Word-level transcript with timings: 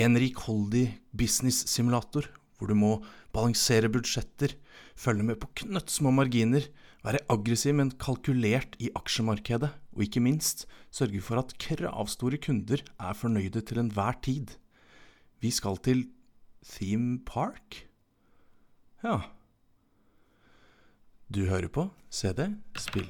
En 0.00 0.16
rikholdig 0.16 0.86
business-simulator 1.12 2.30
hvor 2.60 2.68
du 2.68 2.76
må 2.76 2.92
balansere 3.32 3.88
budsjetter, 3.92 4.52
følge 4.98 5.24
med 5.24 5.40
på 5.40 5.48
knøttsmå 5.62 6.12
marginer, 6.12 6.66
være 7.00 7.22
aggressiv, 7.32 7.72
men 7.78 7.92
kalkulert 7.96 8.76
i 8.82 8.90
aksjemarkedet, 8.96 9.70
og 9.96 10.04
ikke 10.04 10.20
minst 10.20 10.66
sørge 10.92 11.22
for 11.24 11.40
at 11.40 11.54
kravstore 11.62 12.40
kunder 12.44 12.84
er 13.00 13.16
fornøyde 13.16 13.64
til 13.64 13.80
enhver 13.80 14.20
tid. 14.20 14.56
Vi 15.40 15.52
skal 15.56 15.80
til 15.80 16.04
Theme 16.60 17.22
Park? 17.24 17.86
Ja. 19.00 19.22
Du 21.32 21.46
hører 21.48 21.72
på 21.72 21.88
CD 22.12 22.50
Spill. 22.76 23.08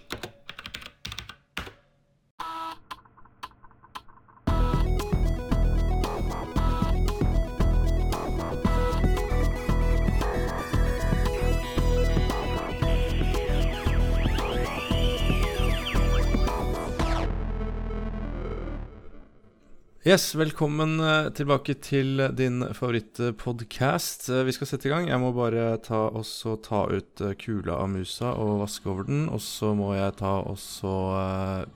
Yes, 20.11 20.33
velkommen 20.35 20.97
eh, 20.99 21.29
tilbake 21.39 21.77
til 21.87 22.19
din 22.35 22.65
favorittpodcast. 22.75 24.25
Vi 24.43 24.55
skal 24.57 24.67
sette 24.67 24.89
i 24.89 24.91
gang. 24.91 25.05
Jeg 25.07 25.23
må 25.23 25.29
bare 25.37 25.77
ta, 25.85 26.01
også 26.09 26.57
ta 26.65 26.81
ut 26.91 27.23
eh, 27.23 27.37
kula 27.39 27.77
av 27.79 27.93
musa 27.93 28.33
og 28.33 28.65
vaske 28.65 28.91
over 28.91 29.07
den. 29.07 29.29
Og 29.31 29.39
så 29.45 29.71
må 29.79 29.93
jeg 29.95 30.17
ta 30.19 30.33
også 30.41 30.97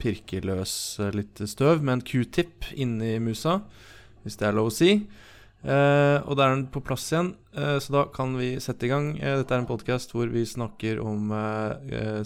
pirke 0.02 0.42
løs 0.42 0.74
litt 1.14 1.44
støv 1.46 1.84
med 1.84 2.00
en 2.00 2.04
q-tip 2.10 2.72
inni 2.74 3.20
musa, 3.22 3.60
hvis 4.26 4.40
det 4.40 4.50
er 4.50 4.58
lov 4.58 4.72
å 4.72 4.76
si. 4.80 4.96
Uh, 5.62 6.18
og 6.26 6.34
da 6.34 6.48
er 6.48 6.56
den 6.56 6.68
på 6.74 6.82
plass 6.84 7.06
igjen, 7.12 7.36
uh, 7.54 7.78
så 7.80 8.00
da 8.00 8.02
kan 8.12 8.34
vi 8.36 8.56
sette 8.60 8.88
i 8.88 8.90
gang. 8.90 9.14
dette 9.22 9.54
er 9.54 9.62
en 9.62 9.70
podkast 9.70 10.10
hvor 10.12 10.26
vi 10.32 10.42
snakker 10.42 10.98
om 11.00 11.30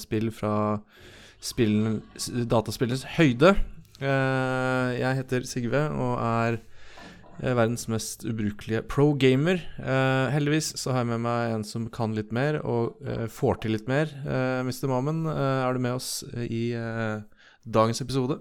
spill 0.00 0.32
fra 0.32 0.54
spillen, 1.44 2.00
dataspillenes 2.48 3.10
høyde. 3.18 3.58
Uh, 3.98 4.94
jeg 4.94 5.18
heter 5.18 5.46
Sigve 5.48 5.80
og 5.90 6.12
er 6.22 6.58
uh, 7.42 7.54
verdens 7.58 7.88
mest 7.90 8.22
ubrukelige 8.28 8.84
pro-gamer. 8.86 9.58
Uh, 9.80 10.28
heldigvis 10.30 10.70
så 10.78 10.94
har 10.94 11.02
jeg 11.02 11.10
med 11.14 11.24
meg 11.26 11.54
en 11.56 11.66
som 11.66 11.88
kan 11.90 12.14
litt 12.14 12.30
mer 12.34 12.60
og 12.62 13.00
får 13.34 13.62
til 13.64 13.74
litt 13.74 13.90
mer. 13.90 14.12
Mr. 14.66 14.86
Mammen, 14.90 15.26
er 15.26 15.74
du 15.74 15.82
med 15.82 15.98
oss 15.98 16.22
i 16.46 16.70
dagens 17.66 18.04
episode? 18.04 18.38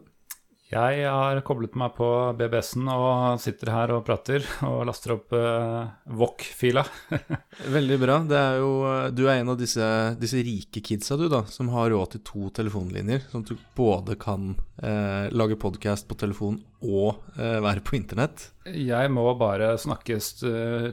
Jeg 0.67 1.03
har 1.07 1.39
koblet 1.47 1.77
meg 1.79 1.93
på 1.95 2.05
BBS-en 2.35 2.89
og 2.91 3.39
sitter 3.39 3.69
her 3.71 3.91
og 3.95 4.01
prater 4.03 4.43
og 4.67 4.81
laster 4.89 5.13
opp 5.13 5.31
uh, 5.31 5.85
VOC-fila. 6.11 6.81
Veldig 7.77 7.97
bra. 8.01 8.17
Er 8.35 8.57
jo, 8.59 8.71
du 9.15 9.21
er 9.29 9.37
en 9.37 9.53
av 9.53 9.61
disse, 9.61 9.85
disse, 10.19 10.41
rike 10.43 10.81
kidsa 10.83 11.15
du 11.15 11.29
da, 11.31 11.45
som 11.47 11.69
har 11.71 11.87
råd 11.93 12.17
til 12.17 12.23
to 12.27 12.49
telefonlinjer. 12.57 13.23
Sånn 13.31 13.45
at 13.45 13.53
du 13.53 13.61
både 13.79 14.17
kan 14.19 14.49
uh, 14.83 15.31
lage 15.31 15.55
podkast 15.61 16.09
på 16.09 16.17
telefon 16.19 16.57
og 16.83 17.21
uh, 17.37 17.61
være 17.63 17.85
på 17.87 17.95
internett. 17.95 18.49
Jeg 18.67 19.13
må 19.15 19.23
bare 19.39 19.69
snakkes 19.79 20.27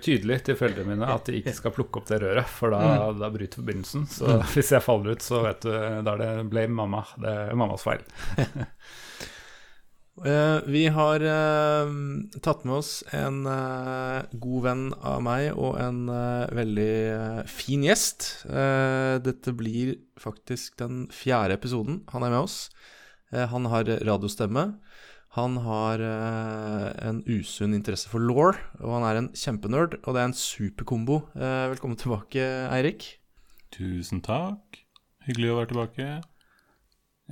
tydelig 0.05 0.37
til 0.47 0.55
foreldrene 0.55 0.93
mine 0.93 1.09
at 1.11 1.27
de 1.27 1.41
ikke 1.41 1.57
skal 1.57 1.75
plukke 1.75 1.99
opp 1.99 2.07
det 2.13 2.21
røret, 2.23 2.47
for 2.47 2.71
da, 2.71 3.11
mm. 3.11 3.19
da 3.25 3.33
bryter 3.35 3.59
forbindelsen. 3.59 4.07
Så 4.07 4.31
mm. 4.31 4.45
hvis 4.55 4.71
jeg 4.77 4.87
faller 4.87 5.19
ut, 5.19 5.27
så 5.27 5.43
vet 5.49 5.67
du, 5.67 5.75
da 5.75 6.15
er 6.15 6.23
det 6.23 6.47
blame 6.55 6.79
mamma. 6.79 7.03
Det 7.19 7.35
er 7.49 7.59
mammas 7.59 7.83
feil. 7.83 8.07
Uh, 10.15 10.63
vi 10.71 10.85
har 10.95 11.19
uh, 11.27 11.89
tatt 12.39 12.61
med 12.63 12.77
oss 12.77 12.91
en 13.11 13.41
uh, 13.51 14.23
god 14.31 14.61
venn 14.63 14.85
av 15.03 15.25
meg 15.27 15.49
og 15.59 15.75
en 15.83 16.07
veldig 16.55 17.47
fin 17.51 17.83
gjest. 17.83 18.47
dette 19.25 19.55
blir 19.59 19.97
faktisk 20.21 20.79
den 20.79 21.09
fjerde 21.11 21.59
episoden 21.59 22.05
han 22.13 22.23
er 22.23 22.31
med 22.31 22.45
oss. 22.47 22.71
han 23.33 23.67
har 23.67 23.91
radiostemme. 24.07 24.79
Han 25.35 25.57
har 25.65 25.99
en 25.99 27.25
usunn 27.27 27.75
interesse 27.75 28.07
for 28.07 28.23
law, 28.23 28.55
og 28.79 28.93
han 28.95 29.07
er 29.09 29.19
en 29.19 29.31
kjempenerd. 29.35 29.99
Og 30.05 30.15
det 30.15 30.23
er 30.23 30.31
en 30.31 30.39
superkombo. 30.39 31.25
velkommen 31.35 31.99
tilbake, 31.99 32.45
Eirik. 32.71 33.17
Tusen 33.75 34.23
takk. 34.23 34.79
Hyggelig 35.27 35.51
å 35.51 35.59
være 35.59 35.73
tilbake. 35.73 36.09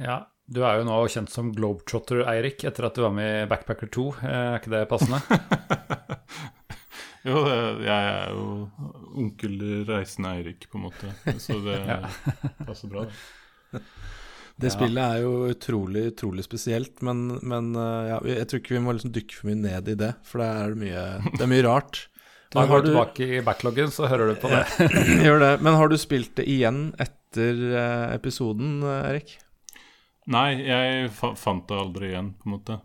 Ja, 0.03 0.25
du 0.51 0.63
er 0.67 0.81
jo 0.81 0.87
nå 0.89 0.97
kjent 1.13 1.31
som 1.33 1.53
Globetrotter, 1.55 2.25
Eirik, 2.29 2.65
etter 2.69 2.89
at 2.89 2.97
du 2.99 3.05
var 3.05 3.15
med 3.15 3.45
i 3.45 3.49
Backpacker 3.51 3.91
2. 3.95 4.07
Eh, 4.23 4.39
er 4.41 4.59
ikke 4.59 4.73
det 4.75 4.83
passende? 4.91 5.21
jo, 7.29 7.45
jeg 7.85 8.09
er 8.09 8.33
jo 8.35 8.47
onkel 9.23 9.57
reisende 9.89 10.35
Eirik, 10.37 10.67
på 10.69 10.81
en 10.81 10.89
måte. 10.89 11.13
Så 11.41 11.61
det 11.65 11.79
passer 12.67 12.91
bra, 12.93 13.07
det. 13.07 13.83
Det 14.63 14.71
spillet 14.71 15.01
er 15.01 15.23
jo 15.25 15.47
utrolig 15.49 16.03
utrolig 16.11 16.43
spesielt, 16.45 17.01
men, 17.07 17.39
men 17.41 17.73
eh, 17.73 18.11
ja, 18.11 18.19
jeg 18.35 18.49
tror 18.51 18.61
ikke 18.61 18.75
vi 18.77 18.83
må 18.85 18.95
liksom 18.95 19.15
dykke 19.15 19.39
for 19.39 19.49
mye 19.49 19.61
ned 19.63 19.89
i 19.89 19.97
det, 19.99 20.11
for 20.29 20.43
det 20.43 20.49
er 20.53 20.75
mye, 20.83 21.05
det 21.31 21.47
er 21.47 21.53
mye 21.55 21.69
rart. 21.69 22.03
Men 22.53 22.69
har 22.69 22.83
du 22.85 22.91
tilbake 22.91 23.27
i 23.33 23.39
backloggen, 23.41 23.89
så 23.89 24.05
hører 24.11 24.29
du 24.29 24.35
på 24.43 24.51
det. 24.53 24.67
Gjør 25.25 25.39
det. 25.41 25.53
Men 25.65 25.73
har 25.81 25.89
du 25.89 25.95
spilt 25.97 26.35
det 26.37 26.45
igjen 26.53 26.91
etter 27.01 27.63
eh, 27.81 28.11
episoden, 28.13 28.83
Erik? 28.85 29.39
Nei, 30.31 30.49
jeg 30.63 31.11
fa 31.17 31.33
fant 31.39 31.65
det 31.69 31.79
aldri 31.79 32.13
igjen, 32.13 32.33
på 32.39 32.47
en 32.49 32.55
måte. 32.55 32.79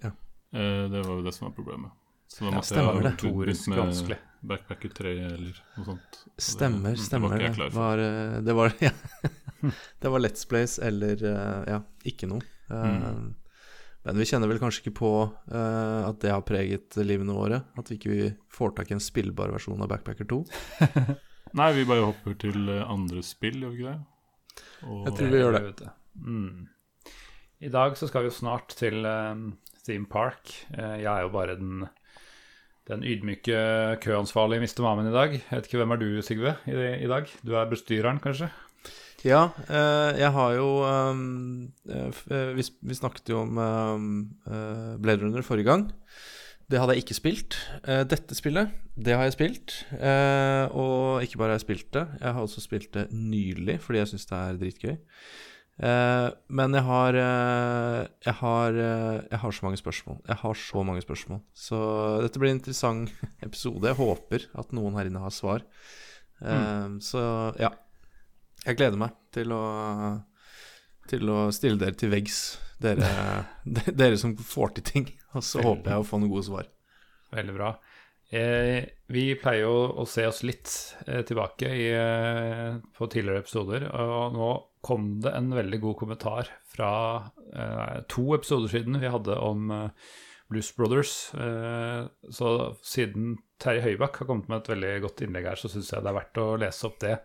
Ja. 0.00 0.12
Eh, 0.56 0.84
det 0.90 1.02
var 1.04 1.18
jo 1.18 1.24
det 1.26 1.34
som 1.36 1.48
var 1.48 1.56
problemet. 1.56 1.92
Så 2.30 2.46
da 2.46 2.52
måtte 2.54 2.76
ja, 2.76 2.80
jeg 2.80 2.86
ha 2.86 3.14
begynt 3.34 3.66
med 3.68 3.82
vanskelig. 3.82 4.20
Backpacker 4.40 4.92
3 4.96 5.10
eller 5.26 5.58
noe 5.76 5.84
sånt. 5.84 6.20
Stemmer, 6.40 6.94
det, 6.96 7.04
stemmer. 7.04 7.34
Det 7.36 7.50
var, 7.58 7.74
var, 7.74 8.04
eh, 8.04 8.38
det 8.46 8.54
var, 8.56 8.72
ja. 8.86 8.92
det 10.00 10.12
var 10.14 10.22
Let's 10.22 10.48
Plays 10.48 10.78
eller 10.78 11.20
eh, 11.20 11.74
ja, 11.74 11.82
ikke 12.08 12.30
noe. 12.30 12.40
Mm. 12.70 13.34
Men 14.06 14.16
vi 14.22 14.24
kjenner 14.30 14.48
vel 14.48 14.60
kanskje 14.62 14.86
ikke 14.86 14.94
på 14.96 15.10
uh, 15.28 16.02
at 16.06 16.22
det 16.22 16.30
har 16.32 16.44
preget 16.48 16.96
livene 17.04 17.34
våre. 17.36 17.58
At 17.76 17.90
vi 17.90 17.98
ikke 17.98 18.30
får 18.48 18.72
tak 18.78 18.88
i 18.88 18.96
en 18.96 19.02
spillbar 19.04 19.52
versjon 19.52 19.82
av 19.82 19.90
Backpacker 19.90 20.24
2. 20.30 20.38
Nei, 21.60 21.68
vi 21.76 21.84
bare 21.84 22.06
hopper 22.06 22.38
til 22.40 22.70
andre 22.80 23.20
spill, 23.26 23.58
gjør 23.60 23.74
vi 23.74 23.82
ikke 23.82 23.90
det? 23.90 24.62
Og, 24.86 25.02
jeg 25.04 25.16
tror 25.18 25.34
vi 25.34 25.42
gjør 25.42 25.58
det. 25.58 25.90
Mm. 26.14 26.68
I 27.60 27.68
dag 27.72 27.96
så 27.98 28.08
skal 28.08 28.24
vi 28.24 28.30
jo 28.30 28.38
snart 28.38 28.72
til 28.78 29.04
um, 29.04 29.52
Theme 29.84 30.08
Park. 30.10 30.48
Uh, 30.72 30.96
jeg 31.02 31.10
er 31.10 31.26
jo 31.26 31.34
bare 31.34 31.58
den, 31.60 31.84
den 32.88 33.04
ydmyke 33.04 33.98
køansvarlige 34.00 34.64
Mr. 34.64 34.82
Mamen 34.86 35.10
i 35.10 35.14
dag. 35.14 35.36
Jeg 35.38 35.52
vet 35.52 35.68
ikke 35.68 35.82
hvem 35.82 35.94
er 35.96 36.00
du, 36.00 36.10
Sigve, 36.24 36.56
i, 36.66 36.76
i 37.04 37.10
dag? 37.10 37.28
Du 37.46 37.54
er 37.54 37.70
bestyreren, 37.70 38.22
kanskje? 38.22 38.50
Ja, 39.20 39.50
uh, 39.68 40.10
jeg 40.16 40.32
har 40.32 40.52
jo 40.56 40.68
um, 40.88 41.68
uh, 41.92 42.56
vi, 42.56 42.64
vi, 42.64 42.96
snakket 42.96 43.28
jo 43.28 43.42
om 43.42 43.58
uh, 43.60 44.96
Blade 45.02 45.20
Runner 45.20 45.44
forrige 45.44 45.68
gang. 45.68 45.90
Det 46.70 46.78
hadde 46.78 46.94
jeg 46.94 47.02
ikke 47.02 47.18
spilt. 47.18 47.56
dette 48.06 48.34
spillet, 48.38 48.70
det 48.94 49.16
har 49.18 49.24
jeg 49.26 49.32
spilt. 49.34 49.72
og 50.70 51.22
ikke 51.22 51.38
bare 51.38 51.48
har 51.48 51.56
jeg 51.58 51.64
spilt 51.64 51.88
det, 51.94 52.04
jeg 52.20 52.32
har 52.32 52.40
også 52.40 52.60
spilt 52.62 52.94
det 52.94 53.08
nylig 53.10 53.80
fordi 53.82 53.98
jeg 53.98 54.10
syns 54.12 54.28
det 54.30 54.38
er 54.38 54.60
dritgøy. 54.60 54.94
Uh, 55.80 56.28
men 56.52 56.76
jeg 56.76 56.84
har, 56.84 57.16
uh, 57.16 58.00
jeg 58.20 58.34
har 58.36 58.74
uh, 58.76 59.20
Jeg 59.24 59.38
har 59.40 59.54
så 59.56 59.64
mange 59.64 59.78
spørsmål. 59.80 60.18
Jeg 60.28 60.36
har 60.42 60.58
så 60.60 60.82
mange 60.84 61.00
spørsmål. 61.00 61.40
Så 61.56 61.78
dette 62.20 62.42
blir 62.42 62.52
en 62.52 62.58
interessant 62.58 63.12
episode. 63.46 63.88
Jeg 63.88 63.96
håper 63.96 64.44
at 64.60 64.74
noen 64.76 64.98
her 64.98 65.08
inne 65.08 65.22
har 65.24 65.32
svar. 65.32 65.64
Mm. 66.40 67.00
Så 67.04 67.20
ja. 67.60 67.68
Jeg 68.64 68.76
gleder 68.78 68.96
meg 69.00 69.12
til 69.32 69.52
å 69.52 69.64
Til 71.10 71.28
å 71.28 71.50
stille 71.52 71.76
dere 71.76 71.96
til 71.98 72.12
veggs, 72.12 72.36
dere, 72.80 73.08
dere 74.00 74.16
som 74.20 74.36
får 74.36 74.76
til 74.76 74.86
ting. 74.86 75.08
Og 75.34 75.44
så 75.44 75.64
håper 75.64 75.94
jeg 75.94 76.04
å 76.04 76.06
få 76.06 76.20
noen 76.20 76.32
gode 76.32 76.46
svar. 76.48 76.68
Veldig 77.34 77.56
bra. 77.56 77.74
Eh, 78.30 78.84
vi 79.10 79.24
pleier 79.34 79.64
jo 79.64 79.78
å 79.98 80.04
se 80.06 80.22
oss 80.28 80.44
litt 80.46 80.70
eh, 81.08 81.24
tilbake 81.26 81.66
i, 81.74 81.88
eh, 81.98 82.76
på 82.94 83.08
tidligere 83.10 83.42
episoder, 83.42 83.88
og 83.90 84.36
nå 84.36 84.50
kom 84.86 85.16
det 85.24 85.32
en 85.34 85.50
veldig 85.56 85.80
god 85.82 85.96
kommentar 86.00 86.50
fra 86.70 86.92
to 88.08 88.22
episoder 88.32 88.70
siden 88.70 88.96
vi 89.02 89.10
hadde 89.10 89.34
om 89.44 89.66
Blues 90.48 90.70
Brothers. 90.72 91.10
Så 92.32 92.52
siden 92.86 93.34
Terje 93.60 93.82
Høybakk 93.84 94.22
har 94.22 94.28
kommet 94.30 94.48
med 94.48 94.62
et 94.62 94.70
veldig 94.70 94.92
godt 95.04 95.20
innlegg 95.26 95.50
her, 95.50 95.60
så 95.60 95.68
syns 95.68 95.90
jeg 95.92 96.00
det 96.00 96.08
er 96.12 96.16
verdt 96.16 96.40
å 96.40 96.46
lese 96.62 96.86
opp 96.88 96.96
det. 97.02 97.18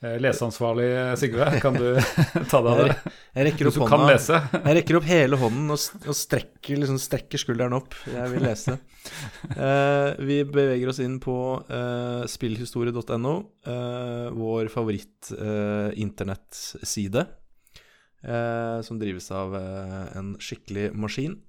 Eh, 0.00 0.14
leseansvarlig 0.16 0.86
Sigve, 1.20 1.44
kan 1.60 1.74
du 1.76 1.92
ta 2.48 2.64
deg 2.64 2.70
av 2.72 2.78
det? 2.80 2.94
Jeg 3.36 3.44
rekker 3.50 3.68
opp, 3.68 3.76
hånda, 3.84 4.16
jeg 4.64 4.72
rekker 4.78 4.96
opp 4.96 5.04
hele 5.10 5.36
hånden 5.42 5.68
og, 5.74 5.80
og 6.06 6.16
strekker, 6.16 6.80
liksom 6.80 6.96
strekker, 7.02 7.36
skulderen 7.42 7.76
opp. 7.76 7.92
Jeg 8.08 8.30
vil 8.32 8.40
lese. 8.46 8.78
Uh, 9.52 10.16
vi 10.24 10.38
beveger 10.48 10.88
oss 10.88 11.00
inn 11.04 11.20
på 11.20 11.36
uh, 11.68 12.24
spillhistorie.no, 12.32 13.34
uh, 13.68 14.32
vår 14.40 14.72
favoritt-internettside. 14.72 17.20
som 18.84 18.98
drives 19.00 19.30
av 19.32 19.54
en 19.56 20.36
skikkelig 20.44 20.92
maskin. 20.92 21.40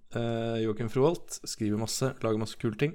Joakim 0.64 0.88
Froholt 0.92 1.40
skriver 1.44 1.78
masse, 1.80 2.14
lager 2.24 2.40
masse 2.40 2.56
kule 2.60 2.76
ting. 2.80 2.94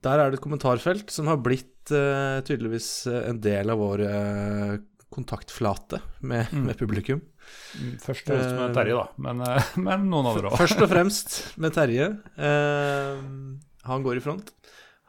der 0.00 0.18
er 0.18 0.30
det 0.30 0.36
et 0.38 0.44
kommentarfelt 0.44 1.10
som 1.12 1.26
har 1.28 1.36
blitt 1.44 1.73
tydeligvis 1.90 2.88
en 3.10 3.40
del 3.42 3.72
av 3.72 3.80
vår 3.80 4.02
uh, 4.06 4.74
kontaktflate 5.14 6.00
med, 6.20 6.50
mm. 6.52 6.64
med, 6.66 6.78
publikum. 6.78 7.22
Mm, 7.78 7.94
først 8.02 8.28
og 8.32 8.38
fremst 8.40 8.58
med 8.58 8.76
Terje, 8.78 8.98
da. 8.98 9.06
Men, 9.26 9.44
men 9.86 10.08
noen 10.10 10.32
andre 10.32 10.50
òg. 10.50 10.58
Først 10.58 10.82
og 10.82 10.90
fremst 10.90 11.38
med 11.60 11.76
Terje. 11.76 12.10
han 13.84 14.06
går 14.06 14.18
i 14.20 14.24
front. 14.24 14.54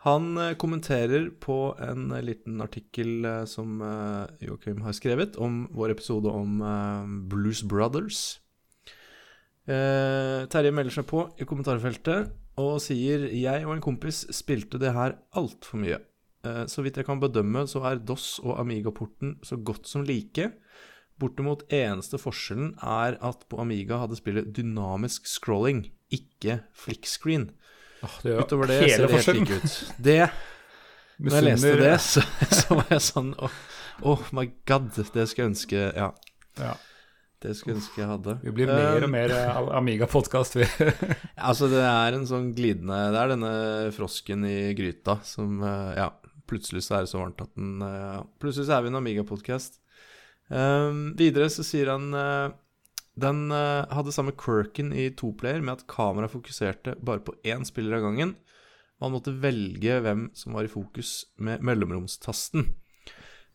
Han 0.06 0.38
kommenterer 0.62 1.32
på 1.42 1.74
en 1.82 2.12
liten 2.22 2.62
artikkel 2.62 3.26
som 3.50 3.80
Joakim 4.38 4.84
har 4.86 4.94
skrevet 4.94 5.40
om 5.42 5.64
vår 5.74 5.96
episode 5.96 6.30
om 6.30 6.60
Blues 7.32 7.64
Brothers. 7.66 8.20
Terje 9.66 10.76
melder 10.78 10.94
seg 10.94 11.08
på 11.10 11.26
i 11.42 11.48
kommentarfeltet 11.50 12.36
og 12.62 12.78
sier 12.84 13.28
jeg 13.34 13.66
og 13.66 13.76
en 13.76 13.84
kompis 13.84 14.24
spilte 14.36 14.80
det 14.82 14.94
her 14.96 15.18
altfor 15.36 15.82
mye. 15.82 16.00
Eh, 16.46 16.64
så 16.72 16.84
vidt 16.86 17.00
jeg 17.00 17.08
kan 17.08 17.22
bedømme, 17.22 17.66
så 17.70 17.84
er 17.90 18.02
DOS 18.04 18.38
og 18.44 18.60
Amiga-porten 18.62 19.38
så 19.46 19.58
godt 19.58 19.90
som 19.90 20.06
like. 20.06 20.52
Bortimot 21.20 21.64
eneste 21.74 22.20
forskjellen 22.20 22.74
er 22.84 23.16
at 23.24 23.46
på 23.50 23.60
Amiga 23.64 24.02
hadde 24.02 24.18
spillet 24.20 24.52
dynamisk 24.56 25.30
scrolling, 25.32 25.86
ikke 26.14 26.60
flickscreen. 26.76 27.50
Oh, 28.04 28.18
det 28.24 28.36
Utover 28.44 28.70
det 28.70 28.82
ser 28.84 29.06
det 29.06 29.14
helt 29.16 29.40
like 29.40 29.62
ut. 29.62 29.78
Det 29.98 30.20
Når 31.18 31.38
jeg 31.38 31.46
leste 31.48 31.78
det, 31.80 31.94
så, 32.04 32.26
så 32.52 32.76
var 32.76 32.92
jeg 32.92 33.06
sånn 33.06 33.32
oh, 33.40 33.62
oh, 34.04 34.26
my 34.36 34.50
god, 34.68 34.92
det 34.98 35.08
skulle 35.08 35.46
jeg 35.46 35.54
ønske 35.54 35.88
Ja. 35.96 36.12
ja. 36.60 36.76
Det 37.46 37.54
skulle 37.56 37.76
jeg 37.76 37.82
ønske 37.84 38.02
jeg 38.02 38.10
hadde. 38.10 38.36
Vi 38.42 38.52
blir 38.58 38.70
mer 38.72 38.98
og 38.98 39.08
um, 39.08 39.16
mer 39.16 39.34
eh, 39.38 39.72
Amiga-podkast, 39.80 40.60
vi. 40.60 40.68
altså, 41.38 41.70
det 41.72 41.82
er 41.86 42.18
en 42.18 42.28
sånn 42.28 42.52
glidende 42.58 43.00
Det 43.14 43.22
er 43.22 43.34
denne 43.36 43.56
frosken 43.96 44.44
i 44.50 44.58
gryta 44.78 45.20
som 45.24 45.64
eh, 45.64 45.92
Ja, 46.02 46.10
plutselig 46.50 46.86
så 46.86 46.98
er 46.98 47.06
det 47.06 47.12
så 47.12 47.22
varmt 47.22 47.42
at 47.44 47.52
den 47.58 47.82
eh, 47.86 48.04
ja, 48.16 48.22
Plutselig 48.42 48.70
så 48.70 48.78
er 48.78 48.86
vi 48.86 48.92
en 48.92 49.00
Amiga-podkast. 49.02 49.82
Um, 50.46 51.16
videre 51.18 51.50
så 51.50 51.66
sier 51.66 51.90
han 51.90 52.12
uh, 52.14 52.54
den 53.18 53.48
uh, 53.50 53.88
hadde 53.90 54.14
samme 54.14 54.36
quirken 54.38 54.92
i 54.94 55.08
toplayer 55.18 55.64
med 55.66 55.80
at 55.80 55.88
kameraet 55.90 56.36
fokuserte 56.36 56.98
bare 57.02 57.24
på 57.26 57.34
én 57.48 57.66
spiller 57.66 57.98
av 57.98 58.06
gangen. 58.06 58.36
Man 59.02 59.16
måtte 59.16 59.34
velge 59.42 60.00
hvem 60.06 60.28
som 60.38 60.56
var 60.56 60.68
i 60.68 60.72
fokus 60.72 61.26
med 61.42 61.64
mellomromstasten. 61.66 62.70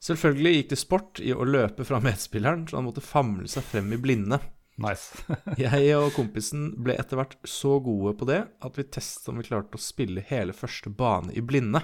Selvfølgelig 0.01 0.55
gikk 0.55 0.71
det 0.73 0.81
sport 0.81 1.21
i 1.21 1.33
å 1.37 1.45
løpe 1.45 1.85
fra 1.85 2.01
medspilleren, 2.03 2.67
så 2.69 2.79
han 2.79 2.87
måtte 2.89 3.05
famle 3.05 3.49
seg 3.53 3.67
frem 3.69 3.93
i 3.93 4.01
blinde. 4.01 4.41
Nice. 4.81 5.21
jeg 5.61 5.97
og 5.99 6.15
kompisen 6.17 6.71
ble 6.81 6.97
etter 7.01 7.21
hvert 7.21 7.37
så 7.49 7.77
gode 7.85 8.15
på 8.17 8.29
det 8.29 8.41
at 8.65 8.79
vi 8.79 8.87
testet 8.89 9.29
om 9.29 9.41
vi 9.41 9.49
klarte 9.49 9.77
å 9.77 9.83
spille 9.83 10.25
hele 10.31 10.57
første 10.57 10.93
bane 10.93 11.35
i 11.37 11.45
blinde. 11.45 11.83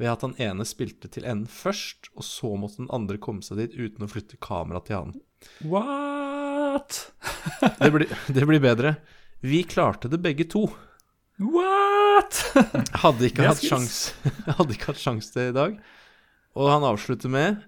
Ved 0.00 0.08
at 0.08 0.22
han 0.24 0.36
ene 0.40 0.64
spilte 0.64 1.10
til 1.12 1.26
enden 1.28 1.50
først, 1.50 2.08
og 2.16 2.24
så 2.24 2.54
måtte 2.56 2.80
den 2.80 2.92
andre 2.94 3.18
komme 3.20 3.44
seg 3.44 3.60
dit 3.60 3.74
uten 3.76 4.06
å 4.06 4.08
flytte 4.08 4.40
kameraet 4.40 4.88
til 4.88 4.96
han. 4.96 5.16
What? 5.68 7.02
det, 7.82 7.90
blir, 7.92 8.06
det 8.32 8.46
blir 8.48 8.62
bedre. 8.64 8.94
Vi 9.44 9.60
klarte 9.68 10.08
det 10.08 10.22
begge 10.24 10.46
to. 10.48 10.66
What? 11.40 12.40
hadde 13.00 13.28
ikke 13.30 13.46
hatt 13.48 13.62
sjans 13.64 14.10
Hadde 14.58 14.74
ikke 14.74 14.90
hatt 14.90 15.00
sjans 15.00 15.30
til 15.32 15.48
i 15.48 15.56
dag. 15.56 15.76
Og 16.56 16.68
han 16.68 16.84
avslutter 16.84 17.32
med 17.32 17.62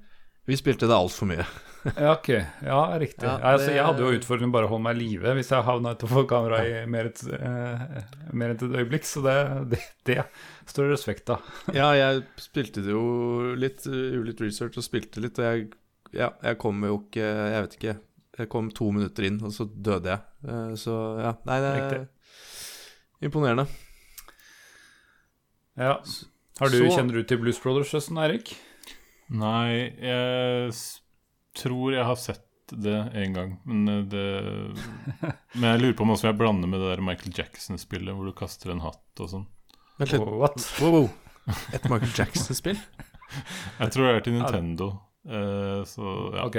Vi 0.49 0.58
spilte 0.61 0.88
det 0.88 0.96
altfor 0.96 1.31
mye. 1.31 1.46
Ja, 1.84 2.12
ok. 2.12 2.29
Ja, 2.62 2.99
riktig. 2.99 3.26
Ja, 3.26 3.37
det... 3.38 3.50
altså, 3.52 3.70
jeg 3.75 3.84
hadde 3.87 4.05
jo 4.05 4.19
utfordringen 4.19 4.52
bare 4.55 4.69
å 4.69 4.73
holde 4.73 4.84
meg 4.87 4.99
i 5.00 5.02
live 5.06 5.34
hvis 5.38 5.50
jeg 5.52 5.67
havna 5.67 5.94
utenfor 5.96 6.26
kamera 6.31 6.62
i 6.67 6.84
mer, 6.90 7.11
et, 7.11 7.23
eh, 7.34 7.84
mer 8.31 8.52
enn 8.52 8.58
et 8.58 8.79
øyeblikk, 8.82 9.06
så 9.08 9.25
det, 9.26 9.37
det, 9.75 9.81
det 10.08 10.19
står 10.70 10.88
det 10.88 10.94
respekt 10.94 11.34
av. 11.34 11.52
ja, 11.81 11.90
jeg 11.99 12.25
spilte 12.43 12.84
det 12.87 12.94
jo 12.94 13.05
litt, 13.58 13.84
gjorde 13.88 14.31
litt 14.31 14.43
research 14.44 14.79
og 14.79 14.87
spilte 14.87 15.23
litt, 15.25 15.40
og 15.43 15.49
jeg, 15.49 15.69
ja, 16.14 16.32
jeg 16.44 16.58
kom 16.61 16.82
jo 16.84 16.99
ikke 17.00 17.25
Jeg 17.25 17.61
vet 17.64 17.79
ikke. 17.79 17.94
Jeg 18.43 18.49
kom 18.52 18.69
to 18.73 18.88
minutter 18.94 19.26
inn, 19.29 19.38
og 19.44 19.52
så 19.52 19.67
døde 19.69 20.14
jeg. 20.14 20.25
Eh, 20.49 20.75
så 20.81 20.99
ja, 21.20 21.37
nei, 21.49 21.58
det 21.61 21.70
er 21.73 21.81
Riktig. 21.82 22.02
imponerende. 23.29 23.67
Ja. 25.76 25.96
Har 26.61 26.73
Du, 26.73 26.79
så... 26.79 26.90
Kjenner 26.96 27.19
du 27.19 27.26
til 27.29 27.40
Blues 27.40 27.61
Brothers, 27.61 27.93
Østen 27.96 28.20
Eirik? 28.20 28.55
Nei, 29.32 29.93
jeg 29.96 30.73
tror 31.59 31.95
jeg 31.95 32.07
har 32.07 32.19
sett 32.21 32.47
det 32.73 33.11
en 33.15 33.33
gang. 33.33 33.61
Men, 33.65 33.89
eh, 33.89 34.05
det, 34.05 34.43
men 35.53 35.71
jeg 35.71 35.83
lurer 35.83 35.97
på 35.99 36.07
om 36.07 36.15
også 36.15 36.31
jeg 36.31 36.39
blander 36.41 36.71
med 36.71 36.83
det 36.83 36.93
der 36.95 37.05
Michael 37.05 37.35
Jackson-spillet 37.37 38.17
hvor 38.17 38.29
du 38.29 38.35
kaster 38.37 38.73
en 38.73 38.85
hatt 38.85 39.23
og 39.23 39.33
sånn. 39.33 39.47
Vent 40.01 40.15
litt. 40.15 40.25
What? 40.25 40.59
Wow, 40.81 40.97
wow. 40.97 41.07
Et 41.77 41.85
Michael 41.91 42.15
Jackson-spill? 42.17 42.81
jeg 43.81 43.95
tror 43.95 44.09
det 44.09 44.15
er 44.15 44.27
til 44.27 44.39
Nintendo. 44.39 44.87
Uh, 45.23 45.81
så 45.89 46.03
ja. 46.35 46.47
Ok, 46.47 46.59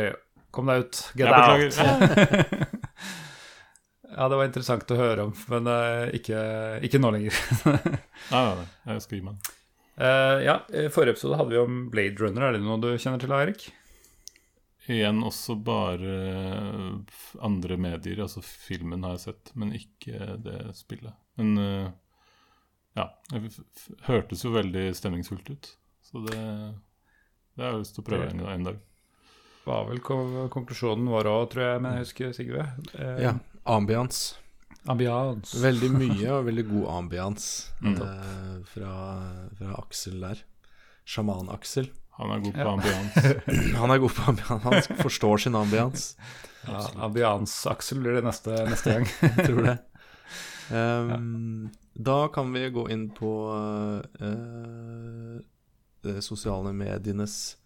kom 0.56 0.72
deg 0.72 0.86
ut. 0.86 1.02
Get 1.20 1.34
out. 1.34 1.74
ja, 4.14 4.30
det 4.30 4.38
var 4.38 4.48
interessant 4.48 4.94
å 4.94 5.00
høre 5.00 5.22
om, 5.30 5.34
men 5.52 5.64
uh, 5.70 6.06
ikke, 6.16 6.40
ikke, 6.86 7.02
nå 7.02 7.08
lenger. 7.16 7.34
nei, 7.68 7.76
nei, 8.32 8.56
nei. 8.62 8.70
Jeg 8.94 9.06
skal 9.06 9.20
gi 9.20 9.28
meg. 9.28 9.36
Uh, 9.94 10.38
ja, 10.42 10.56
I 10.74 10.90
forrige 10.94 11.14
episode 11.18 11.38
hadde 11.38 11.54
vi 11.54 11.62
om 11.62 11.74
Blade 11.94 12.18
Runner. 12.22 12.44
Er 12.48 12.52
det 12.56 12.66
noe 12.66 12.82
du 12.82 12.90
kjenner 12.96 13.20
til, 13.22 13.36
Eirik? 13.36 13.62
Igjen 14.92 15.24
også 15.24 15.56
bare 15.64 16.14
andre 17.40 17.78
medier. 17.80 18.24
Altså 18.26 18.44
filmen 18.44 19.06
har 19.08 19.16
jeg 19.16 19.26
sett, 19.30 19.54
men 19.56 19.72
ikke 19.78 20.36
det 20.44 20.58
spillet. 20.76 21.16
Men 21.40 21.54
uh, 21.56 21.92
ja, 23.00 23.08
det 23.32 23.54
hørtes 24.10 24.44
jo 24.44 24.52
veldig 24.54 24.90
stemningsfullt 24.98 25.54
ut. 25.54 25.72
Så 26.04 26.26
det, 26.28 26.42
det 27.56 27.64
har 27.64 27.74
jeg 27.74 27.86
lyst 27.86 27.96
til 27.96 28.04
å 28.04 28.10
prøve 28.12 28.28
en, 28.34 28.44
en 28.44 28.70
dag. 28.70 28.84
Var 29.64 29.88
vel 29.88 30.04
konklusjonen 30.04 31.08
vår 31.08 31.32
òg, 31.32 31.44
tror 31.54 31.66
jeg, 31.70 31.82
men 31.84 31.96
jeg 31.96 32.08
husker 32.08 32.36
Sigve. 32.36 32.68
Uh, 32.92 33.20
ja. 33.24 33.36
Ambiance. 33.64 34.36
Ambiance. 34.92 35.56
Veldig 35.64 35.92
mye 36.02 36.30
og 36.36 36.48
veldig 36.50 36.66
god 36.68 36.88
ambiance 36.98 37.72
mm. 37.80 37.94
eh, 37.96 38.56
fra, 38.68 38.94
fra, 39.56 39.76
Aksel 39.80 40.20
der. 40.24 40.44
Sjaman-Aksel. 41.08 41.90
Han 42.18 42.32
er 42.32 42.42
god 42.44 42.54
på 42.54 42.60
ja. 42.60 42.72
ambiance. 42.72 43.22
han 43.82 43.92
er 43.92 44.02
god 44.04 44.14
på 44.14 44.26
ambiance. 44.32 44.64
Han 44.64 45.02
forstår 45.02 45.38
sin 45.46 45.56
ambiance. 45.58 46.18
Ja, 46.68 46.90
Ambiance-Aksel 46.96 48.00
blir 48.00 48.20
det 48.20 48.24
neste, 48.24 48.54
neste 48.70 48.94
gang. 48.94 49.08
Jeg 49.22 49.46
tror 49.50 49.66
det. 49.68 49.78
Um, 50.72 51.10
ja. 51.10 51.18
Da 51.94 52.20
kan 52.34 52.54
vi 52.54 52.70
gå 52.74 52.88
inn 52.94 53.10
på 53.14 53.32
uh, 53.54 55.42
sosiale 56.24 56.74
medienes 56.74 57.58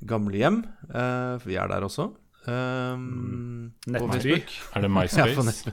gamle 0.00 0.40
hjem, 0.40 0.62
uh, 0.90 1.36
vi 1.44 1.58
er 1.60 1.68
der 1.70 1.84
også. 1.86 2.08
Um, 2.44 3.72
på 3.88 4.04
Er 4.04 4.80
det 4.84 4.90
MySpace? 4.96 5.72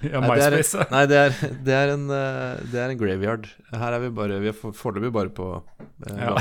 ja, 0.00 0.20
MySpace. 0.24 0.86
nei, 0.88 1.02
det 1.10 1.18
er, 1.18 1.34
det, 1.66 1.74
er 1.76 1.92
en, 1.92 2.06
eh, 2.08 2.62
det 2.72 2.80
er 2.80 2.92
en 2.92 3.00
graveyard. 3.00 3.50
Her 3.68 3.98
er 3.98 4.00
vi 4.06 4.10
bare 4.16 4.40
Vi 4.40 4.48
er 4.48 4.56
foreløpig 4.56 5.12
bare 5.12 5.32
på 5.36 5.48
uh, 5.60 6.16
ja. 6.16 6.32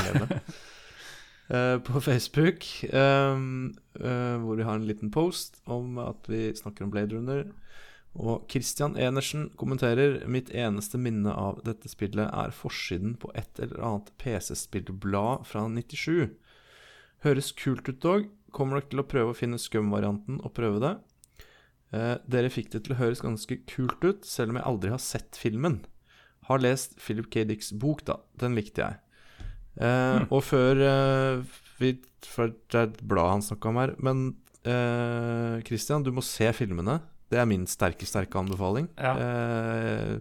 uh, 1.52 1.78
på 1.88 2.00
Facebook, 2.00 2.64
um, 2.94 3.74
uh, 4.00 4.38
hvor 4.46 4.56
vi 4.56 4.64
har 4.64 4.80
en 4.80 4.88
liten 4.88 5.12
post 5.12 5.60
om 5.68 6.00
at 6.00 6.32
vi 6.32 6.56
snakker 6.56 6.88
om 6.88 6.92
Blade 6.96 7.16
Runner. 7.16 7.44
Og 8.16 8.48
Christian 8.52 8.98
Enersen 9.00 9.50
kommenterer 9.60 10.22
Mitt 10.28 10.50
eneste 10.52 11.00
minne 11.00 11.32
av 11.32 11.62
dette 11.68 11.92
spillet 11.92 12.28
er 12.28 12.52
forsiden 12.56 13.16
på 13.20 13.32
et 13.36 13.60
eller 13.60 13.84
annet 13.88 14.12
PC-spillblad 14.20 15.48
fra 15.48 15.68
97. 15.68 16.32
Høres 17.24 17.52
kult 17.56 17.88
ut 17.88 18.02
dog, 18.04 18.28
kommer 18.56 18.80
nok 18.80 18.92
til 18.92 19.02
å 19.02 19.08
prøve 19.08 19.34
å 19.34 19.38
finne 19.38 19.60
skum-varianten 19.62 20.42
og 20.42 20.54
prøve 20.58 20.82
det. 20.84 20.96
Eh, 21.92 22.16
dere 22.32 22.52
fikk 22.52 22.72
det 22.74 22.86
til 22.86 22.96
å 22.96 23.00
høres 23.02 23.24
ganske 23.24 23.58
kult 23.70 24.04
ut, 24.06 24.28
selv 24.28 24.54
om 24.54 24.60
jeg 24.60 24.68
aldri 24.70 24.94
har 24.94 25.02
sett 25.04 25.40
filmen. 25.40 25.82
Har 26.48 26.62
lest 26.64 26.96
Philip 27.02 27.30
K. 27.32 27.44
Dicks 27.48 27.72
bok, 27.76 28.06
da. 28.08 28.20
Den 28.40 28.56
likte 28.58 28.86
jeg. 28.86 29.00
Eh, 29.80 30.22
mm. 30.22 30.30
Og 30.32 30.44
før 30.44 30.82
eh, 30.84 31.60
vi 31.80 31.96
For 32.28 32.52
det 32.70 32.78
er 32.78 32.90
et 32.90 33.00
blad 33.08 33.32
han 33.32 33.44
snakka 33.46 33.72
om 33.72 33.80
her. 33.82 33.96
Men 34.04 34.24
eh, 34.64 35.60
Christian, 35.68 36.06
du 36.06 36.12
må 36.14 36.24
se 36.26 36.52
filmene. 36.56 37.00
Det 37.32 37.40
er 37.40 37.48
min 37.50 37.64
sterke, 37.70 38.08
sterke 38.08 38.40
anbefaling. 38.40 38.90
Ja. 39.00 39.14
Eh, 39.18 40.18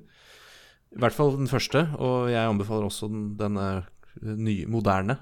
I 0.96 1.02
hvert 1.02 1.14
fall 1.14 1.36
den 1.36 1.50
første, 1.50 1.84
og 2.02 2.30
jeg 2.32 2.40
anbefaler 2.40 2.88
også 2.88 3.10
den, 3.10 3.34
denne 3.38 3.66
nye, 4.20 4.66
moderne 4.70 5.20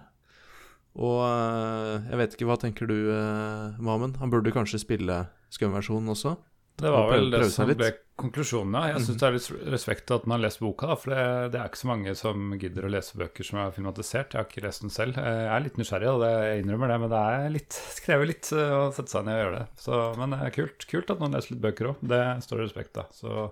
og 0.99 1.23
eh, 1.23 2.11
jeg 2.11 2.21
vet 2.21 2.37
ikke, 2.37 2.49
hva 2.51 2.59
tenker 2.61 2.91
du, 2.91 2.97
uh, 3.15 3.79
Mamen? 3.83 4.17
Han 4.19 4.33
burde 4.33 4.55
kanskje 4.55 4.83
spille 4.83 5.25
skumversjonen 5.55 6.11
også? 6.15 6.35
Det 6.79 6.91
var 6.95 7.09
vel 7.11 7.33
det 7.33 7.49
som 7.51 7.67
ble 7.67 7.89
konklusjonen, 8.19 8.75
ja. 8.77 8.93
Jeg 8.93 9.03
syns 9.03 9.17
mm. 9.17 9.19
det 9.19 9.27
er 9.27 9.35
litt 9.35 9.73
respekt 9.75 10.13
at 10.15 10.27
man 10.27 10.37
har 10.37 10.45
lest 10.45 10.61
boka, 10.63 10.91
da, 10.91 10.97
for 10.99 11.11
det, 11.11 11.25
det, 11.55 11.59
er 11.59 11.71
ikke 11.71 11.81
så 11.81 11.91
mange 11.91 12.15
som 12.19 12.53
gidder 12.59 12.87
å 12.87 12.93
lese 12.93 13.19
bøker 13.19 13.47
som 13.47 13.59
er 13.63 13.75
filmatisert. 13.75 14.35
Jeg 14.35 14.39
har 14.39 14.47
ikke 14.47 14.63
lest 14.63 14.85
den 14.85 14.95
selv. 14.95 15.19
Jeg 15.19 15.49
er 15.55 15.65
litt 15.65 15.81
nysgjerrig, 15.81 16.13
og 16.13 16.23
jeg 16.27 16.63
innrømmer 16.63 16.93
det, 16.93 17.01
men 17.03 17.13
det 17.15 17.25
er 17.33 17.51
litt, 17.57 17.81
krever 18.07 18.31
litt 18.31 18.53
eh, 18.55 18.77
å 18.79 18.85
sette 18.95 19.15
seg 19.15 19.27
ned 19.27 19.39
og 19.39 19.43
gjøre 19.43 19.59
det. 19.59 19.83
Så, 19.83 20.01
men 20.21 20.35
det 20.35 20.41
er 20.45 20.55
kult, 20.55 20.89
kult 20.93 21.13
at 21.15 21.23
noen 21.23 21.35
leser 21.39 21.55
litt 21.55 21.65
bøker 21.67 21.91
òg. 21.93 22.07
Det 22.15 22.23
står 22.47 22.63
det 22.63 22.69
respekt 22.69 23.03
av. 23.03 23.11
Så 23.15 23.51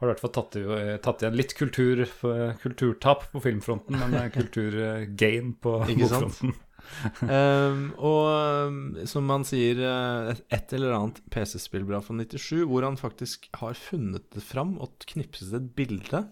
har 0.00 0.08
i 0.08 0.12
hvert 0.14 0.22
fall 0.22 0.32
tatt, 0.32 0.56
tatt 1.04 1.22
igjen 1.22 1.36
litt 1.36 1.52
kultur, 1.58 2.06
kulturtap 2.62 3.26
på 3.34 3.42
filmfronten, 3.44 3.98
men 4.00 4.16
eh, 4.16 4.30
kulturgain 4.36 5.54
på 5.60 5.76
bokfronten. 5.84 6.54
um, 7.20 7.82
og 8.10 8.22
ehm, 8.32 8.80
som 9.10 9.28
man 9.28 9.44
sier, 9.46 9.82
eh, 9.84 10.32
et, 10.32 10.42
et 10.56 10.74
eller 10.78 10.96
annet 10.96 11.20
PC-spill 11.32 11.84
bra 11.88 12.00
fra 12.04 12.16
97, 12.16 12.62
hvor 12.70 12.86
han 12.86 12.96
faktisk 13.00 13.50
har 13.60 13.76
funnet 13.78 14.30
det 14.34 14.44
fram 14.44 14.78
og 14.80 15.04
knipset 15.12 15.52
et 15.58 15.72
bilde 15.76 16.24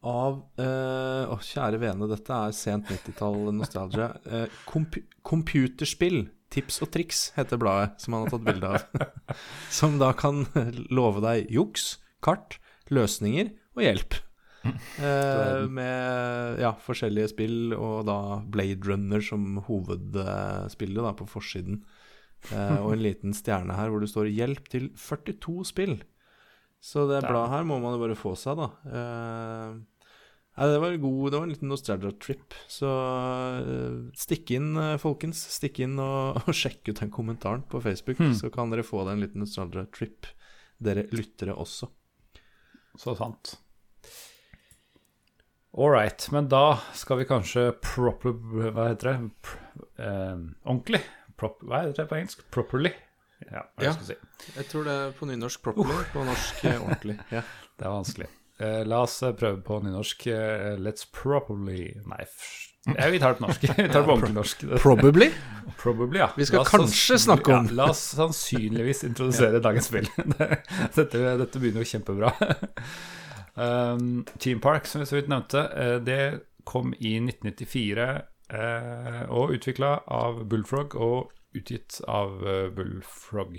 av 0.00 0.38
uh, 0.56 1.28
Å, 1.28 1.36
kjære 1.44 1.76
vene, 1.82 2.06
dette 2.08 2.32
er 2.32 2.54
sent 2.56 2.88
90-tall 2.88 3.50
nostalgia. 3.52 4.14
Uh, 4.24 4.46
komp 4.70 4.96
computerspill. 5.28 6.24
Tips 6.50 6.80
og 6.82 6.88
triks 6.90 7.18
heter 7.36 7.60
bladet 7.60 8.00
som 8.02 8.16
han 8.16 8.24
har 8.24 8.32
tatt 8.32 8.46
bilde 8.48 8.70
av. 8.72 9.36
som 9.70 10.00
da 10.00 10.08
kan 10.16 10.48
love 10.90 11.20
deg 11.22 11.52
juks, 11.52 12.00
kart, 12.24 12.56
løsninger 12.94 13.54
og 13.76 13.86
hjelp. 13.86 14.18
Eh, 15.00 15.62
med 15.72 16.58
ja, 16.60 16.74
forskjellige 16.84 17.30
spill, 17.30 17.72
og 17.72 18.02
da 18.04 18.42
Blade 18.44 18.84
Runner 18.84 19.22
som 19.24 19.56
hovedspillet 19.64 21.00
da, 21.00 21.14
på 21.16 21.24
forsiden. 21.32 21.78
Eh, 22.52 22.76
og 22.76 22.92
en 22.92 23.00
liten 23.00 23.32
stjerne 23.32 23.72
her 23.78 23.88
hvor 23.88 24.04
det 24.04 24.10
står 24.12 24.28
'Hjelp 24.28 24.68
til 24.68 24.90
42 25.00 25.64
spill'. 25.64 26.02
Så 26.80 27.06
det 27.08 27.22
bladet 27.24 27.54
her 27.54 27.64
må 27.64 27.78
man 27.80 27.96
jo 27.96 28.02
bare 28.04 28.16
få 28.16 28.34
seg, 28.36 28.60
da. 28.60 28.68
Eh, 28.84 29.80
det 30.60 30.80
var 30.82 30.96
god, 31.00 31.30
det 31.30 31.38
var 31.38 31.46
en 31.46 31.52
liten 31.54 31.72
nostalgia-trip. 31.72 32.56
Så 32.68 32.88
eh, 33.64 34.12
stikk 34.16 34.52
inn, 34.56 34.74
eh, 34.76 34.98
folkens. 35.00 35.40
Stikk 35.56 35.80
inn 35.84 35.96
og, 36.00 36.36
og 36.48 36.52
sjekk 36.52 36.90
ut 36.92 37.00
den 37.00 37.12
kommentaren 37.12 37.64
på 37.64 37.80
Facebook, 37.80 38.20
Hmm. 38.20 38.36
så 38.36 38.52
kan 38.52 38.68
dere 38.72 38.84
få 38.84 39.04
deg 39.06 39.16
en 39.16 39.24
liten 39.24 39.40
nostalgia-trip, 39.44 40.28
dere 40.80 41.06
lyttere 41.16 41.56
også. 41.56 41.88
Så 43.00 43.14
sant. 43.16 43.54
All 45.72 45.88
right, 45.94 46.26
men 46.34 46.48
da 46.50 46.80
skal 46.98 47.20
vi 47.22 47.24
kanskje 47.30 47.68
proper... 47.84 48.34
Hva 48.74 48.88
heter 48.90 49.12
det? 49.12 49.30
Pr 49.46 49.60
eh, 50.02 50.42
ordentlig? 50.66 51.00
Prop, 51.40 51.62
hva 51.64 51.84
heter 51.86 52.02
det 52.02 52.08
på 52.10 52.18
engelsk? 52.18 52.42
Properly? 52.52 52.90
Ja, 53.46 53.62
hva 53.78 53.86
Ja. 53.86 53.92
skal 53.94 54.10
jeg 54.10 54.18
si. 54.18 54.52
Jeg 54.58 54.66
tror 54.68 54.84
det 54.84 54.96
er 55.06 55.14
på 55.16 55.28
nynorsk 55.30 55.62
properly, 55.64 56.02
på 56.12 56.24
norsk 56.28 56.64
eh, 56.68 56.76
ordentlig. 56.82 57.16
Ja. 57.38 57.44
Det 57.80 57.86
er 57.88 57.94
vanskelig. 57.94 58.28
Eh, 58.60 58.82
la 58.84 58.98
oss 59.06 59.14
eh, 59.24 59.32
prøve 59.32 59.62
på 59.64 59.78
nynorsk. 59.86 60.26
Eh, 60.34 60.74
let's 60.82 61.06
properly 61.08 61.94
Nei, 62.10 62.26
ja, 62.86 63.08
vi 63.12 63.18
tar 63.20 63.34
det 63.34 63.38
på 63.40 63.46
norsk. 63.46 63.64
Vi 63.76 63.88
tar 63.88 64.00
det 64.00 64.04
på 64.06 64.12
ordentlig 64.14 64.34
norsk. 64.34 64.64
Probably. 64.82 65.30
Probably, 65.78 66.18
ja. 66.18 66.30
Vi 66.36 66.46
skal 66.48 66.64
kanskje 66.64 67.18
snakke 67.18 67.52
om- 67.54 67.66
ja, 67.68 67.76
La 67.76 67.88
oss 67.92 68.02
sannsynligvis 68.16 69.04
introdusere 69.04 69.60
dagens 69.60 69.86
spill. 69.90 70.08
Dette, 70.96 71.20
dette 71.42 71.60
begynner 71.60 71.84
jo 71.84 71.90
kjempebra. 71.92 72.32
Um, 73.54 74.24
Team 74.38 74.60
Park, 74.60 74.86
som 74.88 75.00
vi 75.02 75.06
så 75.10 75.18
vidt 75.18 75.28
nevnte, 75.28 75.66
eh, 75.76 75.96
det 76.04 76.20
kom 76.64 76.94
i 76.98 77.16
1994 77.20 78.08
eh, 78.54 79.20
og 79.28 79.52
utvikla 79.56 79.96
av 80.06 80.44
Bullfrog 80.48 80.96
og 80.96 81.32
utgitt 81.56 82.00
av 82.08 82.40
eh, 82.46 82.68
Bullfrog. 82.74 83.58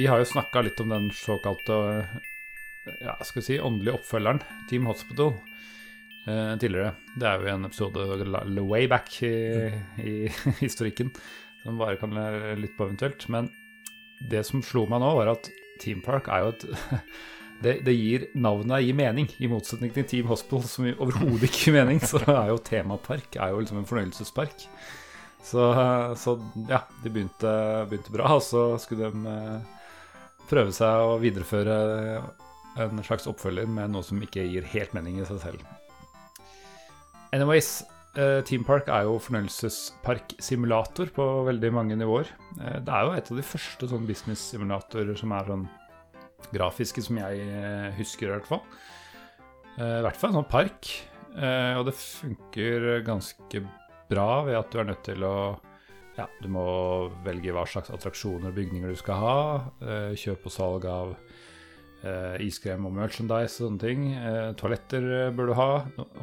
Vi 0.00 0.06
har 0.06 0.16
jo 0.16 0.24
snakka 0.24 0.62
litt 0.64 0.78
om 0.80 0.88
den 0.88 1.10
såkalte 1.12 1.74
eh, 1.92 2.12
ja, 3.04 3.18
skal 3.20 3.42
vi 3.42 3.44
si, 3.44 3.56
åndelige 3.60 3.98
oppfølgeren, 3.98 4.38
Team 4.70 4.86
Hospital, 4.88 5.34
eh, 6.24 6.54
tidligere. 6.56 6.94
Det 7.20 7.26
er 7.28 7.42
jo 7.42 7.50
en 7.52 7.66
episode 7.68 8.62
way 8.64 8.86
back 8.88 9.18
i, 9.28 9.34
i 10.00 10.12
historikken 10.62 11.10
som 11.60 11.76
bare 11.76 11.98
kan 12.00 12.16
lytte 12.56 12.78
på 12.78 12.86
eventuelt. 12.86 13.26
Men 13.28 13.50
det 14.30 14.40
som 14.48 14.62
slo 14.64 14.86
meg 14.88 15.02
nå, 15.02 15.10
var 15.18 15.34
at 15.34 15.50
Team 15.82 16.00
Park 16.06 16.30
er 16.32 16.46
jo 16.46 16.54
et 16.54 16.64
det, 17.66 17.74
det 17.84 17.92
gir 17.92 18.24
Navnet 18.40 18.86
gir 18.86 18.96
mening, 18.96 19.28
i 19.36 19.50
motsetning 19.52 19.92
til 19.92 20.06
Team 20.08 20.30
Hospital, 20.32 20.64
som 20.64 20.86
overhodet 20.94 21.50
ikke 21.50 21.66
gir 21.66 21.76
mening. 21.76 22.00
Så 22.00 22.22
er 22.24 22.48
jo 22.48 22.56
temapark 22.70 23.36
er 23.36 23.52
jo 23.52 23.60
liksom 23.60 23.82
en 23.82 23.90
fornøyelsespark. 23.90 24.64
Så, 25.44 25.68
så 26.24 26.34
ja, 26.72 26.86
de 27.04 27.12
begynte, 27.12 27.52
begynte 27.92 28.16
bra, 28.16 28.32
og 28.38 28.42
så 28.48 28.64
skulle 28.80 29.12
de 29.12 29.34
eh, 29.34 29.76
prøve 30.50 30.74
seg 30.74 31.06
å 31.06 31.18
videreføre 31.22 31.76
en 32.80 33.02
slags 33.06 33.28
oppfølger 33.30 33.68
med 33.70 33.92
noe 33.94 34.06
som 34.06 34.20
ikke 34.22 34.44
gir 34.46 34.66
helt 34.72 34.92
mening 34.96 35.20
i 35.20 35.26
seg 35.28 35.40
selv. 35.42 35.64
Anyways, 37.34 37.84
eh, 38.18 38.40
Team 38.46 38.64
Park 38.66 38.88
er 38.90 39.06
jo 39.06 39.18
fornøyelsesparksimulator 39.22 41.12
på 41.14 41.26
veldig 41.46 41.72
mange 41.74 41.98
nivåer. 41.98 42.30
Eh, 42.58 42.78
det 42.82 42.94
er 42.94 43.06
jo 43.06 43.14
et 43.14 43.30
av 43.30 43.38
de 43.38 43.46
første 43.46 43.90
sånn 43.90 44.08
business-simulatorer 44.08 45.18
som 45.18 45.34
er 45.36 45.52
sånn 45.52 45.68
grafiske 46.50 47.04
som 47.06 47.20
jeg 47.20 47.44
eh, 47.46 47.90
husker, 47.98 48.26
i 48.26 48.34
hvert 48.34 48.50
fall. 48.50 48.64
I 49.80 50.02
hvert 50.04 50.18
fall 50.18 50.32
en 50.32 50.40
sånn 50.40 50.50
park. 50.50 50.88
Og 51.30 51.84
det 51.86 51.94
funker 51.94 53.04
ganske 53.06 53.60
bra 54.10 54.42
ved 54.44 54.58
at 54.58 54.72
du 54.72 54.80
er 54.82 54.88
nødt 54.90 55.04
til 55.06 55.22
å 55.24 55.36
ja, 56.16 56.26
du 56.42 56.48
må 56.52 56.64
velge 57.24 57.54
hva 57.54 57.64
slags 57.68 57.92
attraksjoner 57.94 58.50
og 58.50 58.58
bygninger 58.58 58.92
du 58.92 58.98
skal 58.98 59.22
ha. 59.22 59.38
eh, 59.84 60.12
Kjøp 60.18 60.48
og 60.48 60.54
salg 60.54 60.86
av 60.90 61.14
eh, 61.14 62.36
iskrem 62.44 62.88
og 62.88 62.96
merchandise 62.98 63.60
og 63.60 63.68
sånne 63.68 63.82
ting. 63.84 64.06
Eh, 64.18 64.50
Toaletter 64.60 65.30
bør 65.36 65.52
du 65.52 65.56
ha, 65.58 65.70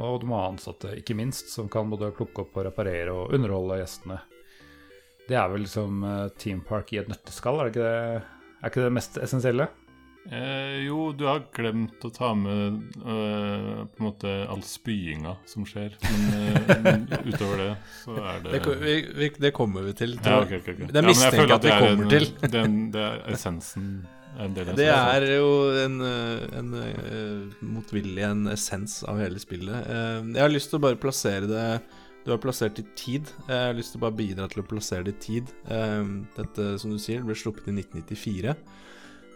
og 0.04 0.22
du 0.22 0.28
må 0.30 0.42
ha 0.42 0.52
ansatte, 0.52 0.96
ikke 1.00 1.18
minst, 1.18 1.54
som 1.54 1.72
kan 1.72 1.90
både 1.90 2.14
plukke 2.18 2.46
opp 2.46 2.60
og 2.60 2.68
reparere 2.70 3.16
og 3.16 3.34
underholde 3.38 3.80
gjestene. 3.82 4.22
Det 5.28 5.36
er 5.36 5.50
vel 5.52 5.66
liksom 5.66 6.06
Team 6.40 6.62
Park 6.64 6.94
i 6.94 7.02
et 7.02 7.10
nøtteskall, 7.12 7.60
er 7.60 7.68
det 7.68 7.74
ikke 7.74 7.88
det, 7.88 8.22
er 8.62 8.72
ikke 8.72 8.86
det 8.86 8.96
mest 8.96 9.18
essensielle? 9.20 9.68
Eh, 10.28 10.82
jo, 10.88 11.14
du 11.16 11.24
har 11.24 11.46
glemt 11.56 12.04
å 12.04 12.10
ta 12.12 12.34
med 12.36 12.82
eh, 13.00 13.86
på 13.88 14.02
en 14.02 14.06
måte 14.10 14.32
all 14.52 14.64
spyinga 14.68 15.38
som 15.48 15.64
skjer. 15.68 15.94
Men, 16.04 16.26
eh, 16.36 16.82
men 16.84 17.06
utover 17.32 17.62
det, 17.62 17.70
så 18.02 18.18
er 18.20 18.42
det 18.44 18.52
Det, 18.58 18.62
ko- 18.66 18.76
vi, 18.82 18.96
vi, 19.22 19.30
det 19.48 19.54
kommer 19.56 19.86
vi 19.88 19.94
til. 20.02 20.18
Ja, 20.20 20.24
tror 20.26 20.44
ok, 20.44 20.52
jeg. 20.52 20.62
ok, 20.62 20.70
ok. 20.74 20.82
Det 20.84 20.88
Ja, 20.88 20.92
men 20.92 21.00
jeg 21.00 21.10
mistenker 21.14 21.38
føler 21.40 21.54
jeg 21.54 21.58
at 21.58 21.64
vi 21.64 21.70
det 21.70 21.78
er 21.78 21.88
kommer 21.88 22.04
en- 22.04 22.14
til. 22.16 22.26
Det 22.52 22.60
er, 22.60 22.66
en- 22.68 22.92
det 22.92 23.06
er 23.08 23.22
essensen 23.38 23.88
en 24.38 24.54
del 24.54 24.70
av 24.70 24.76
Det 24.78 24.90
spillet. 24.90 25.14
er 25.16 25.38
jo 25.38 25.54
en, 25.86 25.96
eh, 26.08 26.58
en 26.60 26.74
eh, 26.82 27.64
motvillig 27.78 28.26
en 28.28 28.44
essens 28.52 28.98
av 29.08 29.18
hele 29.24 29.40
spillet. 29.42 29.88
Eh, 29.88 30.20
Jeg 30.36 30.44
har 30.44 30.52
lyst 30.54 30.70
til 30.74 30.78
å 30.82 30.84
bare 30.90 31.00
plassere 31.02 31.48
det 31.50 31.70
Du 32.28 32.34
har 32.36 32.42
plassert 32.44 32.78
i 32.78 32.84
tid. 33.00 33.30
Jeg 33.48 33.56
har 33.70 33.74
lyst 33.80 33.94
til 33.96 34.02
å 34.02 34.04
bare 34.10 34.18
bidra 34.20 34.50
til 34.52 34.60
å 34.62 34.68
plassere 34.68 35.08
det 35.08 35.16
i 35.16 35.22
tid. 35.24 35.54
Eh, 35.72 36.04
Dette, 36.36 36.74
som 36.84 36.92
du 36.92 37.00
sier, 37.00 37.24
ble 37.24 37.34
sluppet 37.40 37.72
i 37.72 37.78
1994. 37.80 38.58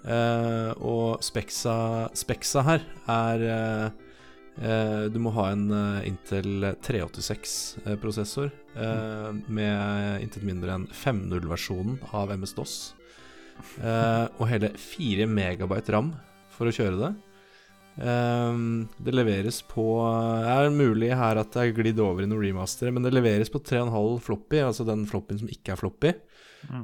Eh, 0.02 0.72
og 0.82 1.22
Spexa, 1.22 2.10
Spexa 2.18 2.64
her 2.66 2.86
er 3.14 3.44
eh, 3.46 3.84
eh, 4.66 5.04
Du 5.14 5.20
må 5.22 5.34
ha 5.36 5.52
en 5.54 5.68
Intel 6.08 6.72
386-prosessor 6.82 8.50
eh, 8.50 9.28
med 9.46 10.26
intet 10.26 10.46
mindre 10.48 10.80
enn 10.80 10.88
5.0-versjonen 10.90 12.00
av 12.18 12.34
MS-DOS. 12.34 12.78
Eh, 13.86 14.26
og 14.40 14.48
hele 14.50 14.72
4 14.74 15.30
megabyte 15.30 15.94
ram 15.94 16.16
for 16.56 16.70
å 16.70 16.74
kjøre 16.76 16.98
det. 17.04 17.12
Det 18.02 19.12
leveres 19.14 19.58
på 19.68 19.84
Det 20.00 20.52
er 20.56 20.70
mulig 20.74 21.10
her 21.12 21.38
at 21.38 21.52
det 21.52 21.60
er 21.62 21.74
glidd 21.76 22.00
over 22.02 22.24
i 22.24 22.30
noen 22.30 22.40
remaster, 22.42 22.88
men 22.90 23.04
det 23.04 23.12
leveres 23.12 23.52
på 23.52 23.60
3,5 23.60 24.16
floppy, 24.26 24.62
altså 24.64 24.88
den 24.88 25.04
floppyen 25.06 25.42
som 25.44 25.52
ikke 25.52 25.76
er 25.76 25.82
floppy. 25.82 26.14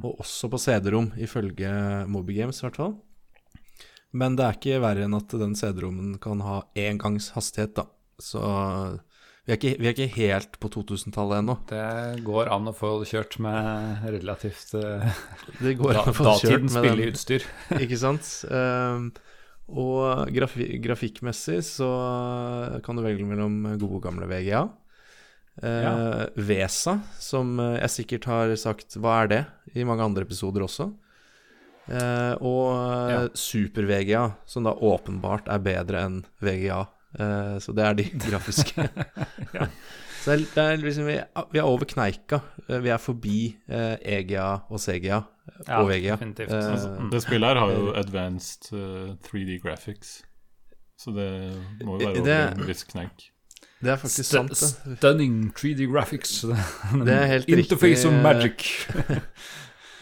Og 0.04 0.20
også 0.20 0.50
på 0.52 0.60
CD-rom, 0.62 1.14
ifølge 1.24 1.72
Moby 2.12 2.36
Games 2.42 2.60
i 2.60 2.68
hvert 2.68 2.80
fall. 2.82 2.98
Men 4.18 4.38
det 4.38 4.46
er 4.46 4.58
ikke 4.58 4.82
verre 4.84 5.06
enn 5.06 5.18
at 5.18 5.36
den 5.38 5.54
CD-rommen 5.58 6.16
kan 6.24 6.42
ha 6.46 6.62
engangshastighet, 6.80 7.76
da. 7.78 7.88
Så 8.22 8.42
vi 9.48 9.54
er 9.54 9.60
ikke, 9.62 9.76
vi 9.80 9.88
er 9.88 9.94
ikke 9.94 10.18
helt 10.18 10.58
på 10.60 10.68
2000-tallet 10.74 11.40
ennå. 11.40 11.54
Det 11.70 12.24
går 12.28 12.50
an 12.52 12.68
å 12.68 12.74
få 12.76 12.90
kjørt 13.08 13.38
med 13.40 14.02
relativt 14.18 14.74
uh, 14.76 15.06
Det 15.62 15.78
går 15.80 16.02
an 16.02 16.10
å 16.12 16.16
få 16.18 16.34
kjørt 16.42 16.66
med 16.74 16.88
den 16.90 17.04
utstyr. 17.06 17.46
Ikke 17.84 18.00
sant? 18.02 18.28
Um, 18.52 19.14
og 19.68 20.28
grafi 20.36 20.68
grafikkmessig 20.84 21.62
så 21.64 21.88
kan 22.84 23.00
du 23.00 23.06
velge 23.06 23.24
mellom 23.28 23.56
gode 23.80 24.02
gamle 24.04 24.28
VGA. 24.28 24.66
Uh, 25.64 25.80
Ja. 25.86 25.96
VESA, 26.36 27.00
som 27.24 27.56
jeg 27.80 27.94
sikkert 27.94 28.28
har 28.30 28.52
sagt 28.60 29.00
hva 29.00 29.22
er 29.24 29.32
det, 29.32 29.42
i 29.80 29.88
mange 29.88 30.04
andre 30.04 30.28
episoder 30.28 30.68
også. 30.68 30.92
Eh, 31.90 32.34
og 32.42 33.10
Ja. 33.12 33.28
Super-VGA, 33.34 34.26
som 34.46 34.64
da 34.68 34.72
åpenbart 34.74 35.48
er 35.48 35.60
bedre 35.60 36.02
enn 36.06 36.26
VGA. 36.44 36.82
Eh, 37.20 37.58
så 37.64 37.74
det 37.76 37.86
er 37.86 37.94
de 37.94 38.10
grafiske. 38.30 38.90
Ja. 39.54 39.68
Så 40.24 40.34
det 40.34 40.42
er, 40.42 40.46
det 40.56 40.64
er 40.64 40.78
liksom, 40.84 41.06
vi, 41.08 41.14
er- 41.14 41.46
vi 41.54 41.60
er 41.60 41.64
over 41.64 41.86
kneika. 41.88 42.42
Eh, 42.68 42.80
Vi 42.84 42.90
er 42.92 42.98
forbi 43.00 43.56
eh, 43.70 43.96
EGA 44.04 44.48
og 44.70 44.80
CGA 44.84 45.22
Ja, 45.68 45.78
og 45.80 45.88
VGA. 45.90 46.18
Eh, 46.20 46.50
Altså, 46.50 46.90
mm. 47.00 47.10
Det 47.12 47.22
spillet 47.24 47.48
her 47.48 47.60
har 47.62 47.72
jo 47.72 47.94
advanced 47.96 48.68
uh, 48.74 49.16
3D 49.24 49.62
graphics. 49.64 50.24
Så 51.00 51.12
det 51.16 51.32
må 51.86 51.96
jo 52.02 52.08
være 52.10 52.14
Det- 52.16 52.22
over 52.22 52.62
en 52.62 52.68
viss 52.68 52.84
kneik. 52.84 53.30
Det 53.80 53.92
er 53.92 53.96
faktisk 54.02 54.20
St- 54.26 54.34
sant, 54.34 54.50
det. 54.50 54.98
Stunning 54.98 55.54
3D 55.56 55.86
graphics. 55.94 56.42
Det 57.06 57.14
er 57.14 57.26
helt 57.26 57.48
Interface 57.54 58.04
riktig. 58.04 58.18
of 58.18 58.24
magic. 58.24 58.88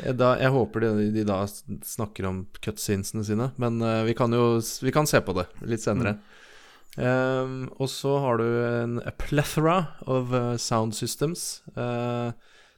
Jeg, 0.03 0.17
da, 0.19 0.33
jeg 0.41 0.51
håper 0.51 0.83
de, 0.83 1.09
de 1.15 1.23
da 1.27 1.41
snakker 1.47 2.27
om 2.27 2.41
cutscenesene 2.63 3.23
sine, 3.27 3.49
men 3.61 3.79
uh, 3.83 4.03
vi 4.07 4.15
kan 4.17 4.33
jo 4.35 4.57
vi 4.83 4.93
kan 4.95 5.07
se 5.07 5.21
på 5.23 5.35
det 5.37 5.47
litt 5.63 5.83
senere. 5.83 6.17
Um, 6.95 7.65
og 7.75 7.89
så 7.91 8.13
har 8.23 8.39
du 8.39 8.45
en 8.63 8.99
a 9.03 9.11
plethora 9.11 9.77
of 10.07 10.31
uh, 10.35 10.55
sound 10.59 10.95
systems. 10.95 11.63
Uh, 11.75 12.31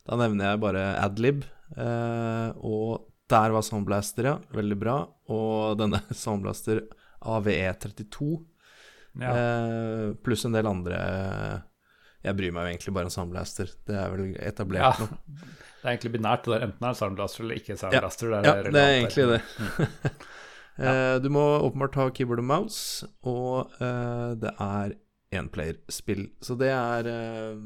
da 0.08 0.18
nevner 0.18 0.54
jeg 0.54 0.64
bare 0.64 0.84
Adlib. 1.04 1.46
og 1.76 3.08
der 3.28 3.52
var 3.52 3.62
Soundblaster, 3.66 4.24
ja. 4.24 4.38
Veldig 4.56 4.78
bra. 4.80 5.02
Og 5.36 5.76
denne 5.80 6.00
Soundblaster 6.16 6.86
AVE32 7.28 8.38
Ja. 9.20 9.34
Pluss 10.24 10.46
en 10.46 10.54
del 10.56 10.70
andre 10.70 10.98
Jeg 12.28 12.38
bryr 12.38 12.54
meg 12.56 12.66
jo 12.68 12.74
egentlig 12.74 12.94
bare 12.98 13.10
om 13.10 13.14
Soundblaster. 13.14 13.72
Det 13.88 13.96
er 13.96 14.12
vel 14.14 14.36
etablert 14.44 14.84
Ja. 14.84 15.06
nå. 15.06 15.08
Det 15.78 15.86
er 15.86 15.92
egentlig 15.94 16.12
binært. 16.18 16.44
Det 16.48 16.56
er 16.58 16.66
enten 16.68 16.88
er 16.90 16.98
Soundblaster 17.00 17.46
eller 17.46 17.60
ikke 17.62 17.78
Soundblaster. 17.80 18.32
Ja, 18.34 18.42
det 18.44 18.54
er, 18.54 18.72
det 18.76 18.84
er 18.84 18.94
egentlig 18.98 19.28
der. 19.32 19.42
det. 19.58 20.28
ja. 20.86 20.94
Du 21.24 21.30
må 21.32 21.44
åpenbart 21.64 21.96
ha 22.02 22.08
keyboard 22.12 22.44
og 22.44 22.48
mouse, 22.50 23.08
og 23.24 23.76
uh, 23.80 24.34
det 24.42 24.52
er 24.52 24.98
enplayerspill. 25.38 26.28
Så 26.44 26.58
det 26.60 26.72
er 26.74 27.08
uh, 27.08 27.62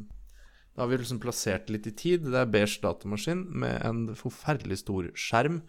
Da 0.75 0.83
har 0.83 0.91
vi 0.91 1.01
liksom 1.01 1.19
plassert 1.23 1.69
litt 1.73 1.87
i 1.89 1.95
tid. 1.97 2.27
Det 2.29 2.37
er 2.37 2.51
beige 2.51 2.79
datamaskin 2.83 3.45
med 3.63 3.81
en 3.87 4.03
forferdelig 4.15 4.83
stor 4.85 5.09
skjerm. 5.15 5.63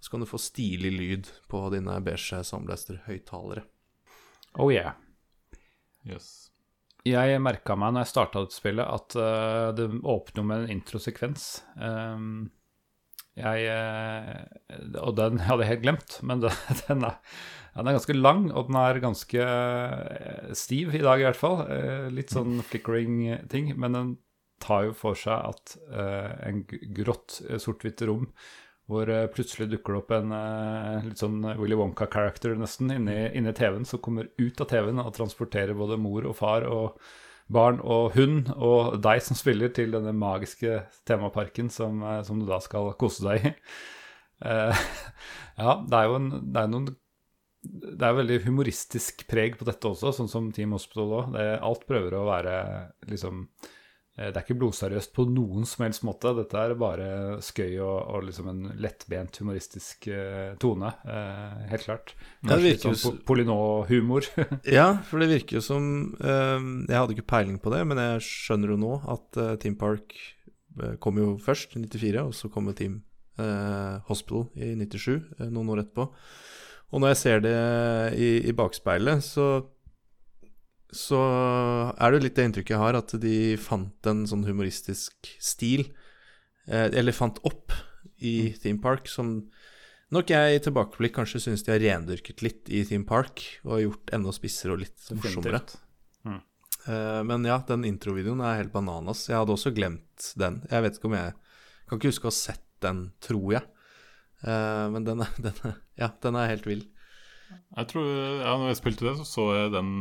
Så 0.00 0.10
kan 0.12 0.22
du 0.22 0.30
få 0.30 0.38
stilig 0.38 0.92
lyd 0.94 1.30
på 1.50 1.60
dine 1.74 1.98
beige 2.06 2.40
Soundblaster-høyttalere. 2.46 3.66
Oh 4.58 4.72
yeah. 4.72 4.94
Yes. 6.06 6.47
Jeg 7.08 7.40
merka 7.42 7.76
meg 7.78 7.94
når 7.94 8.04
jeg 8.04 8.12
starta 8.12 8.44
dette 8.44 8.58
spillet, 8.58 8.84
at 8.84 9.16
uh, 9.18 9.70
det 9.76 9.88
åpner 10.02 10.46
med 10.46 10.64
en 10.64 10.76
introsekvens. 10.78 11.48
Um, 11.76 12.48
jeg 13.38 13.68
uh, 13.70 15.02
Og 15.04 15.14
den 15.18 15.42
hadde 15.46 15.64
jeg 15.64 15.72
helt 15.74 15.84
glemt, 15.86 16.18
men 16.26 16.40
den, 16.44 16.54
den, 16.84 17.08
er, 17.08 17.18
den 17.76 17.90
er 17.90 17.98
ganske 17.98 18.18
lang, 18.18 18.46
og 18.52 18.70
den 18.70 18.80
er 18.80 19.02
ganske 19.04 19.48
eh, 19.48 20.54
stiv 20.58 20.94
i 20.94 21.04
dag, 21.04 21.20
i 21.20 21.28
hvert 21.28 21.40
fall. 21.40 21.60
Uh, 21.68 22.08
litt 22.14 22.34
sånn 22.34 22.62
flickering-ting, 22.66 23.74
men 23.78 23.98
den 23.98 24.16
tar 24.62 24.88
jo 24.88 24.96
for 24.98 25.14
seg 25.14 25.38
at 25.52 25.76
en 26.42 26.64
grått, 26.66 27.36
sort-hvitt 27.62 28.02
rom 28.10 28.24
hvor 28.88 29.10
eh, 29.12 29.26
plutselig 29.32 29.68
dukker 29.68 29.94
det 29.94 30.00
opp 30.00 30.12
en 30.16 30.34
eh, 30.34 31.06
litt 31.10 31.20
sånn 31.20 31.42
Willy 31.60 31.76
Wonka-character 31.76 32.56
nesten 32.56 32.92
inni, 32.94 33.16
inni 33.36 33.52
TV-en, 33.56 33.84
som 33.88 34.00
kommer 34.04 34.30
ut 34.40 34.62
av 34.64 34.70
TV-en 34.70 35.02
og 35.02 35.14
transporterer 35.16 35.76
både 35.76 36.00
mor 36.00 36.28
og 36.28 36.36
far 36.38 36.64
og 36.68 36.96
barn 37.52 37.80
og 37.80 38.14
hund 38.16 38.50
og 38.56 38.98
deg 39.04 39.20
som 39.24 39.36
spiller 39.36 39.72
til 39.76 39.92
denne 39.92 40.12
magiske 40.16 40.82
temaparken 41.08 41.68
som, 41.72 42.00
eh, 42.00 42.22
som 42.24 42.40
du 42.40 42.48
da 42.48 42.62
skal 42.64 42.94
kose 43.00 43.28
deg 43.28 43.50
i. 43.50 43.54
Uh, 44.38 44.70
ja, 45.58 45.72
det 45.82 45.98
er 45.98 46.04
jo 46.06 46.18
en, 46.20 46.28
det 46.46 46.60
er 46.62 46.68
noen 46.72 46.92
det 47.68 48.06
er 48.06 48.14
veldig 48.14 48.36
humoristisk 48.44 49.24
preg 49.28 49.56
på 49.58 49.66
dette 49.66 49.88
også, 49.90 50.12
sånn 50.14 50.30
som 50.30 50.46
Team 50.54 50.70
Hospital 50.76 51.10
òg. 51.18 51.34
Alt 51.36 51.82
prøver 51.90 52.14
å 52.14 52.28
være 52.28 52.52
liksom 53.10 53.48
Det 54.18 54.34
er 54.34 54.42
ikke 54.42 54.56
blodseriøst 54.58 55.12
på 55.14 55.24
noen 55.30 55.66
som 55.68 55.84
helst 55.84 56.02
måte. 56.06 56.32
Dette 56.34 56.58
er 56.58 56.72
bare 56.78 57.08
skøy 57.44 57.76
og, 57.76 57.98
og 58.10 58.24
liksom 58.26 58.48
en 58.50 58.64
lettbent 58.82 59.38
humoristisk 59.38 60.08
eh, 60.10 60.56
tone. 60.58 60.90
Eh, 61.06 61.68
helt 61.70 61.86
klart. 61.86 62.14
Ja, 62.42 62.56
det 62.56 62.58
litt 62.64 62.86
sånn 62.86 62.98
po 62.98 63.12
Polinå-humor. 63.30 64.26
Ja, 64.78 64.88
for 65.06 65.22
det 65.22 65.30
virker 65.30 65.60
jo 65.60 65.62
som 65.64 65.86
eh, 66.18 66.58
Jeg 66.88 66.98
hadde 66.98 67.14
ikke 67.14 67.28
peiling 67.30 67.60
på 67.62 67.70
det, 67.74 67.84
men 67.86 68.02
jeg 68.02 68.26
skjønner 68.26 68.74
jo 68.74 68.80
nå 68.82 68.98
at 69.14 69.38
eh, 69.38 69.54
Team 69.62 69.78
Park 69.78 70.16
eh, 70.18 70.98
kom 70.98 71.22
jo 71.22 71.36
først, 71.42 71.78
i 71.78 71.84
94, 71.86 72.26
og 72.26 72.34
så 72.34 72.50
kom 72.50 72.72
jo 72.72 72.76
Team 72.82 73.00
eh, 73.38 74.02
Hospital 74.10 74.48
i 74.58 74.74
97, 74.74 75.14
eh, 75.38 75.46
noen 75.46 75.74
år 75.74 75.84
etterpå. 75.84 76.10
Og 76.88 77.02
når 77.02 77.12
jeg 77.12 77.20
ser 77.22 77.42
det 77.44 77.56
i, 78.16 78.28
i 78.48 78.54
bakspeilet, 78.56 79.22
så 79.24 79.48
så 80.94 81.20
er 81.92 82.10
det 82.10 82.18
jo 82.18 82.24
litt 82.24 82.36
det 82.38 82.46
inntrykket 82.48 82.74
jeg 82.74 82.80
har, 82.80 82.96
at 82.96 83.12
de 83.20 83.38
fant 83.60 84.08
en 84.08 84.24
sånn 84.28 84.46
humoristisk 84.48 85.32
stil, 85.36 85.84
eh, 86.66 86.88
eller 86.88 87.16
fant 87.16 87.40
opp 87.48 87.74
i 88.24 88.54
Theme 88.62 88.80
Park, 88.82 89.08
som 89.10 89.34
nok 90.14 90.32
jeg 90.32 90.56
i 90.56 90.62
tilbakeblikk 90.64 91.18
kanskje 91.18 91.42
syns 91.44 91.66
de 91.66 91.74
har 91.74 91.82
rendyrket 91.84 92.40
litt 92.44 92.72
i 92.72 92.84
Theme 92.88 93.04
Park, 93.08 93.44
og 93.68 93.82
gjort 93.84 94.14
enda 94.16 94.32
spissere 94.32 94.74
og 94.74 94.82
litt 94.86 95.10
morsommere. 95.12 95.60
Mm. 96.24 96.40
Eh, 96.88 97.20
men 97.28 97.44
ja, 97.48 97.58
den 97.68 97.84
introvideoen 97.88 98.40
er 98.40 98.62
helt 98.62 98.72
bananas. 98.72 99.26
Jeg 99.28 99.36
hadde 99.36 99.54
også 99.54 99.74
glemt 99.76 100.30
den. 100.40 100.62
Jeg 100.70 100.84
vet 100.84 100.98
ikke 100.98 101.12
om 101.12 101.18
jeg 101.20 101.36
Kan 101.88 101.96
ikke 101.96 102.10
huske 102.10 102.26
å 102.28 102.28
ha 102.28 102.36
sett 102.36 102.64
den, 102.84 102.98
tror 103.24 103.52
jeg. 103.54 103.64
Eh, 104.44 104.86
men 104.92 105.06
den 105.06 105.22
er, 105.24 105.30
den 105.46 105.60
er 105.64 105.76
Ja, 105.96 106.10
den 106.20 106.36
er 106.36 106.50
helt 106.50 106.68
vill. 106.68 106.82
Jeg 107.48 107.88
tror, 107.88 108.08
ja, 108.42 108.56
når 108.60 108.74
jeg 108.74 108.80
spilte 108.82 109.06
det, 109.06 109.14
så 109.20 109.24
så 109.24 109.46
jeg 109.56 109.70
den 109.72 109.92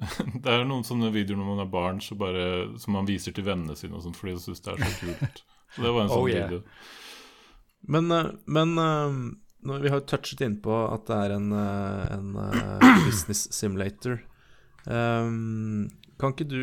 Det 0.42 0.52
er 0.52 0.64
noen 0.68 0.86
sånne 0.86 1.10
videoer 1.14 1.40
når 1.40 1.48
man 1.52 1.62
er 1.64 1.70
barn 1.72 2.00
så 2.04 2.16
bare, 2.18 2.44
som 2.80 2.96
man 2.96 3.08
viser 3.08 3.34
til 3.36 3.46
vennene 3.46 3.76
sine 3.78 3.98
og 3.98 4.04
sånt, 4.06 4.18
fordi 4.18 4.36
de 4.36 4.44
syns 4.46 4.64
det 4.64 4.74
er 4.74 4.82
så 4.84 4.98
kult. 5.04 5.44
Så 5.70 5.84
det 5.84 5.90
var 5.94 6.02
en 6.02 6.08
sånn 6.10 6.18
Oh, 6.18 6.26
yeah. 6.26 6.48
video. 6.50 6.64
Men, 7.94 8.10
eh, 8.10 8.30
men 8.50 8.72
eh, 8.82 9.18
vi 9.84 9.92
har 9.92 10.00
jo 10.00 10.08
touchet 10.10 10.40
innpå 10.42 10.74
at 10.90 11.04
det 11.06 11.18
er 11.28 11.34
en, 11.36 11.52
eh, 11.54 12.16
en 12.16 12.32
business 13.06 13.44
simulator. 13.54 14.18
Um, 14.90 15.90
kan, 16.18 16.32
ikke 16.34 16.48
du, 16.50 16.58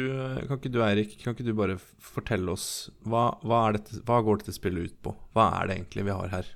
kan 0.49 0.57
ikke 0.57 0.73
du, 0.73 0.81
Eirik, 0.83 1.13
kan 1.21 1.37
ikke 1.37 1.45
du 1.47 1.53
bare 1.55 1.77
fortelle 1.79 2.51
oss 2.51 2.89
hva, 3.05 3.29
hva, 3.45 3.61
dette, 3.77 4.01
hva 4.09 4.19
går 4.25 4.41
dette 4.41 4.57
spillet 4.57 4.89
ut 4.89 4.97
på? 5.05 5.13
Hva 5.37 5.51
er 5.61 5.69
det 5.69 5.77
egentlig 5.77 6.07
vi 6.09 6.17
har 6.17 6.33
her? 6.33 6.51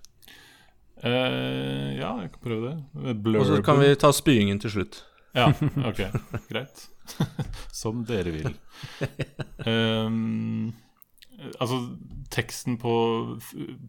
Uh, 1.02 1.96
ja, 1.98 2.12
jeg 2.26 2.34
kan 2.34 2.44
prøve 2.44 2.74
det. 2.74 3.16
Og 3.40 3.48
så 3.48 3.62
kan 3.66 3.80
vi 3.82 3.94
ta 3.96 4.12
spyingen 4.14 4.60
til 4.62 4.76
slutt. 4.76 5.04
Ja, 5.32 5.54
ok, 5.90 6.02
greit. 6.50 6.88
Som 7.82 8.06
dere 8.08 8.34
vil. 8.36 8.56
Um, 9.66 10.72
altså, 11.62 11.82
teksten 12.32 12.78
på, 12.82 12.94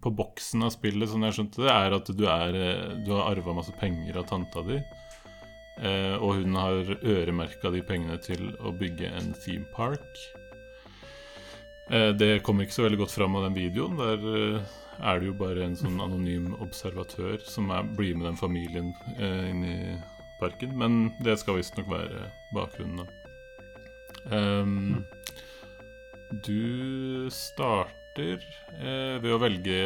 på 0.03 0.13
boksen 0.19 0.67
av 0.67 0.75
spillet, 0.75 1.11
som 1.11 1.25
jeg 1.27 1.39
skjønte 1.39 1.65
det, 1.65 1.73
er 1.73 1.97
at 1.99 2.13
du, 2.13 2.27
er, 2.31 2.59
du 3.05 3.15
har 3.15 3.33
arva 3.33 3.57
masse 3.59 3.75
penger 3.81 4.21
av 4.23 4.29
tanta 4.31 4.65
di. 4.67 4.81
Uh, 5.83 6.21
og 6.21 6.43
hun 6.43 6.57
har 6.61 6.91
øremerka 7.01 7.73
de 7.73 7.81
pengene 7.87 8.19
til 8.23 8.51
å 8.61 8.75
bygge 8.77 9.09
en 9.09 9.33
theme 9.43 9.67
park. 9.75 10.21
Uh, 11.89 12.13
det 12.15 12.43
kommer 12.47 12.67
ikke 12.67 12.77
så 12.77 12.87
veldig 12.87 13.01
godt 13.03 13.15
fram 13.17 13.39
av 13.39 13.49
den 13.49 13.57
videoen. 13.57 13.97
Der 13.99 14.21
uh, 14.21 14.75
er 15.01 15.19
det 15.19 15.31
jo 15.31 15.39
bare 15.41 15.65
en 15.65 15.79
sånn 15.79 15.97
anonym 16.05 16.53
observatør 16.63 17.41
som 17.49 17.73
er, 17.75 17.89
blir 17.97 18.15
med 18.19 18.29
den 18.29 18.39
familien 18.39 18.93
inn 19.17 19.63
i 19.65 19.79
parken. 20.43 20.75
Men 20.79 21.13
det 21.25 21.39
skal 21.41 21.61
visstnok 21.61 21.91
være 21.93 22.29
bakgrunnen, 22.57 23.03
da. 23.03 23.19
Um, 24.33 25.03
du 26.47 27.29
starter 27.35 28.43
eh, 28.79 29.17
ved 29.21 29.33
å 29.35 29.41
velge 29.43 29.79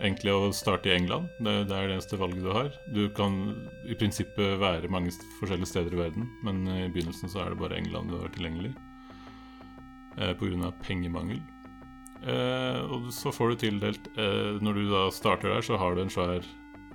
egentlig 0.00 0.32
å 0.32 0.50
starte 0.56 0.90
i 0.90 0.94
England. 0.96 1.28
Det, 1.38 1.54
det 1.68 1.76
er 1.76 1.90
det 1.90 1.98
eneste 1.98 2.18
valget 2.18 2.42
du 2.42 2.50
har. 2.54 2.70
Du 2.96 3.04
kan 3.14 3.36
i 3.86 3.96
prinsippet 3.98 4.58
være 4.62 4.90
mange 4.90 5.12
forskjellige 5.38 5.70
steder 5.70 5.94
i 5.94 6.00
verden, 6.00 6.26
men 6.46 6.64
i 6.66 6.88
begynnelsen 6.88 7.30
så 7.30 7.44
er 7.44 7.52
det 7.52 7.60
bare 7.60 7.78
England 7.78 8.10
du 8.10 8.18
har 8.22 8.32
tilgjengelig. 8.34 8.74
Eh, 10.18 10.34
Pga. 10.38 10.72
pengemangel. 10.82 11.42
Eh, 12.24 12.80
og 12.88 13.10
så 13.12 13.32
får 13.34 13.50
du 13.50 13.56
tildelt 13.60 14.06
eh, 14.16 14.56
Når 14.64 14.78
du 14.78 14.84
da 14.88 15.02
starter 15.12 15.50
der, 15.52 15.60
så 15.66 15.76
har 15.76 15.94
du 15.94 16.04
en 16.04 16.12
svær 16.12 16.46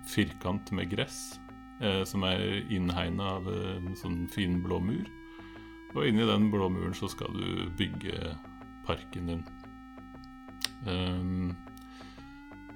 firkant 0.10 0.72
med 0.74 0.90
gress 0.90 1.38
som 1.80 2.26
er 2.28 2.42
innhegna 2.68 3.30
av 3.38 3.46
en 3.48 3.94
sånn 3.96 4.26
fin 4.34 4.58
blå 4.64 4.82
mur. 4.84 5.08
Og 5.96 6.06
inni 6.06 6.26
den 6.28 6.50
blå 6.54 6.68
muren 6.70 6.94
så 6.98 7.10
skal 7.10 7.34
du 7.34 7.70
bygge 7.80 8.34
parken 8.86 9.32
din. 9.32 9.44
Um, 10.88 11.56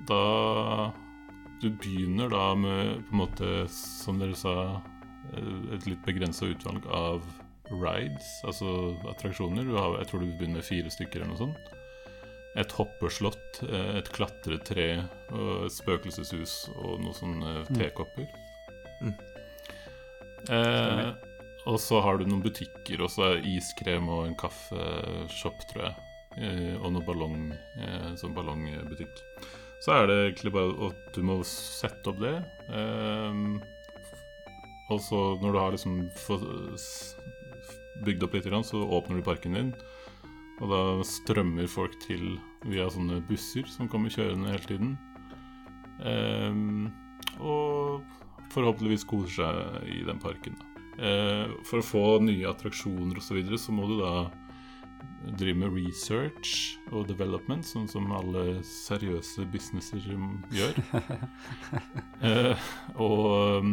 da 0.08 0.92
Du 1.62 1.70
begynner 1.70 2.28
da 2.28 2.56
med 2.60 3.06
på 3.08 3.14
en 3.14 3.22
måte, 3.22 3.50
som 3.72 4.18
dere 4.20 4.36
sa, 4.36 4.82
eh, 5.32 5.76
et 5.78 5.86
litt 5.88 6.02
begrensa 6.04 6.50
utvalg 6.52 6.84
av 6.92 7.24
rides, 7.72 8.26
altså 8.44 8.98
attraksjoner. 9.08 9.64
Du 9.64 9.78
har, 9.78 9.96
jeg 10.02 10.10
tror 10.10 10.20
du 10.20 10.34
begynner 10.34 10.60
med 10.60 10.68
fire 10.68 10.92
stykker 10.92 11.22
eller 11.22 11.32
noe 11.32 11.40
sånt. 11.40 11.72
Et 12.60 12.76
hoppeslott, 12.76 13.64
eh, 13.64 13.96
et 14.02 14.12
klatretre, 14.12 14.90
og 15.32 15.70
et 15.70 15.78
spøkelseshus 15.78 16.58
og 16.76 17.00
noen 17.00 17.16
sånne 17.22 17.54
tekopper. 17.72 18.28
Mm. 19.04 19.14
Eh, 20.54 21.12
og 21.70 21.80
så 21.80 22.02
har 22.04 22.20
du 22.20 22.26
noen 22.28 22.44
butikker, 22.44 23.04
og 23.04 23.12
så 23.12 23.30
er 23.30 23.46
iskrem 23.48 24.10
og 24.12 24.26
en 24.28 24.40
kaffeshop, 24.40 25.62
tror 25.72 25.86
jeg. 25.88 26.08
Eh, 26.44 26.74
og 26.80 26.90
noen 26.92 27.06
ballong, 27.08 27.38
eh, 27.80 28.10
sånn 28.20 28.36
ballongbutikk. 28.36 29.22
Så 29.84 29.94
er 29.96 30.08
det 30.08 30.18
egentlig 30.20 30.54
bare 30.56 30.90
at 30.90 31.08
du 31.16 31.22
må 31.28 31.42
sette 31.48 32.12
opp 32.12 32.20
det. 32.24 32.36
Eh, 32.72 33.40
og 34.92 35.00
så 35.02 35.22
når 35.42 35.54
du 35.54 35.60
har 35.60 35.76
liksom 35.76 35.98
bygd 38.04 38.26
opp 38.26 38.36
litt, 38.36 38.50
så 38.68 38.84
åpner 38.84 39.20
du 39.20 39.26
parken 39.26 39.56
din. 39.58 39.74
Og 40.62 40.70
da 40.70 40.82
strømmer 41.08 41.68
folk 41.72 41.96
til 42.04 42.38
via 42.68 42.88
sånne 42.92 43.22
busser 43.28 43.68
som 43.72 43.90
kommer 43.92 44.12
kjørende 44.14 44.52
hele 44.52 44.68
tiden. 44.68 44.92
Eh, 46.04 46.54
og 47.40 48.04
forhåpentligvis 48.54 49.08
koser 49.10 49.36
seg 49.42 49.92
i 49.92 50.04
den 50.08 50.22
parken. 50.22 50.58
Eh, 50.98 51.50
for 51.66 51.82
å 51.82 51.86
få 51.86 52.06
nye 52.24 52.50
attraksjoner 52.50 53.18
osv. 53.18 53.28
Så, 53.28 53.38
videre, 53.40 53.60
så 53.62 53.74
må 53.76 53.88
du 53.90 53.98
da 54.02 54.30
drive 55.40 55.58
med 55.62 55.74
research 55.74 56.78
og 56.92 57.08
development, 57.08 57.66
sånn 57.66 57.88
som 57.90 58.12
alle 58.14 58.60
seriøse 58.68 59.48
businesser 59.52 60.04
gjør. 60.54 60.80
eh, 62.28 62.68
og, 63.00 63.72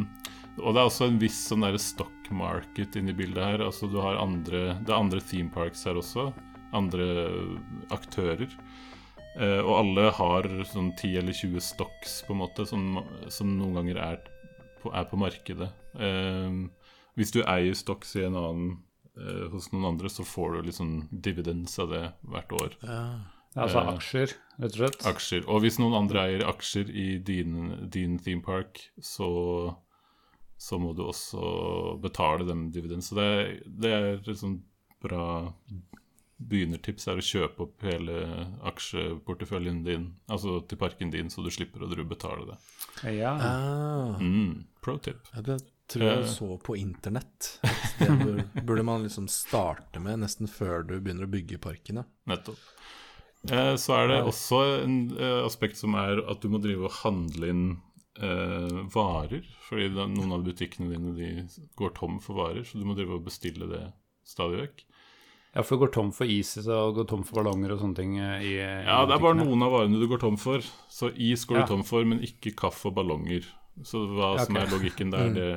og 0.60 0.70
det 0.70 0.78
er 0.78 0.84
også 0.86 1.10
en 1.10 1.20
viss 1.20 1.40
sånn 1.50 1.66
der 1.66 1.80
stock 1.82 2.30
market 2.30 2.96
inni 2.96 3.14
bildet 3.16 3.44
her. 3.44 3.66
Altså 3.66 3.90
du 3.90 3.98
har 4.00 4.20
andre, 4.20 4.78
Det 4.80 4.94
er 4.94 5.00
andre 5.00 5.20
theme 5.20 5.52
parks 5.52 5.84
her 5.88 5.98
også. 6.00 6.30
Andre 6.76 7.10
aktører. 7.90 8.48
Eh, 9.38 9.60
og 9.60 9.74
alle 9.76 10.08
har 10.14 10.48
sånn 10.70 10.94
10 10.96 11.20
eller 11.20 11.36
20 11.36 11.62
stocks 11.62 12.20
på 12.26 12.34
en 12.34 12.42
måte 12.42 12.66
som, 12.66 13.02
som 13.30 13.50
noen 13.58 13.80
ganger 13.80 14.00
er 14.02 14.29
på, 14.82 14.92
er 14.96 15.04
på 15.10 15.18
markedet. 15.20 15.70
Eh, 15.94 16.60
hvis 17.18 17.32
du 17.34 17.40
eier 17.42 17.74
stocks 17.76 18.14
i 18.16 18.24
en 18.28 18.36
annen 18.38 18.70
eh, 19.18 19.48
hos 19.52 19.70
noen 19.72 19.88
andre, 19.94 20.08
så 20.12 20.24
får 20.24 20.56
du 20.56 20.68
liksom 20.70 20.94
dividends 21.10 21.78
av 21.82 21.90
det 21.92 22.04
hvert 22.30 22.52
år. 22.62 22.78
Ja. 22.86 23.02
Altså 23.58 23.80
Eh, 23.82 23.88
aksjer, 23.96 24.32
rett 24.62 24.76
og 24.76 24.78
slett. 24.78 25.00
Aksjer. 25.10 25.46
Og 25.50 25.64
hvis 25.64 25.80
noen 25.82 25.96
andre 25.98 26.20
eier 26.28 26.44
aksjer 26.46 26.90
i 26.94 27.06
din, 27.18 27.56
din 27.90 28.18
theme 28.22 28.44
park, 28.46 28.78
så, 29.02 29.74
så 30.56 30.78
må 30.78 30.92
du 30.94 31.02
også 31.08 31.96
betale 32.00 32.46
dem 32.46 32.68
dividends. 32.70 33.10
Så 33.10 33.18
det, 33.18 33.26
er- 33.26 33.58
det 33.66 33.90
er 34.30 34.38
sånn 34.38 34.60
bra 35.02 35.24
begynnertips 36.40 37.06
er 37.10 37.20
å 37.20 37.24
kjøpe 37.24 37.66
opp 37.66 37.84
hele 37.84 38.14
aksjeporteføljen 38.70 39.82
din, 39.84 40.06
altså 40.32 40.60
til 40.68 40.80
parken 40.80 41.12
din, 41.12 41.28
så 41.32 41.44
du 41.44 41.50
slipper 41.52 41.84
å 41.84 42.06
betale 42.08 42.46
det. 42.48 42.56
Ja. 43.18 43.34
Ah. 43.36 44.16
Mm, 44.20 44.64
pro 44.80 44.96
tip. 44.98 45.28
Ja, 45.34 45.44
det 45.44 45.60
tror 45.90 46.06
jeg 46.06 46.22
Eh. 46.22 46.30
så 46.32 46.56
på 46.62 46.76
internett. 46.78 47.60
Det 47.98 48.64
burde, 48.64 48.82
man 48.86 49.02
liksom 49.02 49.28
starte 49.28 50.00
med 50.00 50.22
nesten 50.22 50.48
før 50.48 50.86
du 50.86 51.00
begynner 51.00 51.26
å 51.26 51.30
bygge 51.30 51.58
parkene. 51.58 52.06
Nettopp. 52.30 52.58
Eh, 53.50 53.74
så 53.76 53.96
er 53.96 54.08
det 54.08 54.18
også 54.28 54.60
en 54.84 54.96
eh, 55.16 55.44
aspekt 55.44 55.76
som 55.80 55.94
er 55.98 56.20
at 56.30 56.40
du 56.40 56.48
må 56.52 56.60
drive 56.60 56.88
og 56.88 56.98
handle 57.02 57.48
inn 57.48 57.64
eh, 58.20 58.80
varer. 58.94 59.44
Fordi 59.68 59.88
da, 59.94 60.06
noen 60.06 60.32
av 60.36 60.44
butikkene 60.46 60.92
dine 60.92 61.14
de 61.16 61.30
går 61.76 61.94
tom 61.96 62.20
for 62.20 62.38
varer, 62.40 62.64
så 62.64 62.78
du 62.80 62.86
må 62.88 62.96
drive 62.98 63.16
og 63.18 63.26
bestille 63.26 63.68
det 63.70 63.84
stadig 64.28 64.60
vekk. 64.64 64.84
Ja, 65.54 65.62
for 65.66 65.76
du 65.76 65.84
går 65.84 65.92
tom 65.96 66.10
for 66.14 66.28
is 66.30 66.52
og 66.62 66.94
går 67.00 67.08
tom 67.10 67.22
for 67.26 67.40
ballonger 67.40 67.72
og 67.74 67.80
sånne 67.82 67.96
ting 67.98 68.18
eh, 68.22 68.44
i 68.46 68.52
Ja, 68.60 69.00
det 69.08 69.16
er 69.16 69.22
bare 69.24 69.38
noen 69.40 69.62
av 69.66 69.72
varene 69.74 69.98
du 70.00 70.06
går 70.10 70.20
tom 70.22 70.36
for. 70.38 70.62
Så 70.88 71.10
is 71.16 71.44
går 71.48 71.58
Ja. 71.60 71.64
du 71.66 71.72
tom 71.74 71.82
for, 71.86 72.04
men 72.06 72.20
ikke 72.26 72.52
kaffe 72.54 72.90
og 72.92 72.94
ballonger. 73.00 73.46
Så 73.82 74.02
hva 74.12 74.34
Ja, 74.36 74.44
som 74.44 74.56
er 74.60 74.66
logikken 74.70 75.10
der, 75.14 75.30
det, 75.34 75.48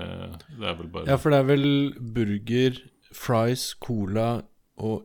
det 0.59 0.67
er 0.69 0.75
vel 0.79 0.87
bare 0.93 1.07
Ja, 1.11 1.17
for 1.17 1.33
det 1.33 1.39
er 1.43 1.47
vel 1.49 1.65
burger, 1.99 2.77
fries, 3.13 3.73
cola 3.83 4.43
og, 4.77 5.03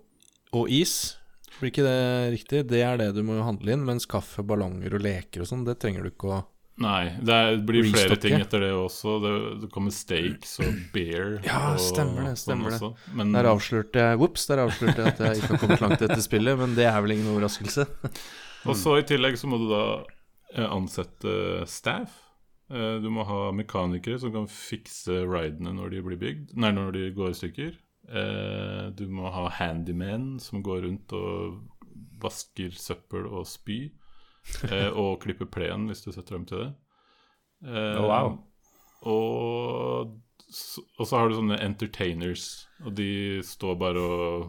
og 0.55 0.70
is. 0.70 1.16
Blir 1.59 1.72
ikke 1.72 1.83
det 1.85 1.98
riktig? 2.37 2.61
Det 2.70 2.81
er 2.87 2.96
det 3.01 3.09
du 3.16 3.22
må 3.27 3.40
handle 3.42 3.72
inn. 3.74 3.83
Mens 3.88 4.07
kaffe, 4.07 4.44
ballonger 4.46 4.94
og 4.94 5.03
leker 5.03 5.42
og 5.42 5.48
sånn, 5.51 5.64
det 5.66 5.79
trenger 5.83 6.07
du 6.07 6.12
ikke 6.12 6.31
å 6.31 6.44
Nei, 6.79 7.09
det 7.27 7.38
blir 7.67 7.88
flere 7.91 8.17
ting 8.23 8.37
etter 8.38 8.62
det 8.62 8.71
også. 8.77 9.17
Det, 9.25 9.33
det 9.64 9.71
kommer 9.75 9.91
steaks 9.95 10.59
og 10.62 10.77
beer. 10.95 11.38
Ja, 11.47 11.73
og 11.75 11.81
stemmer 11.83 12.29
det, 12.29 12.35
sånn 12.38 12.62
stemmer 12.62 12.77
det. 12.77 12.91
Men, 13.19 13.33
Der 13.35 13.49
avslørte 13.51 14.05
jeg 14.05 14.21
Whoops, 14.21 14.47
der 14.51 14.62
avslørte 14.62 15.03
jeg 15.03 15.14
at 15.17 15.23
jeg 15.25 15.41
ikke 15.41 15.51
har 15.57 15.62
kommet 15.64 15.83
langt 15.83 16.05
etter 16.07 16.23
spillet, 16.23 16.61
men 16.61 16.77
det 16.79 16.87
er 16.87 17.01
vel 17.03 17.17
ingen 17.17 17.33
overraskelse. 17.35 17.88
Og 18.69 18.79
så 18.79 18.95
i 19.01 19.05
tillegg 19.07 19.38
så 19.41 19.51
må 19.51 19.59
du 19.62 19.67
da 19.71 19.83
eh, 20.55 20.69
ansette 20.69 21.35
staff. 21.71 22.14
Eh, 22.71 22.99
Du 23.03 23.11
må 23.11 23.27
ha 23.27 23.49
mekanikere 23.57 24.19
som 24.23 24.35
kan 24.35 24.47
fikse 24.51 25.23
ridene 25.27 25.75
når 25.75 25.95
de 25.97 26.03
blir 26.05 26.19
bygd 26.21 26.57
Nei, 26.59 26.71
når 26.77 26.95
de 26.95 27.05
går 27.17 27.33
i 27.33 27.38
stykker. 27.43 27.75
Eh, 28.09 28.85
Du 28.99 29.07
må 29.11 29.31
ha 29.35 29.49
handymen 29.59 30.37
som 30.43 30.62
går 30.62 30.85
rundt 30.87 31.14
og 31.17 31.59
vasker 32.23 32.71
søppel 32.75 33.27
og 33.31 33.47
spy. 33.47 33.88
eh, 34.71 34.89
Og 34.93 35.19
klippe 35.25 35.47
plenen, 35.47 35.89
hvis 35.91 36.05
du 36.05 36.13
setter 36.13 36.37
dem 36.39 36.47
til 36.49 36.65
det. 36.67 36.71
Eh, 37.67 37.97
Oh, 37.99 38.07
wow. 38.09 38.37
Og, 39.09 40.15
og 40.99 41.07
så 41.07 41.19
har 41.19 41.29
du 41.31 41.37
sånne 41.39 41.59
entertainers, 41.63 42.67
og 42.85 42.95
de 42.99 43.11
står 43.47 43.77
bare 43.79 44.03
og 44.03 44.49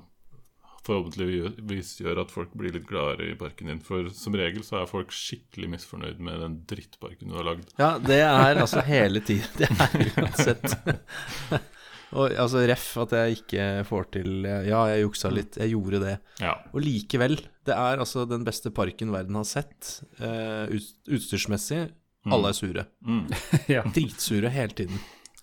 forhåpentligvis 0.90 1.92
gjør 2.02 2.22
at 2.24 2.32
folk 2.34 2.54
blir 2.58 2.74
litt 2.74 2.88
gladere 2.90 3.28
i 3.30 3.38
parken 3.38 3.70
din. 3.70 3.82
For 3.86 4.08
som 4.16 4.34
regel 4.40 4.64
så 4.66 4.80
er 4.80 4.90
folk 4.90 5.12
skikkelig 5.14 5.70
misfornøyd 5.76 6.22
med 6.24 6.40
den 6.42 6.56
drittparken 6.70 7.30
du 7.30 7.36
har 7.38 7.46
lagd. 7.52 7.68
Ja, 7.78 7.92
det 8.02 8.22
er 8.26 8.62
altså 8.64 8.82
hele 8.88 9.22
tiden. 9.22 9.52
Det 9.60 9.70
er 9.70 10.24
uansett. 10.24 10.66
Og 12.17 12.34
altså 12.41 12.63
ref 12.69 12.86
at 13.04 13.13
jeg 13.13 13.39
ikke 13.39 13.65
får 13.86 14.08
til 14.15 14.45
Ja, 14.48 14.82
jeg 14.89 15.04
juksa 15.04 15.30
litt. 15.34 15.60
Jeg 15.62 15.76
gjorde 15.76 16.02
det. 16.02 16.15
Ja. 16.41 16.56
Og 16.74 16.82
likevel, 16.82 17.38
det 17.67 17.76
er 17.76 18.02
altså 18.02 18.26
den 18.30 18.45
beste 18.48 18.72
parken 18.74 19.13
verden 19.13 19.38
har 19.38 19.45
sett. 19.45 20.00
uh, 20.22 20.65
ut, 20.72 20.88
utstyrsmessig. 21.19 21.89
Alle 22.30 22.52
er 22.52 22.58
sure. 22.58 22.86
Mm. 23.06 23.28
ja. 23.76 23.84
Dritsure 23.95 24.50
hele 24.54 24.76
tiden. 24.76 25.02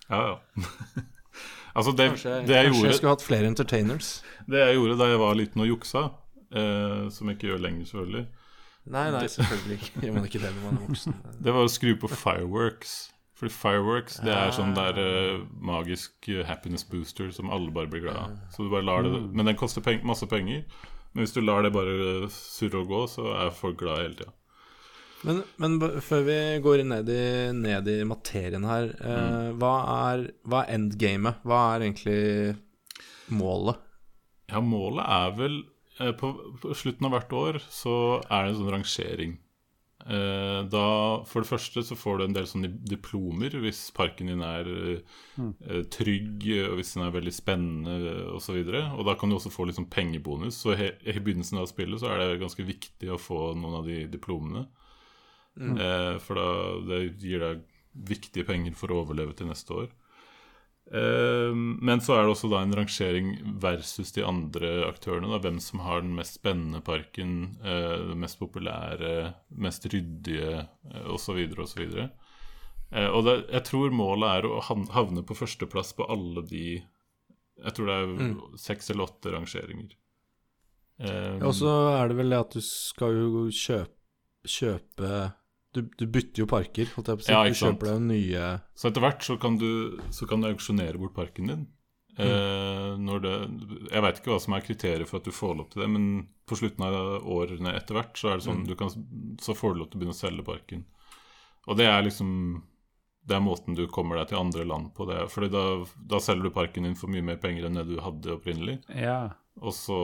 Ja, 0.09 0.19
ja. 0.33 0.65
altså, 1.77 1.93
det, 1.95 2.11
Kanskje, 2.13 2.35
det, 2.43 2.55
jeg 2.55 2.67
kanskje 2.67 2.73
gjorde, 2.73 2.91
jeg 2.91 2.99
skulle 2.99 3.15
hatt 3.15 3.27
flere 3.27 3.51
entertainers. 3.51 4.11
det 4.47 4.61
jeg 4.61 4.77
gjorde 4.77 4.99
da 4.99 5.09
jeg 5.11 5.21
var 5.23 5.39
liten 5.39 5.63
og 5.63 5.71
juksa, 5.71 6.03
uh, 6.55 7.07
som 7.11 7.31
jeg 7.31 7.39
ikke 7.39 7.51
gjør 7.53 7.63
lenger, 7.63 7.89
selvfølgelig, 7.91 8.27
Nei, 8.87 9.07
nei, 9.11 9.25
selvfølgelig 9.27 9.77
ikke. 9.81 10.01
Gjør 10.05 10.13
man 10.15 10.25
ikke 10.29 10.39
det 10.39 10.49
når 10.55 10.61
man 10.63 10.77
er 10.77 10.83
voksen? 10.87 11.15
det 11.43 11.53
var 11.57 11.67
å 11.67 11.71
skru 11.71 11.93
på 11.99 12.09
fireworks. 12.11 12.93
Fordi 13.37 13.53
fireworks 13.53 14.15
det 14.25 14.33
er 14.33 14.49
sånn 14.55 14.71
der 14.73 14.97
Ah. 14.97 15.07
eh, 15.35 15.41
magisk 15.61 16.27
eh, 16.33 16.43
happiness 16.47 16.83
booster 16.89 17.29
som 17.31 17.51
alle 17.53 17.69
bare 17.71 17.87
blir 17.91 18.01
glad 18.01 18.17
av. 18.17 18.31
Så 18.51 18.63
du 18.65 18.69
bare 18.73 18.85
lar 18.87 19.03
det 19.05 19.11
Mm. 19.13 19.31
Men 19.35 19.45
den 19.51 19.55
koster 19.59 19.81
peng 19.85 20.01
masse 20.03 20.25
penger. 20.27 20.63
Men 21.13 21.23
hvis 21.25 21.33
du 21.33 21.41
lar 21.41 21.61
det 21.63 21.71
bare 21.73 22.27
surre 22.33 22.81
og 22.81 22.87
gå, 22.89 23.03
så 23.09 23.29
er 23.45 23.51
folk 23.53 23.77
glad 23.77 23.97
hele 24.01 24.15
tida. 24.15 24.33
Men, 25.25 25.43
men 25.57 25.79
før 26.01 26.23
vi 26.25 26.39
går 26.61 26.83
ned 26.85 27.09
i, 27.09 27.51
ned 27.53 27.87
i 27.89 28.03
materien 28.05 28.63
her, 28.69 28.89
eh, 29.01 29.51
hva, 29.57 29.71
er, 30.13 30.27
hva 30.45 30.63
er 30.65 30.75
endgamet? 30.75 31.39
Hva 31.43 31.61
er 31.75 31.85
egentlig 31.87 32.57
målet? 33.33 33.77
Ja, 34.51 34.61
målet 34.61 35.05
er 35.09 35.31
vel 35.37 35.57
eh, 35.99 36.11
på, 36.13 36.29
på 36.61 36.73
slutten 36.77 37.05
av 37.09 37.11
hvert 37.17 37.33
år 37.33 37.57
så 37.69 37.95
er 38.29 38.45
det 38.45 38.53
en 38.53 38.59
sånn 38.61 38.73
rangering. 38.77 39.37
Eh, 40.07 40.61
da, 40.71 40.83
For 41.27 41.43
det 41.43 41.49
første 41.49 41.83
så 41.83 41.97
får 41.99 42.19
du 42.19 42.25
en 42.25 42.35
del 42.37 42.47
sånne 42.47 42.69
diplomer 42.87 43.57
hvis 43.59 43.89
parken 43.95 44.31
din 44.31 44.43
er 44.45 44.69
eh, 44.71 45.81
trygg, 45.91 46.45
og 46.69 46.77
hvis 46.79 46.93
den 46.95 47.03
er 47.03 47.15
veldig 47.15 47.33
spennende 47.35 47.97
osv. 48.37 48.61
Og, 48.61 48.71
så 48.71 48.83
og 48.93 49.03
da 49.09 49.17
kan 49.19 49.29
du 49.29 49.37
også 49.37 49.51
få 49.51 49.67
litt 49.67 49.79
sånn 49.79 49.89
pengebonus. 49.91 50.61
Så 50.63 50.77
he, 50.79 50.93
i 51.03 51.17
begynnelsen 51.19 51.59
av 51.59 51.67
spillet 51.71 51.99
så 52.01 52.13
er 52.13 52.23
det 52.23 52.41
ganske 52.43 52.67
viktig 52.67 53.11
å 53.11 53.19
få 53.21 53.51
noen 53.59 53.81
av 53.81 53.89
de 53.89 54.05
diplomene. 54.11 54.67
Eh, 55.57 56.15
for 56.23 56.39
da 56.39 56.49
det 56.87 57.01
gir 57.23 57.43
deg 57.43 57.63
viktige 58.07 58.45
penger 58.47 58.75
for 58.77 58.93
å 58.93 59.01
overleve 59.03 59.35
til 59.37 59.49
neste 59.49 59.73
år. 59.73 59.87
Eh, 60.87 61.51
men 61.55 61.99
så 61.99 62.15
er 62.15 62.23
det 62.23 62.31
også 62.31 62.49
da 62.51 62.61
en 62.63 62.75
rangering 62.77 63.33
versus 63.59 64.13
de 64.15 64.23
andre 64.23 64.85
aktørene. 64.87 65.27
Da, 65.33 65.41
hvem 65.43 65.59
som 65.63 65.81
har 65.83 66.01
den 66.05 66.13
mest 66.15 66.39
spennende 66.39 66.79
parken, 66.85 67.57
eh, 67.63 67.95
den 68.13 68.21
mest 68.23 68.39
populære, 68.39 69.33
mest 69.49 69.87
ryddige 69.91 70.61
eh, 70.63 71.07
osv. 71.11 71.41
osv. 71.59 71.83
Eh, 72.91 73.09
og 73.11 73.25
det, 73.27 73.37
jeg 73.51 73.63
tror 73.67 73.91
målet 73.91 74.37
er 74.37 74.47
å 74.47 74.61
havne 74.95 75.25
på 75.27 75.35
førsteplass 75.35 75.91
på 75.97 76.07
alle 76.07 76.45
de 76.47 76.67
Jeg 77.57 77.73
tror 77.73 77.87
det 77.89 77.95
er 77.97 78.57
seks 78.61 78.91
eller 78.93 79.07
åtte 79.09 79.31
rangeringer. 79.33 79.95
Eh, 81.01 81.39
Og 81.41 81.55
så 81.57 81.71
er 81.97 82.07
det 82.11 82.17
vel 82.19 82.29
det 82.29 82.39
at 82.39 82.53
du 82.53 82.61
skal 82.61 83.15
jo 83.17 83.47
kjøpe, 83.49 83.93
kjøpe 84.47 85.33
du, 85.77 85.87
du 85.97 86.05
bytter 86.11 86.43
jo 86.43 86.49
parker, 86.49 86.91
holdt 86.95 87.11
jeg 87.11 87.19
på 87.19 87.23
å 87.23 87.27
si. 87.27 87.33
Ja, 87.33 87.41
du 87.45 87.53
ikke 87.53 87.61
sant. 87.61 87.77
kjøper 87.77 87.91
deg 87.93 88.05
nye 88.09 88.51
Så 88.77 88.91
etter 88.91 89.05
hvert 89.05 89.25
så 89.27 89.37
kan 89.41 89.57
du, 89.61 89.71
så 90.13 90.29
kan 90.29 90.43
du 90.43 90.49
auksjonere 90.51 91.01
bort 91.01 91.15
parken 91.17 91.51
din. 91.53 91.65
Eh, 92.17 92.93
når 92.97 93.19
det, 93.21 93.33
jeg 93.91 94.03
veit 94.03 94.19
ikke 94.19 94.31
hva 94.33 94.39
som 94.41 94.55
er 94.57 94.63
kriteriet 94.65 95.09
for 95.09 95.21
at 95.21 95.27
du 95.27 95.35
får 95.35 95.53
lov 95.59 95.67
til 95.69 95.83
det, 95.83 95.89
men 95.93 96.07
på 96.49 96.57
slutten 96.57 96.87
av 96.87 97.27
årene 97.29 97.75
etter 97.77 97.99
hvert 97.99 98.17
så 98.17 98.31
er 98.31 98.39
det 98.39 98.47
sånn 98.47 98.63
du 98.65 98.73
kan, 98.79 98.89
så 99.43 99.53
får 99.57 99.75
du 99.75 99.83
lov 99.83 99.91
til 99.91 99.99
å 99.99 100.01
begynne 100.01 100.17
å 100.17 100.17
selge 100.17 100.47
parken. 100.47 100.87
Og 101.67 101.77
det 101.77 101.85
er 101.91 102.01
liksom 102.07 102.31
det 103.27 103.35
er 103.35 103.43
måten 103.43 103.75
du 103.75 103.83
kommer 103.91 104.21
deg 104.21 104.29
til 104.31 104.39
andre 104.39 104.63
land 104.63 104.93
på. 104.95 105.05
det 105.09 105.25
Fordi 105.33 105.49
da, 105.51 105.63
da 105.99 106.19
selger 106.23 106.47
du 106.47 106.55
parken 106.55 106.87
din 106.87 106.95
for 106.95 107.11
mye 107.11 107.25
mer 107.27 107.39
penger 107.43 107.67
enn 107.67 107.75
det 107.75 107.83
du 107.89 107.97
hadde 107.99 108.37
opprinnelig. 108.37 108.77
Ja. 108.95 109.35
Og 109.59 109.75
så 109.75 109.97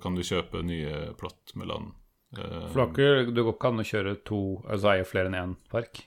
kan 0.00 0.16
du 0.16 0.24
kjøpe 0.24 0.62
nye 0.64 1.10
plott 1.20 1.52
med 1.60 1.68
land. 1.68 1.92
Eh, 2.38 2.68
For 2.72 2.86
det 2.86 3.34
går 3.34 3.52
ikke- 3.54 3.68
an 3.68 3.78
å 3.82 3.86
kjøre 3.86 4.16
to, 4.24 4.62
altså 4.68 4.92
eie 4.94 5.04
flere 5.04 5.26
enn 5.26 5.34
én 5.34 5.56
park? 5.70 6.04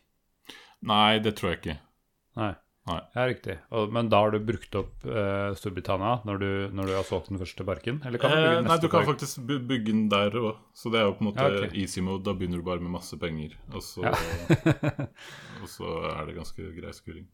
Nei, 0.82 1.20
det 1.20 1.36
tror 1.36 1.52
jeg 1.52 1.60
ikke. 1.62 1.80
Nei. 2.38 2.56
Nei. 2.86 3.00
Ja, 3.16 3.24
riktig. 3.30 3.54
Og, 3.72 3.94
men 3.96 4.10
da 4.12 4.20
har 4.20 4.32
du 4.32 4.40
brukt 4.44 4.76
opp 4.76 5.06
uh, 5.08 5.54
Storbritannia 5.56 6.18
når 6.28 6.40
du, 6.42 6.50
når 6.76 6.86
du 6.90 6.94
har 6.98 7.04
solgt 7.08 7.30
den 7.30 7.40
første 7.40 7.64
parken? 7.64 8.02
Eller 8.04 8.20
kan 8.20 8.32
du 8.32 8.36
bygge 8.36 8.56
den 8.58 8.66
Eh, 8.66 8.68
park? 8.68 8.68
nei, 8.68 8.78
du 8.84 8.88
kan 8.90 9.06
park? 9.06 9.12
faktisk 9.14 9.46
bygge 9.48 9.86
den 9.94 10.10
der 10.12 10.32
òg. 10.32 10.58
Så 10.76 10.92
det 10.92 11.00
er 11.00 11.06
jo 11.08 11.14
på 11.16 11.24
en 11.24 11.30
måte 11.32 11.46
Ja, 11.48 11.62
okay. 11.64 11.80
easy 11.80 12.02
mode. 12.04 12.26
Da 12.26 12.34
begynner 12.34 12.60
du 12.60 12.64
bare 12.68 12.82
med 12.84 12.92
masse 12.92 13.16
penger. 13.18 13.56
Og 13.72 13.82
så, 13.82 14.04
Ja. 14.04 14.12
og 15.64 15.68
så 15.72 15.88
er 16.12 16.26
det 16.28 16.36
ganske 16.36 16.68
grei 16.82 16.92
skuring. 16.92 17.28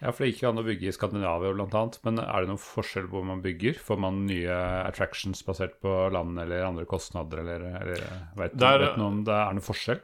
Ja, 0.00 0.12
for 0.12 0.24
det 0.24 0.30
gikk 0.30 0.42
jo 0.46 0.50
an 0.50 0.60
å 0.62 0.64
bygge 0.64 0.88
i 0.88 0.92
Skandinavia 0.96 1.50
annet, 1.52 1.98
men 2.06 2.18
er 2.22 2.40
det 2.40 2.48
noen 2.48 2.60
forskjell 2.62 3.08
på 3.10 3.18
hvor 3.18 3.26
man 3.28 3.42
bygger? 3.44 3.76
Får 3.84 3.98
man 4.00 4.22
nye 4.26 4.54
attractions 4.86 5.42
basert 5.44 5.74
på 5.84 5.92
land 6.14 6.40
eller 6.40 6.64
andre 6.64 6.86
kostnader, 6.88 7.42
eller, 7.42 7.66
eller 7.82 8.06
vet, 8.38 8.54
du, 8.56 8.64
er, 8.64 8.78
vet 8.86 8.96
noe 8.96 9.10
om 9.12 9.18
det 9.28 9.34
er 9.36 9.52
noen 9.58 9.66
forskjell? 9.66 10.00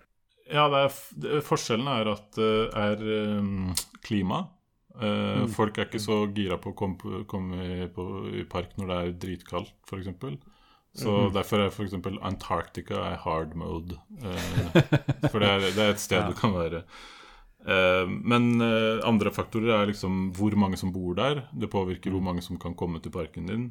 Ja, 0.53 0.67
det 0.71 0.83
er, 0.85 1.41
forskjellen 1.43 1.89
er 1.91 2.13
at 2.13 2.37
det 2.37 2.51
er 2.77 3.07
um, 3.41 3.73
klima. 4.05 4.45
Eh, 5.01 5.15
Mm. 5.37 5.49
Folk 5.53 5.77
er 5.77 5.85
ikke 5.91 6.01
så 6.01 6.15
gira 6.33 6.57
på 6.57 6.71
å 6.73 6.77
komme, 6.77 6.97
på, 7.01 7.19
komme 7.29 7.57
i, 7.65 7.89
på, 7.93 8.05
i 8.33 8.45
park 8.49 8.71
når 8.79 8.87
det 8.89 8.97
er 9.01 9.11
dritkaldt, 9.27 9.75
f.eks. 9.91 10.39
Så 10.97 11.13
Mhm. 11.13 11.35
derfor 11.35 11.61
er 11.61 11.69
f.eks. 11.69 11.93
Antarctica 12.25 13.03
er 13.11 13.19
hard 13.21 13.53
mode. 13.55 13.99
eh, 14.23 14.81
for 15.33 15.41
det 15.45 15.51
er, 15.51 15.67
det 15.77 15.83
er 15.85 15.91
et 15.93 16.01
sted 16.01 16.23
Ja. 16.23 16.29
du 16.31 16.39
kan 16.39 16.55
være. 16.57 16.85
Eh, 17.67 18.07
men 18.07 18.61
eh, 18.63 19.01
andre 19.07 19.33
faktorer 19.35 19.73
er 19.83 19.89
liksom 19.91 20.31
hvor 20.37 20.55
mange 20.59 20.79
som 20.79 20.93
bor 20.95 21.17
der. 21.19 21.45
Det 21.53 21.71
påvirker 21.73 22.15
hvor 22.15 22.23
mange 22.23 22.45
som 22.47 22.59
kan 22.63 22.75
komme 22.79 23.01
til 23.03 23.11
parken 23.15 23.47
din. 23.51 23.65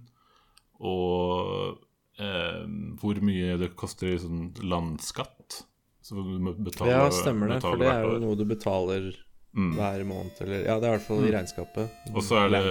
Og 0.84 1.77
eh, 2.19 2.63
hvor 2.99 3.21
mye 3.23 3.55
det 3.62 3.71
koster 3.79 4.12
i 4.13 4.19
sånn 4.19 4.49
landskatt. 4.67 5.62
Så 6.05 6.19
du 6.21 6.36
betaler, 6.62 6.91
Ja, 6.91 7.05
stemmer 7.10 7.49
det. 7.55 7.62
For 7.63 7.79
det 7.81 7.88
er 7.89 8.03
jo 8.05 8.19
noe 8.21 8.36
du 8.38 8.45
betaler 8.45 9.13
Mm. 9.55 9.69
hver 9.77 10.01
måned. 10.03 10.36
Eller 10.43 10.65
ja, 10.67 10.73
det 10.79 10.84
er 10.84 10.91
i 10.91 10.97
hvert 10.97 11.05
fall 11.08 11.23
i 11.23 11.31
regnskapet. 11.31 11.91
Og 12.12 12.23
så 12.27 12.41
er, 12.43 12.49
det, 12.51 12.63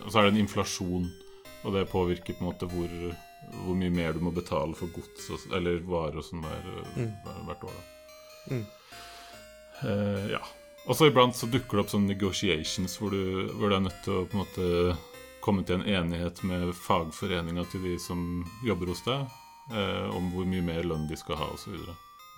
og 0.00 0.08
så 0.08 0.18
er 0.18 0.24
det 0.24 0.30
en 0.32 0.40
inflasjon, 0.40 1.04
og 1.60 1.74
det 1.76 1.82
påvirker 1.90 2.38
på 2.38 2.40
en 2.40 2.48
måte 2.48 2.68
hvor, 2.72 2.94
hvor 3.66 3.76
mye 3.76 3.92
mer 3.92 4.16
du 4.16 4.22
må 4.24 4.32
betale 4.32 4.72
for 4.74 4.88
gods 4.96 5.28
og, 5.28 5.44
eller 5.52 5.82
varer 5.84 6.16
og 6.22 6.24
sånn 6.24 6.40
Mm. 6.96 7.12
hvert 7.50 7.66
år. 7.68 7.76
Da. 7.76 8.56
Mm. 8.56 8.64
Uh, 9.82 10.30
ja. 10.32 10.40
Og 10.88 10.96
så 10.98 11.06
iblant 11.08 11.36
så 11.38 11.46
dukker 11.46 11.78
det 11.78 11.84
opp 11.84 11.92
sånne 11.92 12.10
negotiations 12.10 12.96
hvor 12.98 13.14
du, 13.14 13.50
hvor 13.54 13.70
du 13.70 13.76
er 13.76 13.84
nødt 13.84 14.00
til 14.04 14.16
å 14.18 14.24
på 14.26 14.34
en 14.38 14.42
måte 14.42 14.96
komme 15.42 15.64
til 15.66 15.78
en 15.78 15.86
enighet 15.86 16.42
med 16.46 16.72
fagforeninga 16.78 17.64
til 17.70 17.84
de 17.86 17.96
som 18.02 18.42
jobber 18.66 18.90
hos 18.92 19.02
deg, 19.06 19.26
eh, 19.74 20.08
om 20.14 20.30
hvor 20.34 20.46
mye 20.48 20.62
mer 20.64 20.86
lønn 20.86 21.08
de 21.10 21.18
skal 21.18 21.38
ha 21.38 21.50
osv. 21.54 21.76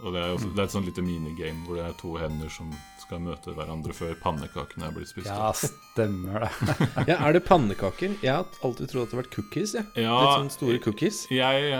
Og 0.03 0.11
det 0.11 0.21
er, 0.21 0.33
også, 0.35 0.49
det 0.51 0.59
er 0.59 0.67
et 0.67 0.75
sånn 0.75 0.87
lite 0.89 1.05
minigame 1.07 1.63
hvor 1.65 1.79
det 1.79 1.85
er 1.87 1.93
to 2.01 2.15
hender 2.19 2.49
som 2.51 2.73
skal 2.99 3.21
møte 3.23 3.53
hverandre 3.55 3.95
før 3.95 4.17
pannekakene 4.25 4.89
er 4.89 4.97
blitt 4.97 5.13
spist. 5.13 5.29
Ja, 5.31 5.53
stemmer 5.55 6.45
det. 6.49 6.51
Ja, 7.13 7.21
er 7.29 7.37
det 7.37 7.45
pannekaker? 7.47 8.17
Jeg 8.25 8.33
har 8.35 8.49
alltid 8.67 8.91
trodd 8.91 9.07
at 9.07 9.13
det 9.13 9.17
har 9.17 9.23
vært 9.23 9.37
cookies. 9.37 9.77
Ja. 9.79 9.85
Ja, 9.95 10.17
Litt 10.19 10.35
sånn 10.41 10.53
store 10.57 10.81
cookies. 10.83 11.23
Jeg 11.33 11.79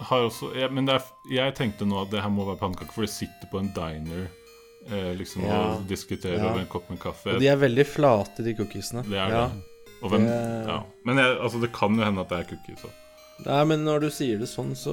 har 0.00 0.24
også 0.24 0.54
jeg, 0.56 0.72
Men 0.72 0.88
det 0.88 0.96
er, 0.96 1.08
jeg 1.36 1.56
tenkte 1.58 1.84
nå 1.88 2.00
at 2.00 2.14
det 2.14 2.24
her 2.24 2.32
må 2.32 2.48
være 2.48 2.62
pannekaker, 2.62 2.94
for 2.96 3.04
det 3.04 3.12
sitter 3.12 3.50
på 3.52 3.60
en 3.60 3.68
diner 3.76 4.30
liksom 5.18 5.42
Ja. 5.46 5.58
å 5.76 5.86
diskutere 5.88 6.38
Ja. 6.38 6.50
over 6.50 6.60
en 6.60 6.66
kopp 6.66 6.88
med 6.90 6.98
kaffe. 7.00 7.34
Og 7.34 7.40
de 7.40 7.48
er 7.48 7.56
veldig 7.56 7.86
flate, 7.86 8.42
de 8.44 8.54
cookiesene. 8.54 9.02
Det 9.08 9.18
er 9.18 9.30
ja. 9.30 9.48
det. 9.48 9.62
Hvem, 10.02 10.24
det- 10.26 10.66
ja. 10.68 10.82
Men 11.04 11.16
jeg, 11.16 11.38
altså, 11.38 11.60
det 11.60 11.72
kan 11.72 11.96
jo 11.96 12.04
hende 12.04 12.20
at 12.20 12.28
det 12.28 12.38
er 12.38 12.48
cookies 12.56 12.84
òg. 12.84 12.96
Nei, 13.46 13.64
men 13.64 13.84
når 13.86 14.00
du 14.00 14.10
sier 14.10 14.38
det 14.38 14.48
sånn, 14.48 14.74
så, 14.76 14.92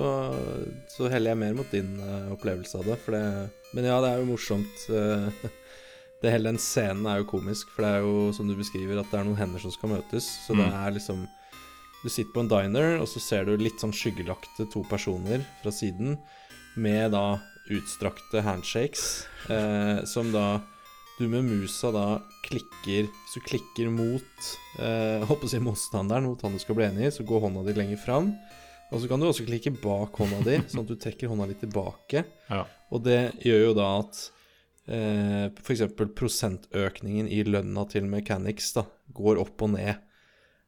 så 0.87 1.09
heller 1.11 1.31
jeg 1.33 1.37
mer 1.37 1.53
mot 1.53 1.69
din 1.71 1.99
uh, 1.99 2.31
opplevelse 2.35 2.75
av 2.79 2.85
det. 2.85 2.97
For 3.03 3.11
det 3.11 3.49
Men 3.73 3.83
ja, 3.83 3.99
det 3.99 4.09
er 4.13 4.19
jo 4.21 4.29
morsomt. 4.29 4.89
Uh, 4.89 5.29
det 6.21 6.31
Hele 6.31 6.49
den 6.53 6.57
scenen 6.57 7.05
er 7.11 7.19
jo 7.19 7.25
komisk, 7.25 7.67
for 7.75 7.83
det 7.83 7.89
er 7.97 8.05
jo 8.07 8.31
som 8.33 8.47
du 8.47 8.55
beskriver, 8.55 8.99
at 9.01 9.11
det 9.11 9.19
er 9.19 9.25
noen 9.27 9.37
hender 9.37 9.59
som 9.59 9.71
skal 9.71 9.89
møtes. 9.89 10.23
Så 10.47 10.55
det 10.55 10.65
Mm. 10.65 10.87
er 10.87 10.91
liksom 10.95 11.27
Du 12.03 12.09
sitter 12.09 12.31
på 12.31 12.39
en 12.45 12.47
diner, 12.47 12.99
og 13.01 13.07
så 13.07 13.19
ser 13.19 13.43
du 13.43 13.57
litt 13.57 13.79
sånn 13.81 13.91
skyggelagte 13.91 14.69
to 14.71 14.83
personer 14.87 15.43
fra 15.63 15.71
siden 15.71 16.17
med 16.77 17.11
da 17.11 17.39
utstrakte 17.73 18.41
handshakes, 18.45 19.27
eh, 19.49 20.03
som 20.05 20.31
da 20.33 20.61
du 21.17 21.25
med 21.27 21.47
musa 21.47 21.89
da 21.91 22.05
klikker 22.45 23.07
du 23.09 23.39
klikker 23.41 23.89
mot 23.89 24.49
eh, 24.77 25.25
Håper 25.25 25.47
å 25.47 25.49
si 25.49 25.59
motstanderen, 25.61 26.27
mot 26.29 26.41
han 26.45 26.53
du 26.53 26.61
skal 26.61 26.77
bli 26.77 26.85
enig 26.85 27.07
i, 27.07 27.11
så 27.15 27.25
går 27.25 27.47
hånda 27.47 27.65
di 27.65 27.73
lenger 27.77 28.01
fram. 28.01 28.31
Og 28.93 29.01
så 29.01 29.09
kan 29.09 29.19
du 29.19 29.27
også 29.27 29.47
klikke 29.47 29.73
bak 29.81 30.15
hånda 30.21 30.43
di, 30.45 30.59
sånn 30.69 30.85
at 30.85 30.91
du 30.91 30.95
trekker 31.01 31.31
hånda 31.31 31.49
litt 31.49 31.63
tilbake. 31.65 32.23
Ja. 32.47 32.63
Og 32.93 33.03
det 33.07 33.19
gjør 33.43 33.63
jo 33.65 33.73
da 33.77 33.87
at 33.99 34.21
eh, 34.87 35.47
f.eks. 35.57 35.87
prosentøkningen 35.97 37.27
i 37.33 37.41
lønna 37.47 37.87
til 37.91 38.07
mechanics 38.09 38.71
da, 38.77 38.85
går 39.17 39.41
opp 39.43 39.65
og 39.65 39.73
ned. 39.75 39.97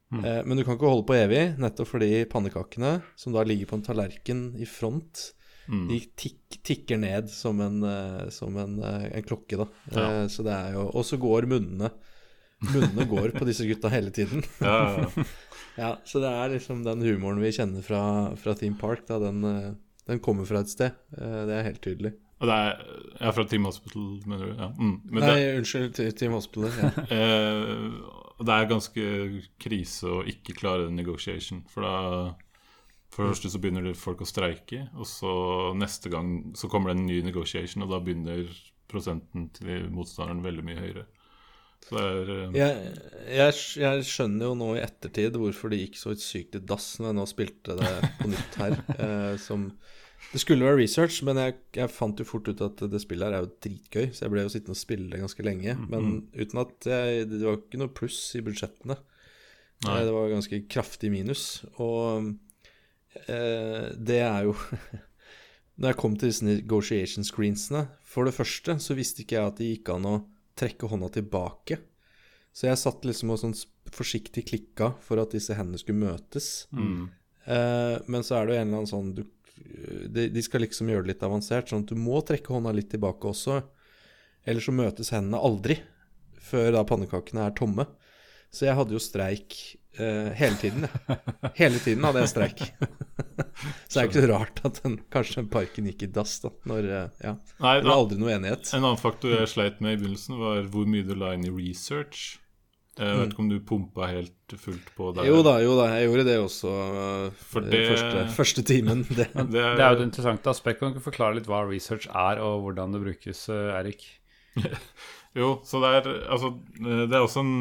Mm. 0.10 0.24
Eh, 0.26 0.42
men 0.44 0.58
du 0.58 0.66
kan 0.66 0.76
ikke 0.76 0.90
holde 0.90 1.08
på 1.08 1.18
evig, 1.20 1.44
nettopp 1.62 1.94
fordi 1.94 2.26
pannekakene, 2.32 2.98
som 3.20 3.36
da 3.36 3.46
ligger 3.46 3.70
på 3.70 3.80
en 3.80 3.86
tallerken 3.86 4.48
i 4.60 4.68
front. 4.68 5.30
De 5.70 6.00
tikk, 6.18 6.60
tikker 6.66 6.98
ned 7.02 7.30
som 7.30 7.60
en, 7.62 7.82
eh, 7.84 8.30
som 8.34 8.56
en, 8.58 8.78
eh, 8.84 9.10
en 9.20 9.26
klokke, 9.26 9.58
da. 9.58 9.68
Ja. 9.94 10.06
Eh, 10.06 10.28
så 10.28 10.46
det 10.46 10.54
er 10.56 10.78
jo 10.78 10.88
Og 10.90 11.06
så 11.06 11.20
går 11.22 11.48
munnene. 11.50 11.92
Munnene 12.60 13.06
går 13.08 13.38
på 13.38 13.46
disse 13.48 13.68
gutta 13.70 13.92
hele 13.94 14.12
tiden. 14.12 14.44
Ja, 14.60 14.80
ja, 14.98 15.06
ja. 15.06 15.24
Ja, 15.80 15.90
så 16.04 16.20
det 16.20 16.28
er 16.28 16.50
liksom 16.52 16.82
den 16.84 17.06
humoren 17.06 17.40
vi 17.40 17.54
kjenner 17.56 17.84
fra, 17.86 18.36
fra 18.36 18.52
Team 18.58 18.74
Park, 18.76 19.06
da, 19.08 19.16
den, 19.22 19.46
den 20.10 20.20
kommer 20.20 20.44
fra 20.44 20.60
et 20.60 20.68
sted. 20.68 20.92
Det 21.16 21.54
er 21.56 21.64
helt 21.64 21.80
tydelig. 21.80 22.12
Og 22.42 22.50
det 22.50 22.58
er 22.58 22.82
ja, 23.22 23.32
fra 23.32 23.46
Team 23.48 23.64
Hospital, 23.70 24.10
mener 24.28 24.50
du? 24.50 24.58
Ja. 24.58 24.68
Mm. 24.76 24.98
Men 25.06 25.24
Nei, 25.24 25.38
det, 25.38 25.54
unnskyld, 25.62 26.02
Team 26.20 26.36
Hospital. 26.36 26.68
Ja. 26.82 26.92
det 28.50 28.58
er 28.58 28.68
ganske 28.74 29.08
krise 29.62 30.12
å 30.18 30.20
ikke 30.28 30.58
klare 30.60 30.92
negotiation, 30.92 31.64
for 31.72 31.88
da 31.88 31.96
For 33.10 33.26
det 33.26 33.34
første 33.34 33.50
så 33.50 33.60
begynner 33.62 33.94
folk 33.98 34.22
å 34.22 34.28
streike, 34.30 34.84
og 34.94 35.08
så 35.10 35.32
neste 35.78 36.12
gang 36.14 36.54
så 36.58 36.70
kommer 36.70 36.92
det 36.92 37.00
en 37.00 37.08
ny 37.10 37.22
negotiation, 37.26 37.84
og 37.86 37.94
da 37.94 38.02
begynner 38.06 38.44
prosenten 38.90 39.48
til 39.56 39.88
motstanderen 39.94 40.44
veldig 40.46 40.66
mye 40.66 40.84
høyere. 40.84 41.06
Er 41.90 42.30
um... 42.30 42.54
Jeg, 42.54 42.90
jeg, 43.32 43.54
jeg 43.82 44.04
skjønner 44.06 44.50
jo 44.52 44.58
nå 44.60 44.68
i 44.76 44.84
ettertid 44.84 45.38
hvorfor 45.40 45.72
det 45.72 45.80
gikk 45.80 45.96
så 45.98 46.14
sykt 46.20 46.58
i 46.60 46.62
dass 46.62 46.92
når 47.00 47.10
jeg 47.10 47.18
nå 47.18 47.26
spilte 47.32 47.78
det 47.80 47.94
på 48.20 48.30
nytt 48.34 48.60
her. 48.62 48.78
Eh, 49.00 49.36
som 49.42 49.70
Det 50.34 50.42
skulle 50.44 50.68
være 50.68 50.82
research, 50.82 51.22
men 51.26 51.40
jeg, 51.40 51.56
jeg 51.78 51.94
fant 51.94 52.20
jo 52.20 52.28
fort 52.28 52.50
ut 52.52 52.62
at 52.62 52.84
det 52.92 53.02
spillet 53.02 53.30
her 53.30 53.38
er 53.38 53.46
jo 53.46 53.54
dritgøy, 53.64 54.10
så 54.12 54.26
jeg 54.26 54.34
ble 54.34 54.44
jo 54.44 54.52
sittende 54.54 54.76
og 54.76 54.82
spille 54.82 55.08
det 55.14 55.22
ganske 55.24 55.46
lenge. 55.48 55.78
Men 55.90 56.12
uten 56.36 56.62
at 56.62 56.76
Det 56.84 57.42
var 57.42 57.58
ikke 57.58 57.82
noe 57.82 57.96
pluss 57.96 58.20
i 58.38 58.44
budsjettene. 58.46 59.00
Nei. 59.88 59.96
Eh, 59.96 60.06
Det 60.06 60.14
var 60.14 60.34
ganske 60.36 60.62
kraftig 60.70 61.14
minus. 61.16 61.48
Og 61.80 62.36
det 63.10 64.20
er 64.22 64.44
jo 64.46 64.54
Når 65.80 65.90
jeg 65.90 65.98
kom 65.98 66.16
til 66.20 66.30
disse 66.30 66.46
negotiation 66.46 67.26
screensene 67.26 67.86
For 68.06 68.28
det 68.28 68.36
første 68.36 68.76
så 68.84 68.94
visste 68.98 69.24
ikke 69.24 69.38
jeg 69.38 69.50
at 69.50 69.58
det 69.58 69.70
gikk 69.72 69.90
an 69.96 70.06
å 70.06 70.14
trekke 70.60 70.90
hånda 70.92 71.08
tilbake. 71.16 71.80
Så 72.52 72.68
jeg 72.68 72.80
satt 72.82 73.06
liksom 73.08 73.32
og 73.32 73.40
sånn 73.40 73.56
forsiktig 73.96 74.44
klikka 74.50 74.92
for 75.06 75.22
at 75.22 75.34
disse 75.34 75.56
hendene 75.56 75.80
skulle 75.82 76.04
møtes. 76.04 76.68
mm. 76.76 77.08
Eh, 77.50 77.96
men 78.12 78.26
så 78.26 78.36
er 78.38 78.46
det 78.46 78.54
jo 78.54 78.60
en 78.60 78.68
eller 78.68 78.82
annen 78.82 78.90
sånn 78.90 79.14
du, 79.18 79.24
de, 80.12 80.28
de 80.30 80.42
skal 80.44 80.62
liksom 80.62 80.92
gjøre 80.92 81.08
det 81.08 81.14
litt 81.14 81.24
avansert, 81.26 81.72
sånn 81.72 81.86
at 81.86 81.94
du 81.94 81.98
må 82.00 82.20
trekke 82.26 82.54
hånda 82.54 82.74
litt 82.76 82.92
tilbake 82.94 83.32
også. 83.32 83.62
Eller 84.46 84.64
så 84.64 84.76
møtes 84.76 85.12
hendene 85.16 85.42
aldri 85.42 85.80
før 86.50 86.74
da 86.76 86.84
pannekakene 86.88 87.48
er 87.48 87.56
tomme. 87.58 87.88
Så 88.54 88.68
jeg 88.68 88.78
hadde 88.78 88.96
jo 88.96 89.02
streik 89.02 89.58
eh, 89.98 90.30
hele 90.40 90.56
tiden, 90.62 90.86
ja. 90.86 91.16
Hele 91.58 91.80
tiden 91.82 92.04
hadde 92.06 92.22
jeg 92.26 92.30
streik. 92.34 92.60
så 93.90 93.96
det 93.96 94.02
er 94.04 94.10
ikke 94.10 94.22
så 94.26 94.30
rart 94.34 94.62
at 94.68 94.82
den, 94.84 94.98
kanskje 95.12 95.40
den 95.42 95.50
parken 95.54 95.88
gikk 95.90 96.04
i 96.06 96.12
dass, 96.20 96.38
da. 96.44 96.52
Når 96.70 96.90
eh, 96.90 97.08
Ja. 97.26 97.34
Nei, 97.64 97.74
Det 97.82 97.90
var 97.90 97.96
aldri 98.04 98.20
noe 98.22 98.36
enighet. 98.36 98.70
En 98.76 98.84
annen 98.86 99.00
faktor 99.02 99.34
jeg 99.40 99.48
sleit 99.52 99.82
med 99.82 99.98
i 99.98 100.02
begynnelsen, 100.04 100.38
var 100.40 100.62
hvor 100.72 100.86
mye 100.88 101.08
du 101.08 101.16
la 101.16 101.34
inn 101.38 101.48
i 101.50 101.54
research. 101.56 102.38
Jeg 103.00 103.16
vet 103.16 103.30
ikke 103.32 103.40
om 103.40 103.48
du 103.48 103.60
pumpa 103.64 104.08
helt 104.12 104.54
fullt 104.60 104.90
på 104.98 105.14
der. 105.16 105.24
Jo 105.30 105.38
da, 105.46 105.54
jo 105.64 105.78
da. 105.78 105.86
Jeg 105.96 106.10
gjorde 106.10 106.26
det 106.28 106.34
også 106.42 106.72
eh, 106.76 107.38
For 107.54 107.64
eh, 107.64 107.70
det- 107.72 107.86
første, 107.94 108.24
første 108.36 108.64
timen. 108.68 109.06
Det, 109.18 109.30
Det 109.34 109.52
Det 109.56 109.62
er 109.80 109.94
jo 109.94 110.02
et 110.02 110.04
interessant 110.10 110.48
aspekt. 110.52 110.80
Kan 110.82 110.92
du 110.92 110.98
ikke 111.00 111.06
forklare 111.12 111.38
litt 111.40 111.48
hva 111.48 111.62
research 111.70 112.10
er, 112.12 112.42
og 112.44 112.66
hvordan 112.66 112.92
det 112.98 113.02
brukes, 113.06 113.46
eh, 113.50 113.72
Erik? 113.80 114.04
Jo, 115.38 115.60
så 115.64 115.80
det 115.80 115.90
er 115.94 116.08
altså 116.34 116.50
eh, 116.82 117.04
Det 117.08 117.14
er 117.16 117.22
også 117.24 117.40
en 117.46 117.54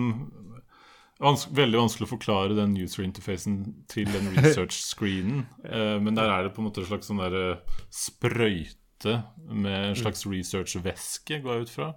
vans 1.23 1.47
veldig 1.55 1.81
vanskelig 1.81 2.07
å 2.07 2.13
forklare 2.13 2.57
den 2.57 2.77
user 2.79 3.05
interfacen 3.05 3.61
til 3.91 4.11
den 4.13 4.31
research-screenen. 4.37 5.47
Eh, 5.69 5.97
men 6.03 6.17
der 6.17 6.31
er 6.33 6.47
det 6.47 6.55
på 6.57 6.63
en 6.63 6.69
måte 6.69 6.83
en 6.85 6.89
slags 6.89 7.11
sånn 7.11 7.21
derre 7.21 7.61
sprøyte 7.93 9.19
med 9.51 9.91
en 9.91 9.99
slags 9.99 10.25
research-væske, 10.27 11.43
går 11.45 11.55
jeg 11.55 11.69
ut 11.69 11.75
fra. 11.75 11.93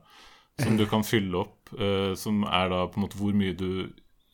som 0.62 0.76
du 0.78 0.84
kan 0.86 1.02
fylle 1.08 1.40
opp, 1.40 1.72
eh, 1.80 2.14
som 2.20 2.44
er 2.44 2.70
da 2.70 2.84
på 2.92 3.00
en 3.00 3.06
måte 3.06 3.18
hvor 3.18 3.34
mye 3.34 3.56
du 3.58 3.72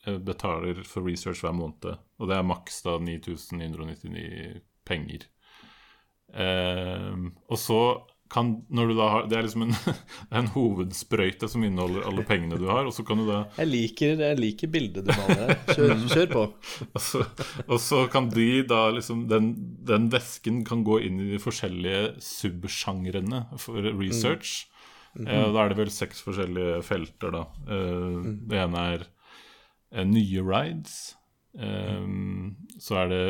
eh, 0.06 0.18
betaler 0.18 0.82
for 0.84 1.06
research 1.08 1.44
hver 1.46 1.56
måned. 1.56 1.94
Og 2.20 2.28
det 2.28 2.36
er 2.36 2.48
maks 2.48 2.82
da 2.84 2.98
9999 3.00 4.60
penger. 4.88 5.28
Eh, 6.34 7.16
og 7.48 7.60
så 7.62 7.82
kan 8.30 8.50
når 8.70 8.90
du 8.92 8.94
da 8.98 9.08
har 9.14 9.28
Det 9.32 9.38
er 9.38 9.46
liksom 9.48 9.64
en, 9.68 9.76
en 10.40 10.50
hovedsprøyte 10.54 11.48
som 11.52 11.64
inneholder 11.64 12.08
alle 12.10 12.26
pengene 12.28 12.60
du 12.60 12.66
har, 12.70 12.86
og 12.88 12.94
så 12.96 13.06
kan 13.08 13.22
du 13.22 13.26
da 13.30 13.40
Jeg 13.58 13.70
liker, 13.72 14.24
jeg 14.26 14.40
liker 14.40 14.72
bildet 14.74 15.08
du 15.08 15.12
maler 15.16 15.44
her. 15.44 15.60
Kjør, 15.74 15.94
kjør 16.14 16.32
på. 16.34 16.46
Og 16.98 17.02
så, 17.04 17.22
og 17.68 17.80
så 17.84 18.00
kan 18.12 18.30
de 18.34 18.48
da 18.68 18.82
liksom 18.96 19.26
den, 19.32 19.52
den 19.88 20.08
vesken 20.14 20.64
kan 20.68 20.84
gå 20.88 21.00
inn 21.08 21.20
i 21.24 21.30
de 21.34 21.40
forskjellige 21.42 22.16
subsjangrene 22.24 23.44
for 23.62 23.82
research. 24.00 24.66
Eh, 25.18 25.48
da 25.54 25.64
er 25.64 25.72
det 25.74 25.80
vel 25.80 25.92
seks 25.94 26.22
forskjellige 26.26 26.82
felter, 26.86 27.34
da. 27.34 27.46
Eh, 27.68 28.18
Det 28.52 28.60
ene 28.64 28.84
er 28.96 29.06
eh, 29.08 30.06
nye 30.06 30.44
rides. 30.46 30.98
Eh, 31.58 32.04
så 32.84 33.00
er 33.04 33.14
det 33.14 33.24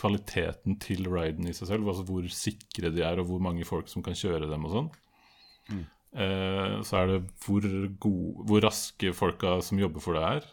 kvaliteten 0.00 0.78
til 0.80 1.04
riden 1.12 1.46
i 1.50 1.52
seg 1.56 1.68
selv, 1.70 1.86
altså 1.92 2.06
hvor 2.08 2.24
sikre 2.32 2.90
de 2.94 3.02
er, 3.04 3.20
og 3.20 3.28
hvor 3.30 3.42
mange 3.44 3.66
folk 3.68 3.88
som 3.92 4.02
kan 4.06 4.16
kjøre 4.16 4.48
dem 4.50 4.64
og 4.66 4.72
sånn. 4.76 4.88
Eh, 6.10 6.78
så 6.86 6.96
er 7.04 7.06
det 7.12 7.18
hvor, 7.44 7.66
gode, 8.02 8.46
hvor 8.48 8.64
raske 8.64 9.12
folka 9.14 9.58
som 9.62 9.78
jobber 9.78 10.02
for 10.02 10.18
det 10.18 10.24
er. 10.26 10.48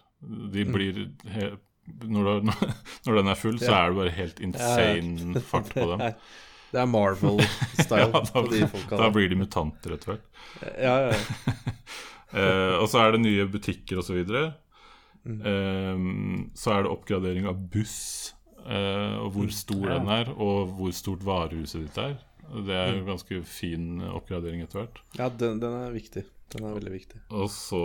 De 0.53 0.65
blir 0.69 0.99
he 1.33 1.47
når, 2.03 2.27
du, 2.43 2.51
når 3.07 3.15
den 3.21 3.31
er 3.31 3.39
full, 3.39 3.57
så 3.63 3.71
er 3.73 3.89
det 3.93 3.97
bare 4.01 4.13
helt 4.17 4.41
insane 4.43 5.41
fart 5.47 5.71
på 5.73 5.88
dem. 5.95 6.03
Det 6.67 6.81
er 6.81 6.88
Marvel-style 6.91 8.10
Ja, 8.12 8.19
på 8.27 8.41
de 8.51 8.57
da, 8.60 8.67
folka. 8.67 8.97
da 8.99 9.05
Da. 9.05 9.12
blir 9.15 9.29
de 9.31 9.38
mutanter 9.39 9.93
etter 9.95 10.10
hvert. 10.17 10.25
Ja, 10.75 10.95
ja, 11.05 11.13
ja. 11.15 11.53
Eh, 12.36 12.73
og 12.81 12.89
så 12.91 13.05
er 13.05 13.13
det 13.15 13.21
nye 13.23 13.45
butikker 13.53 14.01
osv. 14.03 14.19
Så, 14.27 14.47
Mm. 15.27 15.39
eh, 15.43 16.51
så 16.55 16.71
er 16.75 16.83
det 16.86 16.91
oppgradering 16.91 17.47
av 17.49 17.57
buss, 17.71 18.33
og 18.67 19.30
hvor 19.36 19.51
stor 19.56 19.86
Ja. 19.88 19.99
den 19.99 20.10
er, 20.12 20.32
og 20.36 20.73
hvor 20.77 20.91
stort 20.91 21.23
varehuset 21.25 21.86
ditt 21.86 21.97
er. 22.03 22.17
Det 22.47 22.75
er 22.75 22.93
jo 22.95 23.06
ganske 23.08 23.41
fin 23.43 24.01
oppgradering 24.08 24.62
etter 24.63 24.82
hvert. 24.86 24.99
ja 25.19 25.27
den, 25.30 25.60
den 25.60 25.73
er 25.84 25.91
viktig. 25.91 26.23
Den 26.47 26.63
er 26.63 26.77
veldig 26.77 26.91
viktig. 26.93 27.17
Og 27.36 27.49
så 27.51 27.80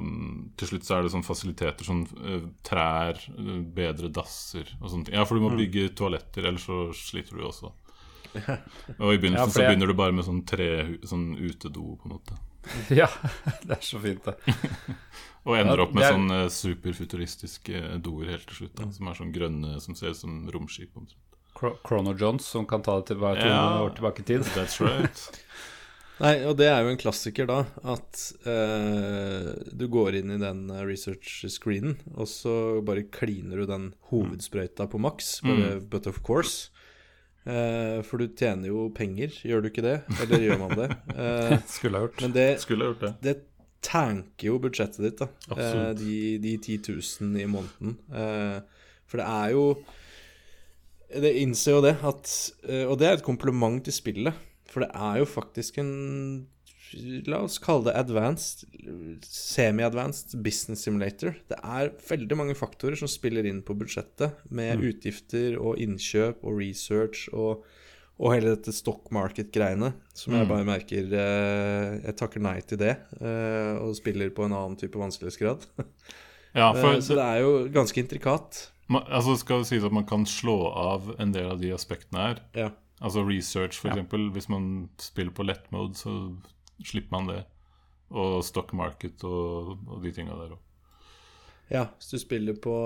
mm, 0.00 0.52
til 0.56 0.68
slutt 0.70 0.86
så 0.88 0.94
er 0.96 1.02
det 1.04 1.10
sånn 1.12 1.24
fasiliteter, 1.26 1.84
sånn 1.84 2.06
eh, 2.24 2.46
trær, 2.64 3.18
eh, 3.36 3.58
bedre 3.76 4.08
dasser 4.08 4.70
og 4.80 4.88
sånne 4.88 5.04
ting. 5.10 5.18
Ja, 5.18 5.26
for 5.28 5.36
du 5.36 5.44
må 5.44 5.50
bygge 5.52 5.90
toaletter, 5.92 6.48
ellers 6.48 6.64
så 6.64 6.78
sliter 6.96 7.36
du 7.36 7.44
også. 7.44 7.72
Og 9.04 9.12
i 9.12 9.18
begynnelsen 9.20 9.36
Ja, 9.36 9.44
jeg... 9.44 9.52
så 9.52 9.66
begynner 9.68 9.92
du 9.92 9.96
bare 10.00 10.12
med 10.16 10.24
sånn 10.24 10.42
tre 10.48 10.70
sånn 11.08 11.28
utedo, 11.36 11.98
på 12.00 12.08
en 12.08 12.14
måte. 12.16 12.36
Ja, 13.00 13.08
det 13.66 13.76
er 13.78 13.84
så 13.84 14.00
fint, 14.02 14.24
det. 14.24 14.36
Og 15.46 15.54
ender 15.60 15.78
opp 15.84 15.92
med 15.94 16.02
ja, 16.02 16.08
er- 16.10 16.16
sånn 16.16 16.30
eh, 16.34 16.48
superfuturistiske 16.50 17.82
doer 18.02 18.32
helt 18.34 18.46
til 18.50 18.62
slutt. 18.64 18.74
Da, 18.80 18.88
som 18.96 19.08
er 19.12 19.18
sånn 19.20 19.32
grønne 19.34 19.76
som 19.84 19.94
ser 19.98 20.10
ut 20.14 20.18
som 20.22 20.40
romskip. 20.50 20.90
omtrent. 20.98 21.22
Chrono 21.86 22.12
Jones, 22.18 22.44
som 22.52 22.66
kan 22.68 22.82
ta 22.84 22.98
det 23.00 23.06
til 23.12 23.16
bare 23.22 23.38
200 23.40 23.48
Ja. 23.54 23.82
år 23.86 23.94
tilbake 23.96 24.20
i 24.20 24.28
tid. 24.28 24.42
That's 24.56 24.80
right. 24.84 25.22
Nei, 26.18 26.34
og 26.48 26.56
det 26.56 26.66
er 26.72 26.80
jo 26.80 26.88
en 26.94 26.96
klassiker, 27.00 27.44
da, 27.48 27.58
at 27.92 28.20
eh, 28.48 29.50
du 29.76 29.84
går 29.92 30.16
inn 30.16 30.30
i 30.32 30.38
den 30.40 30.62
eh, 30.72 30.82
research-screenen, 30.88 31.98
og 32.16 32.24
så 32.28 32.54
bare 32.84 33.02
kliner 33.12 33.60
du 33.60 33.66
den 33.68 33.90
hovedsprøyta 34.10 34.86
på 34.88 35.00
maks, 35.04 35.34
bare 35.44 35.74
but 35.92 36.08
of 36.08 36.22
course. 36.24 36.70
Eh, 37.46 38.00
for 38.06 38.18
du 38.18 38.26
tjener 38.34 38.72
jo 38.72 38.88
penger, 38.94 39.34
gjør 39.46 39.62
du 39.62 39.68
ikke 39.70 39.84
det? 39.84 40.00
Eller 40.24 40.42
gjør 40.42 40.62
man 40.64 40.72
det? 40.78 40.88
Uh, 41.14 41.52
Skulle 41.76 42.00
ha 42.00 42.08
gjort. 42.08 42.24
men 42.24 42.34
det, 42.34 42.46
Skulle 42.62 42.86
ha 42.86 42.90
gjort 42.90 43.04
det. 43.04 43.12
det 43.22 43.36
tanker 43.86 44.48
jo 44.48 44.56
budsjettet 44.64 45.04
ditt, 45.04 45.22
da. 45.22 45.28
Uh, 45.52 45.92
de, 45.94 46.16
de 46.42 46.56
10 46.58 46.80
000 47.22 47.38
i 47.38 47.46
måneden. 47.50 47.94
Eh, 48.10 48.90
for 49.06 49.22
det 49.22 49.28
er 49.30 49.52
jo 49.54 49.66
Det 51.06 51.30
innser 51.38 51.76
jo 51.76 51.82
det 51.84 51.92
at 52.02 52.30
Og 52.88 52.96
det 52.98 53.06
er 53.06 53.12
et 53.14 53.22
kompliment 53.22 53.78
til 53.86 53.94
spillet. 53.94 54.34
For 54.66 54.82
det 54.82 54.90
er 54.90 55.20
jo 55.20 55.28
faktisk 55.30 55.78
en 55.78 55.92
La 57.26 57.40
oss 57.42 57.58
kalle 57.62 57.88
det 57.88 57.96
advanced, 57.98 58.62
semi-advanced 59.26 60.36
business 60.44 60.84
simulator. 60.86 61.34
Det 61.50 61.58
er 61.58 61.90
veldig 62.08 62.38
mange 62.38 62.54
faktorer 62.58 62.98
som 62.98 63.10
spiller 63.10 63.48
inn 63.48 63.62
på 63.66 63.74
budsjettet, 63.78 64.38
med 64.54 64.84
utgifter 64.86 65.58
og 65.58 65.80
innkjøp 65.82 66.44
og 66.46 66.60
research 66.60 67.26
og, 67.34 67.66
og 68.20 68.32
hele 68.36 68.54
dette 68.54 68.74
stock 68.76 69.10
market-greiene, 69.14 69.92
som 70.16 70.38
jeg 70.38 70.48
bare 70.48 70.68
merker 70.68 71.10
eh, 71.10 71.98
Jeg 72.06 72.16
takker 72.22 72.46
nei 72.46 72.60
til 72.62 72.80
det, 72.80 72.94
eh, 73.18 73.74
og 73.82 73.96
spiller 73.98 74.32
på 74.32 74.46
en 74.46 74.54
annen 74.56 74.78
type 74.80 75.00
vanskelighetsgrad. 75.00 75.68
Ja, 76.54 76.70
for 76.80 76.94
Eh, 76.94 77.02
så 77.04 77.18
det 77.18 77.26
er 77.26 77.44
jo 77.44 77.52
ganske 77.74 78.00
intrikat. 78.00 78.66
man, 78.88 79.02
altså 79.10 79.34
skal 79.36 79.64
det 79.64 79.72
sies 79.74 79.84
at 79.84 79.92
man 79.92 80.06
kan 80.06 80.24
slå 80.24 80.70
av 80.70 81.16
en 81.18 81.34
del 81.34 81.50
av 81.50 81.60
de 81.60 81.74
aspektene 81.74 82.28
her. 82.30 82.44
Ja. 82.54 82.72
Altså 83.02 83.26
research, 83.26 83.76
for 83.76 83.90
eksempel. 83.90 84.30
Hvis 84.32 84.48
man 84.48 84.88
spiller 85.02 85.34
på 85.36 85.44
lett 85.44 85.66
mode, 85.74 85.98
så 85.98 86.14
slipper 86.84 87.16
man 87.16 87.30
det. 87.30 87.42
Og 88.16 88.38
stock 88.46 88.70
market 88.76 89.24
og, 89.26 89.76
og 89.88 90.02
de 90.04 90.12
tinga 90.14 90.36
der 90.38 90.54
òg. 90.54 90.62
Ja, 91.72 91.88
hvis 91.96 92.12
du 92.14 92.20
spiller 92.22 92.54
på, 92.62 92.76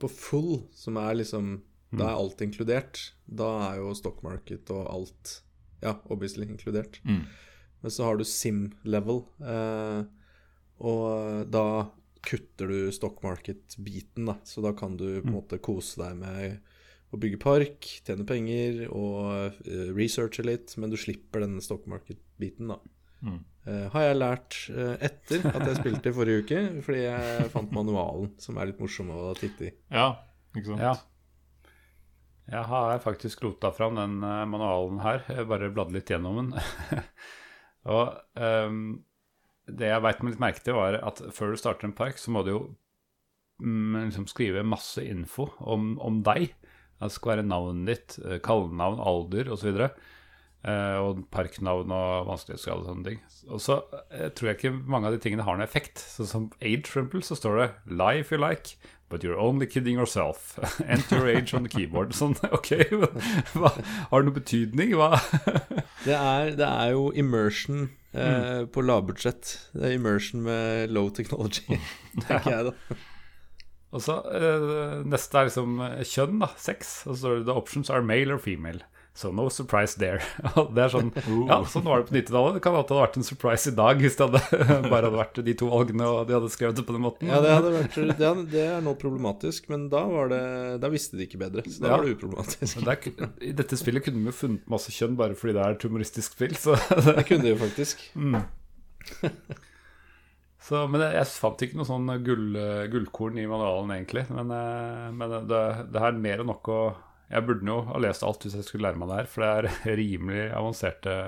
på 0.00 0.08
full, 0.08 0.62
som 0.72 0.96
er 0.96 1.18
liksom 1.20 1.58
Da 1.90 2.06
er 2.06 2.16
alt 2.16 2.40
inkludert. 2.40 3.00
Da 3.26 3.50
er 3.66 3.80
jo 3.82 3.92
stock 3.98 4.22
market 4.22 4.70
og 4.72 4.86
alt 4.88 5.40
Ja, 5.82 5.98
obviously 6.08 6.46
inkludert. 6.46 7.00
Mm. 7.04 7.24
Men 7.80 7.90
så 7.90 8.04
har 8.04 8.16
du 8.16 8.24
sim 8.28 8.70
level, 8.84 9.22
eh, 9.40 10.02
og 10.84 11.46
da 11.48 11.88
kutter 12.20 12.68
du 12.68 12.90
stock 12.92 13.22
market-biten, 13.24 14.28
da. 14.28 14.36
Så 14.44 14.60
da 14.60 14.74
kan 14.76 14.98
du 15.00 15.22
på 15.22 15.30
en 15.30 15.36
måte 15.38 15.60
kose 15.64 16.02
deg 16.02 16.18
med 16.20 16.58
å 17.10 17.20
bygge 17.20 17.40
park, 17.42 17.88
tjene 18.04 18.26
penger 18.28 18.84
og 18.92 19.56
eh, 19.64 19.88
researche 19.96 20.44
litt, 20.44 20.76
men 20.76 20.92
du 20.92 20.98
slipper 21.00 21.46
denne 21.46 21.64
stock 21.64 21.88
market-biten, 21.90 22.74
da. 22.74 22.78
Mm. 23.20 23.40
Eh, 23.68 23.86
har 23.92 24.06
jeg 24.06 24.16
lært 24.16 24.56
uh, 24.72 24.94
etter 25.04 25.44
at 25.50 25.66
jeg 25.68 25.78
spilte 25.82 26.10
i 26.10 26.16
forrige 26.16 26.44
uke, 26.44 26.60
fordi 26.86 27.02
jeg 27.04 27.48
fant 27.52 27.74
manualen, 27.76 28.32
som 28.40 28.56
er 28.56 28.70
litt 28.70 28.80
morsom 28.80 29.12
å 29.12 29.30
titte 29.36 29.68
i. 29.68 29.72
Ja, 29.92 30.14
ikke 30.54 30.70
sant? 30.70 30.84
Ja. 30.84 30.94
Jeg 32.50 32.66
har 32.66 33.02
faktisk 33.04 33.44
rota 33.44 33.70
fram 33.74 33.98
den 34.00 34.16
uh, 34.24 34.42
manualen 34.48 35.02
her. 35.04 35.22
Jeg 35.28 35.48
bare 35.50 35.70
bladde 35.74 35.94
litt 35.98 36.10
gjennom 36.10 36.40
den. 36.40 36.54
og 37.94 38.16
um, 38.40 38.80
det 39.70 39.92
jeg 39.92 40.04
veit 40.06 40.24
meg 40.24 40.34
litt 40.34 40.42
merke 40.42 40.64
til, 40.64 40.78
var 40.80 40.98
at 40.98 41.20
før 41.36 41.52
du 41.52 41.60
starter 41.60 41.86
en 41.86 41.96
park, 41.96 42.18
så 42.18 42.32
må 42.34 42.42
du 42.42 42.54
jo 42.54 42.62
mm, 43.62 44.00
liksom 44.08 44.26
skrive 44.30 44.64
masse 44.66 45.04
info 45.04 45.50
om, 45.60 45.92
om 46.02 46.24
deg. 46.26 46.56
Det 47.00 47.12
skal 47.12 47.36
være 47.36 47.46
navnet 47.46 47.92
ditt, 47.92 48.40
kallenavn, 48.44 48.98
alder 49.04 49.52
osv. 49.52 49.76
Uh, 49.76 50.16
og 50.62 51.22
parknavn 51.32 51.92
og 51.94 52.26
vanskelighetsgrad 52.28 52.82
og 52.82 52.88
sånne 52.90 53.06
ting. 53.06 53.20
Og 53.48 53.60
så 53.64 53.80
eh, 54.12 54.28
tror 54.36 54.50
jeg 54.50 54.58
ikke 54.58 54.72
mange 54.92 55.08
av 55.08 55.16
de 55.16 55.20
tingene 55.22 55.46
har 55.46 55.56
noen 55.56 55.66
effekt. 55.66 56.02
Sånn 56.02 56.28
som 56.28 56.48
age, 56.60 56.86
for 56.86 57.00
eksempel, 57.00 57.24
så 57.24 57.38
står 57.38 57.60
det 57.60 57.68
'lie 57.86 58.20
if 58.20 58.32
you 58.32 58.40
like'. 58.40 58.76
But 59.10 59.24
you're 59.24 59.40
only 59.40 59.66
kidding 59.66 59.96
yourself. 59.98 60.56
Enter 60.86 61.26
age 61.26 61.52
on 61.52 61.64
the 61.64 61.68
keyboard. 61.68 62.12
Sånn, 62.14 62.36
ok, 62.58 62.70
hva, 63.58 63.72
Har 64.10 64.22
det 64.22 64.28
noen 64.28 64.36
betydning? 64.36 64.94
Hva? 64.94 65.18
Det 66.04 66.14
er, 66.14 66.52
det 66.54 66.68
er 66.68 66.92
jo 66.94 67.10
immersion 67.18 67.88
eh, 68.14 68.68
på 68.70 68.84
lavbudsjett. 68.86 69.56
Det 69.74 69.88
er 69.88 69.96
immersion 69.96 70.44
med 70.46 70.94
low 70.94 71.10
technology, 71.10 71.80
tenker 72.22 72.54
jeg, 72.54 72.70
da. 72.70 73.00
Og 73.90 74.04
så 74.04 74.20
eh, 74.30 75.02
Neste 75.10 75.40
er 75.40 75.50
liksom 75.50 75.80
eh, 75.82 76.06
kjønn, 76.06 76.38
da. 76.44 76.52
Sex. 76.54 77.00
Og 77.08 77.16
så 77.16 77.20
står 77.24 77.40
det 77.40 77.48
'the 77.48 77.58
options 77.58 77.90
are 77.90 78.06
male 78.06 78.38
or 78.38 78.38
female'. 78.38 78.86
So 79.12 79.32
no 79.34 79.48
surprise 79.50 79.96
there. 79.98 80.20
Det 80.74 80.82
er 80.84 80.92
sånn 80.92 81.08
Ja, 81.48 81.56
sånn 81.68 81.82
var 81.84 81.98
det 82.00 82.06
på 82.08 82.14
90-tallet. 82.14 82.54
Det 82.56 82.62
kan 82.62 82.76
hende 82.76 82.86
det 82.86 82.94
hadde 82.94 83.02
vært 83.02 83.16
en 83.18 83.26
surprise 83.26 83.72
i 83.72 83.74
dag 83.76 83.98
hvis 84.00 84.14
det 84.16 84.28
hadde, 84.28 84.60
bare 84.92 85.08
hadde 85.08 85.18
vært 85.18 85.40
de 85.48 85.54
to 85.58 85.66
valgene 85.72 86.06
og 86.06 86.20
de 86.28 86.36
hadde 86.38 86.50
skrevet 86.54 86.78
det 86.78 86.84
på 86.88 86.94
den 86.94 87.02
måten. 87.04 87.28
Ja, 87.32 87.40
det, 87.42 87.56
vært, 87.74 87.98
det, 88.20 88.30
det 88.54 88.62
er 88.76 88.84
nå 88.86 88.94
problematisk, 89.02 89.66
men 89.72 89.88
da, 89.92 90.04
var 90.08 90.30
det, 90.30 90.40
da 90.84 90.92
visste 90.94 91.18
de 91.18 91.26
ikke 91.26 91.40
bedre. 91.42 91.66
Så 91.66 91.82
da 91.82 91.90
Ja. 91.90 91.96
var 91.98 92.06
det 92.06 92.14
uproblematisk. 92.16 92.78
Men 92.78 92.86
det 92.86 92.94
er, 93.10 93.32
I 93.50 93.52
dette 93.60 93.80
spillet 93.82 94.06
kunne 94.06 94.22
vi 94.22 94.30
jo 94.30 94.36
funnet 94.44 94.70
masse 94.70 94.94
kjønn 94.94 95.18
bare 95.18 95.34
fordi 95.36 95.56
det 95.58 95.64
er 95.66 95.74
et 95.76 95.88
humoristisk 95.90 96.38
spill. 96.38 96.54
Så, 96.56 96.78
Det 97.10 97.26
kunne 97.28 97.44
de 97.48 97.56
jo 97.56 97.60
faktisk. 97.66 98.06
så, 100.60 100.84
men 100.86 101.02
jeg, 101.02 101.14
jeg 101.18 101.30
fant 101.34 101.62
ikke 101.66 101.78
noe 101.80 101.88
sånn 101.88 102.10
gull, 102.24 102.50
gullkorn 102.92 103.38
i 103.42 103.46
manualen, 103.50 103.90
egentlig. 103.98 104.26
Men, 104.30 104.54
eh, 104.54 105.06
men 105.16 105.38
det, 105.50 105.62
det 105.94 106.02
er 106.04 106.18
mer 106.30 106.42
enn 106.44 106.52
nok 106.54 106.70
å 106.70 106.80
Jeg 107.30 107.46
burde 107.46 107.68
jo 107.68 107.82
ha 107.86 108.00
lest 108.02 108.24
alt 108.26 108.46
hvis 108.46 108.56
jeg 108.58 108.66
skulle 108.66 108.88
lære 108.88 108.98
meg 109.00 109.10
det 109.10 109.20
her, 109.20 109.28
for 109.30 109.44
det 109.44 109.50
er 109.52 109.98
rimelig 110.00 110.48
avanserte 110.48 111.18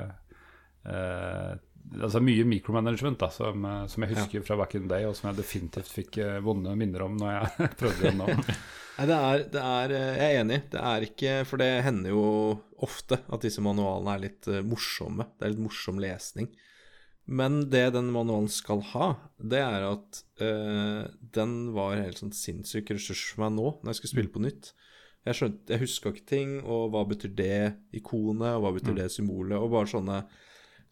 eh, 0.87 1.53
Altså 1.93 2.21
mye 2.23 2.45
micromanagement 2.47 3.19
da, 3.21 3.29
som, 3.35 3.65
eh, 3.69 3.85
som 3.91 4.05
jeg 4.05 4.15
husker 4.15 4.45
fra 4.47 4.57
back 4.61 4.77
in 4.79 4.87
the 4.87 4.95
day, 4.95 5.07
og 5.09 5.17
som 5.19 5.29
jeg 5.29 5.41
definitivt 5.43 5.91
fikk 5.91 6.19
eh, 6.23 6.39
vonde 6.45 6.73
minner 6.79 7.05
om 7.05 7.19
når 7.19 7.33
jeg 7.35 7.71
prøvde 7.81 8.07
det 8.07 8.13
nå. 8.17 8.29
Nei, 8.97 9.07
det 9.09 9.17
er, 9.19 9.45
det 9.53 9.63
er 9.67 9.95
eh, 9.97 10.11
Jeg 10.21 10.29
er 10.29 10.41
enig. 10.45 10.61
Det 10.73 10.85
er 10.93 11.07
ikke 11.07 11.35
For 11.49 11.63
det 11.63 11.71
hender 11.87 12.15
jo 12.15 12.27
ofte 12.83 13.19
at 13.27 13.45
disse 13.45 13.65
manualene 13.65 14.15
er 14.15 14.25
litt 14.29 14.51
morsomme. 14.69 15.27
Det 15.37 15.47
er 15.47 15.55
litt 15.55 15.65
morsom 15.65 16.01
lesning. 16.03 16.51
Men 17.31 17.61
det 17.71 17.93
den 17.95 18.11
manualen 18.15 18.51
skal 18.51 18.83
ha, 18.93 19.13
det 19.39 19.61
er 19.63 19.85
at 19.87 20.23
øh, 20.43 21.05
den 21.35 21.53
var 21.77 21.95
helt 21.95 22.19
sånn 22.19 22.35
sinnssyk 22.35 22.91
ressurs 22.91 23.23
for 23.31 23.45
meg 23.45 23.55
nå, 23.55 23.69
når 23.79 23.93
jeg 23.93 24.01
skulle 24.01 24.15
spille 24.17 24.33
på 24.35 24.43
nytt. 24.43 24.73
Jeg 25.23 25.39
skjønte, 25.39 25.71
jeg 25.71 25.83
huska 25.85 26.11
ikke 26.11 26.27
ting, 26.27 26.55
og 26.67 26.89
hva 26.91 27.05
betyr 27.07 27.31
det 27.39 27.59
ikonet, 27.95 28.57
og 28.57 28.65
hva 28.65 28.73
betyr 28.75 28.97
det 28.99 29.05
symbolet, 29.15 29.55
og 29.55 29.71
bare 29.71 29.87
sånne, 29.93 30.17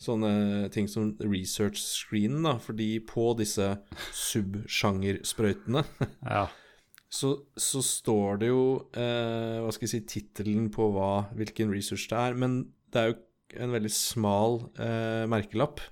sånne 0.00 0.68
ting 0.70 0.86
som 0.88 1.08
research 1.24 1.80
screen, 1.82 2.38
da, 2.46 2.52
fordi 2.62 2.92
på 3.10 3.32
disse 3.40 3.72
subsjangersprøytene 4.14 5.82
Ja. 6.34 6.44
så, 7.10 7.32
så 7.58 7.82
står 7.84 8.40
det 8.44 8.52
jo 8.52 8.62
eh, 8.94 9.58
Hva 9.64 9.72
skal 9.74 9.88
jeg 9.88 9.94
si 9.96 10.02
Tittelen 10.14 10.70
på 10.74 10.90
hva, 10.94 11.26
hvilken 11.36 11.72
research 11.74 12.06
det 12.12 12.20
er. 12.20 12.38
Men 12.38 12.60
det 12.94 13.02
er 13.02 13.12
jo 13.12 13.18
en 13.66 13.74
veldig 13.74 13.90
smal 13.90 14.60
eh, 14.78 15.24
merkelapp. 15.30 15.82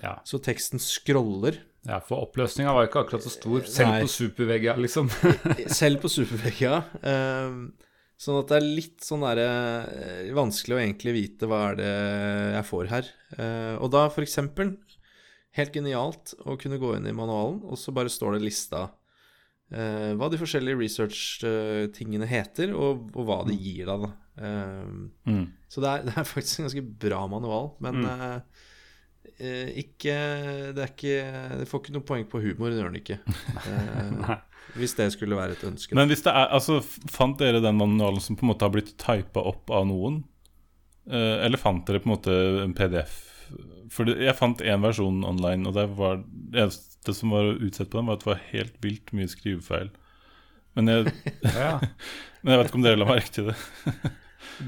ja. 0.00 0.16
Så 0.24 0.40
teksten 0.40 0.80
scroller. 0.80 1.60
Ja 1.88 1.98
for 2.06 2.22
oppløsninga 2.28 2.72
var 2.76 2.86
ikke 2.86 3.00
akkurat 3.02 3.24
så 3.26 3.32
stor, 3.34 3.64
selv 3.66 3.90
Nei. 3.94 4.02
på 4.04 4.10
supervegga, 4.12 4.76
liksom. 4.78 5.08
Selv 5.72 6.02
på 6.04 6.10
supervegga. 6.12 6.76
Eh, 7.02 7.56
sånn 8.22 8.38
at 8.38 8.52
det 8.52 8.58
er 8.60 8.66
litt 8.78 9.02
sånn 9.02 9.24
derre 9.26 9.48
eh, 9.90 10.28
vanskelig 10.36 10.76
å 10.76 10.82
egentlig 10.84 11.14
vite 11.16 11.48
hva 11.50 11.62
er 11.72 11.78
det 11.80 11.90
jeg 12.60 12.68
får 12.70 12.90
her. 12.92 13.10
Eh, 13.38 13.74
og 13.82 13.90
da 13.94 14.06
for 14.14 14.22
eksempel 14.26 14.76
Helt 15.52 15.74
genialt 15.76 16.30
å 16.48 16.54
kunne 16.56 16.78
gå 16.80 16.94
inn 16.96 17.04
i 17.10 17.12
manualen, 17.12 17.58
og 17.68 17.76
så 17.76 17.92
bare 17.92 18.08
står 18.08 18.38
det 18.38 18.46
lista 18.46 18.86
eh, 19.68 20.14
hva 20.16 20.30
de 20.32 20.38
forskjellige 20.40 20.78
research-tingene 20.80 22.24
heter, 22.30 22.72
og, 22.72 23.10
og 23.12 23.26
hva 23.28 23.36
de 23.48 23.56
gir 23.60 23.84
deg, 23.90 24.06
da. 24.06 24.12
Um, 24.40 25.10
Mm. 25.28 25.42
Så 25.68 25.82
det 25.84 25.90
er, 25.90 26.02
det 26.08 26.14
er 26.16 26.24
faktisk 26.24 26.60
en 26.62 26.66
ganske 26.70 26.84
bra 27.04 27.20
manual, 27.28 27.74
men 27.84 28.00
Mm. 28.00 28.06
eh, 28.08 28.40
ikke 29.82 30.14
Det 30.76 30.82
er 30.84 30.90
ikke 30.92 31.16
Det 31.60 31.68
får 31.70 31.82
ikke 31.82 31.94
noe 31.96 32.06
poeng 32.06 32.26
på 32.30 32.40
humor, 32.44 32.70
det 32.70 32.80
gjør 32.80 32.92
den 32.92 33.00
ikke. 33.02 33.20
Eh, 33.72 34.38
hvis 34.78 34.94
det 34.96 35.08
skulle 35.12 35.36
være 35.36 35.56
et 35.56 35.64
ønske. 35.66 35.96
Men 35.98 36.08
hvis 36.08 36.22
det 36.24 36.32
er, 36.32 36.46
altså, 36.54 36.78
fant 37.10 37.34
dere 37.40 37.60
den 37.60 37.76
manualen 37.76 38.22
som 38.22 38.38
på 38.38 38.46
en 38.46 38.52
måte 38.52 38.64
har 38.64 38.72
blitt 38.72 38.94
typa 39.00 39.42
opp 39.50 39.72
av 39.74 39.84
noen? 39.90 40.22
Eh, 41.10 41.42
eller 41.44 41.60
fant 41.60 41.82
dere 41.88 42.00
på 42.00 42.08
en 42.08 42.14
måte 42.14 42.36
en 42.62 42.74
PDF? 42.78 43.18
For 43.92 44.08
det- 44.08 44.22
jeg 44.22 44.36
fant 44.38 44.62
én 44.64 44.80
versjon 44.86 45.24
online, 45.28 45.66
og 45.68 45.74
det 45.76 45.88
var 45.98 46.22
det 46.24 46.62
eneste 46.62 47.14
som 47.18 47.34
var 47.34 47.50
utsett 47.58 47.90
på 47.90 47.98
den, 47.98 48.06
var 48.08 48.16
at 48.16 48.24
det 48.24 48.30
var 48.30 48.46
helt 48.52 48.78
vilt 48.86 49.12
mye 49.12 49.28
skrivefeil. 49.28 49.90
Men 50.78 50.88
jeg, 50.88 51.12
men 52.42 52.54
jeg 52.54 52.62
vet 52.62 52.70
ikke 52.70 52.80
om 52.80 52.86
dere 52.86 53.02
la 53.02 53.10
merke 53.10 53.34
til 53.34 53.50
det. 53.50 53.58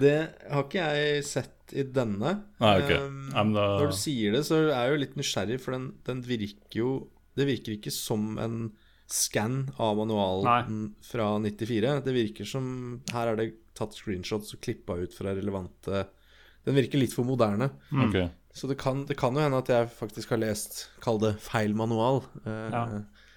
Det 0.01 0.17
har 0.51 0.67
ikke 0.67 0.91
jeg 0.99 1.25
sett 1.31 1.54
i 1.73 1.83
denne. 1.83 2.43
Nei, 2.61 2.75
okay. 2.83 2.99
Um, 2.99 3.53
da- 3.55 3.79
Når 3.81 3.87
du 3.91 3.97
sier 3.97 4.33
det, 4.33 4.43
så 4.45 4.59
er 4.69 4.73
jeg 4.75 4.91
jo 4.93 5.01
litt 5.01 5.17
nysgjerrig, 5.17 5.61
for 5.61 5.73
den, 5.73 5.93
den 6.05 6.21
virker 6.23 6.75
jo 6.81 7.09
Det 7.37 7.47
virker 7.49 7.73
ikke 7.79 7.91
som 7.91 8.37
en 8.39 8.73
scan 9.11 9.71
av 9.79 9.97
manualen 9.97 10.95
fra 11.03 11.39
94. 11.39 12.05
Det 12.05 12.15
virker 12.15 12.45
som 12.47 13.01
Her 13.13 13.33
er 13.33 13.37
det 13.37 13.49
tatt 13.75 13.93
screenshots 13.95 14.55
og 14.55 14.61
klippa 14.61 14.95
ut 15.03 15.13
fra 15.13 15.35
relevante 15.35 16.05
Den 16.65 16.75
virker 16.77 16.99
litt 17.01 17.13
for 17.13 17.25
moderne. 17.25 17.71
Ok. 17.93 18.31
Så 18.55 18.69
det 18.71 18.79
kan, 18.79 19.05
det 19.05 19.17
kan 19.19 19.35
jo 19.35 19.41
hende 19.43 19.59
at 19.59 19.67
jeg 19.69 19.89
faktisk 19.91 20.31
har 20.31 20.39
lest, 20.39 20.89
kall 21.03 21.19
det, 21.19 21.33
feil 21.43 21.75
manual. 21.75 22.23
Uh, 22.47 22.71
Ja. 22.71 22.85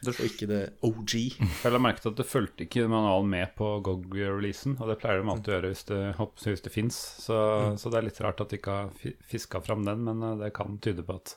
Og 0.05 0.19
ikke 0.21 0.45
det 0.45 0.59
OG. 0.85 1.13
Jeg 1.41 1.71
la 1.73 1.79
merke 1.81 2.03
til 2.03 2.11
at 2.13 2.19
det 2.19 2.27
fulgte 2.29 2.67
ikke 2.67 2.83
manualen 2.85 3.31
med 3.31 3.55
på 3.57 3.69
GOG-releasen, 3.81 4.75
og 4.77 4.91
det 4.91 4.99
pleier 5.01 5.23
de 5.23 5.31
alltid 5.33 5.49
å 5.49 5.55
gjøre 5.55 5.71
hvis 5.71 5.81
det, 5.89 6.01
hvis 6.45 6.61
det 6.67 6.73
fins. 6.75 6.99
Så, 7.23 7.37
så 7.81 7.89
det 7.89 7.97
er 7.97 8.05
litt 8.05 8.21
rart 8.21 8.43
at 8.45 8.53
de 8.53 8.59
ikke 8.59 8.75
har 8.77 8.91
fi- 9.01 9.15
fiska 9.31 9.61
fram 9.65 9.81
den, 9.87 10.03
men 10.05 10.21
eh, 10.27 10.35
det 10.43 10.51
kan 10.55 10.77
tyde 10.85 11.01
på 11.07 11.17
at 11.17 11.33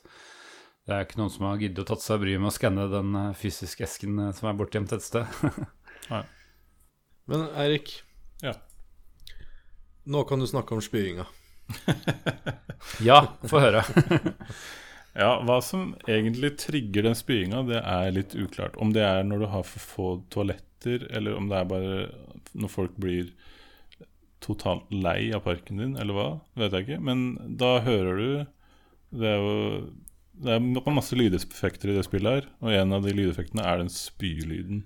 det 0.85 0.93
er 0.95 1.03
ikke 1.07 1.17
noen 1.21 1.33
som 1.33 1.45
har 1.49 1.59
giddet 1.61 1.81
å 1.83 1.87
tatt 1.91 2.05
seg 2.05 2.21
bryet 2.21 2.41
med 2.41 2.51
å 2.51 2.55
skanne 2.55 2.85
den 2.93 3.17
eh, 3.17 3.31
fysiske 3.41 3.85
esken 3.87 4.21
eh, 4.27 4.31
som 4.37 4.51
er 4.51 4.57
bortgjemt 4.61 4.93
et 4.97 5.05
sted. 5.05 5.25
Men 7.31 7.47
Eirik, 7.55 7.97
Ja. 8.45 8.53
nå 10.05 10.23
kan 10.29 10.41
du 10.41 10.47
snakke 10.49 10.73
om 10.77 10.81
spyinga. 10.85 11.25
ja, 13.09 13.23
få 13.47 13.61
høre. 13.63 13.83
Ja, 15.17 15.31
hva 15.43 15.57
som 15.63 15.95
egentlig 16.07 16.53
trigger 16.61 17.03
den 17.09 17.17
spyinga, 17.19 17.65
det 17.67 17.81
er 17.81 18.13
litt 18.15 18.35
uklart. 18.37 18.77
Om 18.79 18.93
det 18.95 19.03
er 19.03 19.25
når 19.27 19.43
du 19.43 19.47
har 19.51 19.65
for 19.67 19.83
få 19.83 20.11
toaletter, 20.31 21.07
eller 21.11 21.35
om 21.35 21.49
det 21.51 21.57
er 21.57 21.67
bare 21.67 21.97
når 22.55 22.71
folk 22.71 22.95
blir 22.99 23.33
totalt 24.41 24.87
lei 24.93 25.29
av 25.35 25.43
parken 25.45 25.81
din, 25.83 25.97
eller 25.99 26.17
hva, 26.17 26.29
vet 26.57 26.77
jeg 26.77 26.87
ikke. 26.87 27.01
Men 27.11 27.27
da 27.59 27.75
hører 27.85 28.17
du 28.17 28.31
Det 29.11 29.27
er 29.27 29.41
jo 29.43 29.89
det 30.41 30.53
er 30.55 30.93
masse 30.95 31.13
lydeffekter 31.13 31.91
i 31.91 31.95
det 31.97 32.05
spillet 32.07 32.37
her, 32.37 32.45
og 32.63 32.73
en 32.73 32.95
av 32.95 33.03
de 33.05 33.11
lydeffektene 33.13 33.65
er 33.67 33.81
den 33.81 33.91
spylyden. 33.93 34.79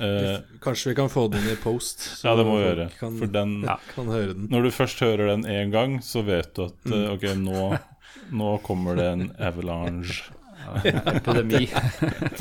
Eh, 0.00 0.38
Kanskje 0.64 0.88
vi 0.90 0.94
kan 0.96 1.10
få 1.12 1.26
den 1.28 1.44
i 1.52 1.56
post, 1.60 2.04
ja, 2.24 2.34
det 2.36 2.46
må 2.48 2.56
vi 2.58 2.64
gjøre. 2.64 2.86
Kan, 2.98 3.18
For 3.20 3.32
den 3.32 3.58
Ja. 3.68 3.78
den. 3.96 4.46
Når 4.50 4.62
du 4.68 4.70
først 4.74 5.00
hører 5.04 5.34
den 5.34 5.44
én 5.44 5.72
gang, 5.74 5.98
så 6.04 6.22
vet 6.24 6.54
du 6.56 6.64
at 6.70 6.92
eh, 6.92 7.10
ok, 7.12 7.26
nå, 7.42 7.66
nå 8.42 8.54
kommer 8.64 8.96
det 8.96 9.10
en 9.12 9.26
avalanche. 9.38 10.22
Epidemi. 10.62 11.66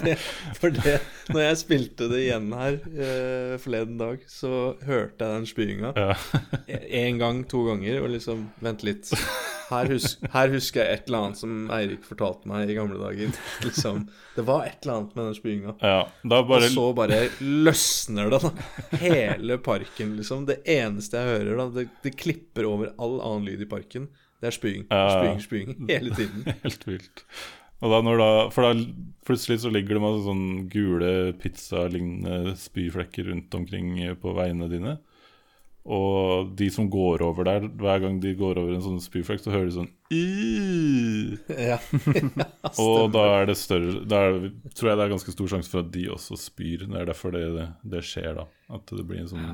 det, 0.06 0.14
for 0.60 0.70
det, 0.76 1.00
når 1.34 1.42
jeg 1.42 1.58
spilte 1.58 2.06
det 2.12 2.20
igjen 2.28 2.52
her 2.54 2.76
uh, 2.86 3.56
forleden 3.60 3.98
dag, 3.98 4.22
så 4.30 4.76
hørte 4.86 5.26
jeg 5.26 5.40
den 5.40 5.48
spyinga 5.50 5.90
Ja. 5.98 6.14
gang, 7.18 7.42
to 7.50 7.64
ganger, 7.66 7.98
og 8.04 8.12
liksom 8.14 8.46
Vent 8.62 8.86
litt. 8.86 9.10
Her, 9.72 9.90
hus 9.94 10.18
her 10.34 10.52
husker 10.52 10.84
jeg 10.84 10.98
et 11.00 11.10
eller 11.10 11.26
annet 11.26 11.40
som 11.40 11.54
Eirik 11.72 12.04
fortalte 12.08 12.50
meg 12.52 12.70
i 12.70 12.76
gamle 12.78 13.00
dager. 13.00 13.32
Liksom, 13.66 14.04
Det 14.36 14.46
var 14.48 14.66
et 14.68 14.84
eller 14.84 14.98
annet 15.00 15.16
med 15.16 15.30
den 15.30 15.38
spyinga. 15.38 15.76
ja, 15.82 16.02
bare 16.28 16.58
Og 16.60 16.68
så 16.74 16.88
bare 16.98 17.22
løsner 17.42 18.32
det, 18.34 18.42
da. 18.44 18.98
Hele 19.02 19.58
parken, 19.64 20.18
liksom. 20.20 20.46
Det 20.50 20.60
eneste 20.70 21.22
jeg 21.22 21.38
hører, 21.40 21.56
da, 21.62 21.70
det, 21.80 21.88
det 22.04 22.18
klipper 22.20 22.68
over 22.70 22.92
all 23.02 23.18
annen 23.22 23.48
lyd 23.50 23.64
i 23.64 23.70
parken. 23.72 24.10
Det 24.42 24.50
er 24.50 24.56
spying. 24.56 24.86
Spying, 24.90 25.42
spying. 25.44 25.74
Hele 25.92 26.16
tiden. 26.18 26.46
Helt 26.64 26.88
vilt. 26.88 27.26
Og 27.82 27.94
da 27.94 28.00
når 28.06 28.20
da, 28.22 28.30
For 28.54 28.66
da 28.66 28.72
plutselig 29.26 29.62
så 29.64 29.72
ligger 29.74 29.98
det 29.98 30.02
masse 30.04 30.24
sånn 30.26 30.46
gule 30.74 31.12
pizzalignende 31.42 32.56
spyflekker 32.58 33.30
rundt 33.30 33.54
omkring 33.58 33.96
på 34.22 34.34
veiene 34.38 34.70
dine. 34.72 34.96
Og 35.82 36.52
de 36.58 36.68
som 36.70 36.86
går 36.94 37.24
over 37.26 37.48
der, 37.48 37.66
hver 37.82 38.04
gang 38.04 38.20
de 38.22 38.36
går 38.38 38.60
over 38.62 38.76
en 38.76 38.84
sånn 38.86 39.02
spyflekk, 39.02 39.42
så 39.42 39.54
hører 39.54 39.70
de 39.70 39.78
sånn! 39.80 39.90
Ja. 41.58 41.80
Og 42.84 43.10
da 43.14 43.24
er 43.40 43.46
det 43.48 43.56
større 43.56 44.02
Da 44.04 44.20
er, 44.28 44.50
tror 44.76 44.90
jeg 44.92 45.00
det 45.00 45.06
er 45.06 45.14
ganske 45.14 45.34
stor 45.34 45.52
sjanse 45.54 45.72
for 45.72 45.82
at 45.82 45.92
de 45.94 46.06
også 46.14 46.38
spyr. 46.38 46.86
Det 46.86 47.00
er 47.00 47.10
derfor 47.10 47.34
det, 47.34 47.46
det, 47.56 47.68
det 47.96 48.04
skjer, 48.06 48.36
da. 48.38 48.46
At 48.78 48.94
det 48.94 49.06
blir 49.10 49.24
en 49.24 49.32
sånn 49.32 49.48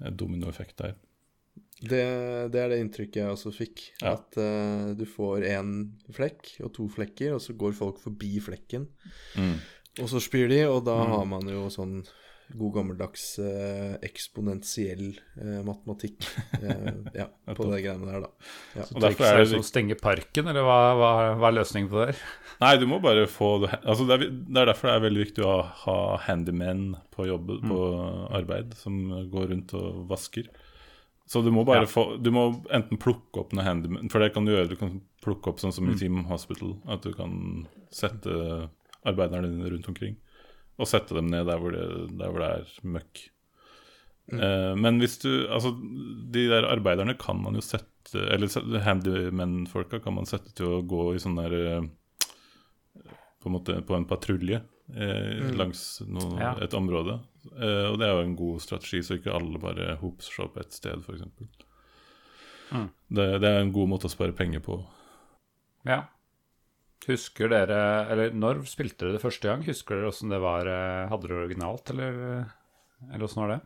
eh, 0.00 0.10
dominoeffekt 0.10 0.80
der. 0.82 0.96
Det, 1.84 2.02
det 2.54 2.60
er 2.60 2.72
det 2.72 2.80
inntrykket 2.80 3.20
jeg 3.20 3.36
også 3.36 3.54
fikk. 3.54 3.86
Ja. 4.00 4.16
At 4.16 4.38
uh, 4.40 4.90
du 4.98 5.06
får 5.06 5.46
én 5.52 5.72
flekk 6.16 6.56
og 6.64 6.74
to 6.74 6.88
flekker, 6.90 7.36
og 7.36 7.42
så 7.44 7.54
går 7.58 7.76
folk 7.78 8.02
forbi 8.02 8.38
flekken. 8.42 8.88
Mm. 9.38 9.56
Og 10.02 10.10
så 10.10 10.22
spyr 10.22 10.48
de, 10.50 10.64
og 10.66 10.82
da 10.88 10.96
har 11.06 11.26
man 11.28 11.46
jo 11.50 11.68
sånn 11.70 12.00
god 12.52 12.74
gammeldags 12.74 13.38
eh, 13.40 13.94
eksponentiell 14.04 15.14
eh, 15.40 15.60
matematikk 15.64 16.26
eh, 16.60 16.90
ja, 17.20 17.26
på 17.54 17.66
det 17.70 17.80
greiene 17.86 18.06
der, 18.10 18.26
da. 18.26 18.50
Ja. 18.76 18.84
Så 18.88 19.00
derfor 19.02 19.24
er 19.30 19.40
det 19.44 19.58
å 19.58 19.64
stenge 19.66 19.96
parken, 20.00 20.50
eller 20.52 20.66
hva, 20.66 20.78
hva, 20.98 21.12
hva 21.40 21.48
er 21.50 21.56
løsningen 21.60 21.88
på 21.90 22.02
det? 22.02 22.10
her? 22.12 22.20
Nei, 22.64 22.74
du 22.82 22.86
må 22.90 23.00
bare 23.02 23.24
få 23.30 23.54
det 23.64 23.72
altså 23.82 24.06
det, 24.08 24.18
er, 24.18 24.26
det 24.30 24.60
er 24.62 24.70
derfor 24.70 24.90
det 24.90 24.94
er 24.98 25.06
veldig 25.08 25.24
viktig 25.24 25.46
å 25.48 25.56
ha 25.86 25.96
handymen 26.26 26.84
på 27.14 27.26
jobb, 27.30 27.50
på 27.64 27.80
arbeid, 28.36 28.76
som 28.78 29.00
går 29.32 29.50
rundt 29.54 29.74
og 29.78 30.04
vasker. 30.12 30.48
Så 31.30 31.40
du 31.40 31.48
må 31.54 31.62
bare 31.64 31.86
Ja. 31.86 31.88
få 31.88 32.18
Du 32.20 32.28
må 32.34 32.42
enten 32.74 32.98
plukke 33.00 33.40
opp 33.40 33.54
noen 33.56 33.64
handymen, 33.64 34.10
for 34.12 34.20
det 34.20 34.34
kan 34.34 34.44
du 34.44 34.52
gjøre. 34.52 34.68
Du 34.68 34.76
kan 34.76 34.98
plukke 35.24 35.48
opp 35.48 35.62
sånn 35.62 35.72
som 35.72 35.86
i 35.88 35.94
Mm. 35.94 35.98
Team 35.98 36.18
Hospital, 36.28 36.74
at 36.86 37.00
du 37.06 37.14
kan 37.16 37.64
sette 37.90 38.68
arbeiderne 39.08 39.48
dine 39.48 39.70
rundt 39.72 39.88
omkring. 39.88 40.18
Og 40.78 40.88
sette 40.90 41.14
dem 41.14 41.28
ned 41.30 41.46
der 41.46 41.60
hvor 41.62 41.70
det, 41.74 41.84
der 42.18 42.32
hvor 42.32 42.42
det 42.42 42.50
er 42.58 42.90
møkk. 42.96 43.20
Eh, 44.32 44.72
men 44.80 44.96
hvis 45.02 45.18
du 45.20 45.28
Altså, 45.52 45.74
de 46.32 46.46
der 46.48 46.64
arbeiderne 46.70 47.12
kan 47.20 47.36
man 47.44 47.58
jo 47.58 47.60
sette 47.60 47.90
Eller 48.32 48.48
handyman-folka 48.80 49.98
kan 50.00 50.14
man 50.16 50.24
sette 50.24 50.54
til 50.56 50.78
å 50.78 50.82
gå 50.88 51.02
i 51.12 51.20
sånn 51.20 51.36
der 51.36 51.52
eh, 51.58 51.84
På 53.42 53.50
en 53.50 53.56
måte 53.58 53.76
på 53.84 53.98
en 53.98 54.06
patrulje 54.08 54.62
eh, 54.96 55.44
langs 55.60 56.00
noe, 56.08 56.38
Ja. 56.40 56.54
et 56.64 56.72
område. 56.76 57.18
Eh, 57.52 57.84
og 57.90 57.98
det 58.00 58.08
er 58.08 58.14
jo 58.16 58.24
en 58.24 58.36
god 58.40 58.62
strategi, 58.64 59.02
så 59.04 59.18
ikke 59.18 59.34
alle 59.36 59.60
bare 59.60 59.98
hoper 60.00 60.24
seg 60.24 60.46
opp 60.46 60.56
et 60.62 60.72
sted, 60.72 61.04
f.eks. 61.04 61.22
Mm. 62.72 62.88
Det, 63.12 63.26
det 63.44 63.50
er 63.50 63.60
en 63.60 63.72
god 63.76 63.90
måte 63.92 64.08
å 64.08 64.12
spare 64.12 64.32
penger 64.36 64.64
på. 64.64 64.78
Ja. 65.84 66.06
Husker 67.04 67.50
dere 67.52 67.78
Eller 68.12 68.34
når 68.36 68.62
spilte 68.70 69.04
dere 69.04 69.18
det 69.18 69.22
første 69.24 69.50
gang? 69.50 69.64
Husker 69.66 69.98
dere 69.98 70.10
åssen 70.12 70.32
det 70.32 70.40
var? 70.42 70.68
eh, 70.70 71.08
Hadde 71.10 71.28
dere 71.28 71.36
det 71.36 71.46
originalt, 71.48 71.90
eller, 71.94 72.20
eller 73.10 73.26
åssen 73.26 73.42
var 73.44 73.54
det? 73.54 73.60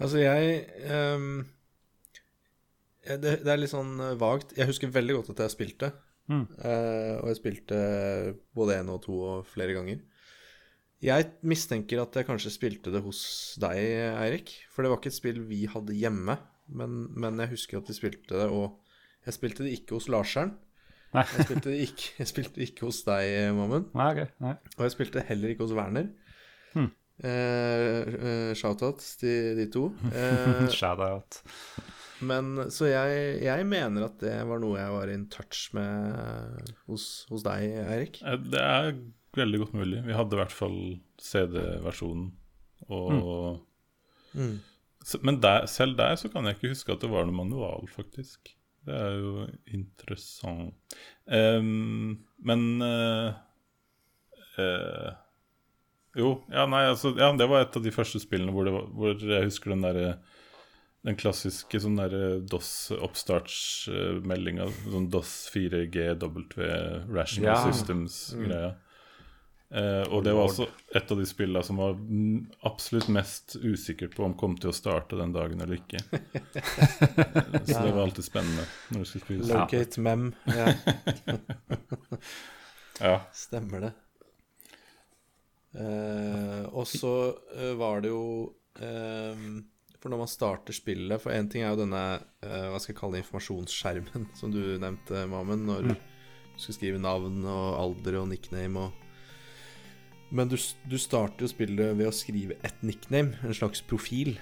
Altså, 0.00 0.20
jeg 0.22 0.60
um, 1.18 1.42
det, 3.04 3.40
det 3.42 3.50
er 3.50 3.58
litt 3.60 3.72
sånn 3.72 3.98
eh, 4.00 4.16
vagt. 4.20 4.54
Jeg 4.56 4.68
husker 4.70 4.92
veldig 4.92 5.18
godt 5.18 5.32
at 5.34 5.42
jeg 5.44 5.54
spilte. 5.56 5.90
Mm. 6.30 6.44
Uh, 6.62 7.16
og 7.18 7.26
jeg 7.32 7.40
spilte 7.40 7.78
både 8.54 8.78
én 8.78 8.92
og 8.92 9.02
to 9.04 9.16
og 9.18 9.48
flere 9.50 9.74
ganger. 9.76 10.00
Jeg 11.00 11.30
mistenker 11.48 12.02
at 12.02 12.16
jeg 12.16 12.28
kanskje 12.28 12.52
spilte 12.52 12.92
det 12.92 13.00
hos 13.02 13.20
deg, 13.60 13.78
Eirik. 14.20 14.52
For 14.70 14.84
det 14.84 14.92
var 14.92 15.00
ikke 15.00 15.10
et 15.12 15.16
spill 15.16 15.40
vi 15.48 15.62
hadde 15.72 15.96
hjemme. 15.96 16.36
Men, 16.70 17.06
men 17.18 17.40
jeg 17.42 17.54
husker 17.56 17.80
at 17.80 17.88
vi 17.90 17.96
spilte 17.96 18.36
det, 18.36 18.46
og 18.52 18.76
jeg 19.26 19.36
spilte 19.36 19.64
det 19.66 19.72
ikke 19.78 19.96
hos 19.96 20.10
Larseren. 20.12 20.52
Nei. 21.16 21.24
Jeg 21.36 21.46
spilte 21.48 21.72
ikke, 21.82 22.08
jeg 22.20 22.28
spilte 22.30 22.60
ikke 22.62 22.86
hos 22.86 23.00
deg, 23.06 23.30
Mammen. 23.56 23.88
Nei, 23.98 24.08
okay. 24.14 24.28
Nei. 24.44 24.52
Og 24.78 24.84
jeg 24.86 24.92
spilte 24.94 25.24
heller 25.26 25.50
ikke 25.54 25.64
hos 25.66 25.72
Werner. 25.74 26.06
Hmm. 26.74 26.90
Eh, 27.20 28.10
eh, 28.14 28.52
Shout-out 28.56 29.02
til 29.20 29.56
de 29.58 29.66
to. 29.74 29.88
Eh, 30.14 30.68
Shout 30.72 31.02
out. 31.04 31.40
men 32.22 32.70
så 32.70 32.86
jeg, 32.90 33.40
jeg 33.42 33.66
mener 33.66 34.06
at 34.06 34.18
det 34.22 34.36
var 34.48 34.60
noe 34.62 34.78
jeg 34.78 34.92
var 34.94 35.08
in 35.12 35.26
touch 35.32 35.70
med 35.74 36.70
hos, 36.86 37.08
hos 37.30 37.42
deg, 37.46 37.66
Eirik. 37.86 38.20
Eh, 38.22 38.36
Det 38.52 38.60
er 38.62 38.92
veldig 39.36 39.60
godt 39.64 39.74
mulig. 39.80 40.00
Vi 40.06 40.14
hadde 40.16 40.36
i 40.36 40.40
hvert 40.44 40.54
fall 40.54 40.78
CD-versjonen. 41.20 42.30
Og 42.90 43.66
Mm. 44.30 44.40
Mm. 44.46 44.58
Men 45.26 45.40
der, 45.42 45.64
selv 45.66 45.96
der 45.98 46.14
så 46.20 46.28
kan 46.30 46.44
jeg 46.46 46.54
ikke 46.54 46.68
huske 46.70 46.92
at 46.94 47.00
det 47.02 47.08
var 47.10 47.24
noe 47.26 47.34
manual, 47.34 47.88
faktisk. 47.90 48.52
Det 48.88 48.96
er 48.96 49.12
jo 49.20 49.32
interessant. 49.76 50.74
Um, 51.26 52.24
men 52.42 52.82
uh, 52.82 53.32
uh, 54.56 55.10
Jo, 56.16 56.42
ja, 56.50 56.66
nei, 56.66 56.88
altså 56.90 57.12
Ja, 57.18 57.36
det 57.36 57.48
var 57.50 57.60
et 57.62 57.76
av 57.76 57.82
de 57.84 57.90
første 57.94 58.20
spillene 58.22 58.52
hvor, 58.56 58.64
det 58.66 58.72
var, 58.74 58.84
hvor 58.96 59.14
jeg 59.20 59.44
husker 59.50 59.70
den 59.74 59.84
derre 59.86 60.10
den 61.06 61.16
klassiske 61.16 61.80
sånn 61.80 61.96
der 61.96 62.40
DOS-oppstartsmeldinga, 62.50 64.66
sånn 64.84 65.10
DOS 65.12 65.48
4GW 65.54 66.36
Rational 67.08 67.54
Ja. 67.54 67.60
Systems-greia. 67.64 68.70
Eh, 69.70 70.02
og 70.10 70.24
det 70.26 70.32
var 70.34 70.48
også 70.48 70.66
et 70.98 71.12
av 71.14 71.18
de 71.20 71.26
spillene 71.30 71.62
som 71.62 71.78
var 71.78 71.92
mm, 71.94 72.40
absolutt 72.66 73.06
mest 73.14 73.54
usikker 73.62 74.10
på 74.10 74.24
om 74.26 74.34
kom 74.38 74.56
til 74.58 74.72
å 74.72 74.74
starte 74.74 75.18
den 75.20 75.30
dagen 75.36 75.62
eller 75.62 75.78
ikke. 75.78 76.00
Så 77.70 77.78
det 77.78 77.92
var 77.94 78.02
alltid 78.02 78.26
spennende 78.26 78.64
når 78.90 79.04
du 79.04 79.10
skulle 79.12 79.24
spille. 79.28 79.50
Locate 79.52 80.02
mem. 80.02 80.30
Ja, 80.50 80.72
Ja. 83.00 83.14
stemmer 83.32 83.86
det. 83.86 83.92
Eh, 85.80 86.64
og 86.74 86.88
så 86.90 87.12
eh, 87.54 87.76
var 87.78 88.02
det 88.02 88.10
jo 88.10 88.50
eh, 88.82 89.44
For 90.02 90.10
når 90.10 90.18
man 90.24 90.30
starter 90.32 90.74
spillet 90.74 91.22
For 91.22 91.30
én 91.30 91.46
ting 91.46 91.62
er 91.62 91.70
jo 91.70 91.84
denne 91.84 92.00
hva 92.42 92.80
skal 92.82 92.90
jeg 92.90 92.98
kalle 92.98 93.14
det, 93.14 93.20
informasjonsskjermen 93.22 94.24
som 94.40 94.50
du 94.50 94.58
nevnte, 94.82 95.22
Mamen, 95.30 95.62
når 95.68 95.92
du 95.92 95.94
skal 96.58 96.74
skrive 96.74 96.98
navn 97.00 97.44
og 97.46 97.78
alder 97.78 98.18
og 98.24 98.26
nickname 98.32 98.88
og 98.88 99.06
Men 100.30 100.50
du, 100.50 100.56
du 100.86 100.96
starter 101.00 101.46
jo 101.46 101.50
spillet 101.50 101.96
ved 101.98 102.06
å 102.06 102.14
skrive 102.14 102.56
et 102.66 102.86
nickname, 102.86 103.34
en 103.42 103.56
slags 103.56 103.82
profil. 103.82 104.36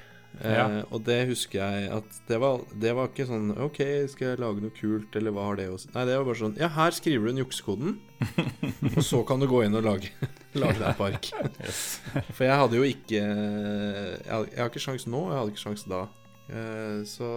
Eh, 0.45 0.82
og 0.93 1.01
det 1.07 1.22
husker 1.30 1.59
jeg 1.59 1.86
at 1.91 2.18
det 2.28 2.36
var, 2.39 2.61
det 2.78 2.93
var 2.95 3.09
ikke 3.09 3.24
sånn 3.26 3.49
OK, 3.64 3.80
skal 4.12 4.26
jeg 4.34 4.41
lage 4.43 4.62
noe 4.62 4.74
kult, 4.76 5.16
eller 5.18 5.32
hva 5.34 5.47
har 5.49 5.59
det 5.59 5.66
å 5.72 5.78
si? 5.80 5.89
Nei, 5.95 6.05
det 6.07 6.18
var 6.18 6.26
bare 6.28 6.39
sånn 6.39 6.59
Ja, 6.61 6.68
her 6.76 6.95
skriver 6.95 7.24
du 7.24 7.32
inn 7.32 7.41
juksekoden, 7.41 7.97
og 8.93 9.01
så 9.03 9.22
kan 9.26 9.41
du 9.43 9.49
gå 9.51 9.64
inn 9.64 9.74
og 9.80 9.89
lage, 9.89 10.12
lage 10.62 10.78
deg 10.78 11.01
park. 11.01 11.30
Yes. 11.64 11.80
For 12.28 12.45
jeg 12.47 12.61
hadde 12.61 12.78
jo 12.78 12.86
ikke 12.86 13.22
Jeg, 13.24 14.28
jeg 14.28 14.61
har 14.61 14.68
ikke 14.68 14.84
sjans 14.84 15.09
nå, 15.09 15.24
jeg 15.32 15.41
hadde 15.41 15.55
ikke 15.57 15.64
sjans 15.64 15.89
da. 15.91 16.05
Eh, 16.53 17.01
så 17.09 17.32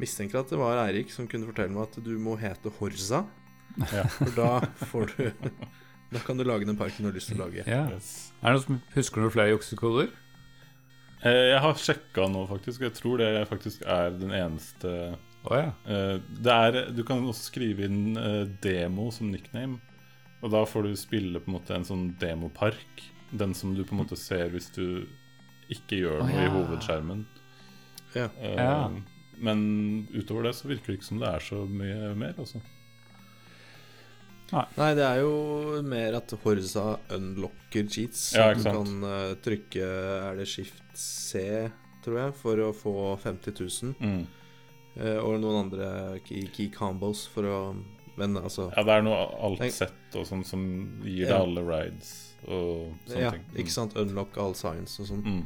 mistenker 0.00 0.40
at 0.40 0.54
det 0.54 0.62
var 0.62 0.80
Eirik 0.86 1.12
som 1.12 1.28
kunne 1.28 1.50
fortelle 1.50 1.74
meg 1.74 1.90
at 1.90 2.00
du 2.06 2.14
må 2.22 2.38
hete 2.40 2.72
Horza. 2.78 3.26
Ja. 3.90 4.06
For 4.14 4.32
da 4.38 4.52
får 4.88 5.12
du 5.18 5.26
Da 6.10 6.22
kan 6.24 6.38
du 6.38 6.44
lage 6.44 6.66
den 6.66 6.78
parken 6.78 7.04
du 7.04 7.10
har 7.10 7.16
lyst 7.16 7.30
til 7.30 7.38
å 7.38 7.44
lage. 7.46 7.64
Ja. 7.68 7.84
Yes. 7.94 8.32
Er 8.40 8.50
det 8.50 8.58
noen 8.58 8.64
som 8.66 8.80
husker 8.96 9.22
noen 9.22 9.34
flere 9.34 9.52
juksekoder? 9.52 10.10
Eh, 11.20 11.44
jeg 11.52 11.60
har 11.62 11.76
sjekka 11.78 12.26
nå, 12.32 12.46
faktisk. 12.50 12.82
Jeg 12.86 12.96
tror 12.96 13.20
det 13.20 13.30
faktisk 13.50 13.84
er 13.84 14.16
den 14.16 14.32
eneste 14.34 14.94
oh, 15.44 15.54
ja. 15.54 15.70
Eh, 15.84 16.16
det 16.40 16.56
er, 16.66 16.80
du 16.96 17.04
kan 17.06 17.22
også 17.28 17.50
skrive 17.52 17.86
inn 17.86 18.18
eh, 18.18 18.42
demo 18.64 19.10
som 19.14 19.30
nickname. 19.30 19.78
Og 20.40 20.54
da 20.54 20.64
får 20.64 20.88
du 20.88 20.96
spille 20.96 21.42
på 21.42 21.52
en 21.52 21.58
måte 21.58 21.76
en 21.76 21.86
sånn 21.86 22.06
demopark. 22.20 23.04
Den 23.30 23.52
som 23.54 23.76
du 23.76 23.84
på 23.84 23.94
en 23.94 24.02
måte 24.02 24.18
ser 24.18 24.50
hvis 24.54 24.70
du 24.74 25.06
ikke 25.70 26.00
gjør 26.00 26.24
noe 26.24 26.34
i 26.34 26.48
ja. 26.48 26.52
hovedskjermen. 26.56 27.24
Ja. 28.16 28.28
Eh, 28.40 28.58
Ja. 28.58 28.74
Men 29.40 29.60
utover 30.12 30.44
det 30.44 30.50
så 30.58 30.68
virker 30.68 30.92
det 30.92 30.98
ikke 30.98 31.06
som 31.06 31.20
det 31.22 31.28
er 31.30 31.40
så 31.40 31.62
mye 31.64 32.10
mer, 32.18 32.34
altså. 32.42 32.58
Nei, 34.50 34.88
det 34.98 35.04
er 35.06 35.20
jo 35.22 35.80
mer 35.86 36.16
at 36.18 36.32
Horza 36.42 36.96
unlocker 37.14 37.86
cheats. 37.90 38.32
Ja, 38.34 38.48
du 38.54 38.64
kan 38.64 39.04
uh, 39.04 39.34
trykke 39.44 39.86
Er 39.86 40.40
det 40.40 40.48
skift 40.50 40.82
C, 40.98 41.70
tror 42.04 42.18
jeg, 42.24 42.34
for 42.40 42.62
å 42.66 42.72
få 42.74 42.94
50 43.22 43.54
000. 43.60 43.94
Mm. 44.00 44.24
Uh, 44.96 45.18
og 45.22 45.36
noen 45.44 45.60
andre 45.66 45.90
key, 46.26 46.48
key 46.50 46.66
combos 46.74 47.26
for 47.30 47.46
å 47.46 47.58
Men 48.18 48.34
altså 48.40 48.66
Ja, 48.74 48.82
det 48.84 48.96
er 48.98 49.04
noe 49.06 49.20
alt-sett 49.46 50.16
og 50.18 50.26
sånn 50.26 50.42
som 50.44 50.64
gir 51.06 51.28
deg 51.28 51.36
Ja. 51.36 51.44
alle 51.44 51.62
rides 51.64 52.10
og 52.48 52.90
sånne 53.06 53.20
Ja, 53.22 53.30
ting. 53.36 53.44
ikke 53.54 53.70
sant? 53.72 53.94
Unlock 54.00 54.36
all 54.40 54.54
science 54.58 54.98
og 55.00 55.06
sånn. 55.12 55.22
Mm. 55.22 55.42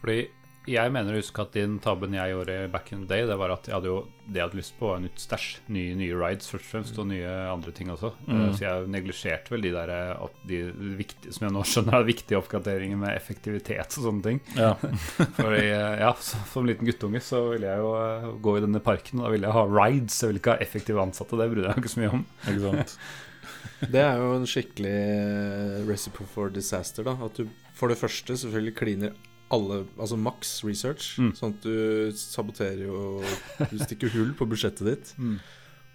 Fordi 0.00 0.18
jeg 0.66 0.92
mener 0.94 1.12
å 1.12 1.18
huske 1.20 1.42
at 1.44 1.52
din 1.52 1.74
tabben 1.82 2.14
jeg 2.16 2.30
gjorde 2.32 2.54
back 2.72 2.92
in 2.94 3.02
the 3.04 3.08
day, 3.10 3.26
det 3.28 3.34
var 3.36 3.52
at 3.52 3.66
jeg 3.68 3.74
hadde 3.76 3.90
jo 3.90 3.96
det 4.24 4.38
jeg 4.40 4.46
hadde 4.46 4.56
lyst 4.56 4.74
på, 4.78 4.86
var 4.88 5.00
nytt 5.04 5.20
stæsj. 5.20 5.46
Nye, 5.76 5.94
nye 6.00 6.14
rides 6.16 6.48
først 6.48 6.64
og 6.64 6.70
fremst, 6.72 7.00
og 7.02 7.08
nye 7.10 7.32
andre 7.52 7.72
ting 7.76 7.90
også. 7.92 8.12
Mm. 8.24 8.38
Eh, 8.38 8.52
Så 8.56 8.64
jeg 8.64 8.86
neglisjerte 8.94 9.52
vel 9.52 9.66
de 9.66 9.72
der 9.74 9.92
eh, 9.92 10.22
de 10.48 10.60
viktige, 11.00 11.34
som 11.36 11.44
jeg 11.46 11.54
nå 11.56 11.64
skjønner 11.70 11.98
er 11.98 12.06
viktige 12.08 12.38
oppgraderinger 12.40 12.96
med 13.02 13.12
effektivitet 13.12 13.98
og 13.98 14.06
sånne 14.08 14.24
ting. 14.24 14.40
Ja. 14.56 14.70
Fordi, 15.40 15.60
eh, 15.68 15.98
ja, 16.00 16.14
så- 16.16 16.40
Som 16.54 16.64
liten 16.70 16.88
guttunge 16.88 17.20
så 17.20 17.42
ville 17.52 17.68
jeg 17.68 17.84
jo 17.84 18.38
gå 18.40 18.56
i 18.56 18.64
denne 18.64 18.80
parken, 18.80 19.20
og 19.20 19.26
da 19.28 19.34
ville 19.36 19.46
jeg 19.50 19.58
ha 19.58 19.66
rides. 19.68 20.16
Jeg 20.22 20.32
ville 20.32 20.40
ikke 20.40 20.56
ha 20.56 20.64
effektive 20.64 21.04
ansatte, 21.04 21.36
det 21.36 21.50
brydde 21.52 21.68
jeg 21.68 21.76
meg 21.76 21.84
ikke 21.84 21.94
så 21.96 22.00
mye 22.04 22.14
om. 22.20 22.24
Ikke 22.48 22.64
sant? 22.70 22.98
Det 23.92 24.00
er 24.00 24.16
jo 24.16 24.30
en 24.38 24.46
skikkelig 24.48 25.88
recipe 25.88 26.24
for 26.32 26.48
disaster, 26.52 27.04
da. 27.04 27.14
At 27.26 27.36
du 27.36 27.48
for 27.76 27.90
det 27.90 27.98
første 28.00 28.36
selvfølgelig 28.38 28.74
kliner 28.78 29.14
alle 29.52 29.84
Altså 29.98 30.16
maks 30.18 30.64
research, 30.64 31.18
Mm. 31.18 31.32
sånn 31.36 31.52
at 31.54 31.62
du 31.62 32.12
saboterer 32.16 32.84
jo 32.86 33.22
Du 33.70 33.78
stikker 33.78 34.08
hull 34.14 34.32
på 34.34 34.46
budsjettet 34.48 34.86
ditt. 34.86 35.14
Mm. 35.18 35.38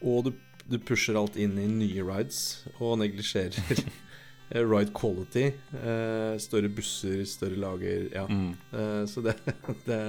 Og 0.02 0.24
du, 0.26 0.34
du 0.70 0.78
pusher 0.80 1.16
alt 1.20 1.36
inn 1.36 1.58
i 1.60 1.66
nye 1.68 2.04
rides 2.06 2.66
og 2.80 3.00
neglisjerer 3.00 3.84
eh, 4.52 4.62
ride 4.64 4.94
quality. 4.94 5.48
Eh, 5.74 6.38
større 6.40 6.70
busser, 6.70 7.26
større 7.26 7.58
lager. 7.60 8.08
Ja. 8.14 8.28
Mm. 8.30 8.54
Eh, 8.72 9.06
så 9.10 9.22
det, 9.26 9.36
det 9.90 10.00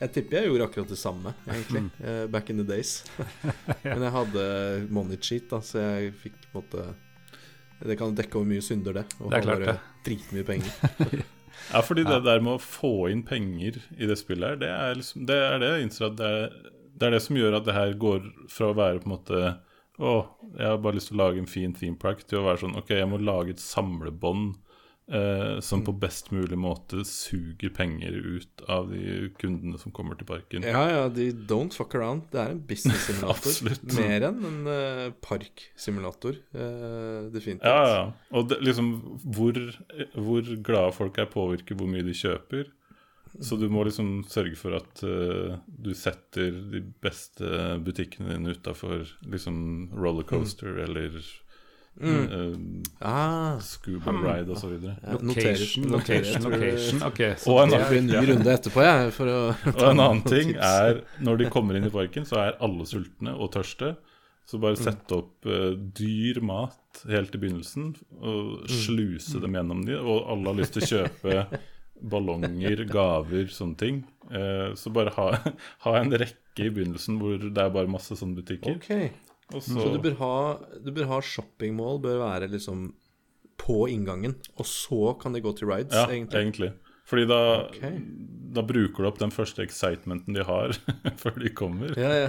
Jeg 0.00 0.12
tipper 0.14 0.38
jeg 0.40 0.48
gjorde 0.50 0.64
akkurat 0.68 0.88
det 0.88 0.98
samme, 0.98 1.34
egentlig. 1.46 1.90
eh, 2.02 2.26
back 2.26 2.50
in 2.50 2.56
the 2.56 2.64
days. 2.64 3.04
Men 3.84 4.02
jeg 4.02 4.12
hadde 4.12 4.44
money 4.90 5.16
cheat, 5.20 5.48
da, 5.50 5.60
så 5.60 5.78
jeg 5.80 6.14
fikk 6.22 6.38
på 6.52 6.58
en 6.58 6.64
måte 6.64 6.86
Det 7.88 7.96
kan 7.96 8.14
dekke 8.16 8.36
over 8.36 8.48
mye 8.48 8.60
synder, 8.64 8.92
det. 9.00 9.06
Og 9.20 9.30
Det 9.30 9.38
er 9.38 9.44
klart 9.46 9.64
det. 9.66 9.78
dritmye 10.04 10.44
penger. 10.44 11.24
Ja, 11.70 11.82
fordi 11.86 12.04
det 12.08 12.22
der 12.26 12.42
med 12.42 12.56
å 12.56 12.62
få 12.62 13.10
inn 13.12 13.22
penger 13.26 13.78
i 13.96 14.08
det 14.10 14.18
spillet 14.18 14.54
her, 14.54 14.60
det 14.60 14.70
er, 14.74 14.94
liksom, 14.98 15.26
det, 15.28 15.36
er 15.46 15.60
det 15.62 15.72
jeg 15.74 15.86
innser 15.86 16.06
at 16.08 16.16
det 16.18 16.30
er, 16.38 16.54
det 17.00 17.08
er 17.08 17.14
det 17.14 17.22
som 17.24 17.38
gjør 17.38 17.58
at 17.60 17.66
det 17.68 17.76
her 17.76 17.92
går 18.00 18.24
fra 18.52 18.70
å 18.70 18.78
være 18.78 19.02
på 19.02 19.08
en 19.10 19.14
måte 19.16 19.42
Å, 20.00 20.10
jeg 20.56 20.64
har 20.64 20.78
bare 20.80 20.96
lyst 20.96 21.10
til 21.10 21.18
å 21.18 21.20
lage 21.20 21.40
en 21.42 21.50
fin 21.50 21.72
theme 21.76 21.98
park, 22.00 22.22
til 22.24 22.40
å 22.40 22.46
være 22.46 22.62
sånn 22.62 22.78
Ok, 22.80 22.94
jeg 22.96 23.08
må 23.08 23.20
lage 23.20 23.52
et 23.52 23.62
samlebånd 23.62 24.54
eh, 25.10 25.60
som 25.60 25.82
på 25.84 25.92
best 25.92 26.30
mulig 26.34 26.58
måte 26.58 27.04
suger 27.08 27.72
penger 27.74 28.12
ut 28.12 28.64
av 28.68 28.90
de 28.92 29.28
kundene 29.40 29.78
som 29.80 29.94
kommer 29.94 30.18
til 30.18 30.28
parken. 30.28 30.66
Ja, 30.66 30.84
ja, 30.90 31.04
de 31.12 31.30
don't 31.50 31.74
fuck 31.76 31.94
around. 31.98 32.28
Det 32.32 32.40
er 32.42 32.54
en 32.54 32.62
business-simulator. 32.66 33.76
Mer 34.00 34.28
enn 34.30 34.42
en 34.50 34.60
uh, 34.70 35.06
parksimulator. 35.24 36.40
Uh, 36.54 37.30
definitivt. 37.34 37.66
Ja, 37.66 37.86
ja. 37.90 38.02
Og 38.34 38.50
det, 38.50 38.60
liksom 38.66 38.92
hvor, 39.24 39.58
hvor 40.16 40.52
glade 40.62 40.96
folk 40.96 41.20
er 41.20 41.30
påvirker 41.30 41.78
hvor 41.78 41.90
mye 41.90 42.06
de 42.06 42.16
kjøper. 42.16 42.70
Så 43.38 43.54
du 43.56 43.68
må 43.70 43.84
liksom 43.86 44.24
sørge 44.26 44.56
for 44.58 44.74
at 44.80 45.04
uh, 45.06 45.60
du 45.66 45.92
setter 45.94 46.50
de 46.72 46.82
beste 47.02 47.76
butikkene 47.84 48.34
dine 48.34 48.56
utafor 48.56 49.06
liksom 49.22 49.92
rollercoaster 49.94 50.82
eller 50.86 51.14
Mm. 52.00 52.20
Uh, 52.32 52.82
Ah, 53.02 53.58
scuba 53.60 54.12
ride 54.12 54.48
osv. 54.54 54.76
ja, 54.84 54.94
Location, 55.20 55.88
location, 55.90 56.42
location. 56.46 57.02
Ok, 57.02 57.18
så 57.36 57.50
Og 57.52 57.62
en 57.64 57.70
det 57.70 57.78
Det 57.78 57.84
er- 57.84 57.90
blir 57.90 57.98
en 57.98 58.06
ny 58.06 58.32
runde 58.32 58.52
etterpå, 58.54 58.80
jeg, 58.84 59.12
for 59.12 59.26
å 59.26 59.40
Og 59.74 59.82
en 59.90 60.00
annen 60.00 60.22
ting 60.24 60.54
er 60.56 61.02
når 61.20 61.38
de 61.42 61.50
kommer 61.50 61.76
inn 61.76 61.84
i 61.84 61.90
parken, 61.92 62.24
så 62.24 62.38
er 62.46 62.56
alle 62.60 62.86
sultne 62.88 63.34
og 63.36 63.52
tørste. 63.52 63.96
Så 64.46 64.58
bare 64.58 64.76
sette 64.80 65.12
opp 65.14 65.46
uh, 65.46 65.74
dyr 65.76 66.40
mat 66.42 67.04
helt 67.06 67.34
i 67.34 67.38
begynnelsen 67.38 67.92
og 68.20 68.64
sluse 68.66 69.38
dem 69.40 69.52
gjennom 69.54 69.84
de, 69.86 69.94
og 70.00 70.24
alle 70.32 70.46
har 70.50 70.56
lyst 70.58 70.72
til 70.74 70.82
å 70.82 70.90
kjøpe 70.90 71.60
ballonger, 72.10 72.84
gaver, 72.90 73.46
sånne 73.52 73.76
ting. 73.76 74.04
Uh, 74.30 74.72
så 74.74 74.90
bare 74.92 75.12
ha, 75.18 75.28
ha 75.84 75.94
en 76.00 76.10
rekke 76.10 76.64
i 76.66 76.70
begynnelsen 76.70 77.18
hvor 77.20 77.36
det 77.38 77.58
er 77.62 77.70
bare 77.74 77.86
masse 77.92 78.16
sånne 78.16 78.40
butikker. 78.40 78.80
Ok. 78.80 79.12
Og 79.54 79.62
så, 79.62 79.74
Så 79.80 79.88
du 79.94 79.98
bør 80.04 80.16
ha, 80.20 80.34
du 80.84 80.92
bør 80.94 81.08
ha 81.14 81.20
shoppingmål 81.24 82.00
bør 82.04 82.20
være 82.24 82.50
liksom 82.52 82.92
på 83.60 83.82
inngangen, 83.92 84.36
og 84.56 84.64
så 84.66 85.12
kan 85.20 85.34
det 85.36 85.42
gå 85.44 85.52
til 85.58 85.68
rides, 85.68 85.92
Ja, 85.92 86.06
egentlig. 86.08 86.38
egentlig. 86.40 86.70
Fordi 87.10 87.24
da, 87.26 87.36
okay. 87.66 87.96
da 88.54 88.62
bruker 88.62 89.02
du 89.02 89.06
opp 89.08 89.16
den 89.18 89.32
første 89.34 89.64
excitementen 89.66 90.32
de 90.36 90.44
har 90.46 90.70
før 91.22 91.34
de 91.42 91.50
kommer. 91.58 91.90
Ja, 91.98 92.12
ja. 92.14 92.28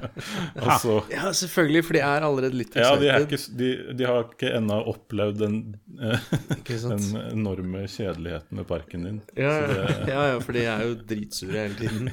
altså, 0.60 0.98
ja, 1.10 1.30
selvfølgelig, 1.32 1.82
for 1.88 1.96
de 1.96 2.02
er 2.04 2.26
allerede 2.28 2.58
litt 2.60 2.76
Ja, 2.76 2.92
de, 3.00 3.08
er 3.08 3.24
ikke, 3.24 3.38
de, 3.56 3.70
de 3.96 4.06
har 4.08 4.26
ikke 4.28 4.52
ennå 4.58 4.76
opplevd 4.92 5.40
den, 5.40 5.56
eh, 5.96 6.28
den 6.68 7.06
enorme 7.32 7.86
kjedeligheten 7.88 8.60
med 8.60 8.68
parken 8.68 9.08
din. 9.08 9.20
Ja, 9.40 9.54
ja, 9.56 9.66
det- 9.72 10.08
ja, 10.12 10.22
ja, 10.34 10.38
for 10.44 10.52
de 10.58 10.66
er 10.68 10.84
jo 10.90 10.98
dritsure 11.14 11.56
hele 11.64 11.78
tiden. 11.80 12.12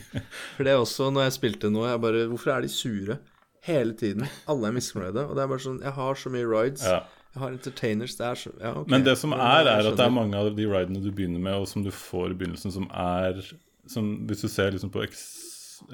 For 0.56 0.64
det 0.64 0.74
er 0.74 0.80
også, 0.86 1.12
når 1.12 1.28
jeg 1.28 1.38
spilte 1.42 1.74
nå, 1.74 1.84
jeg 1.92 2.02
bare 2.08 2.26
Hvorfor 2.32 2.56
er 2.56 2.64
de 2.66 2.72
sure 2.72 3.20
hele 3.68 3.94
tiden? 4.00 4.26
Alle 4.50 4.72
er 4.72 4.76
misfornøyde. 4.80 5.28
Og 5.30 5.36
det 5.38 5.44
er 5.46 5.52
bare 5.54 5.64
sånn 5.68 5.80
Jeg 5.84 5.94
har 6.00 6.20
så 6.24 6.32
mye 6.34 6.48
rides. 6.50 6.84
Ja. 6.88 7.04
Jeg 7.36 7.42
har 7.44 7.54
entertainers. 7.54 8.16
Det 8.18 8.26
er 8.26 8.40
så 8.42 8.52
Ja, 8.58 8.72
okay. 8.80 8.92
Men 8.96 9.04
det 9.06 9.18
som 9.22 9.34
er, 9.36 9.68
er 9.70 9.86
at 9.92 9.98
det 10.00 10.06
er 10.08 10.14
mange 10.16 10.38
av 10.40 10.50
de 10.58 10.66
ridene 10.72 11.04
du 11.04 11.12
begynner 11.12 11.44
med, 11.44 11.54
og 11.62 11.68
som 11.70 11.84
du 11.86 11.92
får 11.94 12.32
i 12.34 12.38
begynnelsen, 12.40 12.74
som 12.74 12.88
er 12.90 13.44
som, 13.88 14.08
Hvis 14.28 14.42
du 14.44 14.48
ser 14.52 14.72
liksom 14.74 14.90
på 14.92 15.04
ex, 15.06 15.20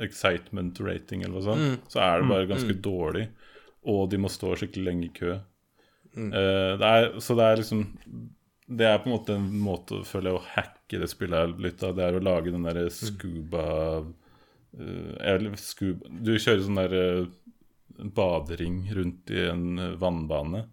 excitement 0.02 0.80
rating 0.82 1.22
eller 1.26 1.36
noe 1.36 1.44
sånt, 1.46 1.62
Mm. 1.62 1.76
så 1.92 2.00
er 2.02 2.22
det 2.22 2.30
bare 2.30 2.48
ganske 2.50 2.78
dårlig. 2.82 3.28
Og 3.86 4.10
de 4.10 4.18
må 4.18 4.30
stå 4.32 4.56
skikkelig 4.56 4.86
lenge 4.88 5.06
i 5.10 5.14
kø. 5.14 5.36
Mm. 6.16 6.30
Uh, 6.32 6.72
det 6.80 6.88
er, 6.94 7.20
så 7.20 7.36
det 7.36 7.44
er 7.50 7.58
liksom 7.58 7.84
Det 8.70 8.86
er 8.86 9.00
på 9.02 9.10
en 9.10 9.14
måte 9.18 9.34
en 9.36 9.48
måte 9.60 10.04
føler 10.06 10.30
jeg, 10.32 10.40
å 10.40 10.48
hacke 10.56 11.00
det 11.02 11.10
spillet 11.10 11.36
her 11.42 11.56
litt 11.66 11.82
av. 11.84 11.96
Det 11.98 12.06
er 12.06 12.16
å 12.16 12.22
lage 12.24 12.52
den 12.54 12.64
derre 12.64 12.86
scuba 12.94 13.66
uh, 14.80 15.14
Eller 15.20 15.58
scuba 15.60 16.08
Du 16.10 16.32
kjører 16.38 16.64
sånn 16.64 16.80
derre 16.80 17.04
badering 17.98 18.84
rundt 18.96 19.32
i 19.34 19.44
en 19.50 19.80
eh, 19.80 19.96
vannbane. 20.02 20.66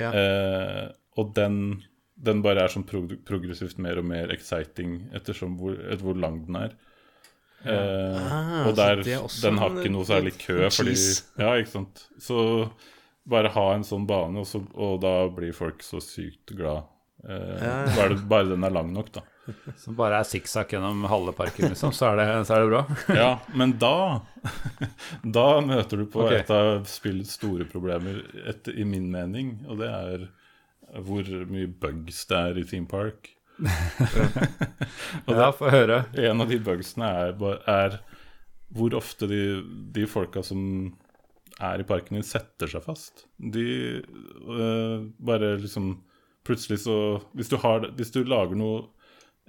ja. 0.00 0.10
Eh, 0.12 0.84
og 1.14 1.28
den, 1.36 1.82
den 2.18 2.40
bare 2.42 2.64
er 2.64 2.72
sånn 2.72 2.82
prog 2.88 3.12
progressivt 3.28 3.78
mer 3.78 4.00
og 4.00 4.08
mer 4.08 4.32
exciting 4.34 4.96
ettersom 5.14 5.52
hvor, 5.60 5.76
etter 5.78 6.02
hvor 6.02 6.18
lang 6.18 6.40
den 6.48 6.56
er. 6.58 6.72
Eh, 7.64 8.16
Ah, 8.18 8.66
og 8.68 8.74
der, 8.76 8.98
er 9.04 9.28
den 9.44 9.60
har 9.62 9.78
ikke 9.78 9.92
noe 9.94 10.04
særlig 10.08 10.34
kø. 10.40 10.56
Fordi, 10.74 10.96
ja, 11.38 11.52
ikke 11.60 11.70
sant. 11.70 12.02
Så 12.20 12.40
bare 13.30 13.52
ha 13.54 13.66
en 13.76 13.86
sånn 13.86 14.08
bane, 14.10 14.42
og, 14.42 14.48
så, 14.50 14.60
og 14.74 14.98
da 15.00 15.14
blir 15.32 15.54
folk 15.56 15.86
så 15.86 16.02
sykt 16.02 16.52
glad. 16.58 16.90
Eh, 17.24 17.94
bare, 17.94 18.18
bare 18.28 18.50
den 18.50 18.66
er 18.66 18.74
lang 18.74 18.90
nok, 18.92 19.14
da. 19.14 19.22
Som 19.80 19.96
bare 19.98 20.20
er 20.20 20.28
sikksakk 20.28 20.72
gjennom 20.74 21.04
halve 21.10 21.34
parken, 21.36 21.68
liksom, 21.72 21.92
så 21.96 22.12
er 22.12 22.20
det, 22.20 22.28
så 22.48 22.56
er 22.56 22.64
det 22.64 22.70
bra. 22.72 22.82
Ja, 23.20 23.30
men 23.56 23.76
da 23.80 24.22
Da 25.24 25.60
møter 25.64 26.00
du 26.00 26.06
på 26.10 26.24
okay. 26.24 26.42
et 26.42 26.52
av 26.54 26.86
spillets 26.88 27.36
store 27.38 27.66
problemer, 27.68 28.22
et, 28.48 28.68
i 28.72 28.86
min 28.88 29.10
mening, 29.12 29.58
og 29.68 29.80
det 29.82 29.90
er 29.90 30.26
hvor 31.04 31.26
mye 31.50 31.68
bugs 31.80 32.22
det 32.30 32.38
er 32.38 32.60
i 32.60 32.66
Theme 32.68 32.90
Park. 32.90 33.32
Ja, 35.30 35.48
få 35.54 35.70
høre. 35.70 36.04
En 36.18 36.42
av 36.42 36.50
de 36.50 36.58
bugsene 36.62 37.06
er, 37.06 37.34
er 37.70 37.98
hvor 38.74 38.96
ofte 38.98 39.28
de, 39.30 39.42
de 39.94 40.06
folka 40.10 40.42
som 40.44 40.60
er 41.62 41.80
i 41.80 41.86
parken 41.86 42.18
din, 42.18 42.26
setter 42.26 42.70
seg 42.70 42.84
fast. 42.84 43.26
De 43.38 43.66
øh, 44.02 45.06
bare 45.18 45.54
liksom 45.62 45.96
Plutselig 46.44 46.82
så 46.82 47.22
Hvis 47.32 47.48
du, 47.48 47.56
har, 47.56 47.86
hvis 47.96 48.10
du 48.12 48.18
lager 48.28 48.58
noe 48.58 48.82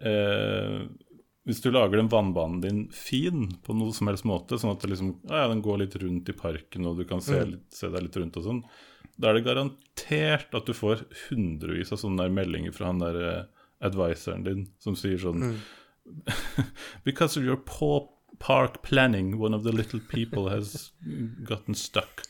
eh, 0.01 0.81
Hvis 1.45 1.61
du 1.61 1.69
lager 1.71 1.99
den 1.99 2.09
vannbanen 2.09 2.61
din 2.63 2.81
fin 2.95 3.47
på 3.63 3.75
noe 3.77 3.93
som 3.93 4.09
helst 4.09 4.25
måte, 4.25 4.57
sånn 4.57 4.73
at 4.73 4.81
det 4.81 4.91
liksom, 4.93 5.13
ja, 5.29 5.43
ja, 5.43 5.47
den 5.51 5.61
går 5.65 5.83
litt 5.83 5.95
rundt 6.01 6.29
i 6.31 6.37
parken, 6.37 6.87
og 6.89 6.97
du 6.97 7.05
kan 7.05 7.21
se, 7.21 7.43
litt, 7.45 7.67
se 7.73 7.91
deg 7.93 8.07
litt 8.07 8.17
rundt 8.17 8.39
og 8.41 8.47
sånn, 8.47 8.63
da 9.15 9.29
er 9.29 9.37
det 9.37 9.45
garantert 9.45 10.57
at 10.57 10.67
du 10.67 10.73
får 10.75 11.05
hundrevis 11.27 11.93
av 11.95 12.01
sånne 12.01 12.27
meldinger 12.33 12.73
fra 12.75 12.89
han 12.89 13.03
der 13.03 13.21
eh, 13.21 13.67
adviseren 13.85 14.43
din 14.43 14.65
som 14.81 14.97
sier 14.97 15.21
sånn 15.21 15.53
Because 17.05 17.37
of 17.37 17.45
your 17.45 17.57
poor 17.57 18.09
park 18.39 18.81
planning, 18.83 19.39
one 19.39 19.53
of 19.53 19.63
the 19.63 19.71
little 19.71 19.99
people 19.99 20.49
has 20.49 20.91
gotten 21.43 21.73
stuck. 21.73 22.21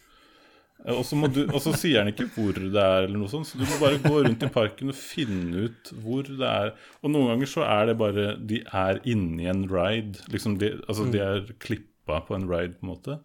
Og 0.85 1.01
så, 1.07 1.17
og 1.17 1.61
sier 1.79 2.03
han 2.03 2.11
ikke 2.11 2.27
hvor 2.35 2.53
det 2.53 2.77
er, 2.77 3.07
eller 3.07 3.17
noe 3.17 3.29
sånt, 3.31 3.47
så 3.49 3.57
du 3.57 3.63
må 3.65 3.77
bare 3.81 3.97
gå 4.03 4.19
rundt 4.21 4.43
i 4.45 4.49
parken 4.53 4.91
og 4.93 4.97
finne 4.99 5.63
ut 5.65 5.89
hvor 6.03 6.27
det 6.27 6.45
er. 6.45 6.73
Og 7.01 7.09
noen 7.09 7.31
ganger 7.31 7.49
så 7.49 7.63
er 7.65 7.87
det 7.89 7.95
bare 7.97 8.25
De 8.37 8.59
er 8.69 8.99
inni 9.09 9.47
en 9.49 9.63
ride. 9.71 10.21
Liksom 10.29 10.59
de, 10.61 10.75
altså 10.85 11.07
de 11.09 11.23
er 11.25 11.47
klippa 11.63 12.19
på 12.27 12.37
en 12.37 12.45
ride, 12.51 12.75
på 12.77 12.85
en 12.85 12.91
måte. 12.91 13.17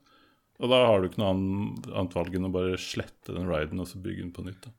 Og 0.60 0.72
da 0.72 0.78
har 0.88 1.00
du 1.00 1.08
ikke 1.10 1.20
noe 1.20 1.34
annet, 1.34 2.16
valg 2.16 2.34
enn 2.36 2.48
å 2.48 2.52
bare 2.52 2.80
slette 2.80 3.32
den 3.36 3.48
riden 3.48 3.80
og 3.80 3.88
så 3.88 4.00
bygge 4.00 4.24
den 4.24 4.32
på 4.36 4.44
nytt. 4.44 4.64
Da. 4.64 4.72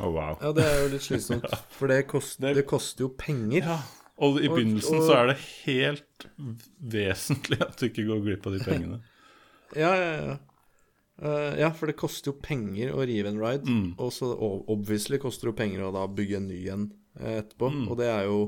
Oh, 0.00 0.10
wow. 0.12 0.36
ja, 0.40 0.52
det 0.56 0.64
er 0.64 0.78
jo 0.82 0.90
litt 0.94 1.04
slitsomt. 1.04 1.44
For 1.78 1.88
det, 1.92 2.02
kost, 2.08 2.38
det 2.44 2.64
koster 2.68 3.04
jo 3.06 3.10
penger. 3.20 3.60
Ja, 3.72 3.78
og 4.24 4.36
i 4.40 4.48
Og- 4.48 4.56
begynnelsen 4.56 5.00
og- 5.00 5.04
så 5.08 5.16
er 5.22 5.32
det 5.32 5.38
helt 5.64 6.28
vesentlig 6.92 7.60
at 7.64 7.76
du 7.80 7.86
ikke 7.88 8.06
går 8.08 8.22
glipp 8.24 8.48
av 8.48 8.56
de 8.58 8.64
pengene. 8.64 9.00
Ja, 9.76 9.90
ja, 9.92 10.12
ja. 10.24 10.34
Eh, 11.22 11.58
ja, 11.58 11.72
for 11.74 11.90
det 11.90 11.98
koster 11.98 12.30
jo 12.30 12.38
penger 12.42 12.94
å 12.94 13.02
rive 13.08 13.32
en 13.32 13.40
ride. 13.42 13.66
Mm. 13.66 13.90
Og 13.98 14.12
så 14.14 14.30
obviously 14.70 15.18
koster 15.22 15.48
det 15.48 15.54
jo 15.54 15.58
penger 15.58 15.88
å 15.88 15.92
da 15.94 16.06
bygge 16.06 16.38
en 16.38 16.48
ny 16.50 16.62
en 16.74 16.86
eh, 17.18 17.40
etterpå. 17.40 17.72
Mm. 17.74 17.84
Og 17.88 18.00
det 18.00 18.08
er 18.12 18.28
jo 18.28 18.40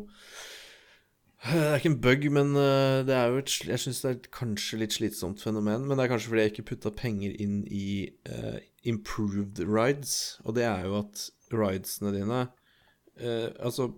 Det 1.40 1.56
er 1.56 1.78
ikke 1.78 1.88
en 1.88 2.02
bug, 2.04 2.24
men 2.36 2.50
eh, 2.60 3.00
det 3.08 3.14
er 3.16 3.32
jo 3.32 3.40
et 3.40 3.54
Jeg 3.64 3.80
syns 3.80 4.02
det 4.02 4.10
er 4.10 4.18
et 4.18 4.30
kanskje 4.36 4.82
litt 4.82 4.94
slitsomt 4.94 5.42
fenomen. 5.42 5.88
Men 5.88 5.98
det 5.98 6.06
er 6.06 6.12
kanskje 6.12 6.34
fordi 6.34 6.46
jeg 6.46 6.54
ikke 6.54 6.68
putta 6.74 6.94
penger 6.94 7.34
inn 7.42 7.62
i 7.66 8.10
uh, 8.28 8.60
improved 8.84 9.62
rides. 9.64 10.38
Og 10.44 10.54
det 10.58 10.68
er 10.68 10.86
jo 10.86 11.00
at 11.00 11.26
ridesene 11.50 12.14
dine 12.14 12.44
uh, 12.44 13.48
Altså, 13.56 13.90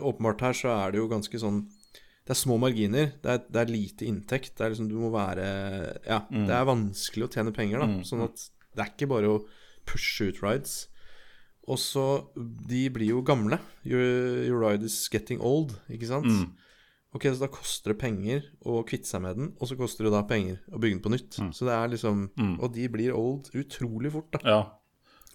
åpenbart 0.00 0.42
her 0.42 0.56
så 0.56 0.72
er 0.72 0.90
det 0.90 1.02
jo 1.02 1.10
ganske 1.12 1.42
sånn 1.42 1.66
det 2.30 2.36
er 2.36 2.44
små 2.44 2.60
marginer, 2.62 3.08
det 3.24 3.30
er, 3.32 3.40
det 3.50 3.58
er 3.58 3.70
lite 3.72 4.06
inntekt. 4.06 4.52
Det 4.54 4.62
er 4.62 4.70
liksom, 4.70 4.86
være 5.10 5.46
Ja, 6.06 6.20
det 6.30 6.54
er 6.54 6.68
vanskelig 6.68 7.26
å 7.26 7.30
tjene 7.34 7.50
penger, 7.50 7.80
da. 7.82 7.88
Mm. 7.90 8.04
Sånn 8.06 8.22
at 8.22 8.44
det 8.70 8.84
er 8.84 8.92
ikke 8.92 9.08
bare 9.10 9.32
å 9.32 9.40
pushe 9.90 10.28
ut 10.30 10.38
rides. 10.44 10.76
Og 11.66 11.74
så 11.82 12.30
De 12.70 12.84
blir 12.94 13.10
jo 13.16 13.24
gamle. 13.26 13.58
Your, 13.82 14.46
your 14.46 14.62
ride 14.62 14.86
is 14.86 14.94
getting 15.10 15.42
old, 15.42 15.74
ikke 15.90 16.06
sant? 16.06 16.30
Mm. 16.30 16.54
Ok, 17.18 17.26
så 17.26 17.42
da 17.42 17.50
koster 17.50 17.90
det 17.90 17.98
penger 17.98 18.46
å 18.62 18.78
kvitte 18.86 19.10
seg 19.10 19.26
med 19.26 19.34
den, 19.40 19.50
og 19.58 19.66
så 19.66 19.74
koster 19.74 20.06
det 20.06 20.14
da 20.14 20.22
penger 20.22 20.62
å 20.70 20.78
bygge 20.78 21.00
den 21.00 21.02
på 21.02 21.10
nytt. 21.10 21.34
Så 21.50 21.66
det 21.66 21.74
er 21.74 21.90
liksom 21.90 22.30
Mm. 22.38 22.62
Og 22.62 22.70
de 22.78 22.86
blir 22.94 23.10
old 23.18 23.50
utrolig 23.58 24.14
fort, 24.14 24.30
da. 24.38 24.40
Ja. 24.46 24.62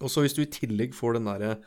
Og 0.00 0.08
så 0.08 0.24
hvis 0.24 0.32
du 0.32 0.40
i 0.46 0.48
tillegg 0.48 0.96
får 0.96 1.20
den 1.20 1.28
derre 1.28 1.58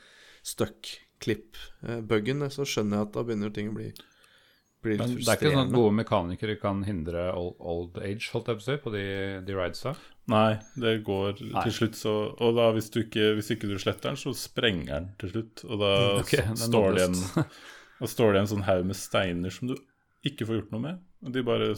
stuck-klipp-buggen, 0.42 2.50
så 2.50 2.66
skjønner 2.66 2.98
jeg 2.98 3.06
at 3.08 3.14
da 3.14 3.22
begynner 3.28 3.54
ting 3.54 3.70
å 3.70 3.78
bli, 3.78 3.94
bli 4.84 4.96
litt 4.96 5.04
Men 5.04 5.16
det 5.18 5.28
er 5.28 5.40
ikke 5.40 5.52
sånn 5.54 5.68
at 5.68 5.74
gode 5.76 5.96
mekanikere 5.98 6.56
kan 6.62 6.84
hindre 6.88 7.28
old, 7.36 7.58
old 7.60 8.00
age, 8.04 8.30
holdt 8.34 8.52
jeg 8.52 8.60
på 8.60 8.64
å 8.64 8.68
si, 8.68 8.78
på 8.86 8.94
de, 8.94 9.04
de 9.48 9.58
ridesa? 9.58 9.96
Nei, 10.30 10.60
det 10.78 11.00
går 11.08 11.42
Nei. 11.42 11.64
til 11.66 11.74
slutt 11.74 11.98
så 11.98 12.14
Og 12.46 12.54
da 12.60 12.68
hvis 12.76 12.92
du 12.94 13.00
ikke, 13.02 13.32
hvis 13.40 13.50
ikke 13.56 13.70
du 13.70 13.78
sletter 13.82 14.12
den, 14.12 14.20
så 14.22 14.34
sprenger 14.38 14.92
den 14.92 15.12
til 15.22 15.34
slutt. 15.34 15.64
Og 15.68 15.82
da 15.82 15.94
okay, 16.22 16.46
står, 16.60 16.90
det 16.98 17.08
en, 17.10 17.46
står 18.16 18.36
det 18.36 18.44
en 18.44 18.52
sånn 18.54 18.68
haug 18.70 18.90
med 18.92 19.00
steiner 19.00 19.54
som 19.54 19.72
du 19.72 19.78
ikke 20.28 20.48
får 20.48 20.60
gjort 20.60 20.76
noe 20.76 20.84
med. 20.84 21.06
Og 21.26 21.36
de 21.36 21.44
bare, 21.44 21.72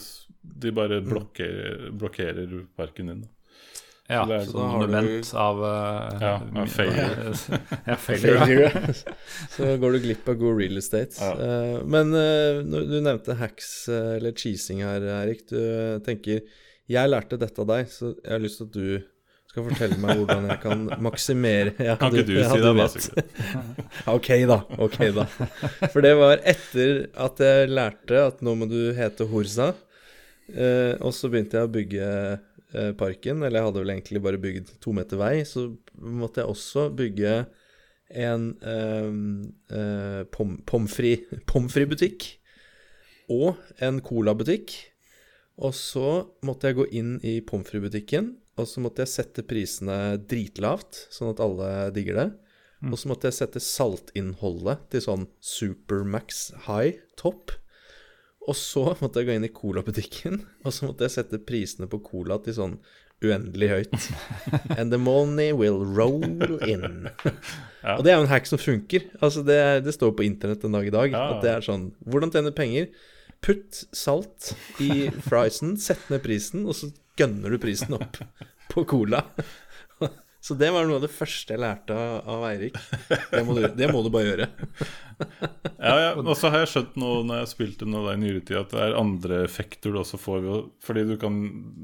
de 0.65 0.73
bare 0.75 0.99
blokkerer, 1.05 1.89
blokkerer 1.97 2.57
parken 2.77 3.13
din. 3.13 3.23
da. 3.25 3.40
Ja, 4.11 4.23
så, 4.27 4.51
så 4.51 4.57
da 4.57 4.63
har 4.67 4.81
da 4.81 5.01
monument 5.01 5.29
av 5.39 5.61
uh, 5.63 6.17
Ja, 6.19 6.33
av 6.61 6.71
failure. 6.77 7.35
ja, 7.87 7.95
failure. 8.07 8.39
Failure. 8.41 8.95
så 9.55 9.69
går 9.79 9.95
du 9.95 10.01
glipp 10.07 10.27
av 10.27 10.39
god 10.41 10.59
real 10.59 10.81
estate. 10.81 11.15
Ja. 11.19 11.31
Uh, 11.37 11.77
men 11.87 12.11
uh, 12.11 12.59
du 12.65 12.97
nevnte 12.99 13.37
hacks 13.39 13.71
eller 13.91 14.35
cheesing 14.35 14.83
her, 14.83 15.05
Erik. 15.21 15.47
Du 15.49 15.57
tenker 16.05 16.43
Jeg 16.91 17.11
lærte 17.13 17.39
dette 17.39 17.63
av 17.63 17.69
deg, 17.71 17.87
så 17.93 18.11
jeg 18.17 18.33
har 18.35 18.43
lyst 18.43 18.59
til 18.59 18.67
at 18.67 18.75
du 18.75 19.11
skal 19.51 19.65
fortelle 19.67 19.97
meg 19.99 20.19
hvordan 20.21 20.45
jeg 20.47 20.59
kan 20.63 20.83
maksimere 21.03 21.73
ja, 21.83 21.97
Kan 21.99 22.13
ikke 22.15 22.23
du 22.29 22.37
du 22.37 22.39
si 22.39 22.55
det, 22.55 22.63
da, 22.63 22.71
Vassegud? 22.77 23.79
Ok, 24.13 24.29
da. 24.47 24.57
Ok, 24.79 24.99
da. 25.15 25.25
For 25.91 26.03
det 26.03 26.13
var 26.19 26.43
etter 26.47 27.01
at 27.19 27.41
jeg 27.43 27.71
lærte 27.71 28.21
at 28.29 28.43
nå 28.47 28.55
må 28.59 28.67
du 28.71 28.79
hete 28.95 29.27
Horsa. 29.27 29.73
Eh, 30.51 30.95
og 30.99 31.13
så 31.15 31.29
begynte 31.31 31.59
jeg 31.59 31.67
å 31.67 31.71
bygge 31.71 32.07
parken, 32.97 33.41
eller 33.43 33.59
jeg 33.59 33.67
hadde 33.67 33.81
vel 33.83 33.93
egentlig 33.93 34.21
bare 34.23 34.39
bygd 34.41 34.69
to 34.83 34.93
meter 34.95 35.19
vei. 35.19 35.33
Så 35.47 35.65
måtte 35.99 36.41
jeg 36.41 36.53
også 36.53 36.85
bygge 36.95 37.33
en 38.11 38.51
eh, 38.61 39.77
eh, 39.77 40.21
pommes 40.31 40.95
frites-butikk. 40.95 42.27
Og 43.31 43.59
en 43.79 44.01
colabutikk. 44.03 44.73
Og 45.61 45.75
så 45.77 46.07
måtte 46.45 46.69
jeg 46.69 46.79
gå 46.79 46.87
inn 46.99 47.11
i 47.27 47.39
pommes 47.45 47.69
frites-butikken, 47.69 48.33
og 48.59 48.67
så 48.67 48.81
måtte 48.83 49.05
jeg 49.05 49.13
sette 49.13 49.45
prisene 49.47 50.17
dritlavt, 50.29 51.05
sånn 51.13 51.31
at 51.31 51.41
alle 51.43 51.69
digger 51.95 52.17
det. 52.17 52.29
Og 52.89 52.97
så 52.97 53.11
måtte 53.11 53.29
jeg 53.29 53.37
sette 53.37 53.61
saltinnholdet 53.61 54.87
til 54.91 55.03
sånn 55.05 55.25
Supermax 55.37 56.47
high 56.65 56.97
top. 57.19 57.53
Og 58.49 58.57
så 58.57 58.83
måtte 58.97 59.21
jeg 59.21 59.29
gå 59.29 59.37
inn 59.37 59.45
i 59.45 59.53
colabutikken, 59.53 60.41
og 60.65 60.73
så 60.73 60.89
måtte 60.89 61.07
jeg 61.07 61.17
sette 61.17 61.41
prisene 61.45 61.89
på 61.91 62.01
cola 62.05 62.39
til 62.41 62.57
sånn 62.57 62.77
uendelig 63.21 63.67
høyt. 63.69 64.07
And 64.79 64.89
the 64.93 64.97
money 64.97 65.51
will 65.53 65.83
roll 65.85 66.25
in. 66.67 67.09
Ja. 67.81 67.95
Og 67.97 68.03
det 68.05 68.11
er 68.11 68.19
jo 68.19 68.25
en 68.27 68.29
hack 68.29 68.45
som 68.45 68.59
funker. 68.61 69.07
Altså 69.25 69.41
det, 69.41 69.55
det 69.87 69.95
står 69.95 70.11
på 70.13 70.21
internett 70.21 70.61
en 70.67 70.75
dag 70.75 70.85
i 70.85 70.91
dag. 70.93 71.15
Ja. 71.15 71.21
At 71.33 71.39
det 71.41 71.49
er 71.49 71.63
sånn 71.65 71.87
Hvordan 72.05 72.29
tjene 72.29 72.51
penger? 72.53 72.91
Putt 73.41 73.79
salt 73.97 74.51
i 74.85 75.07
friesen, 75.25 75.71
sett 75.81 76.03
ned 76.13 76.21
prisen, 76.21 76.67
og 76.69 76.77
så 76.77 76.91
gønner 77.17 77.49
du 77.49 77.57
prisen 77.63 77.97
opp 77.97 78.19
på 78.69 78.83
cola. 78.85 79.23
Så 80.41 80.55
det 80.57 80.71
var 80.73 80.87
noe 80.89 80.97
av 80.97 81.03
det 81.05 81.11
første 81.13 81.53
jeg 81.53 81.61
lærte 81.61 81.93
av, 81.93 82.41
Eirik. 82.49 82.77
Det 83.29 83.43
må, 83.45 83.53
du, 83.53 83.67
det 83.77 83.89
må 83.93 84.01
du 84.01 84.09
bare 84.13 84.25
gjøre. 84.31 84.47
Ja, 85.81 85.91
ja. 86.01 86.07
Og 86.17 86.31
så 86.37 86.49
har 86.49 86.63
jeg 86.63 86.69
skjønt 86.71 86.95
nå 86.97 87.09
når 87.29 87.43
jeg 87.43 87.49
spilte 87.51 87.85
nå 87.85 87.99
da 88.07 88.15
i 88.15 88.19
nyere 88.21 88.39
tid, 88.41 88.57
at 88.57 88.71
det 88.73 88.79
er 88.81 88.95
andre 88.97 89.43
effekter 89.45 89.93
du 89.93 89.99
også 90.01 90.17
får 90.17 90.47
Fordi 90.81 91.03
du 91.11 91.13
kan 91.21 91.35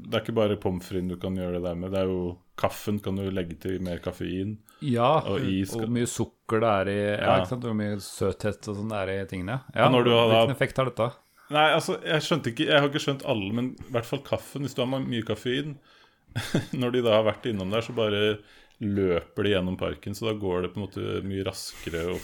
Det 0.08 0.16
er 0.18 0.24
ikke 0.24 0.34
bare 0.34 0.56
pommes 0.58 0.86
fritesen 0.86 1.12
du 1.12 1.16
kan 1.22 1.36
gjøre 1.38 1.60
det 1.60 1.62
der 1.68 1.76
med. 1.78 1.92
Det 1.94 2.00
er 2.02 2.10
jo 2.10 2.32
Kaffen 2.58 2.98
kan 3.02 3.14
du 3.18 3.28
legge 3.30 3.54
til 3.62 3.76
mer 3.86 4.00
kaffein. 4.02 4.56
Ja, 4.82 5.20
Og 5.30 5.38
is 5.46 5.70
og 5.70 5.84
skal- 5.84 5.94
mye 5.94 6.10
sukker 6.10 6.64
det 6.64 6.72
er 6.72 6.90
i 6.90 6.96
Ja, 6.98 7.14
Ja. 7.20 7.36
ikke 7.38 7.52
sant? 7.52 7.62
Hvor 7.68 7.78
mye 7.78 8.00
søthet 8.02 8.68
og 8.72 8.76
sånn 8.80 8.90
det 8.90 8.98
er 9.04 9.12
i 9.14 9.28
tingene. 9.30 9.60
Ja, 9.74 9.88
når 9.88 10.04
du 10.04 10.10
har 10.16 10.26
Hvilken 10.34 10.56
effekt 10.56 10.76
har 10.82 10.90
dette? 10.90 11.08
Nei, 11.54 11.68
altså, 11.78 11.94
jeg 12.04 12.20
skjønte 12.26 12.50
ikke 12.52 12.66
Jeg 12.66 12.80
har 12.80 12.88
ikke 12.90 13.04
skjønt 13.06 13.22
alle, 13.24 13.52
men 13.54 13.70
i 13.78 13.92
hvert 13.94 14.04
fall 14.10 14.24
kaffen. 14.26 14.62
Hvis 14.66 14.74
du 14.74 14.82
har 14.82 14.90
mye 14.98 15.22
kaffein 15.22 15.76
Når 16.80 16.94
de 16.96 17.02
da 17.06 17.18
har 17.18 17.26
vært 17.28 17.46
innom 17.50 17.70
der, 17.74 17.84
så 17.86 17.94
bare 17.96 18.22
løper 18.78 19.42
de 19.46 19.52
gjennom 19.56 19.76
parken. 19.80 20.14
Så 20.14 20.28
da 20.28 20.34
går 20.38 20.62
det 20.66 20.72
på 20.74 20.78
en 20.78 20.84
måte 20.86 21.20
mye 21.26 21.44
raskere 21.48 22.04
og 22.12 22.18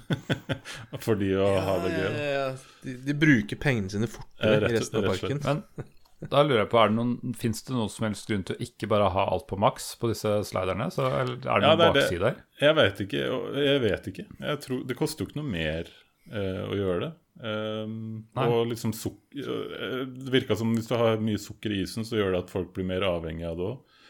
for 1.04 1.16
de 1.20 1.30
å 1.40 1.46
ha 1.64 1.76
det 1.84 1.92
gøy. 1.94 2.08
Ja, 2.16 2.30
ja, 2.34 2.48
de, 2.84 2.96
de 3.06 3.14
bruker 3.16 3.60
pengene 3.60 3.92
sine 3.92 4.08
fortere 4.10 4.58
rett- 4.66 4.74
i 4.74 4.80
resten 4.80 5.00
av 5.00 5.08
parken. 5.12 5.40
Men 5.46 6.30
da 6.32 6.40
lurer 6.46 6.62
jeg 6.62 6.70
på, 6.72 6.78
er 6.80 6.88
det 6.92 6.96
noen, 6.96 7.34
Fins 7.36 7.58
det 7.66 7.74
noen 7.76 7.90
som 7.92 8.06
helst 8.08 8.28
grunn 8.30 8.44
til 8.48 8.56
å 8.56 8.62
ikke 8.64 8.88
bare 8.88 9.10
ha 9.12 9.26
alt 9.34 9.44
på 9.50 9.58
maks 9.60 9.90
på 10.00 10.08
disse 10.12 10.30
sliderne? 10.48 10.86
Så, 10.94 11.04
eller 11.10 11.36
er 11.36 11.42
det 11.44 11.50
Ja, 11.50 11.58
noen 11.60 11.72
er 11.74 11.80
det. 11.80 11.88
bakside 12.00 12.30
her? 12.30 12.38
Jeg 12.62 12.76
vet 12.78 13.02
ikke. 13.04 13.24
Jeg 13.66 13.82
vet 13.84 14.08
ikke. 14.12 14.24
Jeg 14.40 14.62
tror, 14.64 14.82
det 14.88 14.96
koster 14.96 15.24
jo 15.24 15.28
ikke 15.30 15.40
noe 15.42 15.50
mer 15.52 15.90
eh, 16.32 16.62
å 16.64 16.76
gjøre 16.78 17.00
det. 17.04 17.10
Um, 17.36 18.22
og 18.40 18.70
liksom 18.70 18.94
suk 18.96 19.34
eh, 19.36 20.06
Det 20.08 20.30
virka 20.32 20.56
som 20.56 20.70
hvis 20.72 20.86
du 20.88 20.94
har 20.96 21.18
mye 21.20 21.40
sukker 21.40 21.74
i 21.74 21.82
isen, 21.84 22.06
så 22.08 22.16
gjør 22.16 22.32
det 22.32 22.40
at 22.46 22.52
folk 22.52 22.70
blir 22.72 22.88
mer 22.88 23.04
avhengig 23.04 23.44
av 23.48 23.58
det 23.58 23.66
òg. 23.66 24.00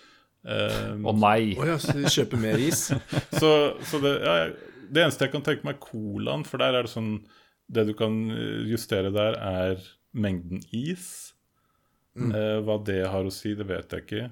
Um, 0.46 1.08
Å 1.10 1.14
nei! 1.18 1.56
Oh, 1.58 1.66
ja, 1.66 1.74
så 1.82 1.96
de 1.96 2.06
kjøper 2.12 2.38
mer 2.38 2.60
is? 2.62 2.84
Så, 3.40 3.50
så 3.82 3.98
det, 3.98 4.12
ja, 4.22 4.34
det 4.86 5.02
eneste 5.02 5.26
jeg 5.26 5.32
kan 5.34 5.42
tenke 5.42 5.66
meg, 5.66 5.80
er 5.80 5.82
colaen. 5.82 6.44
For 6.46 6.62
der 6.62 6.78
er 6.78 6.86
det 6.86 6.92
sånn 6.92 7.16
Det 7.66 7.82
du 7.88 7.96
kan 7.98 8.14
eh, 8.30 8.62
justere 8.70 9.10
der, 9.14 9.40
er 9.42 9.82
mengden 10.14 10.62
is. 10.70 11.34
Eh, 12.16 12.58
hva 12.64 12.78
det 12.86 13.02
har 13.10 13.26
å 13.26 13.32
si, 13.34 13.56
det 13.58 13.66
vet 13.68 13.90
jeg 13.92 14.06
ikke. 14.06 14.28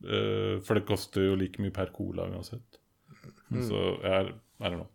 Uh, 0.00 0.56
for 0.64 0.78
det 0.78 0.86
koster 0.88 1.26
jo 1.26 1.36
like 1.36 1.60
mye 1.60 1.74
per 1.76 1.92
cola 1.92 2.24
uansett. 2.32 2.80
Så 3.52 3.82
jeg 4.00 4.14
er 4.14 4.32
er 4.60 4.72
det 4.72 4.78
know. 4.78 4.88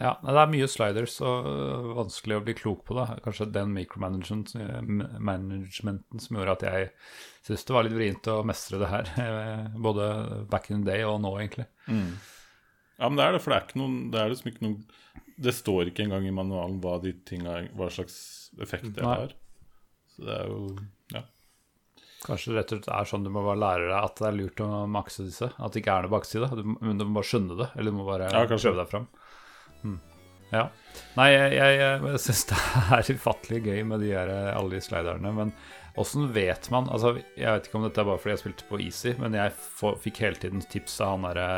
Ja, 0.00 0.14
Det 0.24 0.32
er 0.40 0.48
mye 0.48 0.64
sliders 0.70 1.18
og 1.20 1.44
øh, 1.50 1.90
vanskelig 1.98 2.36
å 2.38 2.42
bli 2.46 2.54
klok 2.56 2.86
på 2.88 2.94
det. 2.96 3.04
Kanskje 3.24 3.50
den 3.52 3.74
micromanagementen 3.76 6.22
som 6.24 6.36
gjorde 6.38 6.54
at 6.56 6.64
jeg 6.66 6.86
syntes 7.44 7.66
det 7.68 7.74
var 7.76 7.84
litt 7.86 7.98
vrient 7.98 8.30
å 8.32 8.38
mestre 8.48 8.76
det 8.80 8.88
her. 8.90 9.04
Både 9.86 10.04
back 10.50 10.64
in 10.72 10.80
the 10.84 10.88
day 10.92 11.00
og 11.06 11.16
nå, 11.24 11.30
egentlig. 11.42 11.66
Ja, 11.90 13.04
men 13.08 13.16
det 13.20 13.24
er 13.26 13.32
det, 13.36 13.42
for 13.44 13.50
det 13.52 13.58
er 13.58 13.64
ikke 13.68 13.80
noen 13.80 13.96
Det 14.12 14.18
er 14.20 14.28
liksom 14.28 14.48
ikke 14.50 14.64
noen 14.66 14.78
Det 15.40 15.52
står 15.56 15.88
ikke 15.88 16.02
engang 16.04 16.24
i 16.28 16.34
manualen 16.36 16.82
hva 16.84 16.98
de 17.00 17.12
tinga 17.24 17.52
Hva 17.72 17.86
slags 17.94 18.16
effekt 18.60 18.90
det 18.98 19.04
har. 19.06 19.30
Så 20.12 20.18
det 20.26 20.34
er 20.36 20.44
jo 20.52 20.58
Ja. 21.14 21.22
Kanskje 22.26 22.52
det 22.52 22.56
rett 22.58 22.72
og 22.76 22.80
slett 22.82 22.90
er 22.92 23.08
sånn 23.08 23.24
du 23.24 23.30
må 23.32 23.40
bare 23.46 23.56
lære 23.62 23.86
deg 23.88 23.96
at 24.04 24.20
det 24.20 24.26
er 24.28 24.36
lurt 24.36 24.60
å 24.60 24.68
makse 24.92 25.24
disse. 25.24 25.48
At 25.56 25.72
det 25.72 25.80
ikke 25.80 25.94
er 25.96 26.04
noe 26.04 26.12
bakside. 26.12 26.50
Du, 26.52 26.60
du 26.76 27.04
må 27.08 27.16
bare 27.16 27.30
skjønne 27.30 27.56
det, 27.56 27.70
eller 27.80 27.90
du 27.94 27.96
må 27.96 28.04
bare 28.08 28.28
Ja, 28.28 28.42
prøve 28.50 28.76
deg 28.82 28.90
fram. 28.92 29.06
Mm. 29.84 29.98
Ja. 30.50 30.64
Nei, 31.14 31.28
jeg, 31.30 31.52
jeg, 31.54 31.76
jeg 32.02 32.20
syns 32.24 32.46
det 32.50 32.56
er 32.96 33.10
ufattelig 33.14 33.60
gøy 33.68 33.84
med 33.86 34.00
de 34.02 34.08
her, 34.16 34.30
alle 34.56 34.74
de 34.74 34.80
sliderne. 34.82 35.30
Men 35.36 35.52
åssen 36.00 36.28
vet 36.34 36.68
man 36.70 36.88
Altså, 36.90 37.12
Jeg 37.36 37.50
vet 37.54 37.66
ikke 37.68 37.78
om 37.78 37.84
dette 37.86 38.00
er 38.02 38.06
bare 38.08 38.18
fordi 38.22 38.32
jeg 38.34 38.40
spilte 38.42 38.66
på 38.68 38.80
Easy, 38.82 39.12
men 39.18 39.34
jeg 39.38 39.54
fikk 40.02 40.20
hele 40.24 40.38
tiden 40.42 40.62
tips 40.70 40.96
av 41.04 41.12
han 41.14 41.26
derre 41.28 41.48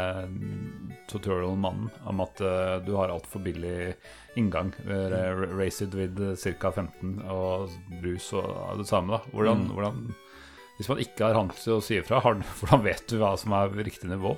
tutorial-mannen 1.10 1.88
om 2.08 2.20
at 2.24 2.40
uh, 2.44 2.76
du 2.84 2.92
har 2.98 3.12
altfor 3.12 3.42
billig 3.44 3.94
inngang. 4.40 4.72
Uh, 4.84 5.46
Raced 5.56 5.94
with 5.96 6.20
ca. 6.40 6.72
15 6.72 7.16
og 7.32 7.72
brus 8.02 8.30
og 8.36 8.78
det 8.80 8.88
samme. 8.92 9.16
da 9.18 9.32
Hvordan, 9.32 9.64
Mm. 9.66 9.72
hvordan 9.76 10.14
Hvis 10.78 10.88
man 10.88 10.98
ikke 11.04 11.24
har 11.28 11.34
hans 11.36 11.64
til 11.64 11.74
å 11.78 11.82
si 11.84 11.98
ifra, 12.00 12.20
hvordan 12.60 12.84
vet 12.84 13.04
du 13.08 13.18
hva 13.20 13.34
som 13.38 13.52
er 13.56 13.72
riktig 13.84 14.08
nivå? 14.10 14.36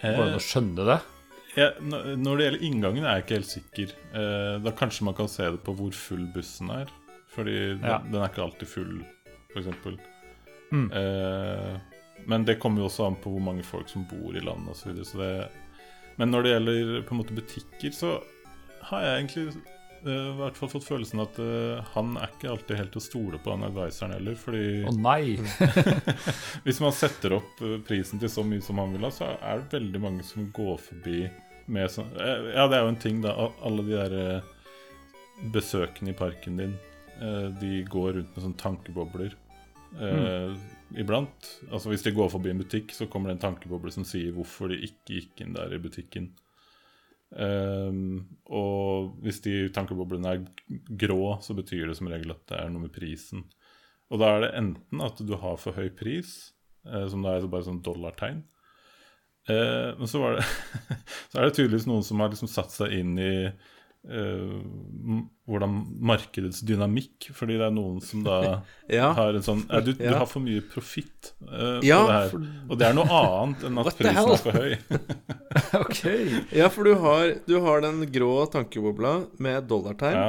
Går 0.00 0.14
det 0.14 0.26
an 0.28 0.36
å 0.38 0.42
skjønne 0.44 0.84
det? 0.86 0.98
Ja, 1.58 1.68
når 1.82 2.38
det 2.38 2.44
gjelder 2.46 2.64
inngangen, 2.68 3.04
er 3.04 3.18
jeg 3.18 3.24
ikke 3.26 3.38
helt 3.38 3.50
sikker. 3.52 3.94
Eh, 4.14 4.54
da 4.64 4.72
kanskje 4.78 5.06
man 5.08 5.16
kan 5.18 5.30
se 5.32 5.48
det 5.56 5.62
på 5.66 5.74
hvor 5.78 5.94
full 5.96 6.26
bussen 6.34 6.70
er. 6.74 6.90
Fordi 7.34 7.56
den, 7.76 7.84
Ja. 7.86 7.98
den 8.04 8.20
er 8.22 8.28
ikke 8.30 8.44
alltid 8.46 8.68
full, 8.70 8.98
f.eks. 9.52 9.68
Mm. 10.72 10.90
Eh, 10.92 11.78
men 12.28 12.44
det 12.44 12.58
kommer 12.60 12.82
jo 12.82 12.88
også 12.90 13.06
an 13.08 13.16
på 13.22 13.30
hvor 13.32 13.40
mange 13.44 13.64
folk 13.64 13.88
som 13.88 14.04
bor 14.10 14.36
i 14.36 14.42
landet 14.44 14.74
osv. 14.74 14.82
Så 14.82 14.90
videre, 14.92 15.04
så 15.04 15.18
det 15.18 15.48
Men 16.18 16.32
når 16.32 16.42
det 16.42 16.50
gjelder 16.52 17.02
på 17.06 17.14
en 17.14 17.20
måte 17.20 17.34
butikker, 17.36 17.92
så 17.94 18.16
har 18.88 19.02
jeg 19.04 19.18
egentlig 19.22 19.62
i 20.06 20.14
hvert 20.38 20.56
fall 20.58 20.70
fått 20.70 20.86
følelsen 20.86 21.20
at 21.22 21.38
eh, 21.42 21.84
han 21.94 22.16
er 22.18 22.30
ikke 22.30 22.50
alltid 22.52 22.76
helt 22.78 22.92
til 22.94 23.00
å 23.00 23.04
stole 23.06 23.38
på, 23.42 23.50
han 23.54 23.66
adviseren 23.66 24.14
heller. 24.14 24.34
Fordi 24.38 24.84
Å 24.86 24.94
nei! 24.94 25.38
hvis 26.66 26.80
man 26.82 26.94
setter 26.94 27.34
opp 27.38 27.62
eh, 27.66 27.78
prisen 27.86 28.18
til 28.22 28.30
så 28.30 28.44
mye 28.46 28.62
som 28.64 28.78
han 28.82 28.94
vil 28.94 29.06
ha, 29.06 29.10
så 29.14 29.32
er 29.38 29.62
det 29.62 29.78
veldig 29.78 30.02
mange 30.02 30.26
som 30.26 30.50
går 30.54 30.78
forbi 30.88 31.20
med 31.72 31.92
sånn 31.92 32.10
eh, 32.16 32.52
Ja, 32.54 32.66
det 32.68 32.78
er 32.78 32.86
jo 32.86 32.94
en 32.94 33.02
ting, 33.02 33.20
da. 33.24 33.34
Alle 33.64 33.84
de 33.86 33.96
der 33.96 34.16
besøkende 34.18 35.52
besøkene 35.54 36.10
i 36.10 36.18
parken 36.18 36.56
din, 36.58 36.72
eh, 37.20 37.46
de 37.60 37.84
går 37.86 38.16
rundt 38.16 38.34
med 38.34 38.44
sånne 38.44 38.58
tankebobler. 38.58 39.36
Mm. 39.88 40.58
Iblant. 41.00 41.46
Altså 41.70 41.88
Hvis 41.88 42.02
de 42.04 42.12
går 42.12 42.28
forbi 42.32 42.50
en 42.50 42.60
butikk, 42.60 42.92
så 42.92 43.06
kommer 43.08 43.30
det 43.30 43.38
en 43.38 43.46
tankeboble 43.46 43.92
som 43.94 44.04
sier 44.04 44.34
hvorfor 44.36 44.68
de 44.68 44.82
ikke 44.84 45.14
gikk 45.14 45.40
inn 45.44 45.54
der 45.56 45.72
i 45.72 45.80
butikken. 45.80 46.28
Um, 47.28 48.24
og 48.48 49.18
hvis 49.24 49.42
de 49.44 49.66
tankeboblene 49.74 50.30
er 50.32 50.44
grå, 51.00 51.36
så 51.44 51.56
betyr 51.56 51.90
det 51.90 51.96
som 51.98 52.08
regel 52.08 52.32
at 52.32 52.44
det 52.48 52.60
er 52.60 52.70
noe 52.72 52.86
med 52.86 52.94
prisen. 52.94 53.44
Og 54.08 54.22
da 54.22 54.30
er 54.34 54.46
det 54.46 54.54
enten 54.56 55.02
at 55.04 55.20
du 55.20 55.34
har 55.36 55.58
for 55.60 55.76
høy 55.76 55.90
pris, 55.92 56.54
eh, 56.88 57.04
som 57.12 57.24
da 57.24 57.36
er 57.36 57.48
bare 57.50 57.66
sånn 57.66 57.82
dollartegn. 57.84 58.40
Eh, 59.48 59.90
men 59.98 60.08
så, 60.10 60.20
var 60.22 60.36
det 60.38 60.44
så 61.32 61.38
er 61.40 61.48
det 61.48 61.54
tydeligvis 61.56 61.88
noen 61.88 62.04
som 62.06 62.20
har 62.20 62.28
liksom 62.34 62.50
satt 62.52 62.70
seg 62.74 62.92
inn 63.00 63.14
i 63.18 63.32
eh, 63.48 64.56
hvordan 65.48 65.74
markedets 66.10 66.60
dynamikk. 66.68 67.30
Fordi 67.36 67.56
det 67.60 67.66
er 67.68 67.74
noen 67.74 68.00
som 68.04 68.22
da 68.26 68.38
Ja. 68.98 69.10
har 69.16 69.34
en 69.36 69.44
sånn 69.44 69.64
eh, 69.70 69.82
du, 69.84 69.92
du 69.98 70.06
har 70.14 70.26
for 70.30 70.44
mye 70.44 70.62
profitt 70.72 71.32
eh, 71.48 71.80
Ja, 71.88 72.02
på 72.04 72.10
det 72.10 72.18
her. 72.18 72.28
for- 72.34 72.48
Og 72.68 72.80
det 72.82 72.88
er 72.90 72.98
noe 72.98 73.20
annet 73.22 73.64
enn 73.68 73.80
at 73.84 73.96
prisen 73.98 74.34
er 74.34 74.42
for 74.44 74.60
høy. 74.60 74.76
ok. 75.84 76.02
Ja, 76.56 76.68
for 76.72 76.84
du 76.88 76.94
har, 77.02 77.34
du 77.48 77.56
har 77.64 77.82
den 77.84 78.04
grå 78.12 78.32
tankebobla 78.52 79.14
med 79.42 79.66
dollartegn, 79.70 80.20
Ja. 80.20 80.28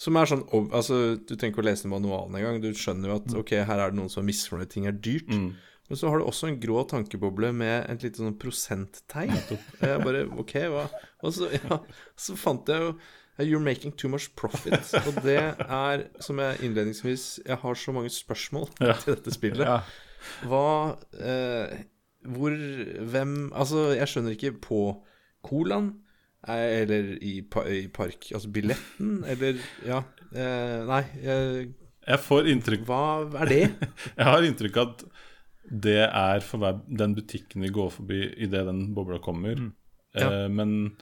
som 0.00 0.16
er 0.18 0.26
sånn 0.30 0.42
Altså, 0.74 1.02
du 1.18 1.34
trenger 1.36 1.54
ikke 1.54 1.62
å 1.64 1.68
lese 1.70 1.90
manualen 1.90 2.34
engang. 2.38 2.60
Du 2.62 2.70
skjønner 2.74 3.10
jo 3.12 3.20
at 3.20 3.36
ok, 3.44 3.52
her 3.66 3.78
er 3.84 3.90
det 3.92 3.98
noen 4.00 4.10
som 4.12 4.22
er 4.24 4.30
misfornøyd, 4.32 4.70
ting 4.72 4.86
er 4.90 4.92
dyrt. 4.96 5.30
Mm. 5.30 5.52
Men 5.90 5.98
så 6.00 6.08
har 6.08 6.18
du 6.18 6.24
også 6.24 6.48
en 6.48 6.60
grå 6.62 6.80
tankeboble 6.88 7.50
med 7.52 7.84
et 7.92 8.06
lite 8.06 8.22
sånn 8.22 8.38
prosenttegn. 8.40 9.34
Og 9.52 9.84
jeg 9.84 10.00
bare 10.06 10.22
OK, 10.40 10.54
hva 10.72 10.86
Og 11.26 11.34
så, 11.36 11.50
ja, 11.52 11.78
så 12.16 12.36
fant 12.40 12.70
jeg 12.72 12.80
jo 12.86 12.94
You're 13.42 13.58
making 13.60 13.90
too 13.98 14.06
much 14.08 14.28
profit. 14.38 14.78
Og 15.08 15.16
det 15.24 15.34
er, 15.66 16.04
som 16.22 16.38
jeg 16.38 16.60
innledningsvis 16.68 17.40
Jeg 17.44 17.58
har 17.64 17.74
så 17.80 17.92
mange 17.96 18.12
spørsmål 18.14 18.68
Ja. 18.80 18.94
til 19.02 19.16
dette 19.16 19.34
spillet. 19.34 19.66
Ja. 19.66 19.80
Hva 20.48 20.62
eh, 21.20 21.82
Hvor 22.24 22.54
Hvem 23.10 23.34
Altså, 23.52 23.90
jeg 23.98 24.08
skjønner 24.12 24.36
ikke 24.38 24.54
på 24.64 24.80
Colaen 25.44 25.90
eh, 26.48 26.80
eller 26.84 27.10
i, 27.20 27.34
i 27.74 27.82
park 27.92 28.30
Altså 28.32 28.48
billetten, 28.54 29.18
eller 29.28 29.58
Ja. 29.84 30.00
Eh, 30.32 30.80
nei, 30.88 31.02
jeg, 31.26 31.68
Jeg 32.08 32.22
får 32.24 32.48
inntrykk 32.54 32.86
hva 32.88 33.02
er 33.42 33.50
det? 33.52 33.62
Jeg 34.18 34.30
har 34.30 34.46
inntrykk 34.48 34.80
av 34.80 34.94
at 34.94 35.04
det 35.64 36.02
er 36.04 36.44
for 36.44 36.60
hver, 36.62 36.80
den 36.88 37.14
butikken 37.16 37.64
vi 37.64 37.72
går 37.72 37.90
forbi 37.94 38.20
idet 38.44 38.66
den 38.68 38.86
bobla 38.96 39.18
kommer. 39.22 39.60
Ja. 40.14 40.28
Eh, 40.28 40.48
men 40.52 40.96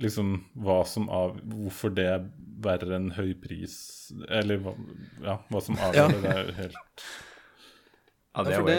liksom 0.00 0.36
hva 0.58 0.80
som 0.86 1.08
av 1.12 1.36
Hvorfor 1.46 1.92
det 1.94 2.06
er 2.10 2.24
verre 2.64 2.96
enn 2.96 3.12
høy 3.14 3.34
pris 3.38 3.76
Eller 4.26 4.60
hva, 4.62 4.74
ja, 5.22 5.36
hva 5.50 5.62
som 5.62 5.78
avgjør 5.78 6.00
Ja. 6.00 6.08
det, 6.10 6.20
det 6.24 6.32
er 6.34 6.52
helt 6.58 7.04
Ja, 8.34 8.44
det 8.46 8.56
er 8.56 8.66
det, 8.68 8.78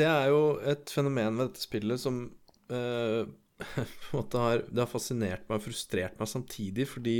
det 0.00 0.06
er 0.10 0.30
jo 0.32 0.40
et 0.66 0.90
fenomen 0.90 1.38
ved 1.38 1.52
dette 1.52 1.62
spillet 1.62 2.02
som 2.02 2.24
eh, 2.70 3.22
på 3.66 3.82
en 3.84 4.18
måte 4.18 4.42
har 4.42 4.64
Det 4.66 4.82
har 4.82 4.90
fascinert 4.90 5.46
meg 5.46 5.60
og 5.60 5.66
frustrert 5.68 6.18
meg 6.18 6.30
samtidig, 6.30 6.88
fordi 6.90 7.16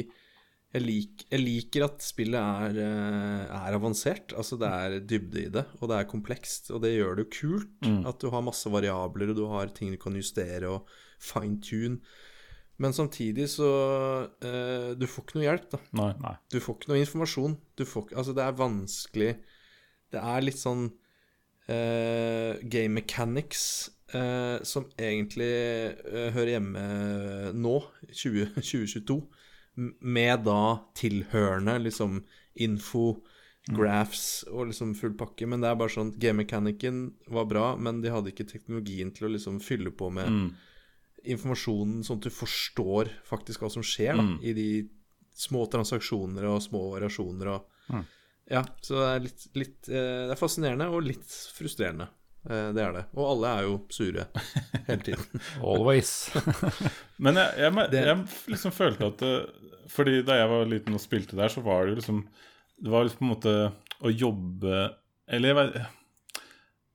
jeg, 0.77 0.83
lik, 0.85 1.25
jeg 1.33 1.41
liker 1.43 1.85
at 1.89 2.05
spillet 2.05 2.37
er, 2.37 2.77
eh, 2.85 3.57
er 3.57 3.77
avansert. 3.79 4.35
Altså 4.37 4.59
det 4.61 4.69
er 4.69 4.99
dybde 5.09 5.43
i 5.47 5.51
det, 5.57 5.65
og 5.81 5.89
det 5.91 5.97
er 6.03 6.09
komplekst. 6.11 6.71
Og 6.77 6.83
det 6.85 6.93
gjør 6.99 7.17
det 7.19 7.27
jo 7.27 7.33
kult. 7.41 7.73
At 8.13 8.21
du 8.23 8.29
har 8.35 8.45
masse 8.45 8.69
variabler, 8.71 9.33
og 9.33 9.37
du 9.41 9.47
har 9.51 9.73
ting 9.75 9.91
du 9.95 9.99
kan 10.03 10.15
justere 10.21 10.69
og 10.77 10.87
fine-tune. 11.19 12.01
Men 12.79 12.93
samtidig 12.93 13.47
så 13.49 13.67
eh, 14.45 14.91
Du 15.01 15.07
får 15.09 15.25
ikke 15.25 15.39
noe 15.39 15.47
hjelp, 15.47 15.71
da. 15.73 15.79
Nei. 15.97 16.11
Nei. 16.21 16.35
Du 16.53 16.59
får 16.61 16.77
ikke 16.77 16.91
noe 16.93 17.01
informasjon. 17.01 17.55
Du 17.81 17.85
får, 17.89 18.05
ikke- 18.11 18.19
altså, 18.21 18.35
det 18.37 18.45
er 18.45 18.59
vanskelig 18.61 19.31
Det 20.13 20.21
er 20.21 20.45
litt 20.45 20.61
sånn 20.61 20.91
eh, 21.69 22.59
game 22.69 22.95
mechanics 23.01 23.91
eh, 24.15 24.59
som 24.63 24.87
egentlig 24.99 25.49
eh, 26.07 26.29
hører 26.37 26.53
hjemme 26.57 26.85
nå, 27.57 27.75
20, 28.13 28.53
2022, 28.61 29.17
m- 29.17 29.27
med 29.77 30.45
da 30.45 30.79
tilhørende 30.95 31.79
liksom 31.85 32.23
info, 32.57 33.23
graphs 33.69 34.45
og 34.49 34.69
liksom 34.71 34.95
full 34.97 35.15
pakke. 35.19 35.47
Men 35.51 35.61
det 35.61 35.69
er 35.73 35.79
bare 35.81 35.91
sånn 35.93 36.13
Game 36.23 36.39
mechanicen 36.45 37.13
var 37.29 37.45
bra, 37.51 37.77
men 37.77 38.01
de 38.01 38.13
hadde 38.15 38.31
ikke 38.33 38.47
teknologien 38.49 39.11
til 39.13 39.27
å 39.29 39.33
liksom 39.35 39.61
fylle 39.61 39.91
på 39.91 40.11
med 40.13 40.29
Mm. 40.31 40.55
informasjonen, 41.27 42.05
sånn 42.07 42.21
at 42.21 42.29
du 42.29 42.31
forstår 42.31 43.11
faktisk 43.27 43.61
hva 43.65 43.71
som 43.73 43.83
skjer 43.83 44.15
da, 44.17 44.23
Mm. 44.23 44.39
i 44.45 44.53
de 44.53 44.89
små 45.35 45.67
transaksjoner 45.69 46.45
og 46.45 46.63
små 46.63 46.93
variasjoner. 46.95 47.47
Og, 47.55 47.65
Mm. 47.91 48.05
Ja, 48.51 48.63
så 48.81 48.95
det 48.95 49.09
er 49.17 49.21
litt, 49.21 49.49
litt 49.55 49.89
eh, 49.89 50.27
Det 50.29 50.31
er 50.31 50.37
fascinerende 50.47 50.87
og 50.93 51.03
litt 51.03 51.27
frustrerende. 51.27 52.09
Eh, 52.47 52.69
det 52.77 52.83
er 52.83 52.95
det. 52.95 53.05
Og 53.17 53.31
alle 53.33 53.53
er 53.53 53.67
jo 53.67 53.77
sure 53.93 54.27
hele 54.87 55.03
tiden. 55.03 55.45
Always. 55.73 56.13
Men 57.23 57.41
jeg, 57.41 57.67
jeg, 57.67 57.89
jeg 57.97 58.19
liksom 58.55 58.75
følte 58.75 59.11
at 59.11 59.23
det, 59.23 59.35
Fordi 59.93 60.21
da 60.27 60.39
jeg 60.41 60.51
var 60.51 60.71
liten 60.71 60.97
og 60.97 61.03
spilte 61.03 61.39
der, 61.39 61.53
så 61.53 61.63
var 61.65 61.85
det 61.85 61.95
jo 61.95 62.01
liksom 62.01 62.25
Det 62.77 62.93
var 62.93 63.07
liksom 63.07 63.23
på 63.23 63.27
en 63.27 63.35
måte 63.35 63.55
å 64.05 64.13
jobbe 64.13 64.83
Eller 65.31 65.53
jeg 65.53 65.59
vet 65.61 65.79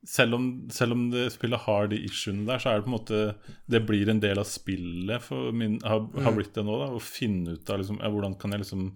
selv 0.07 0.33
om, 0.33 0.45
selv 0.73 0.95
om 0.95 1.03
det 1.11 1.27
spillet 1.29 1.61
har 1.61 1.89
de 1.91 1.99
issuene 2.07 2.47
der, 2.47 2.57
så 2.57 2.71
er 2.71 2.79
det 2.79 2.87
på 2.87 2.89
en 2.89 2.95
måte 2.95 3.19
Det 3.69 3.83
blir 3.85 4.09
en 4.09 4.21
del 4.23 4.39
av 4.41 4.47
spillet 4.49 5.21
for 5.21 5.53
min, 5.53 5.77
har, 5.85 6.07
har 6.25 6.33
blitt 6.33 6.55
det 6.55 6.63
nå. 6.65 6.77
da 6.81 6.87
Å 6.95 7.01
finne 7.05 7.53
ut 7.57 7.69
av 7.69 7.81
liksom, 7.81 7.99
ja, 8.01 8.09
hvordan 8.09 8.33
kan 8.41 8.55
jeg 8.55 8.63
liksom 8.63 8.87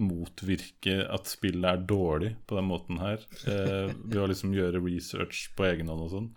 motvirke 0.00 0.96
at 1.06 1.28
spillet 1.30 1.66
er 1.70 1.84
dårlig 1.88 2.32
på 2.48 2.56
den 2.58 2.66
måten 2.70 2.98
her. 3.02 3.22
Eh, 3.46 3.92
ved 3.94 4.22
å 4.22 4.30
liksom 4.30 4.54
gjøre 4.56 4.82
research 4.82 5.48
på 5.56 5.68
egen 5.70 5.92
hånd 5.92 6.06
og 6.08 6.10
sånn. 6.14 6.32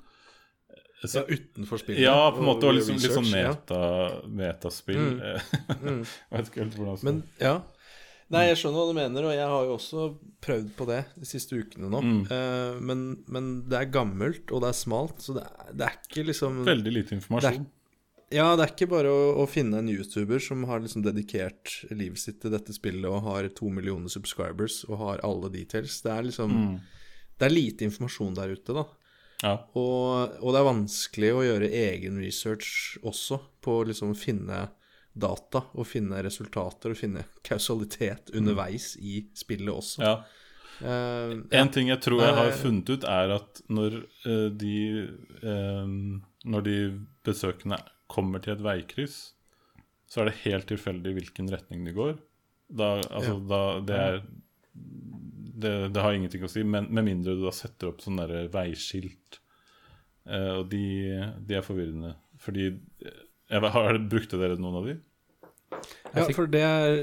Så 1.06 1.22
utenfor 1.30 1.78
spillet. 1.78 2.02
Ja, 2.02 2.32
på 2.34 2.42
en 2.42 2.48
måte. 2.50 2.66
Og 2.66 2.74
og 2.74 2.78
liksom, 2.80 2.98
litt 2.98 3.14
sånn 3.14 3.30
meta, 3.30 3.80
ja. 3.80 4.22
meta, 4.26 4.30
metaspill. 4.44 5.02
Eh, 5.22 5.50
Mm. 5.78 6.04
jeg 6.32 6.38
vet 6.38 6.48
ikke 6.50 6.64
helt 6.64 6.78
hvordan 6.80 7.04
Men 7.06 7.24
ja. 7.42 7.58
Nei, 8.34 8.42
jeg 8.50 8.58
skjønner 8.60 8.82
hva 8.82 8.88
du 8.90 8.96
mener, 8.98 9.26
og 9.30 9.32
jeg 9.32 9.48
har 9.48 9.68
jo 9.70 9.76
også 9.78 10.06
prøvd 10.44 10.72
på 10.76 10.88
det 10.90 10.98
de 11.16 11.28
siste 11.30 11.56
ukene 11.56 11.88
nå. 11.94 12.02
Mm. 12.04 12.18
Eh, 12.34 12.80
men, 12.90 13.04
men 13.32 13.46
det 13.72 13.78
er 13.80 13.92
gammelt, 13.94 14.52
og 14.52 14.66
det 14.66 14.74
er 14.74 14.80
smalt, 14.82 15.22
så 15.24 15.38
det 15.38 15.46
er, 15.48 15.70
det 15.72 15.86
er 15.88 16.00
ikke 16.02 16.26
liksom 16.28 16.58
Veldig 16.68 16.92
lite 16.98 17.16
informasjon. 17.16 17.70
Ja, 18.34 18.50
det 18.58 18.66
er 18.66 18.72
ikke 18.74 18.90
bare 18.92 19.12
å, 19.12 19.20
å 19.40 19.46
finne 19.48 19.80
en 19.80 19.90
YouTuber 19.92 20.42
som 20.44 20.66
har 20.68 20.82
liksom 20.84 21.06
dedikert 21.06 21.78
livet 21.94 22.20
sitt 22.20 22.42
til 22.44 22.52
dette 22.52 22.76
spillet 22.76 23.08
og 23.08 23.24
har 23.24 23.48
to 23.56 23.72
millioner 23.72 24.12
subscribers 24.12 24.82
og 24.90 25.00
har 25.00 25.24
alle 25.24 25.52
details. 25.54 26.02
Det 26.04 26.12
er 26.12 26.30
liksom 26.30 26.56
Mm. 26.58 26.78
Det 27.38 27.46
er 27.46 27.54
lite 27.54 27.86
informasjon 27.86 28.34
der 28.34 28.50
ute, 28.58 28.74
da. 28.74 28.84
Ja. 29.44 29.52
Og, 29.78 30.40
og 30.42 30.54
det 30.54 30.58
er 30.58 30.66
vanskelig 30.66 31.28
å 31.36 31.44
gjøre 31.46 31.68
egen 31.70 32.18
research 32.18 32.98
også, 33.06 33.38
på 33.62 33.76
å 33.78 33.84
liksom 33.86 34.16
finne 34.18 34.64
data 35.14 35.64
og 35.78 35.86
finne 35.86 36.22
resultater 36.26 36.94
og 36.94 36.98
finne 36.98 37.26
kausalitet 37.46 38.32
underveis 38.38 38.96
i 38.98 39.28
spillet 39.38 39.70
også. 39.74 40.02
Mm. 40.02 40.08
ja. 40.08 40.18
Uh, 40.78 41.32
En 41.58 41.72
ting 41.74 41.88
jeg 41.90 42.02
tror 42.06 42.22
jeg 42.22 42.36
har 42.38 42.52
funnet 42.54 42.90
ut, 42.90 43.06
er 43.10 43.32
at 43.34 43.62
når 43.70 43.96
uh, 44.28 44.50
de 44.54 44.76
eh, 45.42 45.88
Når 46.46 46.66
de 46.68 46.76
besøkende 47.26 47.80
kommer 48.12 48.44
til 48.44 48.56
et 48.56 48.64
veikryss, 48.66 49.18
så 50.08 50.22
er 50.22 50.30
det 50.30 50.42
helt 50.46 50.68
tilfeldig 50.70 51.14
hvilken 51.18 51.52
retning 51.52 51.84
de 51.88 51.96
går. 51.96 52.18
Da, 52.68 52.98
altså, 53.08 53.38
da 53.48 53.62
det 53.88 53.98
er 54.04 54.22
det, 55.58 55.90
det 55.90 56.02
har 56.04 56.14
ingenting 56.14 56.44
å 56.46 56.52
si, 56.52 56.64
men 56.68 56.90
med 56.94 57.08
mindre 57.08 57.34
du 57.38 57.42
da 57.46 57.54
setter 57.56 57.90
opp 57.90 58.04
sånne 58.04 58.28
der 58.30 58.50
veiskilt. 58.54 59.40
Eh, 60.28 60.52
og 60.60 60.68
de, 60.72 60.84
de 61.48 61.58
er 61.58 61.66
forvirrende. 61.66 62.14
Fordi 62.42 62.68
eh, 62.70 63.22
jeg, 63.50 63.72
har, 63.74 63.98
Brukte 64.12 64.40
dere 64.42 64.60
noen 64.60 64.82
av 64.82 64.90
de? 64.90 64.98
Ja, 66.16 66.24
for 66.36 66.48
det 66.48 66.62
er 66.64 66.98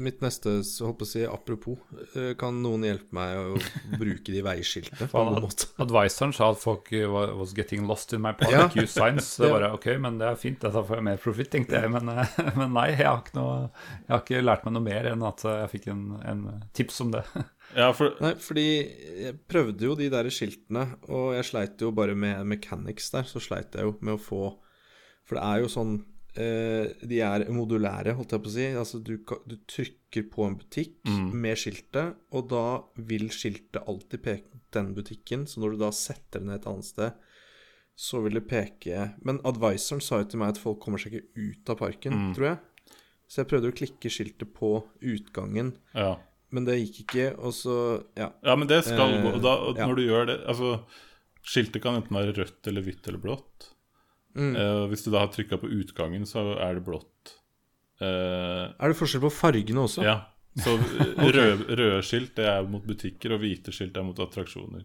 mitt 0.00 0.22
neste 0.24 0.60
så 0.64 0.86
håper 0.88 1.04
jeg, 1.04 1.08
å 1.08 1.10
si 1.10 1.24
apropos. 1.28 1.78
eh, 2.16 2.30
Kan 2.40 2.62
noen 2.64 2.86
hjelpe 2.86 3.12
meg 3.12 3.36
å 3.36 3.58
bruke 4.00 4.32
de 4.32 4.40
veiskiltene 4.46 5.08
på 5.10 5.20
en 5.20 5.34
god 5.34 5.44
måte? 5.44 5.68
Advisoren 5.82 6.32
sa 6.36 6.48
at 6.54 6.62
folk 6.62 6.88
uh, 6.96 7.06
was 7.36 7.52
getting 7.56 7.84
lost 7.88 8.14
in 8.16 8.22
my 8.24 8.32
park, 8.32 8.50
Ja. 8.54 8.68
you 8.74 8.86
signs. 8.86 9.36
Det 9.36 9.50
var 9.50 9.58
bare, 9.60 9.72
ok, 9.76 9.86
men 10.00 10.18
det 10.22 10.28
er 10.30 10.40
fint, 10.40 10.60
dette 10.62 10.84
får 10.88 10.96
jeg 11.00 11.06
mer 11.10 11.20
profit, 11.22 11.50
tenkte 11.52 11.80
jeg. 11.82 11.90
Men, 11.92 12.08
eh, 12.14 12.36
men 12.60 12.72
nei, 12.78 12.88
jeg 12.94 13.04
har, 13.06 13.20
ikke 13.24 13.36
noe, 13.38 13.70
jeg 14.06 14.14
har 14.14 14.24
ikke 14.24 14.42
lært 14.46 14.64
meg 14.68 14.76
noe 14.78 14.86
mer 14.88 15.10
enn 15.12 15.26
at 15.28 15.44
eh, 15.44 15.58
jeg 15.64 15.72
fikk 15.76 15.90
en, 15.92 16.04
en 16.32 16.44
tips 16.76 17.00
om 17.06 17.16
det. 17.16 17.24
Ja, 17.70 17.92
for 17.94 18.16
Nei, 18.18 18.32
fordi 18.42 18.64
jeg 19.22 19.36
prøvde 19.46 19.84
jo 19.86 19.92
de 19.94 20.08
der 20.10 20.26
skiltene, 20.34 20.88
og 21.06 21.36
jeg 21.36 21.44
sleit 21.46 21.78
jo 21.84 21.92
bare 21.94 22.16
med 22.18 22.42
mechanics 22.50 23.12
der. 23.14 23.22
Så 23.30 23.38
sleit 23.38 23.76
jeg 23.78 23.86
jo 23.86 23.92
med 24.02 24.16
å 24.16 24.18
få 24.18 24.40
For 25.28 25.38
det 25.38 25.44
er 25.46 25.60
jo 25.62 25.68
sånn 25.70 25.92
eh, 26.00 26.06
De 26.34 27.18
er 27.26 27.44
modulære, 27.50 28.14
holdt 28.14 28.30
jeg 28.36 28.42
på 28.44 28.50
å 28.50 28.54
si. 28.54 28.66
Altså 28.78 29.00
du, 29.02 29.16
du 29.50 29.56
trykker 29.70 30.28
på 30.30 30.46
en 30.46 30.56
butikk 30.60 31.00
med 31.34 31.58
skiltet, 31.58 32.16
og 32.32 32.48
da 32.52 32.62
vil 32.96 33.28
skiltet 33.34 33.82
alltid 33.86 34.22
peke 34.22 34.46
mot 34.54 34.66
den 34.76 34.92
butikken. 34.94 35.46
Så 35.50 35.60
når 35.62 35.74
du 35.74 35.82
da 35.84 35.90
setter 35.90 36.38
det 36.40 36.46
ned 36.46 36.60
et 36.60 36.68
annet 36.70 36.86
sted, 36.86 37.12
så 38.00 38.22
vil 38.24 38.38
det 38.38 38.46
peke 38.48 39.10
Men 39.26 39.42
advisoren 39.44 40.00
sa 40.00 40.22
jo 40.22 40.28
til 40.30 40.38
meg 40.40 40.54
at 40.54 40.60
folk 40.62 40.78
kommer 40.80 40.98
seg 41.02 41.18
ikke 41.18 41.50
ut 41.50 41.72
av 41.74 41.80
parken, 41.82 42.30
tror 42.36 42.46
jeg. 42.52 42.58
Så 43.30 43.42
jeg 43.42 43.50
prøvde 43.50 43.70
å 43.70 43.76
klikke 43.76 44.10
skiltet 44.10 44.54
på 44.56 44.72
utgangen. 45.02 45.76
ja. 45.94 46.16
Men 46.50 46.64
det 46.66 46.80
gikk 46.80 46.96
ikke, 47.04 47.26
og 47.38 47.52
så 47.54 47.74
Ja. 48.18 48.32
Ja, 48.42 48.56
men 48.58 48.66
det 48.66 48.80
skal 48.82 49.12
Eh, 49.14 49.22
gå. 49.22 49.34
Og 49.36 49.42
da, 49.44 49.52
og 49.68 49.76
ja. 49.78 49.86
du 49.86 50.00
gjør 50.02 50.26
det 50.26 50.40
Altså, 50.50 50.80
skiltet 51.46 51.80
kan 51.84 51.94
enten 51.94 52.10
være 52.16 52.34
rødt 52.34 52.66
eller 52.66 52.82
hvitt 52.82 53.06
eller 53.06 53.22
blått. 53.22 53.68
Mm. 54.36 54.52
Uh, 54.54 54.84
hvis 54.90 55.02
du 55.04 55.10
da 55.10 55.24
har 55.24 55.30
trykka 55.34 55.58
på 55.58 55.70
utgangen, 55.80 56.22
så 56.28 56.52
er 56.62 56.76
det 56.78 56.84
blått. 56.86 57.34
Uh, 58.00 58.70
Er 58.78 58.88
det 58.92 58.96
forskjell 58.96 59.24
på 59.26 59.32
fargene 59.34 59.82
også? 59.86 60.04
ja. 60.06 60.20
Så 60.58 60.72
okay. 60.80 61.30
røde, 61.30 61.76
røde 61.78 61.98
skilt 62.02 62.32
det 62.34 62.46
er 62.50 62.64
mot 62.66 62.82
butikker, 62.82 63.36
og 63.36 63.42
hvite 63.44 63.70
skilt 63.74 63.94
er 63.96 64.02
mot 64.02 64.18
attraksjoner. 64.18 64.82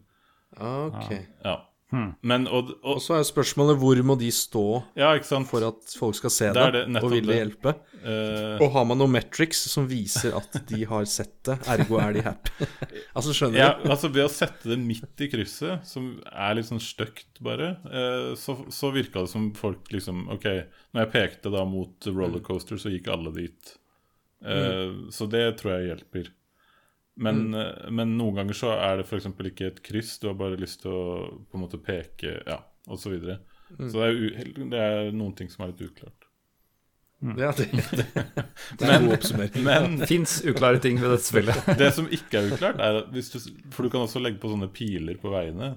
Ah, 0.57 0.91
Ok. 0.93 1.15
Ja. 1.43 1.55
Hmm. 1.93 2.15
Men 2.25 2.47
og, 2.49 2.71
Og 2.81 2.95
og 2.95 3.01
så 3.03 3.13
er 3.19 3.25
spørsmålet 3.27 3.77
hvor 3.77 3.99
må 4.03 4.15
de 4.17 4.31
stå 4.33 4.61
Ja, 4.97 5.11
ikke 5.13 5.27
sant. 5.29 5.45
for 5.47 5.61
at 5.67 5.91
folk 5.99 6.15
skal 6.17 6.31
se 6.33 6.47
Det 6.55 6.63
det, 6.73 6.81
det, 6.95 7.03
og 7.03 7.11
vil 7.13 7.27
det. 7.29 7.35
hjelpe? 7.37 7.73
Uh, 8.01 8.57
Og 8.65 8.71
har 8.73 8.87
man 8.89 8.97
noen 8.97 9.13
metrics 9.13 9.61
som 9.69 9.85
viser 9.87 10.33
at 10.35 10.57
de 10.71 10.81
har 10.89 11.05
sett 11.05 11.35
det, 11.45 11.59
ergo 11.69 11.99
er 12.01 12.17
de 12.17 12.23
happy? 12.25 12.67
altså, 13.15 13.35
skjønner 13.37 13.61
ja, 13.61 13.69
du? 13.77 13.85
altså 13.93 14.09
Ved 14.09 14.25
å 14.25 14.33
sette 14.33 14.73
det 14.73 14.79
midt 14.81 15.21
i 15.21 15.29
krysset, 15.29 15.85
som 15.85 16.09
er 16.33 16.57
litt 16.57 16.65
sånn 16.71 16.81
stygt 16.81 17.37
bare, 17.45 17.75
uh, 17.85 18.33
så, 18.33 18.57
så 18.73 18.89
virka 18.95 19.21
det 19.27 19.29
som 19.35 19.51
folk 19.53 19.85
liksom 19.93 20.25
Ok, 20.33 20.49
når 20.95 21.05
jeg 21.05 21.13
pekte 21.13 21.53
da 21.53 21.63
mot 21.69 22.09
rollercoaster, 22.09 22.81
så 22.81 22.89
gikk 22.89 23.11
alle 23.13 23.29
dit. 23.35 23.75
Eh, 24.45 24.91
Så 25.13 25.25
det 25.31 25.45
tror 25.61 25.77
jeg 25.77 25.87
hjelper. 25.93 26.27
Men, 27.15 27.41
mm. 27.55 27.95
men 27.95 28.17
noen 28.19 28.41
ganger 28.41 28.57
så 28.59 28.73
er 28.75 28.99
det 28.99 29.07
f.eks. 29.07 29.29
ikke 29.31 29.69
et 29.69 29.81
kryss, 29.85 30.17
du 30.19 30.27
har 30.27 30.37
bare 30.39 30.59
lyst 30.59 30.81
til 30.83 30.91
å 30.91 31.03
på 31.47 31.55
en 31.55 31.63
måte 31.63 31.79
peke, 31.79 32.41
ja, 32.43 32.59
osv. 32.89 33.05
Så, 33.05 33.13
videre. 33.13 33.37
så 33.79 34.01
det 34.01 34.07
er, 34.09 34.17
u 34.19 34.69
det 34.73 34.81
er 34.81 35.11
noen 35.15 35.35
ting 35.37 35.51
som 35.51 35.63
er 35.63 35.71
litt 35.71 35.85
uklart. 35.87 36.25
Ja, 37.37 37.53
det, 37.57 37.69
det, 37.91 38.05
det 38.79 38.85
er 38.85 38.97
en 38.97 39.07
god 39.07 39.15
oppsummering. 39.17 39.63
Men 39.65 39.97
Fins 40.11 40.37
uklare 40.45 40.81
ting 40.83 40.99
ved 41.01 41.15
dette 41.15 41.27
spillet. 41.27 41.69
det 41.81 41.89
som 41.95 42.09
ikke 42.11 42.41
er 42.41 42.53
uklart, 42.53 42.81
er 42.83 43.01
at 43.01 43.11
hvis 43.15 43.31
du 43.33 43.39
For 43.73 43.85
du 43.85 43.93
kan 43.93 44.05
også 44.05 44.21
legge 44.21 44.41
på 44.43 44.51
sånne 44.51 44.69
piler 44.75 45.19
på 45.21 45.31
veiene. 45.33 45.75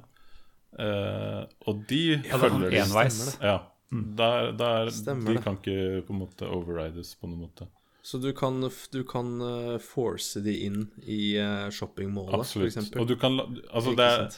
Uh, 0.78 1.46
og 1.70 1.84
de 1.88 2.02
Ja, 2.18 2.20
det 2.20 2.34
er 2.34 2.42
følger 2.42 2.58
sånn 2.60 2.80
enveis. 2.82 3.20
Ja. 3.40 3.56
Der, 3.88 4.50
der, 4.52 4.90
de 4.92 5.14
det. 5.16 5.40
kan 5.46 5.56
ikke 5.56 6.02
på 6.04 6.12
en 6.12 6.20
måte 6.20 6.50
overrides 6.52 7.14
på 7.16 7.30
noen 7.30 7.46
måte. 7.46 7.70
Så 8.08 8.20
du 8.22 8.30
kan, 8.32 8.60
du 8.92 9.00
kan 9.04 9.34
eh, 9.44 9.78
force 9.84 10.40
de 10.44 10.54
inn 10.68 10.86
i 11.04 11.34
uh, 11.36 11.66
shoppingmålet, 11.74 12.46
f.eks. 12.48 12.92
Og 12.96 13.08
du 13.10 13.16
kan 13.20 13.36
Altså, 13.42 13.92
det 13.98 14.06
er, 14.06 14.28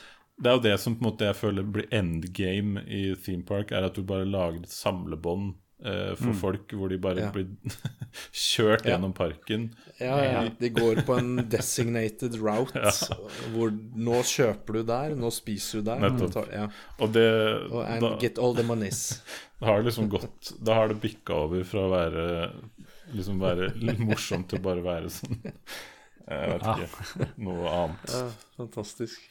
det 0.41 0.51
er 0.51 0.57
jo 0.59 0.63
det 0.65 0.77
som 0.83 0.97
på 0.97 1.05
en 1.05 1.11
måte 1.13 1.27
jeg 1.29 1.37
føler 1.39 1.67
blir 1.77 1.87
endgame 1.95 2.83
i 2.89 3.03
Theme 3.23 3.45
Park, 3.47 3.71
er 3.77 3.87
at 3.91 3.95
du 3.95 4.03
bare 4.09 4.27
lager 4.27 4.65
et 4.65 4.73
samlebånd 4.75 5.53
uh, 5.85 6.15
for 6.19 6.33
Mm. 6.33 6.39
folk, 6.41 6.73
hvor 6.77 6.91
de 6.91 6.99
bare 7.01 7.23
Ja. 7.23 7.31
blir 7.33 7.47
kjørt 8.33 8.85
Ja. 8.89 8.97
gjennom 8.97 9.13
parken. 9.17 9.69
Ja, 10.01 10.17
ja. 10.25 10.43
De 10.59 10.69
går 10.75 11.05
på 11.07 11.19
en 11.21 11.37
designated 11.53 12.37
route. 12.47 12.83
Hvor 13.55 13.71
nå 13.97 14.19
kjøper 14.27 14.81
du 14.81 14.83
der, 14.91 15.15
nå 15.17 15.31
spiser 15.33 15.81
du 15.81 15.91
der. 15.93 16.01
Nettopp. 16.09 16.33
tar- 16.41 16.53
Ja. 16.53 16.67
Og 16.99 17.13
det 17.15 17.29
Og 17.71 17.85
and 17.87 18.01
da, 18.03 18.17
get 18.21 18.39
all 18.39 18.55
the 18.57 18.65
monies. 18.67 19.23
da 19.61 19.67
har 19.71 19.79
det 19.83 19.93
liksom 19.93 20.09
gått 20.11 20.55
Da 20.65 20.75
har 20.75 20.89
det 20.89 21.01
bikka 21.01 21.35
over 21.47 21.63
fra 21.65 21.87
å 21.87 21.93
være 21.95 22.27
Liksom 23.13 23.41
være 23.43 23.71
litt 23.81 23.99
morsomt 24.11 24.49
til 24.53 24.61
å 24.61 24.65
bare 24.69 24.83
være 24.85 25.11
sånn 25.11 25.39
Jeg 25.43 26.51
vet 26.53 26.67
ikke. 26.71 27.29
Noe 27.43 27.71
annet. 27.75 28.13
Ja, 28.15 28.27
fantastisk. 28.61 29.25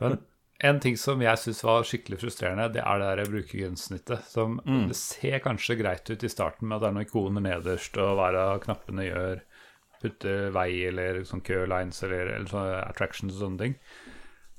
Men 0.00 0.14
en 0.62 0.78
ting 0.80 0.96
som 0.96 1.20
jeg 1.20 1.40
syns 1.42 1.60
var 1.66 1.82
skikkelig 1.84 2.20
frustrerende, 2.22 2.68
det 2.72 2.80
er 2.86 3.02
det 3.02 3.08
der 3.18 3.30
brukergrensesnittet. 3.34 4.22
Som 4.30 4.60
Mm. 4.64 4.86
det 4.88 4.96
ser 4.96 5.40
kanskje 5.44 5.76
greit 5.80 6.08
ut 6.08 6.22
i 6.24 6.30
starten 6.32 6.68
med 6.70 6.76
at 6.78 6.84
det 6.84 6.88
er 6.88 6.96
noen 6.96 7.08
ikoner 7.08 7.44
nederst, 7.44 7.98
og 7.98 8.14
hva 8.16 8.58
knappene 8.62 9.08
gjør. 9.10 9.42
Putte 10.02 10.32
vei 10.54 10.70
eller 10.88 11.20
sånn 11.28 11.42
kø 11.46 11.60
lines 11.70 12.00
eller, 12.02 12.32
eller 12.38 12.48
sånne 12.50 12.80
attractions 12.88 13.34
og 13.36 13.42
sånne 13.44 13.60
ting. 13.66 13.76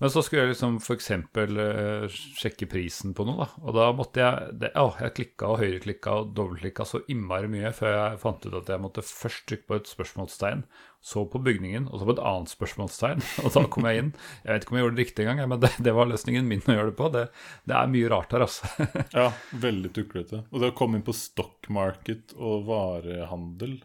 Men 0.01 0.11
så 0.11 0.23
skulle 0.25 0.43
jeg 0.43 0.53
liksom 0.53 0.79
f.eks. 0.81 1.09
Uh, 1.37 2.07
sjekke 2.39 2.67
prisen 2.69 3.13
på 3.15 3.25
noe, 3.27 3.45
da. 3.45 3.61
Og 3.63 3.75
da 3.77 3.89
måtte 3.95 4.23
jeg 4.23 4.55
det, 4.63 4.71
å, 4.79 4.89
Jeg 4.99 5.13
klikka 5.19 5.51
og 5.53 5.61
høyreklikka 5.61 6.15
og 6.19 6.33
dobbeltklikka 6.37 6.87
så 6.89 7.03
innmari 7.13 7.51
mye 7.51 7.71
før 7.75 7.93
jeg 7.93 8.23
fant 8.23 8.47
ut 8.47 8.57
at 8.59 8.71
jeg 8.73 8.83
måtte 8.83 9.05
først 9.05 9.45
trykke 9.49 9.69
på 9.69 9.77
et 9.77 9.91
spørsmålstegn, 9.91 10.65
så 11.03 11.25
på 11.27 11.39
bygningen, 11.45 11.89
og 11.91 11.99
så 11.99 12.07
på 12.07 12.15
et 12.15 12.23
annet 12.23 12.51
spørsmålstegn. 12.51 13.23
Og 13.43 13.55
da 13.55 13.63
kom 13.71 13.87
jeg 13.89 14.01
inn. 14.01 14.11
Jeg 14.43 14.55
vet 14.55 14.65
ikke 14.65 14.73
om 14.73 14.79
jeg 14.79 14.85
gjorde 14.85 14.97
det 14.97 15.05
riktig 15.05 15.27
engang, 15.27 15.53
men 15.53 15.63
det, 15.63 15.71
det 15.87 15.95
var 15.95 16.11
løsningen 16.11 16.51
min 16.51 16.63
å 16.63 16.77
gjøre 16.77 16.91
det 16.91 16.97
på. 16.99 17.09
Det, 17.13 17.23
det 17.69 17.79
er 17.79 17.95
mye 17.95 18.11
rart 18.13 18.35
her, 18.35 18.47
altså. 18.47 18.89
Ja, 19.19 19.29
veldig 19.63 19.93
tuklete. 19.95 20.43
Og 20.51 20.63
det 20.63 20.73
å 20.73 20.77
komme 20.77 20.99
inn 20.99 21.05
på 21.05 21.15
stock 21.15 21.67
market 21.73 22.35
og 22.39 22.67
varehandel 22.71 23.79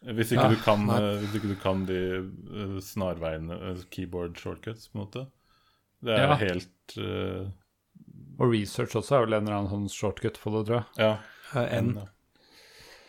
Hvis 0.00 0.30
ikke, 0.32 0.46
Ja, 0.46 0.48
du, 0.48 0.60
kan, 0.64 0.86
eh, 0.88 1.18
hvis 1.20 1.34
ikke 1.36 1.50
du 1.50 1.56
kan 1.60 1.82
de 1.88 1.96
eh, 2.16 2.76
snarveiene, 2.80 3.58
eh, 3.70 3.82
keyboard 3.92 4.38
shortcuts, 4.40 4.88
på 4.88 4.96
en 4.98 5.02
måte. 5.04 5.26
Det 6.00 6.14
er 6.16 6.28
Ja. 6.30 6.34
helt 6.40 6.96
uh... 6.96 7.50
Og 8.40 8.54
research 8.54 8.96
også 8.96 9.16
er 9.18 9.26
vel 9.26 9.34
en 9.36 9.44
eller 9.44 9.58
annen 9.58 9.68
sånn 9.68 9.90
shortcut 9.92 10.38
på 10.40 10.50
det, 10.54 10.62
tror 10.70 10.78
jeg. 10.78 10.86
Ja. 10.96 11.18
N 11.82 11.90
ja. 11.98 12.06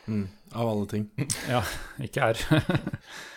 mm, 0.07 0.25
av 0.51 0.67
alle 0.73 0.87
ting. 0.91 1.05
Ja, 1.53 1.61
ikke 2.03 2.33
R. 2.33 2.41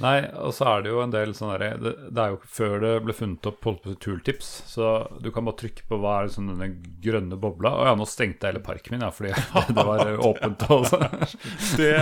Nei, 0.00 0.22
og 0.40 0.54
så 0.56 0.64
er 0.70 0.84
det 0.84 0.92
jo 0.92 1.00
en 1.02 1.10
del 1.12 1.34
sånn 1.36 1.50
derre 1.52 1.74
det, 1.76 1.90
det 2.16 2.22
er 2.22 2.30
jo 2.32 2.38
før 2.48 2.78
det 2.80 2.92
ble 3.04 3.12
funnet 3.16 3.48
opp 3.50 3.66
holdt 3.68 3.82
på 3.84 3.90
med 3.92 3.98
tooltips, 4.00 4.50
så 4.70 4.92
du 5.20 5.28
kan 5.34 5.44
bare 5.44 5.58
trykke 5.60 5.84
på 5.90 5.98
hva 6.00 6.14
er 6.22 6.30
liksom 6.30 6.48
denne 6.48 6.68
grønne 7.04 7.36
bobla. 7.42 7.74
Å 7.76 7.88
ja, 7.90 7.94
nå 7.98 8.06
stengte 8.08 8.48
jeg 8.48 8.54
hele 8.54 8.64
parken 8.64 8.96
min, 8.96 9.04
ja, 9.04 9.10
fordi 9.12 9.34
det 9.76 9.84
var 9.90 10.14
åpent. 10.30 10.64
Også. 10.78 11.02
Det, 11.76 11.92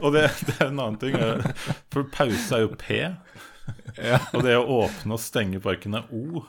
og 0.00 0.14
det, 0.14 0.28
det 0.46 0.54
er 0.60 0.68
en 0.68 0.78
annen 0.84 1.00
ting. 1.02 1.16
eh, 1.18 1.72
For 1.94 2.06
pause 2.14 2.54
er 2.58 2.64
jo 2.68 2.70
P. 2.78 3.00
Ja. 3.98 4.18
Og 4.34 4.42
det 4.44 4.54
å 4.58 4.64
åpne 4.84 5.16
og 5.16 5.22
stenge 5.22 5.60
parken 5.64 5.98
er 5.98 6.06
O. 6.14 6.44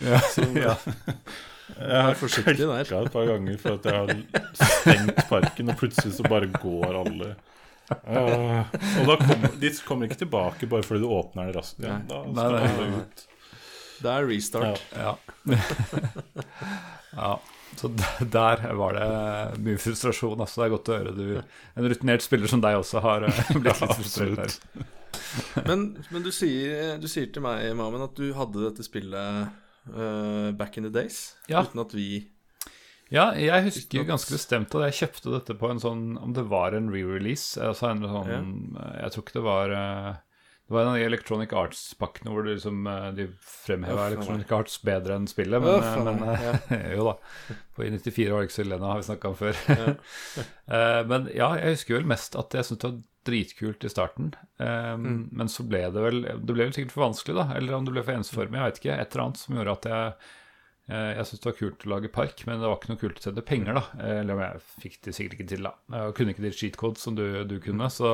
Ja. 0.00 0.20
Ja. 0.66 0.76
Jeg 1.76 2.02
har 2.06 2.14
klikka 2.14 2.76
et 3.02 3.12
par 3.12 3.26
ganger 3.26 3.56
for 3.58 3.74
at 3.74 3.86
jeg 3.90 3.96
har 3.98 4.52
stengt 4.54 5.18
parken, 5.28 5.72
og 5.72 5.80
plutselig 5.80 6.12
så 6.14 6.24
bare 6.30 6.46
går 6.52 6.94
alle. 7.02 7.32
Uh, 7.86 8.66
og 9.00 9.10
da 9.10 9.16
kommer, 9.20 9.52
de 9.60 9.70
kommer 9.86 10.08
ikke 10.08 10.20
tilbake 10.24 10.68
bare 10.70 10.86
fordi 10.86 11.04
du 11.04 11.10
åpner 11.14 11.50
det 11.50 11.58
raskt 11.58 11.82
igjen. 11.82 12.06
Da 12.10 12.22
skal 12.26 12.56
nei, 12.56 12.62
nei, 12.66 12.86
nei. 12.90 13.02
ut. 13.02 13.26
Det 13.96 14.12
er 14.12 14.26
restart. 14.28 14.82
Ja. 14.96 15.12
ja. 17.20 17.36
Så 17.76 17.90
der 18.32 18.62
var 18.78 18.96
det 18.96 19.62
mye 19.64 19.80
frustrasjon. 19.80 20.40
Altså, 20.40 20.60
det 20.60 20.66
er 20.66 20.74
godt 20.74 20.90
å 20.90 20.96
høre 20.96 21.14
du 21.16 21.24
En 21.36 21.88
rutinert 21.90 22.24
spiller 22.24 22.48
som 22.48 22.62
deg 22.64 22.78
også 22.78 23.02
har 23.04 23.26
eh, 23.28 23.40
blitt 23.62 23.82
litt 23.82 23.96
frustrert. 23.98 24.58
Men, 25.66 25.88
men 26.12 26.24
du, 26.24 26.30
sier, 26.34 26.96
du 27.00 27.08
sier 27.10 27.28
til 27.32 27.44
meg, 27.44 27.68
Mamen, 27.76 28.04
at 28.06 28.16
du 28.16 28.30
hadde 28.36 28.64
dette 28.64 28.84
spillet 28.86 29.48
uh, 29.92 30.50
back 30.56 30.76
in 30.78 30.88
the 30.88 30.92
days. 30.92 31.36
Ja. 31.50 31.64
Uten 31.64 31.82
at 31.84 31.94
vi 31.96 32.08
Ja, 33.14 33.28
jeg 33.38 33.68
husker 33.68 34.06
ganske 34.08 34.34
bestemt 34.34 34.74
at 34.74 34.88
jeg 34.88 34.96
kjøpte 35.00 35.32
dette 35.36 35.54
på 35.54 35.68
en 35.70 35.78
sånn 35.82 36.16
Om 36.18 36.32
det 36.34 36.42
var 36.50 36.74
en 36.74 36.88
re-release. 36.90 37.54
Altså 37.62 37.92
en 37.92 38.02
sånn 38.02 38.78
Jeg 38.98 39.12
tror 39.14 39.22
ikke 39.22 39.36
det 39.36 39.44
var 39.46 39.74
eh, 39.78 40.08
Det 40.66 40.74
var 40.74 40.82
en 40.82 40.90
av 40.90 40.96
de 40.98 41.04
Electronic 41.06 41.52
Arts-pakkene 41.54 42.32
hvor 42.34 42.48
liksom, 42.48 42.80
eh, 42.90 43.08
de 43.14 43.28
fremheva 43.38 44.08
Electronic 44.08 44.48
Electronic 44.48 44.54
Arts 44.58 44.80
bedre 44.82 45.18
enn 45.20 45.28
spillet. 45.30 45.62
Men, 45.62 45.76
Uff, 45.78 45.92
eh, 45.92 46.08
men 46.08 46.24
ja. 46.48 46.54
jo 46.96 47.04
da. 47.12 47.14
På 47.76 47.84
i 47.86 47.92
94 47.94 48.32
var 48.32 48.42
det 48.42 48.48
ikke 48.48 48.56
så 48.56 48.64
ille 48.64 48.80
ennå, 48.80 48.88
har 48.90 48.98
vi 48.98 49.06
snakka 49.12 49.30
om 49.30 49.36
før. 49.38 49.60
Ja. 49.70 49.92
men 51.12 51.28
ja, 51.30 51.52
jeg 51.60 51.76
husker 51.76 52.00
vel 52.00 52.10
mest 52.10 52.34
at 52.40 52.58
jeg 52.58 52.66
syntes 52.66 52.82
det 52.82 52.90
var 52.90 52.98
dritkult 53.26 53.86
i 53.86 53.92
starten. 53.92 54.32
Um, 54.58 55.06
Mm. 55.06 55.22
Men 55.38 55.48
så 55.52 55.64
ble 55.66 55.80
det 55.92 56.02
vel 56.02 56.20
Det 56.24 56.54
ble 56.54 56.64
vel 56.64 56.74
sikkert 56.74 56.94
for 56.94 57.04
vanskelig, 57.06 57.34
da. 57.38 57.46
Eller 57.58 57.74
om 57.76 57.86
det 57.86 57.94
ble 57.94 58.02
for 58.06 58.18
ensformig. 58.18 58.58
Jeg 58.58 58.70
vet 58.70 58.82
ikke. 58.82 58.98
Et 58.98 59.14
eller 59.14 59.24
annet 59.28 59.40
som 59.44 59.58
gjorde 59.58 59.74
at 59.78 59.88
jeg 59.92 60.12
jeg 60.86 61.26
syntes 61.26 61.42
det 61.42 61.48
var 61.50 61.58
kult 61.58 61.84
å 61.86 61.90
lage 61.90 62.12
park, 62.14 62.42
men 62.46 62.60
det 62.62 62.68
var 62.70 62.76
ikke 62.78 62.92
noe 62.92 63.00
kult 63.00 63.18
å 63.18 63.24
sende 63.26 63.42
penger, 63.46 63.74
da. 63.80 63.84
Eh, 63.98 64.18
Eller 64.22 64.36
om 64.36 64.42
jeg 64.44 64.60
fikk 64.84 64.98
det 65.06 65.14
sikkert 65.16 65.38
ikke 65.40 65.48
til, 65.56 65.66
da. 65.66 65.72
Jeg 65.96 66.14
kunne 66.18 66.34
ikke 66.36 66.44
de 66.46 66.52
cheatcodes 66.54 67.06
som 67.08 67.16
du, 67.18 67.24
du 67.50 67.56
kunne. 67.64 67.88
Så, 67.90 68.12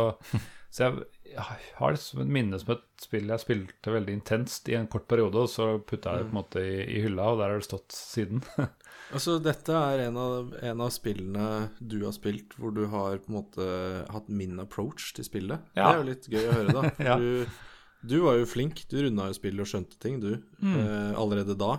så 0.72 0.86
jeg, 0.86 1.02
jeg 1.34 1.44
har 1.76 1.92
det 1.92 2.00
som 2.00 2.22
et 2.24 2.32
minne 2.32 2.58
som 2.62 2.72
et 2.76 2.86
spill 3.04 3.28
jeg 3.28 3.42
spilte 3.44 3.92
veldig 3.92 4.14
intenst 4.16 4.68
i 4.72 4.76
en 4.78 4.88
kort 4.88 5.04
periode, 5.10 5.42
og 5.44 5.50
så 5.52 5.66
putta 5.84 6.14
jeg 6.16 6.22
det 6.24 6.30
på 6.30 6.32
en 6.32 6.38
måte 6.40 6.62
i, 6.64 6.78
i 6.96 7.02
hylla, 7.04 7.28
og 7.34 7.42
der 7.42 7.52
har 7.52 7.60
det 7.60 7.68
stått 7.68 7.92
siden. 7.98 8.40
Altså, 9.12 9.34
dette 9.44 9.74
er 9.76 10.06
en 10.06 10.14
av, 10.16 10.52
en 10.64 10.80
av 10.80 10.88
spillene 10.94 11.46
du 11.84 11.98
har 12.06 12.14
spilt 12.16 12.54
hvor 12.56 12.70
du 12.72 12.86
har 12.88 13.18
på 13.20 13.28
en 13.28 13.34
måte 13.36 13.64
hatt 14.08 14.30
min 14.32 14.54
approach 14.62 15.10
til 15.18 15.26
spillet. 15.26 15.60
Ja. 15.76 15.90
Det 15.90 15.90
er 15.90 15.98
jo 15.98 16.06
litt 16.06 16.28
gøy 16.32 16.46
å 16.46 16.54
høre, 16.56 16.72
da. 16.78 16.82
For 16.96 17.04
Ja. 17.10 17.16
du, 17.20 18.06
du 18.08 18.14
var 18.24 18.38
jo 18.40 18.46
flink. 18.48 18.80
Du 18.88 18.96
runda 19.04 19.26
jo 19.28 19.36
spillet 19.36 19.66
og 19.66 19.68
skjønte 19.68 19.98
ting, 20.00 20.16
du. 20.22 20.30
Mm. 20.64 20.78
Eh, 20.80 21.10
allerede 21.20 21.58
da. 21.60 21.74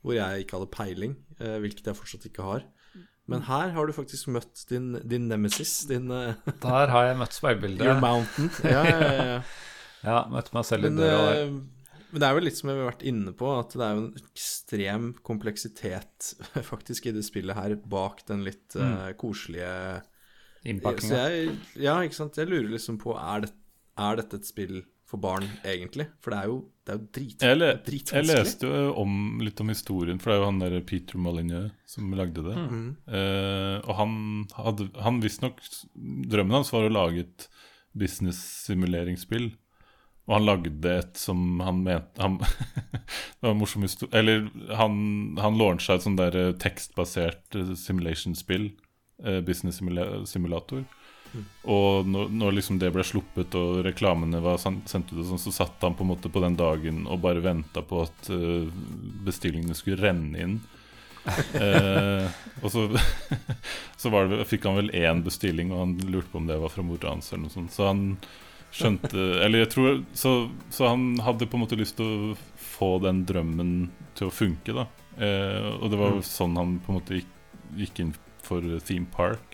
Hvor 0.00 0.16
jeg 0.16 0.44
ikke 0.44 0.56
hadde 0.58 0.70
peiling, 0.72 1.16
eh, 1.38 1.58
hvilket 1.60 1.90
jeg 1.90 1.98
fortsatt 1.98 2.28
ikke 2.30 2.46
har. 2.46 2.62
Men 3.30 3.44
her 3.46 3.74
har 3.76 3.86
du 3.86 3.92
faktisk 3.94 4.30
møtt 4.34 4.64
din, 4.70 4.94
din 5.06 5.28
nemesis, 5.30 5.84
din 5.90 6.10
eh, 6.10 6.38
Der 6.64 6.90
har 6.90 7.10
jeg 7.10 7.18
møtt 7.20 7.36
speilbildet. 7.36 7.84
Your 7.86 8.00
mountain. 8.02 8.50
Ja, 8.74 8.84
ja, 8.86 9.12
ja. 9.34 9.42
Ja, 10.00 10.16
møtte 10.32 10.56
meg 10.56 10.64
selv 10.64 10.88
i 10.88 10.94
der. 10.96 11.12
eh, 11.36 11.52
men 12.10 12.22
det 12.22 12.26
er 12.26 12.34
vel 12.34 12.46
litt 12.48 12.58
som 12.58 12.70
jeg 12.72 12.80
har 12.80 12.88
vært 12.88 13.04
inne 13.06 13.32
på, 13.38 13.50
at 13.54 13.74
det 13.76 13.84
er 13.86 13.92
jo 13.94 14.00
en 14.02 14.22
ekstrem 14.24 15.10
kompleksitet 15.26 16.30
faktisk 16.72 17.06
i 17.06 17.12
det 17.14 17.22
spillet 17.26 17.54
her, 17.54 17.76
bak 17.92 18.24
den 18.30 18.42
litt 18.46 18.74
eh, 18.74 19.12
koselige 19.20 19.74
Innpakninga. 20.68 21.20
ja, 21.80 21.94
ikke 22.04 22.18
sant. 22.18 22.36
Jeg 22.36 22.50
lurer 22.50 22.72
liksom 22.74 22.98
på 23.00 23.14
er, 23.16 23.46
det, 23.46 23.52
er 23.96 24.18
dette 24.18 24.40
et 24.40 24.48
spill 24.48 24.82
for 25.10 25.20
barn, 25.22 25.46
egentlig? 25.66 26.06
For 26.22 26.32
det 26.32 26.40
er 26.40 26.50
jo, 26.50 26.58
det 26.86 26.92
er 26.92 26.98
jo 26.98 27.06
drit, 27.16 27.44
Jeg, 27.44 27.58
le, 27.58 27.70
jeg 27.98 28.26
leste 28.28 28.68
jo 28.68 28.82
om, 29.02 29.14
litt 29.42 29.62
om 29.62 29.72
historien, 29.72 30.20
for 30.22 30.30
det 30.30 30.36
er 30.36 30.42
jo 30.42 30.50
han 30.50 30.60
der 30.62 30.76
Peter 30.86 31.18
Molyneux 31.18 31.72
som 31.90 32.12
lagde 32.14 32.44
det. 32.46 32.54
Mm. 32.60 32.90
Eh, 33.18 33.76
og 33.80 33.96
han 33.98 34.12
hadde 34.54 34.86
Han 35.02 35.18
visstnok 35.24 35.58
Drømmen 36.30 36.60
hans 36.60 36.70
var 36.74 36.86
å 36.86 36.92
lage 36.94 37.24
et 37.24 37.48
business-simuleringsspill. 37.98 39.50
Og 40.28 40.36
han 40.36 40.46
lagde 40.46 40.92
et 41.00 41.18
som 41.18 41.58
han 41.64 41.82
mente 41.82 42.22
han, 42.22 42.38
Det 43.40 43.48
var 43.48 43.54
en 43.56 43.58
morsom 43.58 43.82
historie 43.82 44.14
Eller 44.20 44.44
han, 44.78 45.00
han 45.40 45.58
launcha 45.58 45.96
et 45.96 46.06
sånn 46.06 46.20
der 46.20 46.38
tekstbasert 46.62 47.58
eh, 47.58 47.74
simulation-spill. 47.74 48.70
Eh, 49.24 49.42
Og 51.70 52.08
når, 52.08 52.30
når 52.34 52.56
liksom 52.56 52.80
det 52.80 52.90
ble 52.94 53.04
sluppet 53.06 53.54
og 53.58 53.84
reklamene 53.86 54.40
var 54.42 54.58
sendt 54.60 55.12
ut, 55.12 55.22
sånn, 55.28 55.40
så 55.40 55.52
satt 55.54 55.82
han 55.84 55.96
på 55.96 56.04
en 56.06 56.12
måte 56.12 56.32
på 56.32 56.42
den 56.42 56.58
dagen 56.58 57.04
og 57.06 57.22
bare 57.22 57.44
venta 57.44 57.84
på 57.86 58.02
at 58.02 58.30
eh, 58.34 58.66
bestillingene 59.26 59.76
skulle 59.78 60.02
renne 60.02 60.44
inn. 60.46 60.60
Eh, 61.60 62.26
og 62.64 62.70
så, 62.72 62.86
så 64.00 64.10
var 64.10 64.30
det, 64.30 64.38
fikk 64.48 64.64
han 64.64 64.78
vel 64.78 64.88
én 64.96 65.20
bestilling, 65.22 65.68
og 65.68 65.82
han 65.82 65.92
lurte 66.08 66.32
på 66.32 66.40
om 66.40 66.46
det 66.48 66.56
var 66.62 66.72
fra 66.72 66.84
mora 66.86 67.12
hans. 67.12 67.28
Eller 67.30 67.44
noe 67.44 67.52
sånt. 67.52 67.74
Så 67.74 67.90
han 67.90 68.00
skjønte 68.72 69.26
Eller 69.44 69.66
jeg 69.66 69.70
tror 69.74 70.00
så, 70.16 70.32
så 70.72 70.88
han 70.94 71.20
hadde 71.20 71.48
på 71.50 71.58
en 71.58 71.64
måte 71.66 71.78
lyst 71.78 71.98
til 72.00 72.08
å 72.08 72.38
få 72.56 72.94
den 73.04 73.26
drømmen 73.28 73.74
til 74.18 74.30
å 74.30 74.34
funke, 74.34 74.74
da. 74.80 74.88
Eh, 75.20 75.68
og 75.76 75.90
det 75.92 76.00
var 76.00 76.16
mm. 76.16 76.24
sånn 76.26 76.56
han 76.56 76.78
på 76.80 76.92
en 76.92 77.00
måte 77.02 77.20
gikk, 77.20 77.32
gikk 77.84 78.02
inn 78.06 78.16
for 78.46 78.64
Theme 78.88 79.12
Park. 79.12 79.49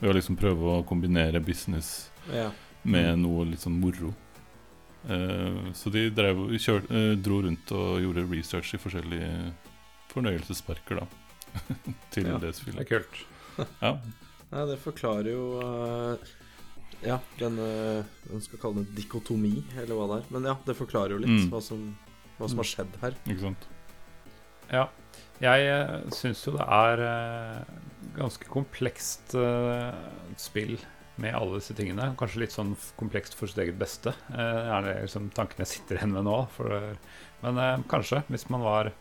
Ved 0.00 0.10
å 0.10 0.14
liksom 0.14 0.36
prøve 0.38 0.62
å 0.78 0.84
kombinere 0.86 1.40
business 1.42 2.10
Ja. 2.32 2.50
med 2.84 3.18
noe 3.18 3.44
litt 3.50 3.60
sånn 3.64 3.78
moro. 3.80 4.14
Uh, 5.08 5.70
så 5.74 5.90
de 5.94 6.08
drev, 6.10 6.36
kjør, 6.58 6.82
uh, 6.90 7.14
dro 7.16 7.40
rundt 7.42 7.70
og 7.72 8.00
gjorde 8.02 8.24
research 8.30 8.74
i 8.74 8.80
forskjellige 8.82 9.52
fornøyelsesparker, 10.12 11.00
da. 11.00 11.06
til 12.12 12.26
Ja, 12.28 12.38
det 12.42 12.52
Det 12.64 12.82
er 12.84 12.90
kult. 12.90 13.22
Ja. 13.82 13.94
Nei, 14.52 14.64
det 14.70 14.78
forklarer 14.80 15.30
jo 15.32 15.46
uh, 15.62 16.16
Ja, 17.02 17.18
denne 17.38 18.04
Man 18.30 18.40
skal 18.44 18.58
kalle 18.62 18.84
det 18.84 18.94
dikotomi, 19.00 19.62
eller 19.76 19.94
hva 19.98 20.06
det 20.12 20.18
er. 20.22 20.28
Men 20.34 20.46
ja, 20.50 20.56
det 20.66 20.76
forklarer 20.78 21.16
jo 21.16 21.18
litt 21.24 21.30
Mm. 21.30 21.50
hva, 21.50 21.60
som, 21.62 21.82
hva 22.38 22.48
som 22.50 22.58
har 22.62 22.68
skjedd 22.68 22.96
her. 23.02 23.14
Ikke 23.26 23.40
sant? 23.48 23.66
Ja. 24.70 24.88
Jeg 25.42 25.68
uh, 25.70 26.08
syns 26.14 26.44
jo 26.46 26.54
det 26.56 26.64
er 26.66 27.02
eh, 27.06 27.74
ganske 28.18 28.48
komplekst 28.50 29.36
eh, 29.38 29.92
spill 30.40 30.74
med 31.22 31.34
alle 31.34 31.58
disse 31.58 31.74
tingene. 31.78 32.12
Kanskje 32.18 32.42
litt 32.44 32.54
sånn 32.54 32.74
komplekst 32.98 33.34
for 33.38 33.50
sitt 33.50 33.60
eget 33.62 33.78
beste. 33.78 34.12
Det 34.30 34.44
er 34.74 34.88
liksom 35.04 35.30
tankene 35.34 35.64
jeg 35.66 35.72
sitter 35.76 35.98
igjen 35.98 36.14
med 36.14 36.26
nå. 36.26 36.36
Det- 36.58 36.98
men 37.42 37.58
eh, 37.62 37.78
kanskje, 37.90 38.24
hvis 38.30 38.48
man 38.50 38.64
var 38.66 38.92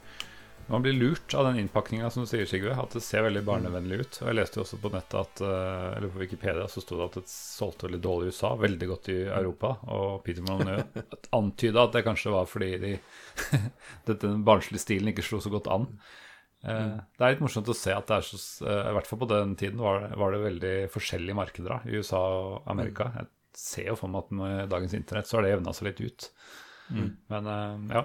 man 0.67 0.81
blir 0.83 0.93
lurt 0.93 1.33
av 1.33 1.45
den 1.47 1.61
innpakninga 1.61 2.09
som 2.11 2.25
du 2.25 2.27
sier, 2.27 2.45
Sigve. 2.45 2.73
At 2.75 2.91
det 2.91 3.01
ser 3.05 3.23
veldig 3.23 3.43
barnevennlig 3.47 3.99
ut. 4.01 4.17
Og 4.19 4.27
jeg 4.27 4.35
leste 4.35 4.59
jo 4.59 4.65
også 4.65 4.79
på 4.83 4.91
nettet 4.91 5.15
at 5.21 5.41
eh, 5.47 5.85
Eller 5.95 6.11
på 6.11 6.19
Wikipedia 6.19 6.65
så 6.67 6.83
sto 6.83 6.97
det 6.99 7.05
at 7.07 7.17
det 7.21 7.31
solgte 7.31 7.87
veldig 7.87 8.01
dårlig 8.03 8.27
i 8.27 8.33
USA, 8.35 8.51
veldig 8.59 8.89
godt 8.91 9.09
i 9.13 9.17
Europa. 9.31 9.77
Og 9.95 10.19
Peter 10.25 10.43
Molyneux 10.43 10.83
antyda 11.39 11.85
at 11.87 11.95
det 11.95 12.03
kanskje 12.07 12.35
var 12.35 12.49
fordi 12.51 12.71
de, 12.83 12.93
den 14.25 14.43
barnslige 14.47 14.83
stilen 14.83 15.13
ikke 15.13 15.25
slo 15.25 15.39
så 15.43 15.53
godt 15.53 15.71
an. 15.71 15.87
Eh, 16.65 16.97
Det 17.17 17.21
er 17.25 17.33
litt 17.35 17.41
morsomt 17.45 17.67
å 17.69 17.75
se 17.77 17.91
at 17.93 18.07
det 18.07 18.15
er 18.17 18.21
så 18.25 18.37
eh, 18.65 18.89
I 18.89 18.93
hvert 18.97 19.07
fall 19.07 19.19
på 19.19 19.27
den 19.29 19.55
tiden 19.55 19.77
var, 19.79 19.99
det- 20.07 20.17
var 20.17 20.31
det 20.31 20.39
veldig 20.45 20.75
forskjellige 20.91 21.35
markeder 21.37 21.69
da, 21.69 21.79
i 21.85 21.97
USA 21.99 22.17
og 22.17 22.63
Amerika. 22.67 23.11
Jeg 23.15 23.27
ser 23.53 23.85
jo 23.91 23.95
for 23.95 24.07
meg 24.09 24.23
at 24.25 24.31
med 24.31 24.69
dagens 24.69 24.93
internett 24.93 25.27
så 25.29 25.37
har 25.37 25.43
det 25.43 25.51
jevna 25.55 25.73
seg 25.73 25.87
litt 25.91 26.01
ut. 26.01 26.29
Men 27.29 27.47
eh, 27.47 27.95
ja. 27.95 28.03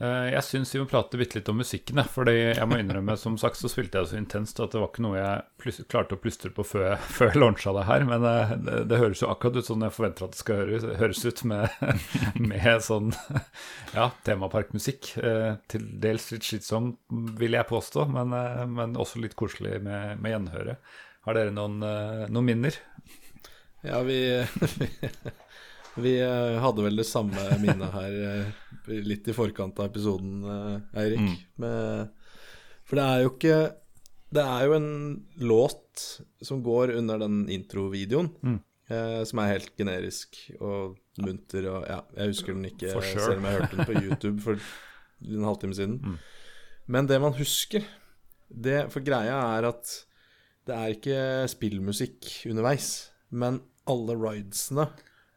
Eh, 0.00 0.28
Jeg 0.30 0.44
syns 0.46 0.70
vi 0.74 0.78
må 0.78 0.86
prate 0.86 1.18
bitte 1.18 1.40
litt 1.40 1.48
om 1.50 1.56
musikken. 1.58 1.98
for 2.06 2.28
jeg 2.30 2.66
må 2.70 2.76
innrømme, 2.78 3.16
som 3.18 3.34
sagt, 3.40 3.56
så 3.58 3.66
spilte 3.70 3.98
jeg 3.98 4.10
så 4.12 4.18
intenst 4.20 4.60
at 4.62 4.70
det 4.70 4.78
var 4.82 4.92
ikke 4.92 5.02
noe 5.02 5.18
jeg 5.18 5.84
klarte 5.90 6.14
å 6.14 6.20
plystre 6.22 6.52
på 6.54 6.62
før 6.66 6.84
jeg, 6.92 7.34
launcha 7.42 7.72
det 7.74 7.86
her. 7.88 8.04
Men 8.06 8.26
eh, 8.30 8.52
det, 8.68 8.76
det 8.92 9.00
høres 9.02 9.22
jo 9.24 9.30
akkurat 9.32 9.58
ut 9.58 9.66
som 9.66 9.82
jeg 9.82 9.96
forventer 9.96 10.28
at 10.28 10.36
det 10.36 10.42
skal 10.44 10.62
høres, 11.02 11.24
ut 11.26 11.42
med, 11.50 11.68
med 12.52 12.68
sånn 12.86 13.10
ja, 13.98 14.08
temaparkmusikk. 14.28 15.12
Eh, 15.18 15.56
Til 15.72 15.90
dels 16.06 16.30
litt 16.34 16.46
slitsom, 16.46 16.92
vil 17.40 17.58
jeg 17.58 17.66
påstå, 17.72 18.06
men, 18.14 18.36
men 18.78 18.94
også 18.98 19.18
litt 19.24 19.34
koselig 19.38 19.80
med, 19.82 20.18
med 20.22 20.36
gjenhøret. 20.36 20.94
Har 21.26 21.36
dere 21.36 21.50
noen, 21.52 21.82
noen 22.32 22.46
minner? 22.46 22.76
Ja, 23.84 23.98
vi 24.06 24.16
Vi 26.02 26.14
eh, 26.20 26.58
hadde 26.62 26.84
vel 26.84 26.96
det 27.00 27.06
samme 27.08 27.42
minnet 27.62 27.92
her 27.94 28.16
eh, 28.28 29.00
litt 29.04 29.28
i 29.28 29.34
forkant 29.36 29.78
av 29.82 29.88
episoden, 29.90 30.38
eh, 30.44 31.02
Eirik. 31.02 31.20
Mm. 31.20 31.36
Med, 31.64 32.08
for 32.88 33.00
det 33.00 33.04
er 33.04 33.22
jo 33.24 33.32
ikke 33.34 33.58
Det 34.28 34.42
er 34.44 34.64
jo 34.68 34.72
en 34.76 34.88
låt 35.40 36.02
som 36.44 36.62
går 36.62 36.90
under 36.98 37.18
den 37.22 37.46
introvideoen, 37.48 38.28
Mm. 38.44 38.58
eh, 38.90 39.24
som 39.24 39.38
er 39.40 39.54
helt 39.54 39.70
generisk 39.76 40.36
og 40.60 40.98
munter 41.18 41.64
og 41.72 41.86
Ja, 41.88 42.02
jeg 42.16 42.28
husker 42.34 42.52
den 42.54 42.64
ikke 42.68 42.92
sure. 42.92 43.02
selv 43.24 43.38
om 43.38 43.44
jeg 43.48 43.56
hørte 43.60 43.76
den 43.76 43.86
på 43.88 44.02
YouTube 44.04 44.40
for 44.44 44.60
en 45.24 45.44
halvtime 45.48 45.74
siden. 45.74 45.96
Mm. 46.04 46.18
Men 46.88 47.06
det 47.06 47.20
man 47.20 47.32
husker 47.34 47.82
det, 48.52 48.90
For 48.92 49.00
greia 49.00 49.34
er 49.58 49.64
at 49.68 50.04
det 50.68 50.76
er 50.76 50.92
ikke 50.94 51.48
spillmusikk 51.48 52.46
underveis, 52.50 53.10
men 53.32 53.62
alle 53.88 54.12
ridesene 54.20 54.90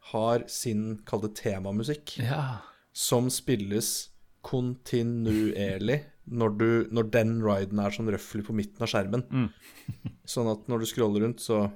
har 0.10 0.44
sin, 0.50 1.02
kall 1.06 1.22
det 1.22 1.36
temamusikk, 1.38 2.18
Ja. 2.26 2.62
som 2.94 3.30
spilles 3.30 4.10
kontinuerlig 4.42 6.00
når, 6.32 6.56
du, 6.58 6.70
når 6.92 7.10
den 7.14 7.36
riden 7.46 7.80
er 7.84 7.94
sånn 7.94 8.10
røftlig 8.12 8.46
på 8.48 8.56
midten 8.58 8.82
av 8.86 8.90
skjermen. 8.92 9.24
Mm. 9.30 9.48
Sånn 10.32 10.50
at 10.52 10.68
når 10.72 10.82
du 10.84 10.86
scroller 10.90 11.26
rundt, 11.26 11.42
så 11.44 11.68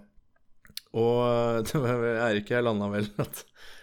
Og 0.95 1.67
Eirik 1.75 2.47
og 2.49 2.55
jeg 2.55 2.63
landa 2.65 2.87
vel 2.93 3.09
at 3.21 3.41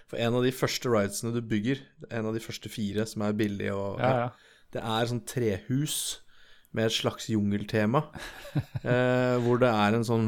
for 0.08 0.20
en 0.20 0.34
av 0.38 0.44
de 0.44 0.52
første 0.54 0.88
ridesene 0.92 1.32
du 1.34 1.40
bygger, 1.44 1.80
en 2.10 2.26
av 2.30 2.34
de 2.36 2.40
første 2.44 2.68
fire 2.72 3.04
som 3.08 3.22
er 3.26 3.36
billige 3.36 3.74
og 3.76 4.00
Ja, 4.00 4.12
ja. 4.22 4.28
det 4.74 4.82
er 4.84 5.08
sånn 5.10 5.22
trehus 5.28 5.96
med 6.72 6.88
et 6.88 6.94
slags 6.94 7.28
jungeltema. 7.32 8.06
Eh, 8.82 9.36
hvor 9.44 9.60
det 9.62 9.68
er 9.70 9.94
en 9.94 10.04
sånn 10.04 10.24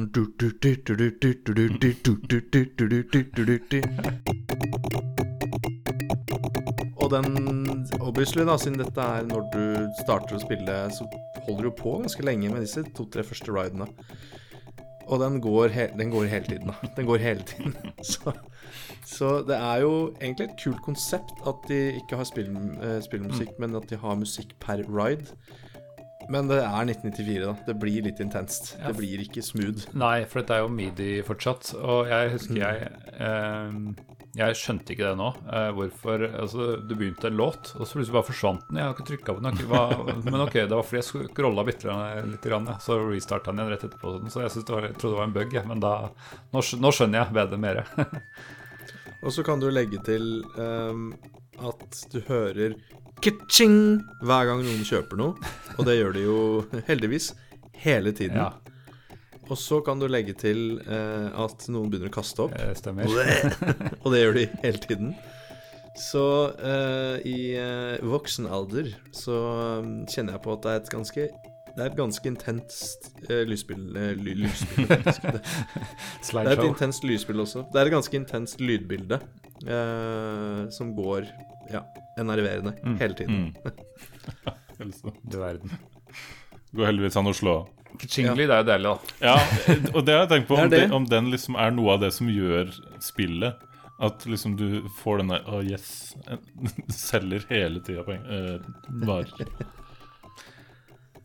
Og 7.03 7.11
den 7.13 7.27
obviously, 8.01 8.45
da, 8.47 8.55
siden 8.57 8.79
dette 8.81 9.09
er 9.17 9.27
når 9.29 9.49
du 9.53 9.65
starter 10.01 10.39
å 10.39 10.43
spille, 10.45 10.79
så 10.95 11.09
holder 11.49 11.69
du 11.69 11.75
på 11.83 11.99
ganske 12.05 12.25
lenge 12.25 12.53
med 12.53 12.65
disse 12.65 12.85
to-tre 12.97 13.27
første 13.27 13.53
ridene. 13.53 13.89
Og 15.05 15.21
den 15.21 15.41
går, 15.45 15.75
den 15.99 16.11
går 16.15 16.31
hele 16.33 16.49
tiden, 16.49 16.71
da. 16.71 16.93
Den 16.97 17.07
går 17.11 17.21
hele 17.21 17.43
tiden. 17.43 17.77
Så, 18.05 18.33
så 19.05 19.43
det 19.49 19.57
er 19.57 19.83
jo 19.85 19.93
egentlig 20.21 20.49
et 20.49 20.59
kult 20.63 20.81
konsept 20.85 21.45
at 21.49 21.69
de 21.69 21.81
ikke 21.99 22.17
har 22.21 22.29
spill, 22.29 22.51
eh, 22.81 23.01
spillmusikk, 23.05 23.59
men 23.61 23.77
at 23.77 23.89
de 23.91 24.01
har 24.01 24.17
musikk 24.21 24.57
per 24.61 24.85
ride. 24.89 25.37
Men 26.33 26.49
det 26.49 26.61
er 26.63 26.89
1994, 26.89 27.45
da. 27.45 27.53
Det 27.67 27.75
blir 27.81 28.03
litt 28.07 28.21
intenst. 28.25 28.75
Ja. 28.79 28.89
Det 28.91 28.97
blir 29.03 29.21
ikke 29.27 29.43
smooth. 29.45 29.87
Nei, 29.99 30.25
for 30.31 30.41
dette 30.41 30.57
er 30.57 30.65
jo 30.65 30.73
midi 30.73 31.11
fortsatt. 31.27 31.75
Og 31.81 32.09
jeg 32.09 32.31
husker 32.33 32.61
jeg 32.63 32.89
eh, 33.21 33.77
Jeg 34.35 34.57
skjønte 34.59 34.95
ikke 34.95 35.11
det 35.11 35.19
nå. 35.21 35.29
Eh, 35.47 35.69
hvorfor 35.77 36.25
Altså, 36.31 36.69
du 36.81 36.95
begynte 36.97 37.29
en 37.31 37.37
låt, 37.39 37.75
og 37.77 37.85
så 37.87 37.99
plutselig 38.01 38.17
bare 38.17 38.29
forsvant 38.31 38.65
den. 38.71 38.81
Jeg 38.81 38.89
har 38.89 38.97
ikke 38.97 39.09
trykka 39.13 39.37
på 39.37 39.45
den. 39.45 39.61
ikke- 39.61 40.25
Men 40.33 40.41
ok, 40.47 40.57
det 40.65 40.73
var 40.75 40.83
fordi 40.89 41.03
jeg 41.03 41.29
scrolla 41.35 41.67
bitte 41.69 41.99
litt, 42.33 42.43
grann, 42.49 42.67
ja. 42.73 42.79
så 42.83 42.99
restarta 43.05 43.53
den 43.53 43.61
igjen 43.63 43.75
rett 43.77 43.87
etterpå. 43.91 44.17
Så 44.33 44.43
jeg, 44.47 44.55
det 44.65 44.75
var, 44.79 44.89
jeg 44.89 44.97
trodde 44.99 45.15
det 45.15 45.21
var 45.23 45.29
en 45.31 45.37
bug, 45.39 45.55
jeg. 45.61 45.67
men 45.71 45.85
da 45.85 45.95
nå 46.57 46.91
skjønner 46.95 47.21
jeg 47.23 47.37
bedre 47.37 47.61
mer. 47.61 47.85
Og 49.25 49.33
så 49.33 49.45
kan 49.47 49.61
du 49.63 49.71
legge 49.73 50.01
til 50.05 50.43
um, 50.61 51.15
at 51.65 52.01
du 52.13 52.19
hører 52.27 52.75
ka-ching 53.25 53.77
hver 54.25 54.51
gang 54.51 54.63
noen 54.67 54.85
kjøper 54.87 55.21
noe. 55.21 55.53
Og 55.79 55.87
det 55.89 55.97
gjør 55.99 56.15
de 56.17 56.25
jo 56.27 56.39
heldigvis 56.89 57.33
hele 57.85 58.13
tiden. 58.17 58.39
ja, 58.39 58.51
Og 59.51 59.59
så 59.61 59.81
kan 59.85 59.99
du 60.01 60.07
legge 60.09 60.33
til 60.39 60.79
eh, 60.87 61.31
at 61.45 61.67
noen 61.73 61.91
begynner 61.93 62.13
å 62.13 62.15
kaste 62.15 62.47
opp. 62.47 62.55
det 62.57 62.77
stemmer. 62.81 63.09
og 64.05 64.13
det 64.15 64.23
gjør 64.23 64.39
de 64.39 64.45
hele 64.63 64.85
tiden. 64.85 65.15
Så 65.95 66.23
eh, 66.59 67.17
i 67.31 67.39
eh, 67.55 67.99
voksen 68.03 68.49
alder 68.51 68.89
så 69.15 69.35
eh, 69.79 69.91
kjenner 70.11 70.35
jeg 70.39 70.43
på 70.47 70.57
at 70.57 70.65
det 70.65 70.73
er 70.73 70.81
et 70.83 70.95
ganske 70.95 71.27
det 71.75 71.83
er 71.83 71.89
et 71.91 71.97
ganske 71.99 72.29
intenst 72.31 73.09
eh, 73.27 73.41
lysspill, 73.51 73.89
eh, 73.99 74.13
ly, 74.19 74.35
lysspill 74.45 74.87
faktisk. 74.93 75.25
Det, 75.27 75.41
det 76.31 76.43
er 76.43 76.53
et 76.55 76.69
intenst 76.69 77.07
lysspill 77.07 77.43
også. 77.43 77.65
Det 77.73 77.81
er 77.81 77.89
et 77.91 77.95
ganske 77.97 78.19
intenst 78.19 78.61
lydbilde 78.63 79.19
eh, 79.67 80.61
som 80.75 80.93
går 80.95 81.27
ja, 81.73 81.85
enerverende 82.21 82.75
Mm. 82.83 82.99
hele 83.01 83.15
tiden. 83.15 83.55
Mm. 83.55 83.55
Du 85.23 85.39
verden. 85.39 85.71
Går 86.75 86.87
heldigvis 86.89 87.17
an 87.17 87.29
å 87.31 87.35
slå 87.37 87.53
av. 87.61 87.69
Kaching-lyd 88.03 88.51
er 88.51 88.65
jo 88.65 88.67
deilig, 88.67 88.91
da. 88.91 88.97
Ja, 89.23 89.35
og 89.95 90.01
det 90.05 90.17
har 90.17 90.25
jeg 90.25 90.31
tenkt 90.33 90.49
på, 90.49 90.57
om, 90.59 90.67
Det 90.69 90.81
det, 90.81 90.89
det. 90.89 90.97
om 90.97 91.05
den 91.07 91.29
liksom 91.31 91.55
er 91.63 91.71
noe 91.77 91.93
av 91.95 92.01
det 92.03 92.11
som 92.17 92.27
gjør 92.29 92.73
spillet. 93.01 93.63
At 94.03 94.25
liksom 94.27 94.57
du 94.59 94.83
får 94.99 95.21
denne 95.23 95.39
Å, 95.47 95.61
oh, 95.61 95.63
yes. 95.63 96.17
Selger 96.91 97.45
hele 97.53 97.79
tida 97.87 98.03
poeng. 98.03 98.25
Eh, 98.27 98.67
varer. 99.07 99.53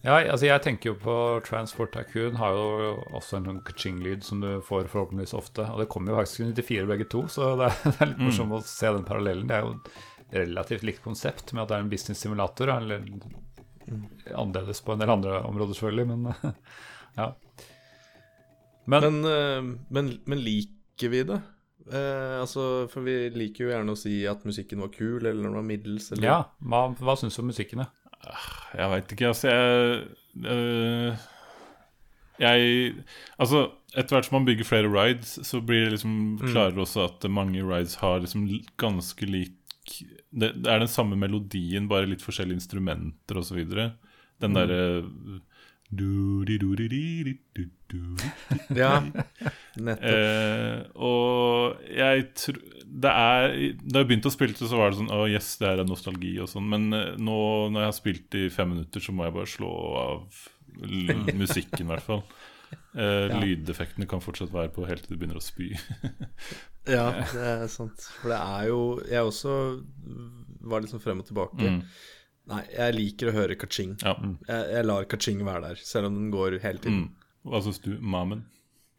Ja, 0.06 0.14
altså 0.32 0.46
jeg 0.48 0.62
tenker 0.64 0.94
jo 0.94 1.00
på 1.02 1.14
Transport 1.44 1.92
Tycoon 1.98 2.38
har 2.40 2.54
jo 2.56 2.92
også 3.18 3.40
en 3.42 3.50
sånn 3.50 3.64
kaching-lyd 3.68 4.22
som 4.24 4.40
du 4.40 4.62
får 4.64 4.86
forhåpentligvis 4.94 5.34
ofte. 5.36 5.66
Og 5.74 5.82
det 5.82 5.90
kommer 5.92 6.14
jo 6.14 6.22
faktisk 6.22 6.46
i 6.46 6.52
94 6.54 6.86
begge 6.94 7.10
to, 7.12 7.26
så 7.34 7.50
det 7.60 7.68
er, 7.68 7.82
det 7.90 7.98
er 8.06 8.12
litt 8.14 8.22
morsomt 8.30 8.56
å 8.56 8.62
se 8.64 8.94
den 8.96 9.04
parallellen. 9.10 9.50
Det 9.50 9.58
er 9.58 9.66
jo 9.66 9.74
relativt 10.32 10.86
likt 10.86 11.04
konsept 11.04 11.54
med 11.54 11.64
at 11.64 11.72
det 11.72 11.78
er 11.78 11.86
en 11.86 11.92
business 11.92 12.24
simulator. 12.26 12.72
Eller 12.76 13.06
annerledes 14.36 14.82
på 14.86 14.94
en 14.94 15.04
del 15.04 15.14
andre 15.14 15.42
områder, 15.44 15.74
selvfølgelig, 15.74 16.08
men 16.08 16.34
ja. 17.20 17.32
Men, 18.90 19.06
Men, 19.06 19.24
eh, 19.26 19.64
men, 19.90 20.12
men 20.26 20.44
liker 20.44 21.10
vi 21.14 21.24
det? 21.24 21.42
Eh, 21.94 22.36
altså, 22.42 22.88
for 22.92 23.06
vi 23.06 23.30
liker 23.34 23.66
jo 23.66 23.72
gjerne 23.72 23.94
å 23.94 23.98
si 24.00 24.22
at 24.30 24.46
musikken 24.46 24.82
var 24.84 24.94
kul, 24.94 25.20
eller 25.24 25.42
den 25.42 25.58
var 25.58 25.66
middels, 25.66 26.12
eller 26.14 26.28
ja, 26.28 26.40
hva, 26.62 26.88
hva 27.00 27.18
syns 27.18 27.38
du 27.38 27.44
om 27.44 27.50
musikken? 27.50 27.84
da? 27.84 27.90
Jeg 28.78 28.92
veit 28.92 29.14
ikke, 29.16 29.30
altså. 29.32 29.54
Jeg, 29.54 30.02
øh, 30.54 31.28
jeg 32.40 33.06
Altså, 33.40 33.70
etter 33.96 34.16
hvert 34.16 34.28
som 34.28 34.38
man 34.40 34.48
bygger 34.48 34.68
flere 34.68 34.92
rides, 34.92 35.38
så 35.48 35.62
blir 35.66 35.88
det 35.88 35.96
liksom 35.98 36.14
klarere 36.44 36.84
også 36.84 37.08
at 37.08 37.30
mange 37.32 37.64
rides 37.66 37.98
har 38.04 38.22
liksom 38.24 38.48
ganske 38.80 39.30
lik 39.30 39.56
det, 39.90 40.54
det 40.64 40.70
er 40.72 40.82
den 40.84 40.92
samme 40.92 41.18
melodien, 41.20 41.90
bare 41.92 42.10
litt 42.10 42.26
forskjellige 42.26 42.62
instrumenter 42.62 43.42
osv. 43.42 43.62
Den 44.40 44.56
derre 44.58 44.82
Ja, 48.78 49.00
nettopp. 49.82 50.04
Eh, 50.06 50.84
og 51.02 51.80
jeg 51.90 52.28
tror 52.38 52.60
Det 52.86 53.10
er 53.10 53.56
Da 53.82 54.04
jeg 54.04 54.10
begynte 54.12 54.30
å 54.30 54.34
spille 54.36 54.54
det, 54.54 54.70
så 54.70 54.78
var 54.78 54.92
det 54.92 55.00
sånn 55.00 55.10
Å, 55.16 55.24
yes, 55.32 55.56
det 55.62 55.72
er 55.72 55.82
nostalgi 55.90 56.36
og 56.44 56.52
sånn. 56.52 56.70
Men 56.70 56.94
eh, 56.94 57.16
nå 57.18 57.40
når 57.74 57.82
jeg 57.82 57.90
har 57.90 57.98
spilt 57.98 58.38
i 58.38 58.46
fem 58.54 58.76
minutter, 58.76 59.02
så 59.02 59.16
må 59.16 59.26
jeg 59.26 59.38
bare 59.40 59.50
slå 59.50 59.74
av 60.04 60.40
musikken, 61.42 61.88
i 61.88 61.90
hvert 61.90 62.06
fall. 62.06 62.22
Eh. 62.94 63.34
Lydeffektene 63.42 64.06
kan 64.10 64.22
fortsatt 64.22 64.54
være 64.54 64.70
på 64.76 64.86
helt 64.86 65.08
til 65.08 65.16
du 65.16 65.22
begynner 65.24 65.42
å 65.42 65.44
spy. 65.44 65.74
Ja, 66.88 67.10
det 67.34 67.44
er 67.44 67.68
sant. 67.72 68.06
For 68.22 68.32
det 68.32 68.38
er 68.40 68.70
jo 68.70 68.80
Jeg 69.10 69.28
også 69.28 69.56
var 70.70 70.88
sånn 70.90 71.04
frem 71.04 71.20
og 71.24 71.28
tilbake. 71.28 71.60
Mm. 71.60 71.82
Nei, 72.50 72.62
jeg 72.74 72.96
liker 72.96 73.30
å 73.30 73.36
høre 73.36 73.58
kaching. 73.60 73.98
Ja. 74.02 74.16
Jeg, 74.48 74.70
jeg 74.74 74.88
lar 74.88 75.10
kaching 75.10 75.44
være 75.46 75.70
der, 75.70 75.84
selv 75.86 76.10
om 76.10 76.18
den 76.18 76.32
går 76.34 76.58
hele 76.64 76.82
tiden. 76.82 77.04
Mm. 77.10 77.28
Hva 77.50 77.62
syns 77.66 77.82
du, 77.84 77.92
Mamen? 78.02 78.48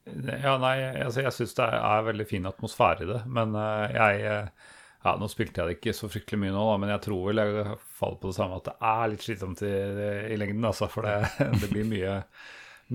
Ja, 0.07 0.57
nei, 0.59 0.77
altså 1.05 1.25
jeg 1.25 1.35
syns 1.37 1.57
det 1.59 1.67
er 1.67 2.07
veldig 2.07 2.27
fin 2.29 2.49
atmosfære 2.49 3.05
i 3.05 3.11
det, 3.11 3.19
men 3.31 3.53
uh, 3.55 3.85
jeg 3.93 4.23
eh, 4.27 4.71
Ja, 5.05 5.13
nå 5.17 5.29
spilte 5.33 5.63
jeg 5.63 5.69
det 5.69 5.77
ikke 5.79 5.95
så 5.97 6.09
fryktelig 6.13 6.41
mye 6.43 6.55
nå, 6.55 6.63
da, 6.71 6.79
men 6.81 6.91
jeg 6.93 7.03
tror 7.07 7.21
vel 7.29 7.41
jeg 7.41 7.77
faller 8.01 8.19
på 8.21 8.33
det 8.33 8.37
samme 8.37 8.59
at 8.59 8.67
det 8.67 8.75
er 8.91 9.13
litt 9.13 9.27
slitsomt 9.27 9.63
i, 9.65 9.71
i 10.35 10.41
lengden, 10.41 10.67
altså, 10.69 10.89
for 10.93 11.09
det, 11.09 11.31
det 11.63 11.71
blir 11.71 11.87
mye, 11.89 12.17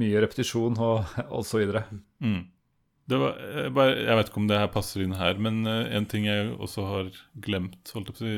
mye 0.02 0.26
repetisjon 0.26 0.78
og, 0.82 1.16
og 1.30 1.46
så 1.48 1.62
videre. 1.62 1.86
Mm. 2.22 2.44
Det 3.08 3.18
var, 3.22 3.36
jeg, 3.38 3.74
bare, 3.76 3.96
jeg 4.02 4.18
vet 4.18 4.30
ikke 4.32 4.42
om 4.42 4.48
det 4.50 4.58
her 4.58 4.72
passer 4.74 5.04
inn 5.06 5.14
her, 5.14 5.38
men 5.38 5.60
eh, 5.70 5.92
en 5.98 6.08
ting 6.10 6.26
jeg 6.26 6.56
også 6.58 6.86
har 6.90 7.12
glemt, 7.46 7.78
si 8.18 8.32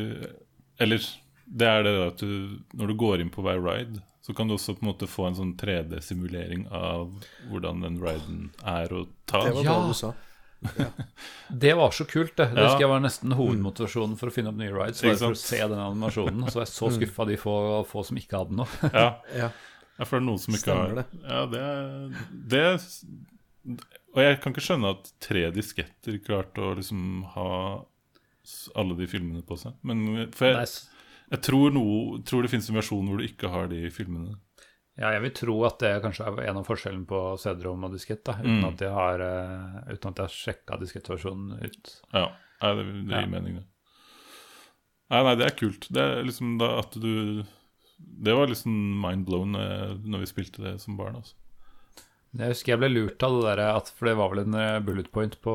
Eller 0.83 0.99
det 1.47 1.67
er 1.71 1.83
det 1.87 1.93
at 2.07 2.19
du, 2.19 2.59
når 2.75 2.87
du 2.91 2.95
går 2.99 3.21
inn 3.23 3.29
på 3.31 3.41
hver 3.45 3.61
ride, 3.63 4.01
så 4.21 4.33
kan 4.35 4.49
du 4.49 4.57
også 4.57 4.73
på 4.75 4.83
en 4.83 4.89
måte 4.89 5.07
få 5.07 5.29
en 5.29 5.37
sånn 5.37 5.53
3D-simulering 5.55 6.65
av 6.75 7.13
hvordan 7.47 7.79
den 7.85 7.95
riden 8.03 8.49
er 8.67 8.91
å 8.91 9.05
ta. 9.25 9.45
Det 9.47 9.53
var 9.55 9.63
Ja. 9.63 9.77
du 9.87 9.93
sa. 9.95 10.13
Det 11.63 11.73
var 11.77 11.91
så 11.95 12.03
kult, 12.09 12.35
det. 12.35 12.49
Det 12.51 12.59
Ja. 12.59 12.67
husker 12.67 12.83
jeg 12.83 12.89
var 12.91 12.99
nesten 12.99 13.31
hovedmotivasjonen 13.37 14.17
for 14.19 14.27
å 14.27 14.33
finne 14.35 14.49
opp 14.51 14.57
nye 14.59 14.73
rides. 14.73 14.99
Var 15.03 15.15
for 15.15 15.31
å 15.31 15.39
se 15.39 15.57
den 15.63 15.79
animasjonen. 15.79 16.43
Så 16.51 16.59
var 16.59 16.65
jeg 16.65 16.73
så 16.73 16.89
skuffa 16.97 17.25
de 17.29 17.37
få, 17.39 17.55
få 17.87 18.03
som 18.03 18.17
ikke 18.19 18.37
hadde 18.43 18.57
noe. 18.59 18.67
Ja, 18.91 19.07
Ja. 19.31 19.49
ja, 19.97 20.03
for 20.03 20.17
det 20.19 20.23
er 20.23 20.27
noen 20.27 20.39
som 20.43 20.53
ikke 20.57 20.65
Stemmer 20.65 20.91
har 20.91 20.95
det. 20.95 21.07
Ja, 21.23 21.45
det, 21.45 21.63
det 22.51 23.79
Og 24.15 24.23
jeg 24.23 24.39
kan 24.41 24.53
ikke 24.53 24.63
skjønne 24.65 24.89
at 24.95 25.09
tre 25.21 25.43
disketter 25.53 26.17
klarte 26.25 26.63
å 26.63 26.75
liksom 26.79 27.23
ha 27.35 27.49
alle 28.79 28.95
de 28.97 29.07
filmene 29.11 29.43
på 29.45 29.57
seg. 29.59 29.75
Men 29.83 30.29
for 30.35 30.47
jeg, 30.53 30.69
jeg 31.33 31.41
tror, 31.43 31.71
noe, 31.75 32.21
tror 32.25 32.45
det 32.45 32.51
finnes 32.53 32.69
en 32.71 32.79
versjon 32.79 33.09
hvor 33.11 33.19
du 33.19 33.25
ikke 33.27 33.51
har 33.51 33.67
de 33.71 33.81
filmene. 33.93 34.37
ja, 34.97 35.11
jeg 35.13 35.21
vil 35.27 35.33
tro 35.37 35.57
at 35.67 35.77
det 35.83 35.91
kanskje 36.01 36.25
er 36.31 36.39
en 36.49 36.57
av 36.61 36.65
forskjellene 36.65 37.05
på 37.05 37.19
CD-rom 37.43 37.83
og 37.85 37.91
diskett, 37.93 38.23
da, 38.25 38.37
uten, 38.39 38.61
Mm. 38.63 38.69
at 38.71 38.79
jeg 38.81 38.93
har, 38.95 39.21
uh, 39.21 39.91
uten 39.91 40.09
at 40.09 40.17
jeg 40.17 40.23
har 40.25 40.37
sjekka 40.37 40.79
diskettversjonen 40.81 41.59
ut. 41.61 41.91
Ja, 42.13 42.31
nei, 42.63 42.71
det, 42.79 42.85
det 42.87 43.11
gir 43.11 43.19
Ja. 43.19 43.25
mening, 43.35 43.59
det. 43.59 43.65
Nei, 45.11 45.21
nei, 45.23 45.35
det 45.39 45.45
er 45.51 45.55
kult. 45.59 45.87
Det 45.93 46.01
er 46.01 46.23
liksom 46.23 46.57
da 46.59 46.79
at 46.79 46.91
du 46.99 47.43
Det 48.23 48.33
var 48.35 48.45
liksom 48.47 48.73
mind 49.01 49.25
blown 49.25 49.55
eh, 49.55 49.93
når 50.05 50.19
vi 50.19 50.25
spilte 50.29 50.61
det 50.61 50.79
som 50.81 50.95
barn. 50.97 51.15
altså. 51.15 51.33
Jeg 52.37 52.51
husker 52.51 52.73
jeg 52.73 52.79
ble 52.81 52.89
lurt 52.91 53.23
av 53.23 53.33
det 53.37 53.43
der, 53.47 53.59
at, 53.79 53.87
for 53.97 54.09
det 54.09 54.15
var 54.19 54.29
vel 54.33 54.41
en 54.43 54.55
eh, 54.59 54.79
bullet 54.83 55.07
point 55.15 55.33
på, 55.41 55.53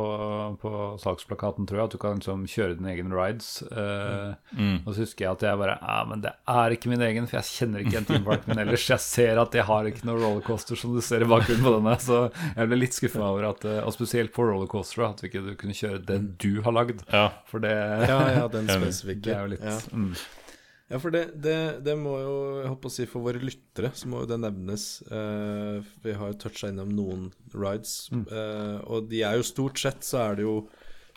på 0.62 0.70
salgsplakaten, 1.02 1.66
tror 1.68 1.78
jeg, 1.78 1.84
at 1.90 1.94
du 1.94 1.98
kan 2.00 2.16
liksom 2.18 2.46
kjøre 2.48 2.78
dine 2.78 2.94
egne 2.94 3.12
rides. 3.16 3.50
Uh, 3.70 4.32
Mm. 4.52 4.82
Og 4.84 4.92
så 4.92 5.02
husker 5.04 5.24
jeg 5.24 5.32
at 5.32 5.42
jeg 5.46 5.58
bare 5.58 5.74
Ja, 5.80 6.02
men 6.08 6.20
det 6.24 6.30
er 6.48 6.74
ikke 6.74 6.90
min 6.90 7.00
egen, 7.04 7.24
for 7.28 7.38
jeg 7.38 7.48
kjenner 7.48 7.80
ikke 7.84 8.00
en 8.02 8.08
teampark 8.08 8.44
min 8.48 8.60
ellers. 8.60 8.84
Jeg 8.88 9.00
ser 9.00 9.40
at 9.40 9.54
jeg 9.56 9.64
har 9.68 9.88
ikke 9.88 10.04
noe 10.08 10.20
rollercoaster 10.20 10.76
som 10.78 10.92
du 10.96 11.00
ser 11.04 11.24
i 11.24 11.28
bakgrunnen 11.30 11.64
på 11.64 11.72
denne, 11.76 11.94
så 12.02 12.18
jeg 12.56 12.68
ble 12.68 12.78
litt 12.82 12.96
skuffa 12.96 13.22
over 13.24 13.46
at 13.52 13.64
eh, 13.68 13.80
Og 13.86 13.94
spesielt 13.96 14.32
på 14.34 14.44
rollercoaster, 14.48 15.04
at 15.06 15.22
du 15.22 15.28
ikke 15.30 15.56
kunne 15.62 15.76
kjøre 15.76 16.02
den 16.08 16.30
du 16.42 16.60
har 16.66 16.76
lagd. 16.76 17.00
Ja. 17.12 17.28
For 17.48 17.64
det, 17.64 17.72
Ja, 18.08 18.20
ja, 18.36 18.46
den 18.52 18.68
spesifikke. 18.70 19.24
det 19.30 19.34
er 19.36 19.42
jo 19.46 19.52
litt 19.54 19.66
ja. 19.66 19.78
mm. 19.92 20.12
Ja, 20.92 20.98
for 21.00 21.14
det, 21.14 21.22
det, 21.40 21.56
det 21.86 21.94
må 21.96 22.12
jo 22.20 22.36
jeg 22.60 22.68
håper 22.68 22.90
å 22.90 22.92
si 22.92 23.06
For 23.08 23.24
våre 23.24 23.40
lyttere 23.40 23.92
så 23.96 24.10
må 24.12 24.22
jo 24.22 24.28
det 24.28 24.38
nevnes. 24.42 24.86
Eh, 25.08 25.92
vi 26.04 26.16
har 26.18 26.32
jo 26.32 26.40
toucha 26.42 26.68
innom 26.68 26.92
noen 26.92 27.30
rides, 27.56 28.10
eh, 28.12 28.78
og 28.84 29.08
de 29.08 29.22
er 29.24 29.38
jo 29.38 29.46
stort 29.48 29.80
sett 29.80 30.04
så 30.04 30.20
er 30.26 30.40
det 30.40 30.46
jo 30.46 30.56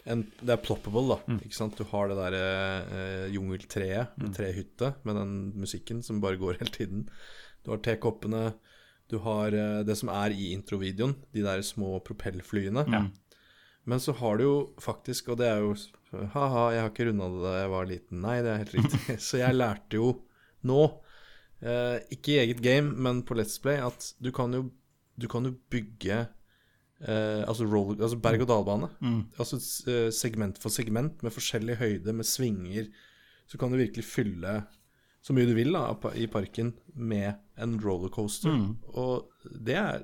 en, 0.05 0.21
Det 0.39 0.53
er 0.53 0.61
ploppable, 0.61 1.15
da. 1.15 1.35
Ikke 1.41 1.57
sant? 1.57 1.79
Du 1.79 1.89
har 1.89 2.11
det 2.11 2.17
derre 2.19 2.45
eh, 2.93 3.25
jungeltreet, 3.33 4.13
mm. 4.21 4.31
trehytte, 4.37 4.93
med 5.03 5.17
den 5.17 5.33
musikken 5.57 6.03
som 6.05 6.21
bare 6.21 6.37
går 6.37 6.59
hele 6.61 6.71
tiden. 6.71 7.07
Du 7.65 7.71
har 7.73 7.81
tekoppene. 7.81 8.51
Du 9.09 9.17
har 9.25 9.53
eh, 9.57 9.81
det 9.85 9.97
som 9.97 10.11
er 10.13 10.35
i 10.37 10.51
introvideoen, 10.53 11.17
de 11.33 11.41
der 11.45 11.65
små 11.65 11.97
propellflyene. 12.05 12.85
Men 13.85 14.01
så 14.01 14.13
har 14.21 14.37
du 14.37 14.45
jo 14.45 14.55
faktisk, 14.81 15.33
og 15.33 15.41
det 15.41 15.49
er 15.49 15.65
jo 15.65 15.73
Ha-ha, 16.33 16.63
jeg 16.73 16.83
har 16.83 16.91
ikke 16.91 17.07
runda 17.09 17.27
det 17.33 17.41
da 17.43 17.55
jeg 17.57 17.71
var 17.73 17.89
liten. 17.89 18.21
Nei, 18.23 18.37
det 18.45 18.51
er 18.51 18.63
helt 18.63 18.77
riktig. 18.77 19.17
Så 19.27 19.41
jeg 19.41 19.57
lærte 19.57 19.99
jo 19.99 20.11
nå, 20.65 20.79
eh, 21.61 21.97
ikke 22.15 22.35
i 22.35 22.39
eget 22.45 22.63
game, 22.65 22.95
men 22.95 23.21
på 23.27 23.37
Let's 23.37 23.59
Play, 23.61 23.77
at 23.81 24.13
du 24.23 24.31
kan 24.35 24.55
jo, 24.55 24.67
du 25.19 25.27
kan 25.31 25.45
jo 25.47 25.53
bygge 25.71 26.21
eh, 26.23 27.43
altså, 27.45 27.67
roller, 27.69 27.99
altså 28.01 28.21
berg-og-dal-bane. 28.23 28.89
Altså 29.37 29.59
eh, 29.91 30.09
segment 30.15 30.61
for 30.61 30.73
segment, 30.73 31.21
med 31.25 31.35
forskjellig 31.35 31.77
høyde, 31.81 32.15
med 32.15 32.27
svinger. 32.29 32.89
Så 33.45 33.61
kan 33.61 33.69
du 33.69 33.77
virkelig 33.77 34.07
fylle 34.09 34.63
så 35.25 35.33
mye 35.33 35.47
du 35.49 35.55
vil 35.57 35.73
da, 35.73 35.87
i 36.13 36.27
parken 36.29 36.75
med 36.93 37.39
en 37.57 37.79
rollercoaster. 37.81 38.51
Og 38.93 39.47
det 39.65 39.77
er 39.79 40.03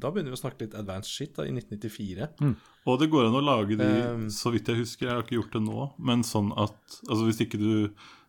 Da 0.00 0.10
begynner 0.10 0.32
vi 0.34 0.38
å 0.38 0.42
snakke 0.42 0.64
litt 0.66 0.74
advanced 0.74 1.10
shit, 1.10 1.34
da, 1.36 1.44
i 1.46 1.52
1994. 1.54 2.54
Og 2.86 2.98
det 3.00 3.08
går 3.12 3.28
an 3.28 3.38
å 3.38 3.44
lage 3.44 3.76
de, 3.80 3.86
Um, 4.14 4.26
så 4.30 4.50
vidt 4.52 4.68
jeg 4.68 4.80
husker, 4.82 5.06
jeg 5.06 5.14
har 5.14 5.22
ikke 5.24 5.38
gjort 5.38 5.52
det 5.56 5.62
nå, 5.64 5.86
men 5.98 6.22
sånn 6.26 6.50
at 6.58 6.76
altså 7.08 7.24
hvis 7.28 7.40
ikke 7.46 7.58
du 7.62 7.70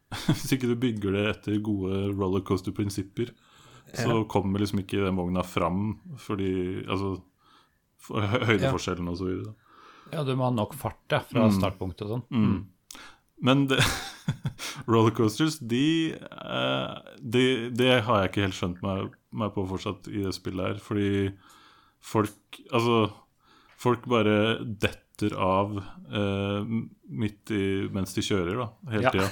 Hvis 0.30 0.52
ikke 0.54 0.68
du 0.70 0.76
bygger 0.80 1.12
det 1.18 1.24
etter 1.32 1.58
gode 1.66 2.12
rollercoaster-prinsipper, 2.14 3.32
så 3.98 4.20
kommer 4.30 4.62
liksom 4.62 4.80
ikke 4.84 5.02
den 5.04 5.18
vogna 5.18 5.42
fram 5.44 5.98
fordi 6.22 6.84
Altså 6.86 7.16
for 8.06 8.22
høydeforskjellen 8.22 8.48
høydeforskjellen 8.52 9.10
og 9.10 9.18
så 9.18 9.26
videre. 9.32 9.54
Ja, 10.14 10.22
du 10.24 10.36
må 10.38 10.46
ha 10.46 10.52
nok 10.54 10.76
fart 10.78 11.00
da, 11.10 11.20
fra 11.26 11.48
Mm. 11.50 11.56
startpunktet 11.58 12.06
og 12.06 12.12
sånn. 12.14 12.26
Mm. 12.30 12.66
Men 13.42 13.66
det, 13.68 13.80
rollercoasters, 14.88 15.58
de, 15.60 16.14
eh, 16.14 16.96
de 17.20 17.70
Det 17.76 18.04
har 18.06 18.22
jeg 18.22 18.30
ikke 18.32 18.46
helt 18.46 18.60
skjønt 18.60 18.82
meg, 18.86 19.16
meg 19.36 19.54
på 19.56 19.66
fortsatt 19.70 20.08
i 20.12 20.24
det 20.26 20.34
spillet 20.38 20.66
her. 20.74 20.82
Fordi 20.84 21.10
folk 22.06 22.60
Altså, 22.72 23.00
folk 23.82 24.06
bare 24.10 24.36
detter 24.64 25.34
av 25.40 25.78
eh, 25.80 26.66
midt 27.10 27.52
i 27.56 27.64
mens 27.94 28.14
de 28.16 28.24
kjører, 28.26 28.58
da. 28.60 28.70
Hele 28.92 29.04
Ja. 29.08 29.12
tida. 29.12 29.30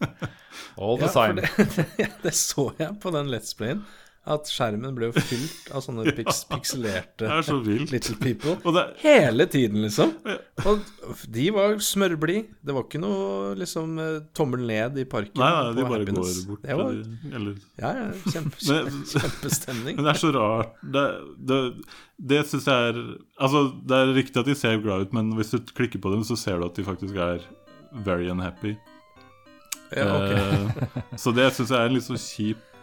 All 0.80 0.98
the 1.00 1.08
Ja, 1.08 1.12
time. 1.12 1.40
det, 1.96 2.08
det 2.24 2.34
så 2.36 2.70
jeg 2.78 2.98
på 3.00 3.12
den 3.14 3.30
Let's 3.32 3.54
Playen. 3.56 3.84
At 4.26 4.48
skjermen 4.50 4.90
ble 4.96 5.06
jo 5.12 5.20
fylt 5.22 5.68
av 5.70 5.84
sånne 5.84 6.02
piks, 6.16 6.40
pikselerte 6.50 7.28
er 7.30 7.44
så 7.46 7.60
little 7.62 8.16
people. 8.18 8.56
Det, 8.74 8.82
Hele 9.04 9.46
tiden, 9.46 9.84
liksom. 9.84 10.16
Og 10.66 10.80
de 11.30 11.44
var 11.54 11.76
smørblide. 11.78 12.48
Det 12.66 12.74
var 12.74 12.88
ikke 12.88 12.98
noe 13.04 13.52
liksom 13.60 13.92
eh, 14.02 14.16
tommel 14.34 14.64
ned 14.66 14.98
i 14.98 15.04
parken. 15.06 15.38
nei, 15.38 15.50
nei, 15.54 15.76
de 15.78 15.84
bare 15.86 16.00
happiness. 16.02 16.40
går 16.42 16.50
bort. 16.56 16.64
Det 16.66 16.78
var, 16.80 16.90
eller, 16.90 17.38
eller 17.38 17.54
ja, 17.78 17.92
ja, 18.00 18.08
kjempe, 18.34 18.58
Men- 18.72 18.98
kjempestemning. 19.14 20.00
Men 20.00 20.08
det 20.10 20.14
er 20.16 20.22
så 20.24 20.32
rart. 20.34 20.74
Det, 20.98 21.06
det, 21.52 21.60
det 22.34 22.42
syns 22.50 22.66
jeg 22.72 22.90
er 22.90 23.00
Altså, 23.38 23.62
det 23.86 23.96
er 24.02 24.14
riktig 24.18 24.42
at 24.42 24.50
de 24.50 24.58
ser 24.58 24.82
glad 24.82 25.06
ut, 25.06 25.14
men 25.14 25.30
hvis 25.38 25.54
du 25.54 25.60
klikker 25.70 26.02
på 26.02 26.10
dem, 26.16 26.26
så 26.26 26.34
ser 26.40 26.58
du 26.58 26.66
at 26.66 26.74
de 26.74 26.84
faktisk 26.90 27.14
er 27.14 27.46
very 28.04 28.26
unhappy. 28.32 28.74
Ja, 29.94 30.06
okay. 30.18 30.38
Eh, 30.42 31.18
så 31.22 31.30
det 31.36 31.52
syns 31.54 31.70
jeg 31.70 31.78
er 31.78 31.86
en 31.86 31.94
litt 31.94 32.02
så 32.08 32.16
kjip 32.18 32.58
eh, 32.58 32.64
ti- 32.64 32.75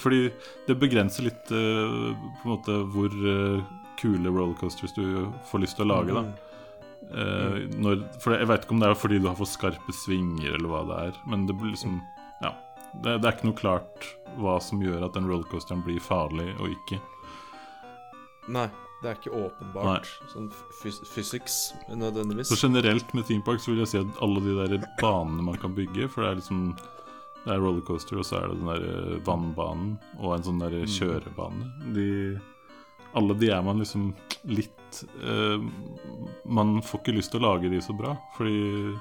Fordi 0.00 0.22
det 0.66 0.78
begrenser 0.80 1.28
litt 1.28 1.50
eh, 1.54 2.12
på 2.40 2.46
en 2.46 2.52
måte 2.54 2.78
hvor 2.94 3.10
eh, 3.32 3.74
kule 4.00 4.32
rollercoasters 4.32 4.94
du 4.96 5.04
får 5.50 5.64
lyst 5.66 5.78
til 5.78 5.86
å 5.88 5.92
lage. 5.94 6.14
da 6.16 6.24
Mm. 7.00 7.16
Eh, 7.16 7.78
når, 7.80 8.02
for 8.22 8.36
Jeg 8.36 8.46
vet 8.50 8.64
ikke 8.64 8.74
om 8.76 8.82
det 8.82 8.90
er 8.90 8.98
fordi 8.98 9.18
du 9.18 9.28
har 9.30 9.38
for 9.38 9.48
skarpe 9.48 9.94
svinger, 9.96 10.52
eller 10.54 10.70
hva 10.70 10.82
det 10.86 10.98
er. 11.08 11.22
Men 11.30 11.46
det 11.48 11.56
blir 11.58 11.72
liksom 11.74 12.00
Ja. 12.42 12.54
Det, 12.92 13.20
det 13.22 13.26
er 13.26 13.34
ikke 13.36 13.48
noe 13.50 13.58
klart 13.58 14.06
hva 14.40 14.58
som 14.62 14.82
gjør 14.82 15.04
at 15.06 15.14
den 15.14 15.28
rollercoasteren 15.30 15.82
blir 15.86 16.00
farlig 16.02 16.48
og 16.58 16.72
ikke. 16.74 17.00
Nei, 18.50 18.66
det 19.00 19.10
er 19.10 19.18
ikke 19.18 19.34
åpenbart 19.36 20.08
sånn 20.32 20.48
phys 20.80 20.98
physics 21.08 21.58
nødvendigvis. 21.88 22.50
Så 22.50 22.58
generelt 22.66 23.14
med 23.14 23.28
theme 23.28 23.44
park 23.46 23.62
så 23.62 23.72
vil 23.72 23.84
jeg 23.84 23.92
si 23.92 24.00
at 24.00 24.22
alle 24.24 24.42
de 24.44 24.56
der 24.58 24.88
banene 25.00 25.44
man 25.46 25.60
kan 25.60 25.76
bygge 25.76 26.08
For 26.10 26.24
det 26.24 26.30
er 26.30 26.40
liksom 26.40 26.64
Det 27.44 27.54
er 27.54 27.60
rollercoaster, 27.62 28.18
og 28.20 28.26
så 28.28 28.36
er 28.40 28.50
det 28.50 28.58
den 28.60 28.68
der 28.68 28.82
eh, 28.90 29.20
vannbanen 29.24 29.94
og 30.18 30.34
en 30.36 30.44
sånn 30.44 30.60
der 30.60 30.74
kjørebane. 30.84 31.70
De, 31.96 32.08
alle 33.16 33.36
de 33.40 33.48
er 33.50 33.62
man 33.64 33.80
liksom 33.80 34.10
litt 34.46 35.00
uh, 35.24 35.58
Man 36.44 36.76
får 36.82 37.00
ikke 37.00 37.14
lyst 37.16 37.32
til 37.32 37.40
å 37.40 37.48
lage 37.52 37.70
de 37.72 37.80
så 37.82 37.94
bra, 37.96 38.12
fordi 38.36 38.92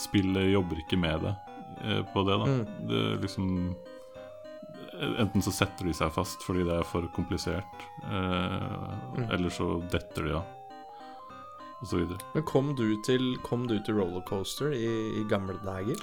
spillet 0.00 0.52
jobber 0.52 0.80
ikke 0.82 0.98
med 0.98 1.22
det 1.26 1.34
uh, 1.84 2.02
på 2.12 2.24
det, 2.26 2.38
da. 2.40 2.48
Mm. 2.50 2.88
Det 2.90 3.02
liksom 3.26 3.50
Enten 4.94 5.42
så 5.42 5.50
setter 5.50 5.88
de 5.88 5.92
seg 5.96 6.12
fast 6.14 6.44
fordi 6.46 6.62
det 6.68 6.76
er 6.78 6.84
for 6.86 7.06
komplisert, 7.16 7.80
uh, 8.06 8.92
Mm. 9.14 9.26
eller 9.30 9.50
så 9.50 9.66
detter 9.90 10.28
de 10.28 10.36
av. 10.38 10.44
Og 11.80 11.88
så 11.90 11.98
videre. 11.98 12.18
Men 12.34 12.44
kom 12.48 12.70
du 12.78 12.86
til, 13.06 13.34
kom 13.42 13.66
du 13.68 13.74
til 13.84 13.98
rollercoaster 13.98 14.72
i, 14.74 14.92
i 15.20 15.24
gamle 15.30 15.58
dager? 15.66 15.98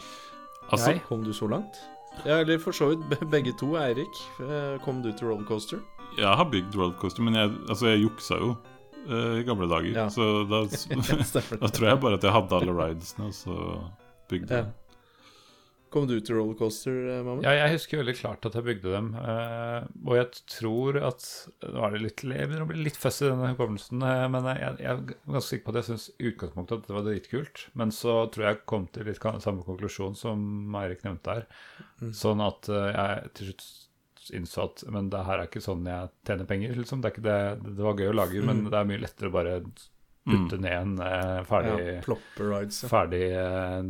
Altså, 0.72 0.94
Nei, 0.96 1.02
Kom 1.08 1.24
du 1.26 1.34
så 1.36 1.48
langt? 1.52 1.80
Ja, 2.26 2.42
eller 2.42 2.60
for 2.60 2.76
så 2.76 2.90
vidt 2.92 3.24
begge 3.32 3.54
to, 3.60 3.74
Eirik. 3.80 4.22
Eh, 4.44 4.76
Kom 4.84 5.02
du 5.04 5.12
til 5.12 5.32
rollercoaster? 5.32 5.80
Jeg 6.18 6.28
har 6.28 6.48
bygd 6.52 6.76
rollercoaster, 6.76 7.24
men 7.24 7.38
jeg, 7.40 7.54
altså 7.70 7.88
jeg 7.94 8.04
juksa 8.04 8.40
jo 8.42 8.52
uh, 9.08 9.40
i 9.40 9.46
gamle 9.48 9.70
dager. 9.72 9.94
Ja. 9.96 10.10
Så 10.12 10.44
da, 10.52 10.64
da 11.64 11.72
tror 11.72 11.88
jeg 11.88 12.02
bare 12.04 12.20
at 12.20 12.28
jeg 12.28 12.36
hadde 12.36 12.60
alle 12.60 12.76
ridesene, 12.76 13.32
og 13.32 13.36
så 13.38 13.58
bygde 14.32 14.60
Ja. 14.62 14.66
Kom 15.92 16.06
du 16.08 16.14
til 16.24 16.38
rollercoaster, 16.38 16.98
mamma? 17.26 17.42
Ja, 17.44 17.52
jeg 17.66 17.74
husker 17.76 18.00
veldig 18.00 18.14
klart 18.16 18.46
at 18.48 18.54
jeg 18.56 18.64
bygde 18.64 18.94
dem. 18.94 19.10
eh, 19.20 19.88
og 20.08 20.14
jeg 20.16 20.30
tror 20.54 21.00
at 21.10 21.26
Nå 21.68 21.84
er 21.84 21.96
det 21.98 22.02
litt, 22.06 22.24
jeg 22.24 22.48
begynner 22.48 22.64
å 22.64 22.70
bli 22.70 22.86
litt 22.86 23.00
føss 23.02 23.22
i 23.26 23.28
denne 23.28 23.50
hukommelsen, 23.52 24.06
eh, 24.08 24.24
men 24.32 24.48
jeg, 24.54 24.78
jeg 24.86 24.94
er 24.94 25.04
ganske 25.28 25.44
sikker 25.50 25.66
på 25.68 25.74
at 25.76 25.80
jeg 25.82 25.90
syns 25.90 26.08
i 26.16 26.32
utgangspunktet 26.32 26.78
at 26.80 26.88
det 26.88 26.96
var 26.96 27.06
dritkult. 27.10 27.66
Men 27.76 27.92
så 27.96 28.16
tror 28.32 28.48
jeg 28.48 28.56
jeg 28.56 28.64
kom 28.72 28.88
til 28.96 29.10
litt 29.12 29.20
samme 29.44 29.68
konklusjon 29.68 30.16
som 30.16 30.48
Eirik 30.80 31.04
nevnte 31.08 31.36
her. 31.42 31.46
Sånn 32.16 32.42
at 32.48 32.72
eh, 32.72 32.90
jeg 32.96 33.36
til 33.38 33.52
slutt 33.52 33.70
innså 34.38 34.64
at 34.70 34.84
men 34.94 35.08
det 35.12 35.26
her 35.28 35.42
er 35.42 35.48
ikke 35.50 35.64
sånn 35.66 35.84
jeg 35.90 36.12
tjener 36.30 36.48
penger, 36.48 36.76
liksom. 36.78 37.02
Det, 37.04 37.12
ikke 37.16 37.24
det, 37.26 37.38
det 37.68 37.84
var 37.84 37.98
gøy 38.00 38.12
å 38.14 38.18
lage, 38.22 38.44
men 38.48 38.68
det 38.70 38.78
er 38.80 38.88
mye 38.88 39.02
lettere 39.02 39.32
å 39.32 39.34
bare 39.34 39.56
putte 40.22 40.60
ned 40.62 40.76
en 40.78 40.92
eh, 41.02 41.40
ferdig 41.50 41.88
Ja, 41.98 42.18
rides, 42.38 42.84
ja. 42.86 42.90
ferdig 42.92 43.24
eh, 43.34 43.82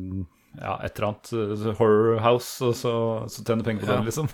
ja, 0.60 0.74
et 0.84 0.98
eller 1.00 1.08
annet 1.08 1.32
eh, 1.34 1.74
horror 1.80 2.20
house, 2.20 2.62
og 2.66 2.74
så, 2.76 2.92
så 3.32 3.44
tjener 3.48 3.64
penger 3.64 3.86
på 3.86 3.92
Ja. 3.92 3.98
den, 4.02 4.06
liksom. 4.10 4.28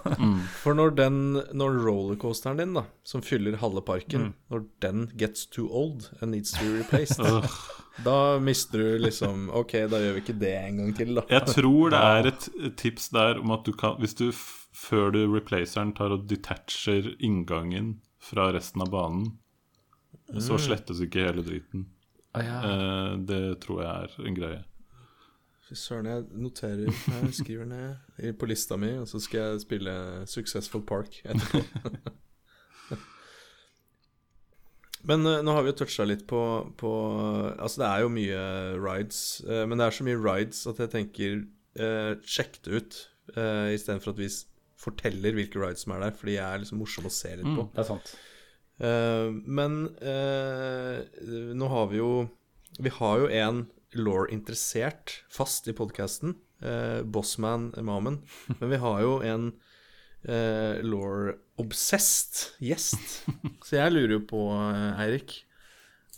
For 0.63 0.73
når 0.73 0.95
den 0.97 1.17
Når 1.53 1.77
rollercoasteren 1.85 2.57
din, 2.57 2.73
da, 2.73 2.85
som 3.03 3.21
fyller 3.21 3.57
halve 3.61 3.83
Mm. 4.17 4.33
når 4.49 4.63
den 4.81 5.03
gets 5.17 5.45
too 5.45 5.67
old 5.69 6.09
and 6.21 6.31
needs 6.31 6.51
to 6.57 6.63
be 6.65 6.77
replaced, 6.79 7.21
da 8.05 8.39
mister 8.39 8.77
du 8.79 8.97
liksom 8.99 9.49
Ok, 9.53 9.71
da 9.89 9.97
gjør 10.01 10.13
vi 10.17 10.21
ikke 10.25 10.39
det 10.39 10.53
en 10.57 10.77
gang 10.77 10.93
til, 10.97 11.13
da. 11.15 11.23
Jeg 11.29 11.45
tror 11.53 11.89
det 11.93 12.01
er 12.01 12.27
et 12.31 12.49
tips 12.77 13.09
der 13.09 13.39
om 13.41 13.51
at 13.51 13.63
du 13.65 13.71
kan 13.73 13.97
Hvis 14.01 14.13
du 14.17 14.31
før 14.77 15.11
du 15.11 15.23
replaceren 15.33 15.93
tar 15.97 16.11
og 16.13 16.27
detacher 16.29 17.13
inngangen 17.19 17.99
fra 18.21 18.51
resten 18.53 18.81
av 18.83 18.89
banen, 18.93 19.37
så 20.37 20.57
slettes 20.61 20.99
ikke 21.01 21.23
hele 21.25 21.41
driten. 21.45 21.85
Eh, 22.37 23.15
det 23.25 23.59
tror 23.63 23.81
jeg 23.81 23.89
er 24.09 24.27
en 24.27 24.35
greie. 24.37 24.59
Fy 25.67 25.75
søren, 25.75 26.07
jeg 26.07 26.23
noterer 26.39 26.87
her, 26.87 27.31
skriver 27.35 27.67
ned 27.67 28.33
på 28.39 28.47
lista 28.47 28.77
mi, 28.79 28.93
og 29.01 29.07
så 29.09 29.19
skal 29.19 29.39
jeg 29.41 29.65
spille 29.65 29.93
Successful 30.29 30.83
Park 30.87 31.19
etterpå. 31.27 31.59
Men 35.07 35.23
uh, 35.23 35.39
nå 35.45 35.53
har 35.53 35.63
vi 35.63 35.71
jo 35.71 35.77
toucha 35.79 36.03
litt 36.07 36.25
på, 36.27 36.39
på 36.75 36.91
Altså, 37.53 37.79
det 37.79 37.87
er 37.87 38.01
jo 38.03 38.09
mye 38.11 38.39
rides, 38.81 39.19
uh, 39.45 39.63
men 39.69 39.79
det 39.79 39.85
er 39.85 39.95
så 39.95 40.03
mye 40.07 40.19
rides 40.19 40.65
at 40.67 40.81
jeg 40.83 40.91
tenker 40.91 41.37
uh, 41.79 42.17
Sjekk 42.27 42.57
det 42.65 42.73
ut, 42.81 42.97
uh, 43.37 43.69
istedenfor 43.71 44.11
at 44.15 44.19
vi 44.19 44.27
forteller 44.81 45.37
hvilke 45.37 45.61
rides 45.61 45.85
som 45.85 45.93
er 45.95 46.03
der, 46.03 46.17
fordi 46.17 46.35
jeg 46.35 46.43
er 46.43 46.63
liksom 46.63 46.81
morsom 46.81 47.07
å 47.07 47.13
se 47.13 47.31
litt 47.39 47.47
på. 47.47 47.69
Det 47.71 47.85
er 47.85 47.87
sant. 47.87 48.11
Eh, 48.77 49.29
men 49.45 49.87
eh, 50.05 50.99
nå 51.57 51.69
har 51.71 51.87
vi 51.89 51.97
jo 51.97 52.27
Vi 52.77 52.91
har 52.93 53.23
jo 53.23 53.29
en 53.33 53.63
law-interessert 53.95 55.21
fast 55.31 55.67
i 55.67 55.75
podkasten. 55.75 56.35
Eh, 56.61 57.03
Bossman 57.03 57.73
Mamen. 57.77 58.21
Men 58.59 58.69
vi 58.69 58.79
har 58.81 59.01
jo 59.03 59.17
en 59.23 59.51
eh, 60.27 60.83
law-obsessed 60.83 62.57
gjest. 62.63 63.21
Så 63.65 63.77
jeg 63.79 63.93
lurer 63.93 64.17
jo 64.17 64.23
på, 64.29 64.47
eh, 64.55 65.03
Eirik 65.05 65.43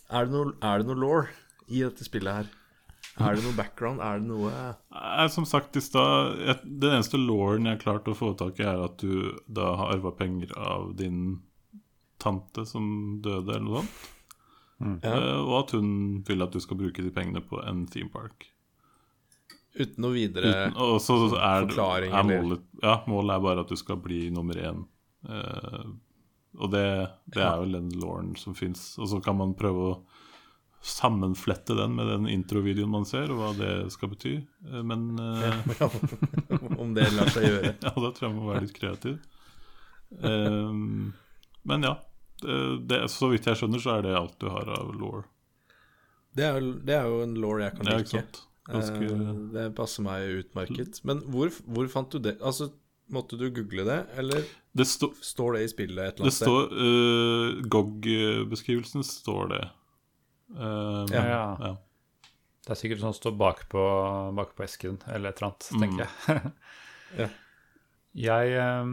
Er 0.09 0.25
det 0.25 0.33
noe, 0.33 0.55
er 0.65 0.79
det 0.79 0.89
noe 0.89 1.03
law 1.03 1.27
i 1.69 1.83
dette 1.83 2.07
spillet 2.07 2.41
her? 2.41 2.55
Er 3.19 3.35
det 3.35 3.43
noe 3.43 3.57
background? 3.57 4.01
Er 4.01 4.21
det 4.21 4.29
noe 4.29 4.53
jeg, 4.53 5.31
Som 5.33 5.45
sagt 5.45 5.75
i 5.75 5.83
stad, 5.83 6.39
den 6.63 6.95
eneste 6.95 7.19
lauren 7.19 7.67
jeg 7.67 7.77
har 7.77 7.83
klart 7.83 8.07
å 8.09 8.15
få 8.17 8.31
tak 8.39 8.61
i, 8.61 8.65
er 8.65 8.85
at 8.85 9.01
du 9.03 9.35
da 9.45 9.73
har 9.75 9.97
arva 9.97 10.13
penger 10.15 10.55
av 10.55 10.93
din 10.97 11.41
tante 12.19 12.65
som 12.67 13.19
døde, 13.23 13.51
eller 13.53 13.67
noe 13.67 13.83
sånt. 13.83 14.07
Ja. 14.79 15.11
Eh, 15.11 15.39
og 15.43 15.55
at 15.63 15.75
hun 15.75 15.89
vil 16.27 16.45
at 16.45 16.55
du 16.55 16.61
skal 16.63 16.79
bruke 16.79 17.03
de 17.03 17.11
pengene 17.13 17.43
på 17.43 17.59
en 17.63 17.85
theme 17.91 18.11
park. 18.13 18.47
Uten 19.79 20.01
noe 20.01 20.15
videre 20.15 20.49
Uten, 20.49 20.77
og 20.81 20.95
så 21.03 21.15
er, 21.37 21.67
forklaring, 21.67 22.13
er 22.15 22.23
målet 22.25 22.63
Ja, 22.81 22.95
målet 23.07 23.35
er 23.35 23.43
bare 23.43 23.63
at 23.63 23.69
du 23.69 23.77
skal 23.79 23.99
bli 24.01 24.25
nummer 24.33 24.57
én. 24.57 24.81
Uh, 25.27 25.91
og 26.57 26.71
det, 26.73 26.87
det 27.29 27.43
er 27.45 27.59
vel 27.61 27.75
den 27.77 27.91
lauren 28.01 28.33
som 28.39 28.55
fins. 28.57 28.95
Og 28.97 29.11
så 29.11 29.19
kan 29.23 29.37
man 29.37 29.53
prøve 29.59 29.91
å 29.91 29.97
sammenflette 30.81 31.75
den 31.75 31.93
med 31.97 32.07
den 32.07 32.27
introvideoen 32.31 32.91
man 32.91 33.05
ser, 33.07 33.29
og 33.29 33.41
hva 33.43 33.51
det 33.59 33.73
skal 33.93 34.13
bety. 34.15 34.37
Uh, 34.65 34.81
men 34.81 35.11
eh, 35.21 35.83
Om 36.81 36.95
det 36.97 37.11
lar 37.13 37.29
seg 37.35 37.45
gjøre. 37.45 37.75
ja, 37.85 37.93
da 37.93 38.09
tror 38.09 38.25
jeg 38.25 38.33
man 38.33 38.41
må 38.41 38.53
være 38.53 38.65
litt 38.65 38.77
kreativ. 38.79 39.19
Ehm, 40.25 41.11
men 41.69 41.85
ja. 41.85 41.97
Det, 42.41 42.59
det, 42.89 42.99
så 43.11 43.29
vidt 43.31 43.47
jeg 43.49 43.59
skjønner, 43.59 43.81
så 43.83 43.97
er 43.97 44.05
det 44.07 44.15
alt 44.17 44.37
du 44.41 44.47
har 44.51 44.69
av 44.77 44.93
law. 44.95 45.23
Det 46.37 46.51
det 46.85 46.95
er 46.95 47.07
jo 47.09 47.23
en 47.25 47.33
law 47.41 47.59
jeg 47.59 47.75
kan 47.77 47.89
like. 47.89 48.23
Ganske 48.69 49.07
Eh, 49.09 49.33
Det 49.55 49.63
passer 49.73 50.03
meg 50.05 50.27
utmerket. 50.43 50.99
Men 51.03 51.23
hvor, 51.33 51.49
hvor 51.65 51.87
fant 51.89 52.11
du 52.13 52.19
det? 52.19 52.35
Altså, 52.41 52.69
Måtte 53.09 53.39
du 53.41 53.47
google 53.49 53.81
det, 53.87 54.05
eller 54.21 54.43
Det, 54.77 54.85
sto... 54.85 55.07
står 55.25 55.55
det 55.55 55.61
i 55.65 55.69
spillet 55.71 55.97
et 55.97 56.19
eller 56.19 56.29
det 56.29 56.29
annet 56.29 56.35
sted? 56.35 56.45
står 56.45 56.73
uh, 56.77 57.61
GOG-beskrivelsen 57.73 59.01
står 59.03 59.47
det. 59.49 59.61
Ehm, 60.53 61.09
Ja. 61.15 61.23
Ja. 61.25 61.57
ja. 61.59 61.71
Det 62.67 62.75
er 62.75 62.77
sikkert 62.83 63.01
sånn 63.01 63.15
som 63.15 63.17
står 63.17 63.33
bakpå 63.39 63.81
bak 64.37 64.53
på 64.53 64.61
esken, 64.67 64.99
eller 65.09 65.31
et 65.33 65.41
eller 65.41 65.49
annet, 65.49 65.69
tenker 65.73 66.05
jeg. 66.05 66.53
Ja. 67.17 67.27
Jeg 68.13 68.53
eh, 68.61 68.91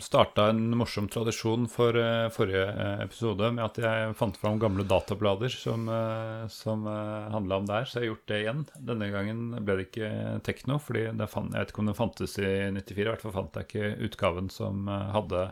starta 0.00 0.48
en 0.50 0.70
morsom 0.78 1.08
tradisjon 1.12 1.66
for 1.68 1.96
uh, 2.00 2.28
forrige 2.32 2.64
eh, 2.64 3.02
episode 3.04 3.50
med 3.54 3.64
at 3.64 3.78
jeg 3.80 4.14
fant 4.18 4.38
fram 4.40 4.58
gamle 4.60 4.86
datablader 4.88 5.52
som, 5.52 5.84
uh, 5.90 6.46
som 6.52 6.86
uh, 6.88 7.28
handla 7.32 7.60
om 7.60 7.68
det 7.68 7.76
her, 7.76 7.88
så 7.88 7.98
jeg 7.98 8.06
har 8.06 8.10
gjort 8.14 8.32
det 8.32 8.40
igjen. 8.40 8.64
Denne 8.88 9.10
gangen 9.12 9.42
ble 9.58 9.78
det 9.78 9.86
ikke 9.90 10.10
tekno, 10.48 10.80
det 10.80 11.28
jeg 11.28 11.52
vet 11.52 11.74
ikke 11.74 11.84
om 11.84 11.92
det 11.92 11.98
fantes 11.98 12.38
i 12.40 12.50
94. 12.72 13.04
I 13.04 13.08
hvert 13.10 13.26
fall 13.26 13.36
fant 13.36 13.60
jeg 13.60 13.68
ikke 13.68 13.92
utgaven 14.08 14.50
som 14.52 14.88
hadde 14.88 15.46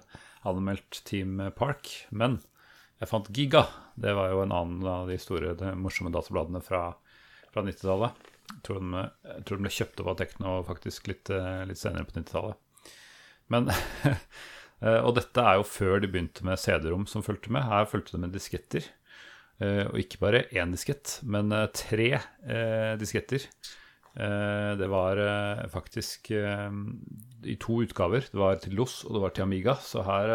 anmeldt 0.48 1.02
Team 1.08 1.40
Park. 1.56 1.92
Men 2.10 2.40
jeg 3.00 3.10
fant 3.10 3.28
Giga. 3.28 3.66
Det 3.94 4.16
var 4.16 4.32
jo 4.32 4.42
en 4.44 4.56
annen 4.56 4.88
av 4.88 5.10
de 5.12 5.20
store, 5.20 5.54
de 5.60 5.74
morsomme 5.78 6.12
databladene 6.14 6.64
fra, 6.64 6.86
fra 7.52 7.64
90-tallet. 7.64 8.30
Jeg 8.54 8.64
tror 8.66 8.80
de, 8.84 9.60
ble 9.60 9.72
kjøpt 9.72 10.00
opp 10.00 10.12
av 10.14 10.20
Tekno 10.20 10.58
faktisk 10.66 11.08
litt, 11.12 11.32
litt 11.68 11.80
senere 11.80 12.08
på 12.08 12.16
90-tallet. 12.16 12.63
Men 13.52 13.70
eh, 14.84 15.00
Og 15.02 15.14
dette 15.18 15.44
er 15.44 15.60
jo 15.60 15.68
før 15.68 16.00
de 16.02 16.10
begynte 16.10 16.46
med 16.46 16.60
CD-rom 16.60 17.06
som 17.10 17.24
fulgte 17.26 17.52
med. 17.54 17.66
Her 17.68 17.88
fulgte 17.90 18.16
det 18.16 18.24
med 18.26 18.34
disketter. 18.36 18.88
Eh, 19.62 19.84
Og 19.90 20.00
ikke 20.00 20.20
bare 20.22 20.44
én 20.54 20.74
diskett, 20.74 21.18
men 21.22 21.52
eh, 21.54 21.70
tre 21.74 22.10
disketter. 23.00 23.48
Det 24.14 24.86
var 24.86 25.18
faktisk 25.72 26.28
i 26.30 27.54
to 27.58 27.78
utgaver. 27.82 28.22
Det 28.30 28.38
var 28.38 28.60
til 28.62 28.76
LOS 28.78 29.00
og 29.08 29.16
det 29.16 29.22
var 29.24 29.32
til 29.34 29.42
Amiga, 29.42 29.74
så 29.82 30.04
her, 30.06 30.30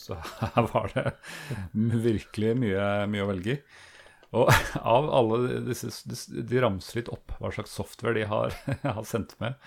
så 0.00 0.16
her 0.54 0.70
var 0.70 0.88
det 0.94 1.12
virkelig 2.06 2.54
mye, 2.62 2.86
mye 3.12 3.26
å 3.26 3.28
velge 3.28 3.58
i. 3.58 3.60
Og 4.34 4.48
av 4.94 5.10
alle 5.20 5.60
disse 5.68 5.92
De, 6.08 6.16
de 6.48 6.62
ramser 6.64 7.02
litt 7.02 7.12
opp 7.12 7.36
hva 7.38 7.52
slags 7.54 7.76
software 7.76 8.16
de 8.16 8.24
har, 8.30 8.56
har 8.82 9.04
sendt 9.04 9.36
med. 9.42 9.60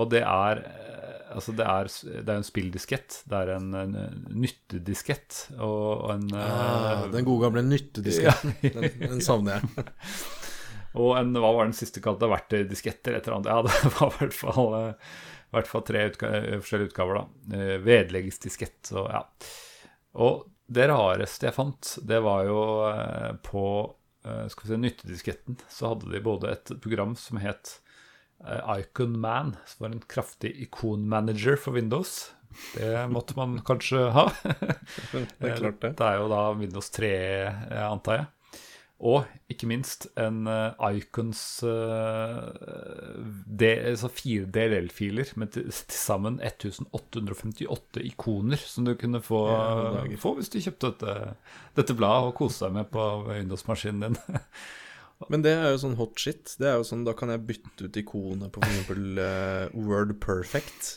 Og 0.00 0.10
det 0.14 0.24
er 0.26 0.64
eh, 0.64 0.90
Altså, 1.34 1.50
det 1.56 1.64
er, 1.66 1.88
det 2.22 2.30
er 2.30 2.36
en 2.38 2.46
spilldiskett. 2.46 3.16
Det 3.26 3.34
er 3.34 3.48
en, 3.56 3.72
en 3.74 3.94
nyttediskett 4.38 5.38
og 5.56 6.04
en 6.12 6.28
Ah, 6.30 6.44
eh, 6.92 7.06
den 7.10 7.26
gode 7.26 7.48
gamle 7.48 7.64
nyttedisketten. 7.66 8.52
Den, 8.76 8.84
den 9.00 9.24
savner 9.24 9.58
jeg. 9.58 9.86
Og 11.02 11.16
en, 11.18 11.32
hva 11.34 11.50
var 11.56 11.66
den 11.66 11.74
siste 11.74 11.98
kalte? 12.04 12.28
verktøydisketter? 12.30 13.16
et 13.16 13.26
eller 13.26 13.40
annet? 13.40 13.50
Ja, 13.50 13.64
det 13.66 13.94
var 13.96 14.14
i 14.14 14.20
hvert 14.20 14.36
fall, 14.38 14.70
eh, 14.78 15.16
i 15.48 15.56
hvert 15.56 15.72
fall 15.72 15.84
tre 15.88 16.04
utga 16.12 16.30
forskjellige 16.52 16.92
utgaver, 16.92 17.18
da. 17.18 17.66
Vedleggsdiskett 17.88 18.94
og 18.94 19.10
ja. 19.10 19.24
Og 20.22 20.44
det 20.78 20.86
rareste 20.92 21.48
jeg 21.48 21.56
fant, 21.56 21.96
det 22.06 22.22
var 22.22 22.46
jo 22.46 22.60
på 23.42 23.64
skal 24.22 24.62
vi 24.62 24.70
se, 24.70 24.78
nyttedisketten, 24.80 25.58
så 25.68 25.90
hadde 25.90 26.14
de 26.14 26.22
både 26.24 26.54
et 26.54 26.70
program 26.80 27.18
som 27.18 27.42
het 27.42 27.74
Icon 28.78 29.18
Man, 29.20 29.54
som 29.66 29.86
var 29.86 29.94
en 29.94 30.06
kraftig 30.10 30.54
ikonmanager 30.66 31.56
for 31.60 31.78
Windows. 31.78 32.32
Det 32.74 33.06
måtte 33.10 33.34
man 33.38 33.58
kanskje 33.66 34.10
ha. 34.14 34.28
Det 35.12 35.50
er 35.50 35.58
klart 35.58 35.80
det. 35.82 35.90
Det 35.98 36.06
er 36.06 36.16
jo 36.20 36.28
da 36.30 36.52
Windows 36.58 36.90
3, 36.94 37.10
eh, 37.10 37.88
antar 37.88 38.14
jeg. 38.20 38.26
Og 39.04 39.24
ikke 39.50 39.66
minst 39.68 40.06
en 40.20 40.46
eh, 40.48 40.96
Icons 40.96 41.40
altså 41.64 44.08
fire 44.14 44.46
DLL-filer 44.54 45.28
med 45.40 45.48
til 45.56 45.66
sammen 45.72 46.34
1858 46.40 48.00
ikoner 48.06 48.60
som 48.62 48.84
du 48.86 48.94
kunne 49.00 49.20
få, 49.24 49.40
Ja, 49.50 50.06
få 50.20 50.30
hvis 50.38 50.52
du 50.54 50.58
kjøpte 50.62 50.86
dette, 50.94 51.12
dette 51.76 51.98
bladet 51.98 52.30
og 52.30 52.38
kose 52.38 52.64
deg 52.64 52.70
med 52.78 52.86
på 52.94 53.02
Windows-maskinen 53.28 54.14
din. 54.14 54.18
Men 55.32 55.44
det 55.44 55.54
er 55.56 55.72
jo 55.74 55.80
sånn 55.84 55.96
hot 55.98 56.20
shit. 56.20 56.54
Det 56.60 56.68
er 56.70 56.78
jo 56.78 56.86
sånn, 56.86 57.04
Da 57.06 57.14
kan 57.16 57.32
jeg 57.32 57.44
bytte 57.48 57.88
ut 57.88 57.98
ikonet 58.00 58.52
på 58.54 58.62
f.eks. 58.64 58.92
Uh, 58.94 59.68
Word 59.86 60.16
Perfect 60.22 60.94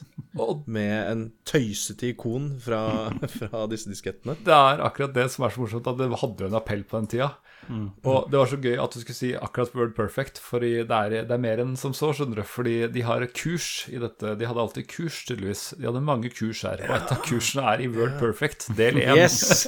med 0.70 0.96
en 1.00 1.26
tøysete 1.48 2.12
ikon 2.12 2.54
fra, 2.62 3.10
fra 3.40 3.66
disse 3.72 3.92
diskettene. 3.92 4.38
Det 4.46 4.54
er 4.54 4.84
akkurat 4.86 5.16
det 5.16 5.28
som 5.34 5.48
er 5.48 5.54
så 5.54 5.64
morsomt, 5.64 5.90
at 5.90 6.00
det 6.00 6.12
hadde 6.22 6.46
jo 6.46 6.52
en 6.52 6.60
appell 6.60 6.86
på 6.88 7.02
den 7.02 7.12
tida. 7.16 7.32
Mm. 7.68 7.88
Og 8.08 8.30
det 8.32 8.38
var 8.40 8.50
så 8.52 8.60
gøy 8.62 8.78
at 8.80 8.94
du 8.94 9.02
skulle 9.02 9.18
si 9.18 9.32
akkurat 9.36 9.74
Word 9.76 9.96
Perfect, 9.98 10.40
for 10.44 10.64
det 10.64 10.86
er, 10.86 11.16
det 11.28 11.34
er 11.34 11.42
mer 11.42 11.62
enn 11.64 11.76
som 11.80 11.96
så, 11.98 12.14
skjønner 12.16 12.42
du. 12.42 12.46
Fordi 12.48 12.76
de 12.94 13.04
har 13.08 13.26
kurs 13.36 13.88
i 13.92 14.00
dette. 14.02 14.36
De 14.40 14.48
hadde 14.48 14.64
alltid 14.64 14.88
kurs, 14.92 15.24
tydeligvis. 15.28 15.66
De 15.80 15.90
hadde 15.90 16.04
mange 16.06 16.32
kurs 16.34 16.64
her. 16.68 16.84
Og 16.88 16.96
et 17.00 17.16
av 17.16 17.24
kursene 17.26 17.66
er 17.74 17.84
i 17.84 17.90
Word 17.92 18.18
Perfect, 18.22 18.70
del 18.78 19.02
1. 19.04 19.18
Yes! 19.18 19.68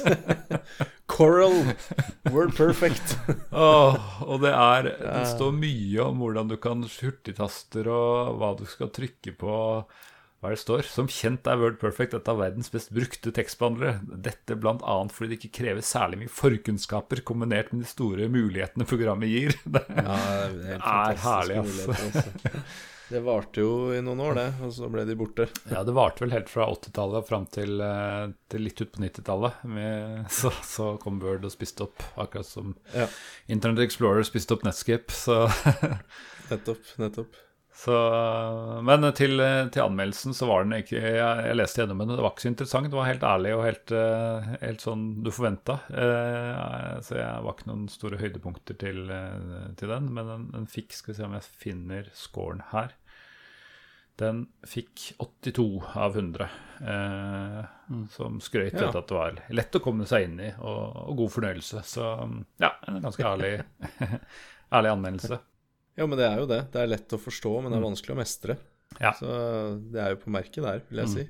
Coral. 1.10 1.74
Word 2.30 2.54
Perfect. 2.56 3.16
oh, 3.50 3.98
og 4.24 4.44
det 4.44 4.52
er 4.54 4.92
Det 5.00 5.24
står 5.34 5.56
mye 5.56 6.04
om 6.06 6.22
hvordan 6.22 6.52
du 6.52 6.56
kan 6.62 6.86
hurtigtaster, 6.86 7.90
og 7.90 8.38
hva 8.40 8.54
du 8.58 8.64
skal 8.70 8.92
trykke 8.94 9.34
på 9.40 9.56
hva 10.40 10.52
det 10.52 10.60
står. 10.62 10.86
Som 10.88 11.10
kjent 11.12 11.48
er 11.50 11.58
Word 11.60 11.80
Perfect 11.82 12.16
et 12.16 12.30
av 12.32 12.40
verdens 12.40 12.72
best 12.72 12.92
brukte 12.96 13.32
tekstbehandlere. 13.36 14.00
Dette 14.24 14.56
bl.a. 14.56 14.96
fordi 15.12 15.34
det 15.34 15.40
ikke 15.40 15.58
krever 15.60 15.84
særlig 15.84 16.22
mye 16.22 16.32
forkunnskaper 16.32 17.24
kombinert 17.28 17.74
med 17.74 17.84
de 17.84 17.90
store 17.90 18.30
mulighetene 18.32 18.88
programmet 18.88 19.32
gir. 19.32 19.56
Det 19.74 19.84
ja, 19.90 20.16
det 20.54 20.78
er, 20.78 20.86
er 20.86 21.20
herlig, 21.26 21.60
altså. 21.64 22.64
Det 23.10 23.20
varte 23.26 23.64
jo 23.64 23.90
i 23.90 23.98
noen 24.06 24.20
år, 24.22 24.36
det, 24.38 24.46
og 24.62 24.70
så 24.76 24.86
ble 24.92 25.02
de 25.08 25.16
borte. 25.18 25.48
Ja, 25.72 25.82
det 25.82 25.96
varte 25.96 26.22
vel 26.22 26.34
helt 26.36 26.50
fra 26.52 26.68
80-tallet 26.70 27.26
fram 27.26 27.48
til, 27.50 27.82
eh, 27.82 28.30
til, 28.52 28.62
litt 28.62 28.78
ut 28.78 28.92
på 28.94 29.02
90-tallet. 29.02 29.64
Så, 30.40 30.52
så, 30.62 30.92
kom 31.02 31.18
Word 31.22 31.44
og 31.48 31.50
spiste 31.50 31.88
opp, 31.88 32.04
akkurat 32.20 32.46
som 32.46 32.76
ja. 32.94 33.08
Internet 33.50 33.82
Explorer 33.82 34.22
spiste 34.26 34.54
opp 34.54 34.62
Netscape. 34.66 35.10
Så 35.10 35.42
nettopp, 36.52 36.92
nettopp. 37.02 37.40
Så, 37.80 37.96
men 38.84 39.06
til, 39.16 39.40
til, 39.72 39.82
anmeldelsen 39.82 40.34
så 40.36 40.44
var 40.50 40.66
den 40.66 40.74
ikke 40.82 40.98
Jeg, 40.98 41.44
jeg 41.46 41.56
leste 41.56 41.80
gjennom 41.80 42.02
den, 42.02 42.10
det 42.12 42.24
var 42.26 42.34
ikke 42.34 42.44
så 42.44 42.50
interessant. 42.50 42.90
Det 42.92 42.98
var 42.98 43.08
helt 43.08 43.26
ærlig 43.26 43.54
og 43.56 43.64
helt, 43.64 43.94
eh, 43.96 44.50
helt 44.60 44.84
sånn 44.84 45.04
du 45.24 45.32
forventa. 45.34 45.80
Eh, 45.90 46.96
så 47.06 47.18
jeg 47.18 47.44
var 47.46 47.56
ikke 47.56 47.70
noen 47.72 47.86
store 47.90 48.20
høydepunkter 48.22 48.78
til, 48.84 49.02
til 49.80 49.94
den. 49.96 50.10
Men 50.14 50.34
den, 50.34 50.48
den, 50.54 50.70
fikk 50.70 50.94
Skal 50.94 51.14
vi 51.14 51.18
se 51.18 51.26
om 51.26 51.38
jeg 51.40 51.54
finner 51.66 52.12
scoren 52.14 52.62
her. 52.70 52.94
Den 54.20 54.42
fikk 54.68 55.14
82 55.18 55.66
av 55.96 56.16
100. 56.16 56.48
Eh, 56.80 57.60
mm. 57.90 58.02
Som 58.12 58.40
skrøt 58.44 58.76
ja. 58.76 58.90
at 58.92 59.08
det 59.08 59.16
var 59.16 59.38
lett 59.48 59.78
å 59.78 59.82
komme 59.84 60.04
seg 60.08 60.26
inn 60.28 60.38
i, 60.44 60.50
og, 60.60 60.98
og 61.08 61.22
god 61.22 61.32
fornøyelse. 61.38 61.84
Så 61.88 62.04
ja, 62.60 62.74
en 62.88 63.00
ganske 63.00 63.24
ærlig, 63.24 63.54
ærlig 64.76 64.92
anmeldelse. 64.92 65.40
Ja, 65.96 66.06
men 66.06 66.20
det 66.20 66.28
er 66.28 66.42
jo 66.42 66.50
det. 66.50 66.62
Det 66.72 66.82
er 66.82 66.92
lett 66.92 67.16
å 67.16 67.20
forstå, 67.20 67.54
men 67.60 67.72
det 67.72 67.78
er 67.78 67.84
mm. 67.84 67.88
vanskelig 67.88 68.16
å 68.16 68.20
mestre. 68.20 68.58
Ja. 68.98 69.14
Så 69.16 69.34
det 69.92 70.02
er 70.02 70.14
jo 70.14 70.22
på 70.22 70.32
merket 70.34 70.64
der, 70.66 70.84
vil 70.90 71.04
jeg 71.04 71.10
mm. 71.10 71.16
si. 71.16 71.26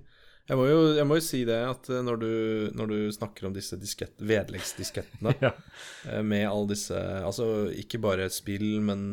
Jeg 0.50 0.58
må, 0.58 0.66
jo, 0.66 0.78
jeg 0.96 1.06
må, 1.06 1.16
jo, 1.20 1.22
si 1.22 1.44
det 1.46 1.58
at 1.62 1.88
eh, 1.94 2.02
når 2.02 2.16
du, 2.18 2.30
når 2.74 2.90
du 2.90 2.98
snakker 3.14 3.46
om 3.46 3.54
disse 3.54 3.78
diskett, 3.78 4.16
vedleggsdiskettene 4.18 5.36
ja. 5.46 5.52
Eh, 6.10 6.24
med 6.26 6.48
alle 6.48 6.72
disse 6.72 6.98
Altså 6.98 7.68
ikke 7.70 8.00
bare 8.02 8.26
spill, 8.34 8.80
men 8.82 9.12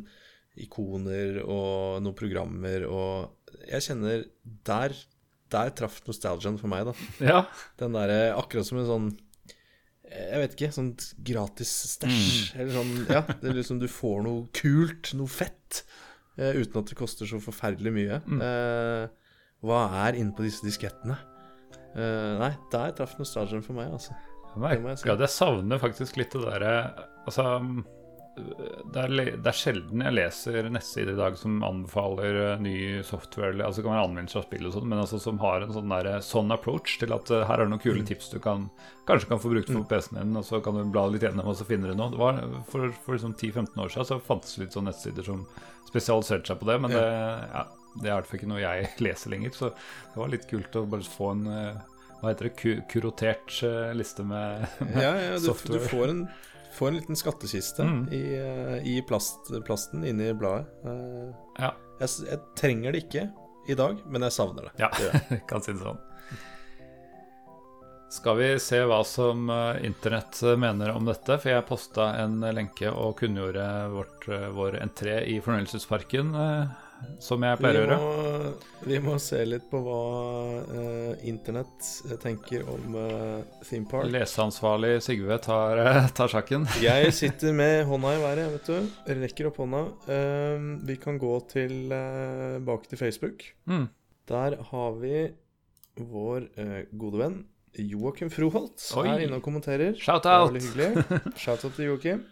ikoner 0.58 1.44
og 1.44 2.02
noen 2.02 2.18
programmer 2.18 2.88
og 2.90 3.37
Jeg 3.68 3.86
kjenner 3.86 4.26
Der, 4.68 4.96
der 5.54 5.72
traff 5.78 6.02
nostalgien 6.08 6.60
for 6.60 6.72
meg, 6.72 6.90
da. 6.90 6.94
Ja. 7.24 7.40
Den 7.80 7.96
derre 7.98 8.36
Akkurat 8.38 8.68
som 8.68 8.82
en 8.82 8.90
sånn 8.90 9.10
jeg 10.08 10.40
vet 10.40 10.54
ikke, 10.56 10.68
sånn 10.72 10.94
gratis 11.28 11.72
stæsj. 11.92 12.28
Mm. 12.56 12.60
Eller 12.62 12.76
sånn 12.78 12.92
Ja, 13.12 13.22
det 13.28 13.50
er 13.50 13.58
liksom 13.58 13.82
du 13.82 13.90
får 13.92 14.22
noe 14.24 14.46
kult, 14.56 15.12
noe 15.20 15.28
fett, 15.28 15.82
uh, 16.40 16.54
uten 16.56 16.80
at 16.80 16.94
det 16.94 16.96
koster 16.96 17.28
så 17.28 17.42
forferdelig 17.44 17.92
mye. 17.92 18.22
Mm. 18.24 18.40
Uh, 18.40 19.36
hva 19.68 19.82
er 20.06 20.16
inne 20.22 20.32
på 20.38 20.46
disse 20.46 20.64
diskettene? 20.64 21.18
Uh, 21.92 22.40
nei, 22.40 22.54
der 22.72 22.96
traff 22.96 23.18
nostalgien 23.20 23.66
for 23.66 23.76
meg, 23.76 23.92
altså. 24.00 24.16
Jeg 24.58 24.82
merker 24.82 25.04
si. 25.04 25.12
at 25.12 25.22
jeg 25.22 25.34
savner 25.36 25.82
faktisk 25.82 26.18
litt 26.18 26.32
det 26.34 26.40
derre 26.42 26.72
Altså 27.28 27.44
det 28.38 29.02
er, 29.02 29.14
det 29.42 29.50
er, 29.50 29.56
sjelden 29.56 30.04
jeg 30.06 30.14
leser 30.14 30.68
nettsider 30.70 31.16
i 31.16 31.18
dag 31.18 31.38
som 31.40 31.58
anbefaler 31.66 32.38
uh, 32.38 32.62
ny 32.62 32.76
software. 33.06 33.56
Altså 33.56 33.82
det 33.82 33.88
kan 33.88 33.96
være 33.96 34.06
anvendelse 34.10 34.40
av 34.42 34.46
spill 34.46 34.68
og 34.70 34.76
sånn, 34.76 34.88
men 34.92 35.02
altså 35.02 35.20
som 35.22 35.40
har 35.42 35.66
en 35.66 35.74
sånn, 35.74 35.94
der, 35.94 36.10
sånn 36.26 36.54
approach 36.54 36.98
til 37.02 37.16
at 37.16 37.32
uh, 37.34 37.44
her 37.50 37.58
er 37.58 37.66
det 37.66 37.74
noen 37.74 37.84
kule 37.84 38.04
mm. 38.04 38.10
tips 38.12 38.30
du 38.34 38.38
kan, 38.44 38.68
kanskje 39.10 39.32
kan 39.32 39.42
få 39.42 39.54
brukt 39.54 39.72
for 39.72 39.82
mm. 39.82 39.90
PC-en 39.90 40.20
din, 40.22 40.38
og 40.40 40.46
så 40.46 40.62
kan 40.64 40.78
du 40.78 40.84
bla 40.94 41.08
litt 41.12 41.26
gjennom 41.26 41.50
og 41.50 41.58
så 41.60 41.68
finner 41.68 41.92
du 41.92 42.00
noe. 42.00 42.14
Det 42.14 42.22
var, 42.22 42.42
for 42.70 42.94
for 43.04 43.18
liksom 43.18 43.34
10-15 43.34 43.84
år 43.84 43.94
siden 43.96 44.10
så 44.12 44.22
fantes 44.30 44.56
det 44.56 44.66
litt 44.66 44.78
sånne 44.78 44.94
nettsider 44.94 45.28
som 45.28 45.44
spesialiserte 45.88 46.52
seg 46.52 46.62
på 46.62 46.70
det, 46.70 46.80
men 46.84 46.94
det, 46.94 47.04
ja, 47.04 47.68
det 47.98 48.10
er 48.10 48.12
i 48.12 48.16
hvert 48.20 48.30
fall 48.32 48.42
ikke 48.42 48.52
noe 48.54 48.64
jeg 48.64 48.90
leser 49.08 49.34
lenger. 49.34 49.56
Så 49.58 49.72
det 49.74 50.20
var 50.22 50.34
litt 50.34 50.50
kult 50.52 50.78
å 50.78 50.88
bare 50.90 51.14
få 51.18 51.32
en 51.34 51.48
uh, 51.50 51.86
hva 52.18 52.32
heter 52.32 52.50
det, 52.50 52.76
kurotert 52.90 53.60
liste 53.94 54.24
med, 54.26 54.64
med 54.82 55.02
ja, 55.04 55.12
ja, 55.22 55.34
du, 55.38 55.44
software. 55.52 55.82
Du 55.82 55.90
får 55.92 56.14
en 56.14 56.24
få 56.78 56.88
en 56.88 56.96
liten 57.00 57.18
skattkiste 57.18 57.84
mm. 57.84 58.08
i, 58.14 58.24
eh, 58.38 58.88
i 58.88 59.02
plast, 59.02 59.52
plasten 59.66 60.06
inni 60.06 60.34
bladet. 60.38 60.68
Uh, 60.86 61.34
ja. 61.58 61.74
jeg, 62.00 62.10
jeg, 62.30 62.42
trenger 62.60 62.94
det 62.94 63.06
ikke 63.08 63.24
i 63.68 63.78
dag, 63.78 64.04
men 64.06 64.28
jeg 64.28 64.36
savner 64.38 64.70
det. 64.70 64.76
Ja, 64.84 64.92
det 64.98 65.42
kan 65.50 65.66
si 65.66 65.74
det 65.74 65.82
sånn. 65.82 66.04
Skal 68.14 68.38
vi 68.40 68.52
se 68.64 68.80
hva 68.88 69.02
som 69.04 69.50
uh, 69.52 69.76
internett 69.84 70.40
mener 70.56 70.94
om 70.96 71.10
dette? 71.10 71.40
For 71.42 71.52
jeg 71.52 71.68
posta 71.68 72.14
en 72.22 72.40
lenke 72.56 72.94
og 72.94 73.18
kunngjorde 73.20 73.68
vårt, 73.92 74.30
vår 74.56 74.80
entré 74.80 75.20
i 75.34 75.40
fornøyelsesparken. 75.44 76.36
Som 77.22 77.44
jeg 77.46 77.60
pleier 77.60 77.80
å 77.80 77.84
gjøre. 77.84 78.52
Vi 78.88 79.00
må 79.04 79.16
se 79.22 79.40
litt 79.48 79.66
på 79.72 79.80
hva 79.84 80.02
uh, 80.70 81.26
internett 81.28 81.90
tenker 82.22 82.66
om 82.70 82.96
uh, 82.98 83.42
Theme 83.66 83.90
Park. 83.90 84.10
Leseansvarlig 84.14 84.98
Sigve 85.06 85.40
tar, 85.44 85.82
uh, 85.82 86.08
tar 86.18 86.32
sjakken. 86.32 86.68
jeg 86.84 87.12
sitter 87.18 87.56
med 87.58 87.84
hånda 87.90 88.14
i 88.16 88.22
været, 88.24 88.54
vet 88.56 88.72
du. 88.72 89.04
Rekker 89.24 89.52
opp 89.52 89.60
hånda. 89.64 89.84
Uh, 90.08 90.70
vi 90.88 90.98
kan 91.02 91.20
gå 91.22 91.34
til, 91.52 91.76
bak 92.68 92.88
til 92.90 93.02
Facebook. 93.02 93.46
Mm. 93.70 93.90
Der 94.30 94.58
har 94.72 94.98
vi 95.02 95.28
vår 95.98 96.50
gode 96.94 97.24
venn 97.24 97.38
Joakim 97.78 98.30
Froholt 98.34 98.82
er 99.04 99.22
inne 99.26 99.38
og 99.38 99.44
kommenterer. 99.46 99.94
Shout 100.02 100.26
out! 100.26 100.56
Shout 101.44 101.66
out 101.66 101.74
til 101.76 101.92
Joakim. 101.92 102.26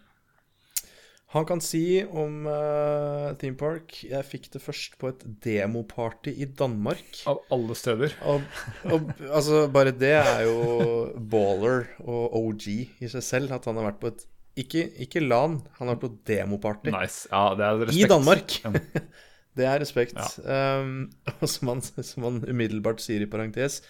Han 1.34 1.46
kan 1.48 1.60
si 1.64 2.04
om 2.06 2.46
uh, 2.46 3.32
Theme 3.40 3.58
Park 3.58 3.96
Jeg 4.06 4.22
fikk 4.28 4.46
det 4.54 4.60
først 4.62 4.94
på 5.00 5.10
et 5.10 5.24
demoparty 5.42 6.30
i 6.30 6.46
Danmark. 6.46 7.02
Av 7.26 7.40
alle 7.52 7.74
steder. 7.78 8.14
Og, 8.30 8.46
og, 8.86 9.10
altså, 9.26 9.64
bare 9.74 9.90
det 9.90 10.14
er 10.20 10.44
jo 10.46 11.10
baller 11.18 11.88
og 12.04 12.38
OG 12.38 12.68
i 12.70 13.10
seg 13.10 13.26
selv. 13.26 13.56
At 13.56 13.66
han 13.66 13.80
har 13.80 13.90
vært 13.90 14.00
på 14.04 14.12
et 14.14 14.26
Ikke, 14.56 14.86
ikke 15.02 15.20
LAN, 15.20 15.58
han 15.76 15.90
har 15.90 15.98
vært 15.98 16.06
på 16.06 16.12
demoparty. 16.30 16.94
Nice. 16.94 17.26
Ja, 17.32 17.50
det 17.58 17.66
er 17.66 17.82
respekt. 17.82 17.98
I 17.98 18.10
Danmark. 18.14 18.58
det 19.58 19.70
er 19.72 19.82
respekt. 19.82 20.22
Ja. 20.46 20.80
Um, 20.80 21.08
og 21.40 21.48
som 21.50 21.74
han, 21.74 21.82
som 21.82 22.28
han 22.30 22.42
umiddelbart 22.46 23.02
sier 23.02 23.26
i 23.26 23.30
parentes 23.30 23.82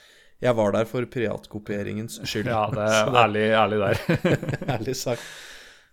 jeg 0.45 0.53
var 0.53 0.75
der 0.75 0.85
for 0.85 1.05
piratkopieringens 1.09 2.19
skyld. 2.29 2.51
Ja, 2.53 2.67
det 2.77 2.83
er 2.85 3.15
ærlig, 3.23 3.45
ærlig 3.57 3.79
der. 3.81 4.01
ærlig 4.75 4.97
sagt. 4.97 5.23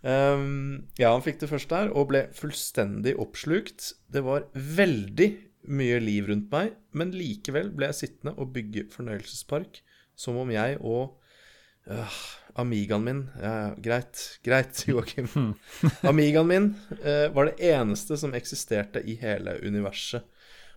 Um, 0.04 0.84
ja, 1.00 1.14
han 1.14 1.24
fikk 1.24 1.40
det 1.40 1.48
først 1.48 1.70
der, 1.72 1.88
og 1.96 2.10
ble 2.10 2.26
fullstendig 2.36 3.14
oppslukt. 3.20 3.94
Det 4.12 4.20
var 4.26 4.50
veldig 4.52 5.30
mye 5.72 5.98
liv 6.02 6.28
rundt 6.28 6.50
meg, 6.52 6.74
men 6.92 7.14
likevel 7.16 7.70
ble 7.72 7.88
jeg 7.88 8.00
sittende 8.02 8.34
og 8.36 8.52
bygge 8.52 8.84
fornøyelsespark 8.92 9.80
som 10.14 10.36
om 10.38 10.50
jeg 10.52 10.76
og 10.84 11.16
uh, 11.90 12.18
Amigaen 12.60 13.06
min 13.06 13.22
ja, 13.40 13.72
Greit, 13.82 14.20
greit, 14.44 14.84
Joakim. 14.90 15.54
Amigaen 16.06 16.50
min 16.50 16.68
uh, 17.00 17.32
var 17.34 17.48
det 17.48 17.72
eneste 17.72 18.20
som 18.20 18.36
eksisterte 18.36 19.02
i 19.02 19.16
hele 19.20 19.56
universet. 19.64 20.28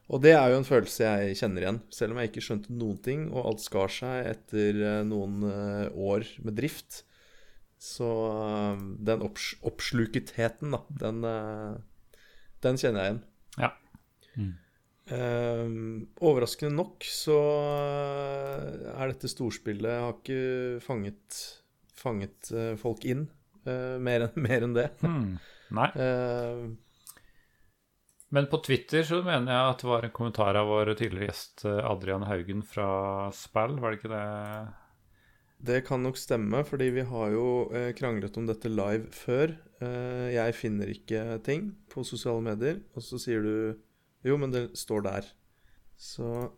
Og 0.07 0.23
det 0.23 0.37
er 0.37 0.53
jo 0.53 0.61
en 0.61 0.65
følelse 0.69 1.03
jeg 1.03 1.35
kjenner 1.41 1.65
igjen, 1.65 1.81
selv 1.91 2.15
om 2.15 2.21
jeg 2.21 2.31
ikke 2.31 2.45
skjønte 2.45 2.71
noen 2.79 2.99
ting, 3.03 3.27
og 3.27 3.49
alt 3.49 3.65
skar 3.65 3.91
seg 3.91 4.31
etter 4.31 4.79
uh, 4.79 5.01
noen 5.03 5.43
år 5.91 6.23
med 6.47 6.55
drift. 6.61 7.03
Så 7.77 8.07
um, 8.73 8.95
den 9.05 9.21
opps 9.25 9.51
oppsluketheten, 9.65 10.73
da, 10.73 10.79
den, 11.03 11.21
uh, 11.21 12.23
den, 12.65 12.79
kjenner 12.81 13.03
jeg 13.03 13.11
igjen. 13.11 13.19
Ja. 13.57 13.69
Mm. 14.37 14.55
Uh, 15.07 15.75
overraskende 16.25 16.73
nok 16.75 17.05
så 17.07 17.37
uh, 17.37 18.89
er 18.91 19.13
dette 19.13 19.29
storspillet 19.31 19.87
Jeg 19.87 20.03
har 20.03 20.17
ikke 20.17 20.81
fanget, 20.83 21.37
fanget 21.95 22.49
uh, 22.51 22.73
folk 22.81 23.05
inn 23.07 23.23
uh, 23.69 23.95
mer, 24.03 24.25
enn, 24.25 24.41
mer 24.49 24.67
enn 24.67 24.75
det. 24.75 24.89
Mm. 25.05 25.37
Nei. 25.77 25.87
Men 28.33 28.49
på 28.51 28.59
Twitter 28.63 29.05
så 29.07 29.21
mener 29.23 29.53
jeg 29.53 29.71
at 29.71 29.81
det 29.83 29.87
var 29.87 30.03
en 30.03 30.15
kommentar 30.15 30.57
av 30.59 30.67
vår 30.67 30.91
tidligere 30.99 31.29
gjest 31.29 31.63
Adrian 31.67 32.25
Haugen 32.27 32.63
fra 32.65 32.89
Spell, 33.35 33.77
var 33.79 33.93
det 33.93 34.01
ikke 34.01 34.11
det? 34.11 34.23
Det 35.59 35.81
kan 35.87 36.03
nok 36.05 36.17
stemme, 36.21 36.61
fordi 36.67 36.89
vi 36.93 37.03
har 37.09 37.31
jo 37.33 37.45
eh, 37.73 37.89
kranglet 37.97 38.35
om 38.37 38.45
dette 38.45 38.69
live 38.69 39.07
før. 39.15 39.55
Eh, 39.81 40.27
jeg 40.35 40.53
finner 40.57 40.89
ikke 40.93 41.23
ting 41.45 41.71
på 41.89 42.03
sosiale 42.05 42.43
medier, 42.45 42.79
og 42.95 43.01
så 43.05 43.17
sier 43.21 43.41
du 43.45 43.53
Jo, 44.27 44.37
men 44.37 44.51
det 44.53 44.67
står 44.77 45.01
der. 45.05 45.27
Så 45.97 46.51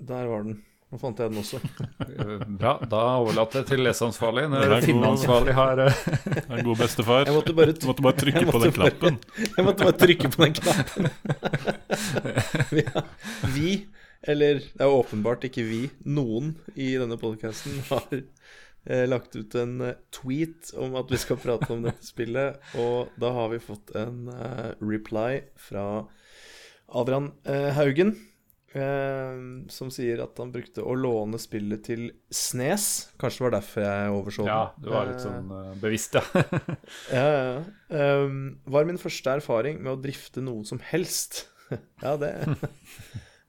der 0.00 0.26
var 0.30 0.44
den. 0.46 0.62
Nå 0.92 0.98
fant 1.00 1.18
jeg 1.18 1.32
den 1.32 1.40
også. 1.40 1.58
Eh, 2.06 2.44
Bra. 2.60 2.74
Da 2.88 3.00
overlater 3.20 3.60
jeg 3.62 3.68
til 3.72 3.82
leseansvarlig 3.84 4.44
Det 4.46 4.50
når 4.52 4.64
er 4.64 4.74
god. 4.74 4.86
finneansvarlig 4.88 5.54
har 5.56 5.82
eh, 5.84 6.02
en 6.54 6.64
god 6.68 6.78
bestefar. 6.80 7.24
Jeg 7.28 7.34
måtte 7.36 7.56
bare, 7.60 7.74
måtte 7.88 8.04
bare 8.08 8.18
trykke 8.20 8.44
måtte 8.46 8.52
på 8.52 8.62
den 8.64 8.76
bare- 8.78 8.94
knappen. 8.94 9.18
jeg 9.58 9.66
måtte 9.68 9.88
bare 9.88 9.98
trykke 10.04 10.32
på 10.36 10.44
den 10.44 10.56
knappen. 10.60 11.10
vi, 12.70 12.84
vi, 13.56 13.68
eller 14.26 14.60
det 14.64 14.80
er 14.82 14.90
jo 14.90 15.00
åpenbart 15.02 15.44
ikke 15.48 15.64
vi, 15.68 15.82
noen 16.08 16.54
i 16.74 16.92
denne 17.00 17.18
podkasten 17.20 17.78
har 17.90 18.08
eh, 18.16 19.04
lagt 19.08 19.36
ut 19.36 19.54
en 19.60 19.78
eh, 19.90 19.96
tweet 20.14 20.72
om 20.80 20.96
at 21.00 21.10
vi 21.12 21.20
skal 21.20 21.40
prate 21.42 21.70
om 21.74 21.84
dette 21.84 22.06
spillet, 22.08 22.60
og 22.80 23.12
da 23.20 23.32
har 23.36 23.50
vi 23.52 23.62
fått 23.62 23.92
en 24.00 24.28
eh, 24.32 24.70
reply 24.84 25.42
fra 25.60 25.86
Adrian 26.94 27.32
eh, 27.48 27.70
Haugen. 27.76 28.14
eh, 28.74 29.36
som 29.70 29.90
sier 29.94 30.20
at 30.24 30.38
han 30.42 30.50
brukte 30.54 30.82
å 30.82 30.96
låne 30.98 31.38
spillet 31.40 31.84
til 31.86 32.08
Snes. 32.34 32.88
Kanskje 33.20 33.40
det 33.40 33.46
var 33.46 33.54
derfor 33.58 33.84
jeg 33.86 34.14
overså 34.18 34.46
det. 34.48 34.50
Ja, 34.50 34.64
du 34.82 34.88
var 34.92 35.08
litt 35.10 35.22
sånn 35.22 35.52
eh, 35.60 35.70
bevisst, 35.84 36.16
ja. 36.18 36.24
ja, 37.14 37.28
ja, 37.92 38.08
var 38.76 38.88
min 38.88 38.98
første 39.00 39.36
erfaring 39.38 39.78
med 39.84 39.92
å 39.94 40.00
drifte 40.02 40.42
noe 40.44 40.64
som 40.68 40.82
helst. 40.92 41.44
ja, 42.04 42.16
det 42.20 42.34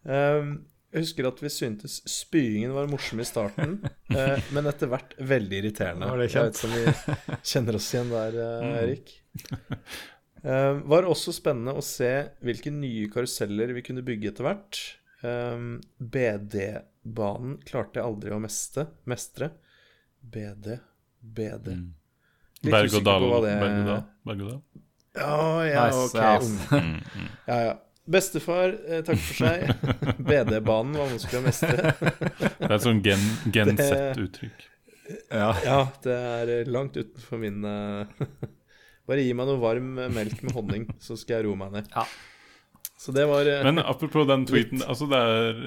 Jeg 0.05 1.03
husker 1.03 1.27
at 1.27 1.39
vi 1.43 1.49
syntes 1.51 1.97
spyingen 2.07 2.71
var 2.71 2.87
morsom 2.87 3.19
i 3.19 3.25
starten, 3.27 3.77
eh, 4.15 4.37
men 4.55 4.69
etter 4.71 4.87
hvert 4.91 5.15
veldig 5.19 5.57
irriterende. 5.59 6.07
Var 6.07 6.21
det 6.21 6.27
Jeg 6.31 6.45
vet 6.47 6.59
ikke 6.59 6.69
om 6.69 6.75
vi 6.77 7.39
kjenner 7.51 7.79
oss 7.79 7.89
igjen 7.91 8.13
der, 8.13 8.37
eh, 8.45 8.77
Erik. 8.83 9.15
Um, 10.45 10.83
var 10.91 11.07
også 11.09 11.33
spennende 11.33 11.73
å 11.73 11.81
se 11.83 12.11
hvilke 12.45 12.69
nye 12.71 13.09
karuseller 13.11 13.73
vi 13.73 13.81
kunne 13.83 14.03
bygge 14.05 14.29
etter 14.29 14.45
hvert. 14.45 14.79
Um, 15.25 15.79
BD-banen 15.97 17.57
klarte 17.65 17.97
jeg 17.99 18.05
aldri 18.05 18.35
å 18.35 18.41
meste, 18.43 18.85
mestre. 19.09 19.49
BD 20.21 20.77
BD 21.25 21.73
Mm. 21.75 21.93
Litt 22.65 22.73
usikker 22.87 23.03
dal. 23.05 23.21
på 23.25 23.29
hva 23.33 23.41
det-. 23.43 23.57
Berg. 23.61 24.05
Ja, 25.15 25.65
ja, 25.65 25.83
Nice, 25.87 26.05
ok. 26.07 26.15
ung. 26.45 26.55
Mm, 26.71 26.95
mm. 27.01 27.27
Ja, 27.47 27.57
ja. 27.65 27.75
Bestefar, 28.05 28.75
eh, 28.85 29.01
takk 29.05 29.17
for 29.17 29.39
seg. 29.39 29.63
BD-banen 30.27 30.97
var 30.99 31.09
vanskelig 31.09 31.39
å 31.39 31.45
mestre. 31.45 31.93
Det 31.97 32.67
er 32.67 32.75
et 32.75 32.85
sånn 32.85 33.01
gen, 33.05 33.23
gensett-uttrykk. 33.55 34.65
ja. 35.33 35.49
Ja, 35.65 35.79
det 36.05 36.13
er 36.13 36.51
eh, 36.59 36.69
langt 36.69 36.97
utenfor 36.97 37.41
min 37.41 37.65
eh, 37.65 38.21
Bare 39.09 39.21
gi 39.21 39.33
meg 39.37 39.49
noe 39.49 39.61
varm 39.61 39.91
melk 40.13 40.39
med 40.45 40.53
honning, 40.57 40.87
så 41.01 41.17
skal 41.17 41.39
jeg 41.39 41.47
roe 41.47 41.59
meg 41.59 41.73
ned. 41.75 41.89
Ja. 41.93 42.05
Så 43.01 43.13
det 43.13 43.25
var 43.29 43.45
Men 43.65 43.81
apropos 43.83 44.25
den 44.25 44.47
tweeten 44.49 44.81
altså 44.81 45.05
det, 45.11 45.17
er, 45.19 45.59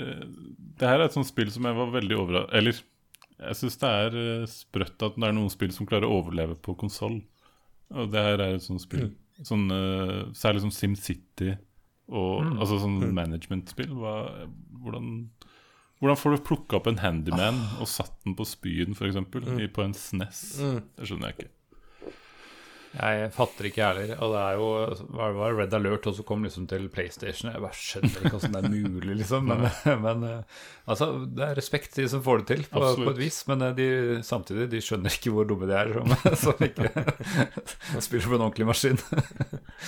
det 0.81 0.89
her 0.89 0.98
er 0.98 1.05
et 1.06 1.15
sånt 1.15 1.28
spill 1.28 1.51
som 1.55 1.69
jeg 1.69 1.77
var 1.77 1.90
veldig 1.93 2.16
overrasket 2.19 2.56
Eller 2.56 2.78
jeg 3.39 3.59
syns 3.60 3.77
det 3.78 3.90
er 4.01 4.16
sprøtt 4.51 5.05
at 5.06 5.19
det 5.20 5.28
er 5.28 5.36
noen 5.36 5.52
spill 5.52 5.70
som 5.74 5.86
klarer 5.86 6.09
å 6.09 6.16
overleve 6.19 6.56
på 6.59 6.74
konsoll. 6.81 7.20
Og 7.94 8.10
det 8.10 8.24
her 8.24 8.43
er 8.43 8.56
et 8.56 8.65
sånt 8.65 8.82
spill. 8.82 9.12
Sånn, 9.47 9.69
eh, 9.70 10.23
særlig 10.35 10.65
som 10.65 10.73
SimCity 10.74 11.52
og 12.09 12.44
altså 12.59 12.78
sånn 12.80 12.98
managementspill. 13.14 13.90
Hva- 13.93 14.48
Hvordan, 14.78 15.30
hvordan 16.01 16.16
får 16.16 16.36
du 16.36 16.43
plukka 16.47 16.76
opp 16.78 16.86
en 16.86 17.01
handyman 17.02 17.59
og 17.80 17.89
satt 17.90 18.14
den 18.24 18.36
på 18.39 18.47
spyen, 18.47 18.94
f.eks., 18.94 19.16
eksempel 19.16 19.68
på 19.74 19.82
en 19.85 19.93
SNES? 19.93 20.43
Mm. 20.62 20.82
Det 20.97 21.09
skjønner 21.10 21.32
jeg 21.32 21.36
ikke. 21.39 21.51
Jeg 22.97 23.28
fatter 23.36 23.66
ikke, 23.69 23.81
jeg 23.82 24.06
heller. 24.06 24.20
Og 24.24 24.32
det 24.32 24.40
er 24.40 24.55
jo 24.56 24.69
var, 25.19 25.35
var 25.36 25.56
Red 25.59 25.74
Alert, 25.77 26.06
og 26.09 26.15
så 26.16 26.24
kom 26.27 26.44
liksom 26.47 26.66
til 26.70 26.86
PlayStation. 26.93 27.51
Jeg 27.52 27.60
bare 27.62 27.77
skjønner 27.77 28.23
ikke 28.24 28.39
åssen 28.39 28.55
det 28.55 28.62
er 28.62 28.73
mulig, 28.73 29.16
liksom. 29.20 29.51
Men, 29.51 29.66
men 30.06 30.24
eh, 30.28 30.62
altså, 30.89 31.10
det 31.27 31.44
er 31.44 31.59
respekt 31.59 31.93
til 31.94 32.06
de 32.06 32.12
som 32.15 32.23
får 32.24 32.43
det 32.43 32.47
til, 32.52 32.65
på, 32.73 32.85
på 33.02 33.10
et 33.12 33.20
vis. 33.20 33.40
Men 33.51 33.66
eh, 33.66 33.74
de, 33.77 33.89
samtidig, 34.27 34.70
de 34.73 34.81
skjønner 34.85 35.19
ikke 35.19 35.35
hvor 35.35 35.48
dumme 35.48 35.69
de 35.69 35.77
er 35.77 35.93
som, 35.98 36.15
som 36.44 36.65
ikke 36.65 36.89
spiller 38.06 38.31
på 38.31 38.39
en 38.39 38.47
ordentlig 38.47 38.70
maskin. 38.70 39.02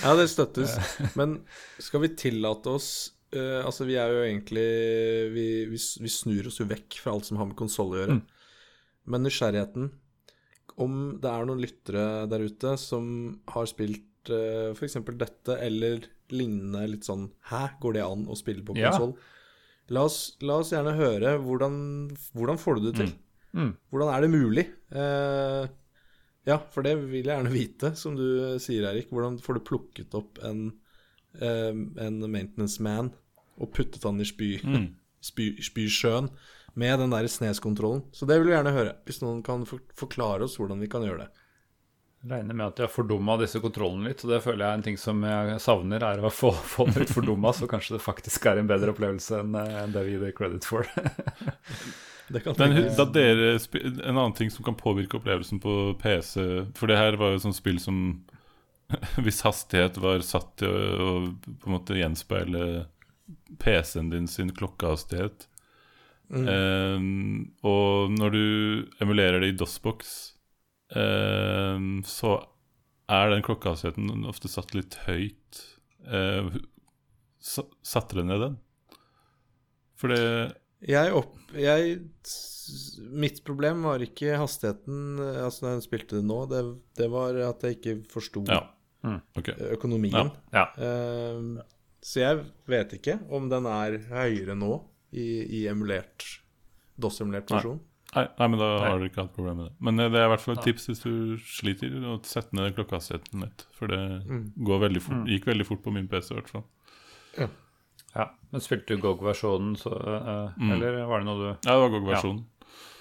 Ja, 0.03 0.13
det 0.19 0.29
støttes. 0.31 0.77
Men 1.19 1.39
skal 1.81 2.05
vi 2.05 2.13
tillate 2.17 2.69
oss 2.77 2.91
uh, 3.35 3.61
Altså, 3.65 3.87
vi 3.89 3.97
er 3.99 4.13
jo 4.13 4.21
egentlig 4.27 4.67
vi, 5.33 5.47
vi, 5.71 5.79
vi 5.79 6.13
snur 6.13 6.51
oss 6.51 6.61
jo 6.61 6.69
vekk 6.69 7.01
fra 7.01 7.15
alt 7.15 7.27
som 7.27 7.41
har 7.41 7.49
med 7.49 7.57
konsoll 7.59 7.95
å 7.95 7.99
gjøre. 8.03 8.21
Men 9.09 9.25
nysgjerrigheten 9.25 9.89
Om 10.81 10.95
det 11.21 11.29
er 11.31 11.47
noen 11.49 11.61
lyttere 11.61 12.05
der 12.31 12.45
ute 12.47 12.75
som 12.81 13.05
har 13.51 13.69
spilt 13.69 14.31
uh, 14.31 14.71
f.eks. 14.73 14.97
dette 15.19 15.57
eller 15.61 16.07
lignende 16.31 16.85
litt 16.87 17.07
sånn 17.07 17.27
Hæ, 17.51 17.65
går 17.83 17.97
det 17.97 18.05
an 18.05 18.25
å 18.31 18.37
spille 18.39 18.63
på 18.65 18.77
Ja. 18.79 18.93
La, 19.91 20.05
la 20.47 20.55
oss 20.61 20.71
gjerne 20.71 20.93
høre 20.95 21.35
hvordan, 21.43 21.75
hvordan 22.37 22.59
får 22.61 22.77
du 22.77 22.85
det 22.85 22.93
til? 23.01 23.09
Mm. 23.51 23.73
Hvordan 23.91 24.11
er 24.13 24.23
det 24.23 24.29
mulig? 24.31 24.63
Uh, 24.93 25.67
ja, 26.47 26.57
for 26.71 26.85
det 26.85 26.95
vil 27.01 27.25
jeg 27.25 27.35
gjerne 27.35 27.53
vite, 27.59 27.91
som 27.99 28.15
du 28.17 28.25
eh, 28.53 28.55
sier, 28.61 28.87
Erik. 28.89 29.11
Hvordan 29.11 29.37
får 29.43 29.59
du 29.59 29.65
plukket 29.67 30.15
opp 30.17 30.39
en, 30.47 30.69
uh, 31.41 31.73
en 32.05 32.23
maintenance 32.31 32.81
man 32.81 33.11
og 33.61 33.73
puttet 33.75 34.07
han 34.07 34.21
i 34.21 34.27
spy, 34.27 34.53
Mm. 34.63 34.89
spy, 35.31 35.51
spysjøen 35.61 36.31
med 36.73 36.99
den 36.99 37.13
der 37.13 37.27
sneskontrollen? 37.27 38.03
Så 38.11 38.25
det 38.25 38.39
vil 38.39 38.51
vi 38.51 38.55
gjerne 38.55 38.75
høre, 38.75 38.97
hvis 39.07 39.21
noen 39.23 39.41
kan 39.45 39.65
forklare 39.67 40.47
oss 40.47 40.57
hvordan 40.59 40.81
vi 40.83 40.89
kan 40.91 41.05
gjøre 41.05 41.25
det. 41.25 41.29
Regner 42.31 42.53
med 42.53 42.67
at 42.67 42.77
jeg 42.77 42.85
har 42.85 42.93
fordumma 42.93 43.33
disse 43.41 43.59
kontrollene 43.63 44.11
litt, 44.11 44.21
og 44.21 44.29
det 44.29 44.43
føler 44.43 44.61
jeg 44.61 44.69
er 44.69 44.77
en 44.77 44.85
ting 44.85 44.99
som 45.01 45.23
jeg 45.25 45.57
savner, 45.63 46.03
er 46.05 46.21
å 46.21 46.29
få, 46.29 46.51
få 46.75 46.85
det 46.91 47.05
litt 47.05 47.13
fordumma, 47.15 47.53
så 47.57 47.69
kanskje 47.69 47.97
det 47.97 48.05
faktisk 48.05 48.45
er 48.51 48.61
en 48.61 48.69
bedre 48.69 48.93
opplevelse 48.93 49.41
enn 49.41 49.57
eh, 49.57 49.77
enn 49.81 49.95
det 49.95 50.05
vi 50.05 50.15
gir 50.19 50.37
credit 50.37 50.67
for. 50.69 50.87
Det 52.31 52.39
kan 52.45 52.55
Men 52.55 52.77
da 52.95 53.03
dere 53.11 53.57
En 53.75 54.15
annen 54.15 54.33
ting 54.37 54.47
som 54.53 54.63
kan 54.63 54.77
påvirke 54.79 55.17
opplevelsen 55.17 55.59
på 55.59 55.97
PC 55.99 56.39
For 56.79 56.87
det 56.87 56.95
her 56.95 57.17
var 57.19 57.33
jo 57.33 57.41
et 57.41 57.43
sånt 57.43 57.57
spill 57.57 57.75
som 57.81 57.97
Hvis 59.25 59.41
hastighet 59.43 59.99
var 59.99 60.23
satt 60.23 60.53
til 60.61 60.71
å, 60.71 60.77
å 61.03 61.11
på 61.35 61.67
en 61.67 61.75
måte 61.75 61.97
gjenspeile 61.99 62.85
PC-en 63.59 64.13
din 64.13 64.29
sin 64.31 64.53
klokkehastighet 64.55 65.49
eh, 66.31 67.03
Og 67.67 68.13
når 68.15 68.35
du 68.35 68.45
emulerer 69.03 69.43
det 69.43 69.51
i 69.53 69.57
DOS-boks 69.59 70.13
eh, 70.95 71.77
Så 72.07 72.37
er 73.11 73.33
den 73.33 73.43
klokkehastigheten 73.43 74.25
ofte 74.29 74.51
satt 74.51 74.75
litt 74.77 74.99
høyt 75.07 75.67
Uh, 76.01 76.55
Satte 77.85 78.17
du 78.17 78.23
ned 78.25 78.41
den? 78.41 78.55
For 79.97 80.09
det 80.13 80.21
Jeg 80.89 81.13
opp... 81.13 81.35
Jeg 81.53 81.99
Mitt 83.11 83.41
problem 83.45 83.83
var 83.85 84.01
ikke 84.01 84.37
hastigheten 84.39 85.19
Altså 85.19 85.65
når 85.65 85.75
jeg 85.75 85.85
spilte 85.85 86.19
det 86.19 86.25
nå, 86.25 86.39
det, 86.49 86.61
det 86.97 87.09
var 87.11 87.37
at 87.49 87.65
jeg 87.65 87.77
ikke 87.79 87.95
forsto 88.09 88.45
Ja. 88.49 88.63
Ok. 89.37 89.49
økonomien. 89.73 90.29
Ja. 90.53 90.67
Ehm, 90.77 91.55
så 92.05 92.21
jeg 92.21 92.43
vet 92.69 92.93
ikke 92.99 93.15
om 93.33 93.47
den 93.49 93.65
er 93.65 93.97
høyere 94.11 94.53
nå 94.57 94.75
i, 95.11 95.27
i 95.61 95.63
emulert 95.71 96.27
DOS-emulert 97.01 97.51
versjon. 97.51 97.79
Nei, 98.11 98.25
nei, 98.27 98.47
men 98.51 98.59
da 98.59 98.67
Nei. 98.75 98.87
har 98.89 98.97
dere 98.99 99.07
ikke 99.07 99.23
hatt 99.23 99.35
problem 99.35 99.59
med 99.61 99.69
det. 99.69 99.73
Men 99.87 100.03
eh, 100.03 100.09
det 100.11 100.19
er 100.19 100.27
i 100.27 100.31
hvert 100.33 100.43
fall 100.43 100.57
et 100.57 100.65
tips 100.67 100.89
hvis 100.89 101.03
du 101.05 101.11
sliter, 101.47 101.93
å 102.11 102.17
sette 102.27 102.57
ned 102.57 102.73
klokkehastigheten 102.75 103.45
litt. 103.45 103.65
For 103.77 103.91
det 103.91 104.01
går 104.67 104.81
veldig 104.87 105.03
fort, 105.05 105.29
gikk 105.31 105.47
veldig 105.47 105.67
fort 105.69 105.83
på 105.85 105.93
min 105.95 106.09
PC 106.11 106.33
i 106.33 106.39
hvert 106.39 106.51
fall. 106.51 106.65
ja. 107.39 108.27
Men 108.51 108.63
spilte 108.63 108.97
du 108.97 108.99
GOG-versjonen, 109.05 109.77
så 109.79 109.93
mm. 109.95 110.71
Eller 110.75 110.97
var 111.07 111.21
det 111.21 111.29
noe 111.29 111.39
du 111.39 111.47
Ja, 111.47 111.71
det 111.71 111.79
var 111.85 111.93
GOG-versjonen. 111.93 112.43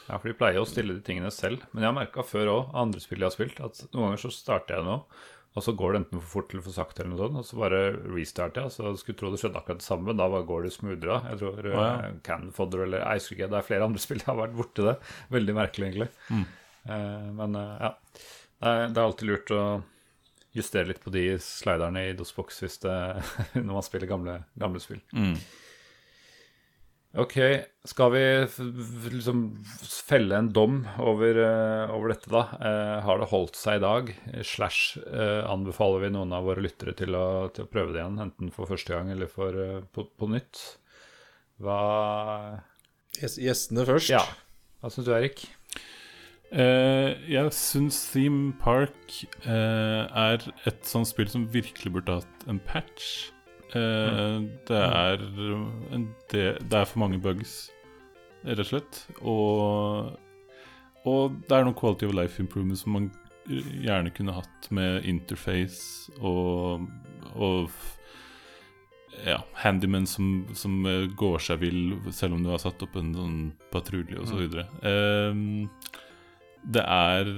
Ja, 0.06 0.18
for 0.18 0.30
de 0.30 0.36
pleier 0.38 0.62
å 0.62 0.66
stille 0.66 0.94
de 0.94 1.02
tingene 1.06 1.30
selv. 1.34 1.66
Men 1.72 1.84
jeg 1.84 1.90
har 1.90 1.98
merka 1.98 2.22
før 2.26 2.52
òg, 2.54 2.70
andre 2.78 3.02
spill 3.02 3.22
jeg 3.22 3.28
har 3.28 3.34
spilt, 3.34 3.58
at 3.62 3.82
noen 3.90 4.08
ganger 4.08 4.22
så 4.24 4.30
starter 4.34 4.78
jeg 4.78 4.86
noe, 4.86 5.02
og 5.50 5.64
så 5.66 5.74
går 5.74 5.92
det 5.92 6.00
enten 6.00 6.20
for 6.20 6.30
fort 6.30 6.52
eller 6.52 6.62
for 6.62 6.76
sakte, 6.76 7.02
eller 7.02 7.16
noe 7.16 7.24
sånt, 7.24 7.38
og 7.40 7.46
så 7.48 7.58
bare 7.58 7.80
restarter 8.14 8.68
jeg. 8.68 8.74
Så 8.76 8.92
skulle 9.00 9.18
tro 9.18 9.32
det 9.32 9.40
skjedde 9.42 9.58
akkurat 9.58 9.80
det 9.82 9.86
samme, 9.86 10.14
da 10.14 10.28
går 10.46 10.66
det 10.66 10.74
smoothere. 10.76 11.16
Jeg 11.32 11.40
tror 11.40 11.68
ja. 11.72 11.86
uh, 12.04 12.18
Cannon 12.26 12.52
Fodder 12.54 12.84
eller 12.84 13.06
husker 13.08 13.34
ikke, 13.34 13.50
det 13.50 13.58
er 13.58 13.66
flere 13.66 13.88
andre 13.90 14.02
spill 14.04 14.22
jeg 14.22 14.30
har 14.30 14.38
vært 14.38 14.58
borti 14.60 14.86
det. 14.86 14.96
Veldig 15.34 15.56
merkelig, 15.58 15.88
egentlig. 15.88 16.10
Eh, 16.86 17.32
men 17.40 17.58
eh, 17.58 17.74
ja. 17.80 17.90
Det 18.60 18.68
er, 18.68 18.92
det 18.92 19.00
er 19.00 19.06
alltid 19.06 19.30
lurt 19.30 19.50
å 19.56 19.64
justere 20.56 20.90
litt 20.90 21.02
på 21.02 21.12
de 21.14 21.24
sliderne 21.42 22.02
i 22.08 22.14
DOS-boks 22.18 22.62
når 23.66 23.72
man 23.72 23.86
spiller 23.86 24.10
gamle, 24.10 24.36
gamle 24.60 24.82
spill. 24.82 25.00
Mm. 25.16 25.34
Ok, 27.18 27.34
skal 27.90 28.12
vi 28.14 28.20
liksom 29.10 29.40
felle 29.82 30.36
en 30.38 30.50
dom 30.54 30.76
over, 31.02 31.40
uh, 31.42 31.90
over 31.96 32.12
dette, 32.12 32.30
da? 32.30 32.44
Uh, 32.62 32.98
har 33.02 33.18
det 33.18 33.26
holdt 33.32 33.58
seg 33.58 33.80
i 33.80 33.82
dag? 33.82 34.12
Slash 34.46 35.00
uh, 35.08 35.42
anbefaler 35.50 36.04
vi 36.04 36.12
noen 36.14 36.30
av 36.36 36.46
våre 36.46 36.62
lyttere 36.62 36.94
til 36.94 37.16
å, 37.18 37.48
til 37.50 37.66
å 37.66 37.70
prøve 37.72 37.96
det 37.96 38.04
igjen, 38.04 38.20
enten 38.22 38.52
for 38.54 38.70
første 38.70 38.94
gang 38.94 39.10
eller 39.10 39.26
for, 39.32 39.58
på, 39.90 40.06
på 40.06 40.28
nytt? 40.30 40.62
Hva 41.60 41.80
Gjes- 43.18 43.40
Gjestene 43.42 43.88
først. 43.88 44.12
Ja. 44.14 44.22
Hva 44.80 44.92
syns 44.94 45.08
du, 45.10 45.12
Erik? 45.16 45.42
Eh, 46.50 47.10
jeg 47.30 47.50
syns 47.54 47.98
Theme 48.10 48.54
Park 48.62 49.20
eh, 49.44 50.06
er 50.06 50.46
et 50.66 50.86
sånt 50.88 51.10
spill 51.10 51.28
som 51.30 51.44
virkelig 51.52 51.92
burde 51.98 52.20
hatt 52.20 52.46
en 52.50 52.62
patch. 52.70 53.30
Eh, 53.76 54.40
det, 54.68 54.80
er 54.80 55.22
en 55.94 56.08
det, 56.32 56.46
det 56.58 56.78
er 56.78 56.88
for 56.88 57.02
mange 57.02 57.20
bugs, 57.22 57.70
rett 58.44 58.64
og 58.64 58.70
slett. 58.72 59.00
Og, 59.20 60.10
og 61.06 61.38
det 61.46 61.56
er 61.56 61.66
noen 61.66 61.78
quality 61.78 62.08
of 62.08 62.16
life 62.16 62.42
improvements 62.42 62.84
som 62.86 62.96
man 62.98 63.10
gjerne 63.50 64.12
kunne 64.14 64.34
hatt 64.36 64.68
med 64.74 65.06
interface 65.08 66.12
og, 66.20 66.84
og 67.34 67.70
ja, 69.26 69.40
handyman 69.62 70.06
som, 70.06 70.46
som 70.56 70.84
eh, 70.86 71.06
går 71.18 71.42
seg 71.42 71.62
vill 71.64 71.96
selv 72.14 72.36
om 72.36 72.44
du 72.44 72.50
har 72.52 72.62
satt 72.62 72.82
opp 72.84 72.96
en 72.98 73.12
sånn 73.16 73.40
patrulje 73.72 74.20
osv. 74.22 74.46
Mm. 74.82 75.66
Eh, 75.66 75.96
det 76.70 76.82
er 76.84 77.28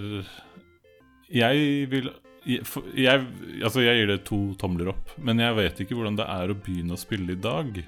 Jeg 1.32 1.88
vil 1.92 2.10
jeg, 2.46 3.26
altså 3.62 3.82
jeg 3.84 4.00
gir 4.00 4.10
det 4.10 4.22
to 4.28 4.40
tomler 4.60 4.92
opp, 4.92 5.12
men 5.22 5.42
jeg 5.42 5.56
vet 5.58 5.82
ikke 5.82 5.98
hvordan 5.98 6.18
det 6.18 6.28
er 6.28 6.52
å 6.52 6.58
begynne 6.58 6.96
å 6.96 7.00
spille 7.00 7.36
i 7.36 7.42
dag. 7.42 7.78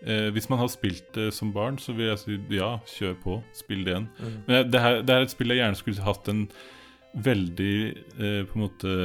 Eh, 0.00 0.28
hvis 0.34 0.48
man 0.48 0.62
har 0.62 0.70
spilt 0.72 1.10
det 1.16 1.32
som 1.34 1.52
barn, 1.52 1.78
så 1.82 1.92
vil 1.96 2.12
jeg 2.12 2.22
si 2.22 2.38
ja, 2.56 2.76
kjør 2.86 3.18
på, 3.24 3.38
spill 3.56 3.84
det 3.84 3.94
igjen. 3.94 4.08
Mm. 4.18 4.38
Men 4.46 4.72
det, 4.72 4.82
her, 4.84 5.00
det 5.02 5.14
er 5.14 5.26
et 5.26 5.34
spill 5.34 5.52
jeg 5.52 5.60
gjerne 5.60 5.80
skulle 5.80 6.06
hatt 6.06 6.30
en 6.32 6.46
veldig 7.18 7.76
eh, 7.88 8.42
på 8.46 8.58
en 8.58 8.64
måte 8.64 8.96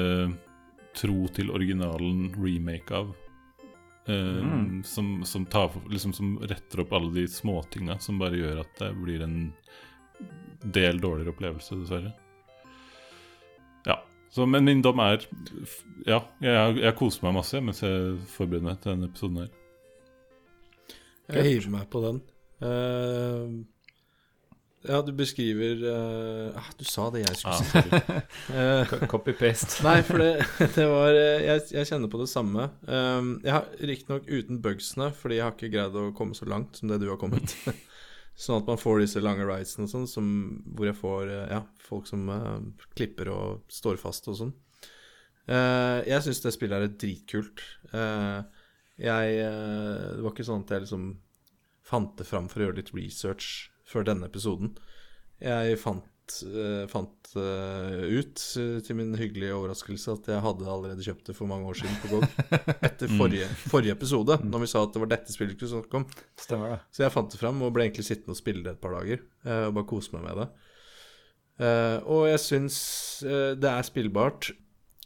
tro 0.94 1.28
til 1.34 1.50
originalen 1.52 2.30
remake 2.38 2.96
av. 2.96 3.14
Eh, 4.06 4.16
mm. 4.16 4.84
som, 4.88 5.16
som, 5.26 5.46
tar, 5.46 5.72
liksom, 5.90 6.14
som, 6.14 6.36
retter 6.44 6.84
opp 6.84 6.94
alle 6.94 7.14
de 7.16 7.28
småtinga 7.32 7.98
som 8.04 8.20
bare 8.20 8.42
gjør 8.42 8.60
at 8.66 8.74
det 8.82 8.90
blir 9.00 9.24
en 9.24 9.38
del 10.64 11.00
dårligere 11.02 11.34
opplevelse, 11.34 11.80
dessverre. 11.82 12.14
Så, 14.34 14.46
men 14.50 14.66
min 14.66 14.82
dom 14.82 15.02
er 15.04 15.28
Ja, 16.08 16.24
jeg, 16.42 16.80
jeg 16.82 16.96
koser 16.98 17.28
meg 17.28 17.36
masse 17.38 17.60
mens 17.62 17.84
jeg 17.84 18.16
forbereder 18.34 18.66
meg 18.66 18.80
til 18.82 18.96
denne 18.96 19.12
episoden 19.12 19.44
her. 19.44 19.52
Jeg 21.34 21.52
hiver 21.52 21.70
meg 21.78 21.86
på 21.94 22.02
den. 22.04 22.18
Uh, 22.64 23.62
ja, 24.84 25.00
du 25.06 25.14
beskriver 25.16 25.80
uh, 25.86 26.58
ah, 26.60 26.68
Du 26.80 26.84
sa 26.88 27.08
det 27.14 27.24
jeg 27.24 27.40
skulle 27.40 27.62
si. 27.62 28.18
uh, 28.52 29.08
Copy-paste. 29.14 29.80
nei, 29.86 30.02
for 30.04 30.20
det, 30.20 30.34
det 30.78 30.90
var 30.92 31.16
jeg, 31.16 31.62
jeg, 31.78 31.88
kjenner 31.88 32.12
på 32.12 32.20
det 32.20 32.30
samme. 32.32 32.68
Um, 32.90 33.38
jeg 33.46 33.56
har 33.56 33.70
Riktignok 33.80 34.28
uten 34.28 34.62
bugsene, 34.66 35.14
fordi 35.16 35.40
jeg 35.40 35.46
har 35.48 35.56
ikke 35.56 35.72
greid 35.78 35.96
å 36.00 36.10
komme 36.18 36.36
så 36.36 36.50
langt 36.50 36.82
som 36.82 36.92
det 36.92 37.00
du 37.04 37.10
har 37.14 37.22
kommet. 37.22 37.56
Sånn 38.34 38.64
at 38.64 38.70
man 38.70 38.80
får 38.82 39.04
disse 39.04 39.22
lange 39.22 39.46
ridesene 39.46 39.86
og 39.86 40.10
sånn, 40.10 40.30
hvor 40.74 40.90
jeg 40.90 40.98
får 40.98 41.30
eh, 41.30 41.52
ja, 41.54 41.62
folk 41.86 42.08
som 42.10 42.30
uh, 42.34 42.58
klipper 42.98 43.30
og 43.30 43.68
står 43.72 44.00
fast 44.02 44.30
og 44.32 44.40
sånn. 44.40 44.54
Uh, 45.46 46.02
jeg 46.08 46.24
syns 46.26 46.42
det 46.42 46.54
spillet 46.56 46.88
er 46.88 46.96
dritkult. 46.98 47.62
Uh, 47.94 48.42
jeg 48.98 49.38
Det 49.42 50.22
var 50.22 50.34
ikke 50.34 50.46
sånn 50.46 50.62
at 50.64 50.72
jeg 50.72 50.84
liksom 50.84 51.06
fant 51.84 52.12
det 52.18 52.28
fram 52.30 52.46
for 52.50 52.62
å 52.62 52.68
gjøre 52.68 52.78
litt 52.78 52.92
research 52.94 53.72
før 53.90 54.06
denne 54.08 54.30
episoden. 54.30 54.76
Jeg 55.42 55.80
fant 55.82 56.06
fant 56.92 57.34
uh, 57.36 58.04
ut, 58.08 58.44
uh, 58.60 58.78
til 58.86 58.98
min 58.98 59.12
hyggelige 59.20 59.56
overraskelse, 59.56 60.16
at 60.16 60.30
jeg 60.32 60.44
hadde 60.46 60.70
allerede 60.70 61.06
kjøpt 61.06 61.30
det 61.30 61.36
for 61.38 61.50
mange 61.50 61.68
år 61.70 61.80
siden 61.82 62.00
på 62.04 62.12
GOG. 62.14 62.26
Etter 62.88 63.12
mm. 63.12 63.18
forrige, 63.20 63.50
forrige 63.72 63.96
episode, 63.98 64.40
mm. 64.40 64.50
når 64.54 64.64
vi 64.64 64.72
sa 64.72 64.84
at 64.86 64.96
det 64.96 65.04
var 65.04 65.12
dette 65.16 65.36
spillet 65.36 65.60
vi 65.60 65.70
skulle 65.72 66.02
om. 66.02 66.08
Stemmer 66.40 66.76
det. 66.76 66.80
Så 66.96 67.06
jeg 67.06 67.16
fant 67.16 67.34
det 67.34 67.42
fram 67.42 67.62
og 67.66 67.74
ble 67.76 67.88
egentlig 67.88 68.08
sittende 68.08 68.38
og 68.38 68.40
spille 68.40 68.64
det 68.66 68.76
et 68.76 68.84
par 68.84 68.96
dager. 69.00 69.26
og 69.44 69.76
bare 69.78 69.90
kose 69.90 70.16
meg 70.16 70.28
med 70.30 70.42
det. 70.42 70.50
og 72.08 72.28
jeg 72.30 72.42
syns 72.42 72.78
det 73.24 73.70
er 73.70 73.88
spillbart. 73.88 74.54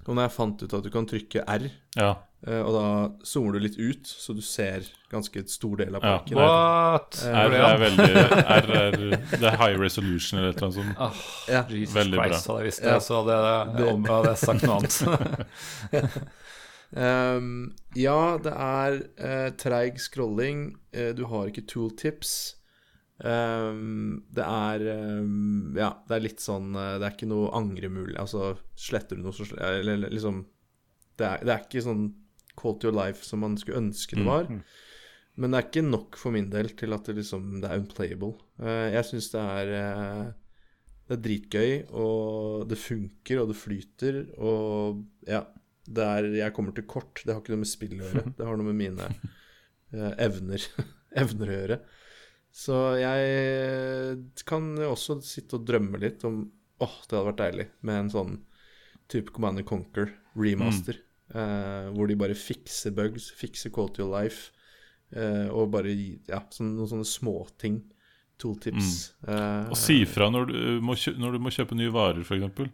Og 0.07 0.15
når 0.15 0.27
jeg 0.27 0.35
fant 0.38 0.64
ut 0.64 0.73
at 0.77 0.85
du 0.85 0.91
kan 0.94 1.07
trykke 1.10 1.44
R 1.44 1.68
ja. 1.98 2.14
Uh, 2.45 2.61
og 2.61 2.76
da 2.76 2.89
zoomer 3.26 3.55
du 3.57 3.64
litt 3.64 3.80
ut, 3.81 4.05
så 4.05 4.34
du 4.38 4.43
ser 4.45 4.85
ganske 5.09 5.41
et 5.41 5.49
stor 5.49 5.80
del 5.80 5.95
av 5.97 6.03
parken. 6.03 6.38
Ja. 6.38 6.43
What? 6.45 7.18
Uh, 7.26 7.34
R 7.34 7.55
er 7.57 7.80
veldig 7.81 8.09
R 8.14 8.68
er, 8.77 8.97
Det 9.31 9.39
er 9.41 9.55
high 9.57 9.80
resolution 9.81 10.38
eller 10.38 10.53
et 10.53 10.59
eller 10.61 10.68
annet 10.68 10.77
sånt. 10.77 10.99
Oh, 11.01 11.23
ja. 11.49 11.64
Jesus 11.72 11.95
veldig 11.95 12.19
Christ, 12.22 12.35
bra. 12.35 12.53
hadde 12.53 12.59
jeg 12.59 12.69
visst 12.69 12.84
det, 12.84 12.91
ja. 12.93 12.99
så 13.01 13.22
hadde 13.22 13.38
jeg, 13.39 13.95
hadde 14.11 14.34
jeg 14.35 14.41
sagt 14.43 14.68
noe 14.68 14.77
annet. 14.77 16.19
um, 17.07 17.49
ja, 17.97 18.19
det 18.45 18.53
er 18.68 18.99
uh, 19.01 19.49
treig 19.65 19.97
scrolling. 20.05 20.61
Uh, 20.93 21.09
du 21.18 21.23
har 21.31 21.49
ikke 21.49 21.65
tooltips. 21.73 22.35
Um, 23.18 24.27
det 24.30 24.45
er 24.45 24.84
um, 24.93 25.73
Ja, 25.73 25.89
det 26.05 26.14
er 26.14 26.22
litt 26.22 26.43
sånn 26.43 26.68
Det 26.77 27.01
er 27.01 27.15
ikke 27.15 27.26
noe 27.26 27.47
angremulig 27.57 28.14
Altså, 28.22 28.51
sletter 28.77 29.18
du 29.18 29.23
noe, 29.26 29.34
så 29.34 29.47
Eller 29.57 30.03
liksom 30.03 30.43
det 31.18 31.26
er, 31.26 31.41
det 31.41 31.53
er 31.55 31.64
ikke 31.65 31.81
sånn 31.81 32.03
quality 32.57 32.89
of 32.89 32.97
life 32.97 33.25
som 33.25 33.43
man 33.45 33.57
skulle 33.59 33.81
ønske 33.81 34.17
det 34.17 34.25
mm, 34.25 34.29
var. 34.29 34.49
Mm. 34.51 34.61
Men 35.38 35.53
det 35.53 35.59
er 35.59 35.67
ikke 35.67 35.85
nok 35.85 36.17
for 36.17 36.34
min 36.34 36.49
del 36.49 36.71
til 36.77 36.95
at 36.95 37.05
det 37.05 37.19
liksom 37.19 37.59
Det 37.61 37.69
er 37.69 37.81
unplayable. 37.81 38.34
Uh, 38.61 38.89
jeg 38.93 39.05
syns 39.11 39.29
det 39.34 39.43
er 39.43 39.73
uh, 39.75 40.23
Det 41.07 41.17
er 41.17 41.23
dritgøy, 41.27 41.71
og 41.93 42.65
det 42.71 42.79
funker, 42.81 43.43
og 43.43 43.53
det 43.53 43.59
flyter, 43.59 44.23
og 44.38 45.03
ja 45.27 45.45
det 45.88 46.03
er, 46.03 46.25
Jeg 46.41 46.55
kommer 46.55 46.75
til 46.75 46.88
kort. 46.89 47.21
Det 47.23 47.31
har 47.31 47.39
ikke 47.39 47.53
noe 47.55 47.63
med 47.63 47.71
spill 47.71 47.95
å 47.99 48.03
gjøre. 48.03 48.25
Det 48.38 48.47
har 48.49 48.59
noe 48.59 48.71
med 48.71 48.81
mine 48.81 49.07
uh, 49.07 50.13
evner, 50.19 50.67
evner 51.23 51.53
å 51.53 51.61
gjøre. 51.61 51.79
Så 52.57 52.75
jeg 52.97 54.43
kan 54.49 54.71
også 54.88 55.19
sitte 55.21 55.59
og 55.59 55.67
drømme 55.67 55.99
litt 56.01 56.23
om 56.25 56.47
Åh, 56.77 56.85
oh, 56.85 56.97
det 57.09 57.15
hadde 57.15 57.25
vært 57.25 57.39
deilig 57.41 57.63
med 57.89 57.99
en 57.99 58.09
sånn 58.13 58.34
type 59.09 59.34
Command 59.34 59.63
Conquer 59.65 60.11
remaster. 60.38 60.99
Mm. 60.99 61.06
Uh, 61.38 61.91
hvor 61.93 62.09
de 62.09 62.15
bare 62.18 62.35
fikser 62.38 62.95
bugs, 62.97 63.30
fikser 63.38 63.69
quality 63.73 64.01
of 64.01 64.09
life, 64.09 64.49
uh, 65.14 65.45
og 65.53 65.69
bare 65.76 65.93
ja, 65.93 66.41
sånne, 66.53 66.73
noen 66.80 66.89
sånne 66.95 67.07
småting. 67.07 67.84
Tooltips. 68.41 68.97
Mm. 69.26 69.30
Uh, 69.30 69.69
og 69.73 69.77
si 69.81 70.01
fra 70.09 70.30
når, 70.30 70.51
når, 71.18 71.38
du 71.38 71.41
må 71.41 71.53
kjøpe 71.53 71.77
nye 71.77 71.93
varer, 71.93 72.22
f.eks. 72.22 72.68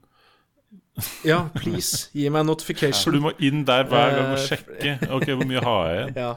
ja, 1.28 1.42
please, 1.56 2.10
gi 2.16 2.28
meg 2.32 2.48
notification. 2.48 3.06
For 3.08 3.16
du 3.16 3.24
må 3.24 3.36
inn 3.44 3.64
der 3.68 3.88
hver 3.88 4.18
gang 4.18 4.34
og 4.34 4.42
sjekke. 4.44 4.98
Ok, 5.16 5.30
hvor 5.32 5.48
mye 5.48 5.64
har 5.64 5.86
jeg 5.88 6.02
igjen? 6.02 6.18
ja. 6.26 6.34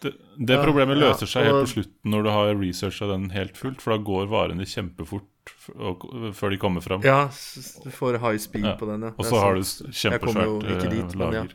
Det, 0.00 0.14
det 0.40 0.56
ja, 0.56 0.62
problemet 0.64 0.96
løser 0.96 1.28
seg 1.28 1.44
helt 1.44 1.66
på 1.66 1.72
slutten 1.74 2.08
når 2.14 2.22
du 2.24 2.30
har 2.32 2.54
researcha 2.56 3.08
den 3.10 3.26
helt 3.34 3.58
fullt, 3.60 3.82
for 3.84 3.92
da 3.92 4.00
går 4.00 4.30
varene 4.32 4.64
kjempefort 4.64 5.28
før 6.36 6.54
de 6.54 6.58
kommer 6.60 6.84
fram. 6.84 7.04
Ja, 7.04 7.26
du 7.84 7.90
får 7.92 8.16
high 8.22 8.40
speed 8.40 8.68
på 8.80 8.88
den, 8.88 9.04
ja. 9.08 9.12
Og 9.16 9.28
så 9.28 9.42
har 9.42 9.58
du 9.58 9.92
kjempesvært 9.92 11.18
lager. 11.20 11.52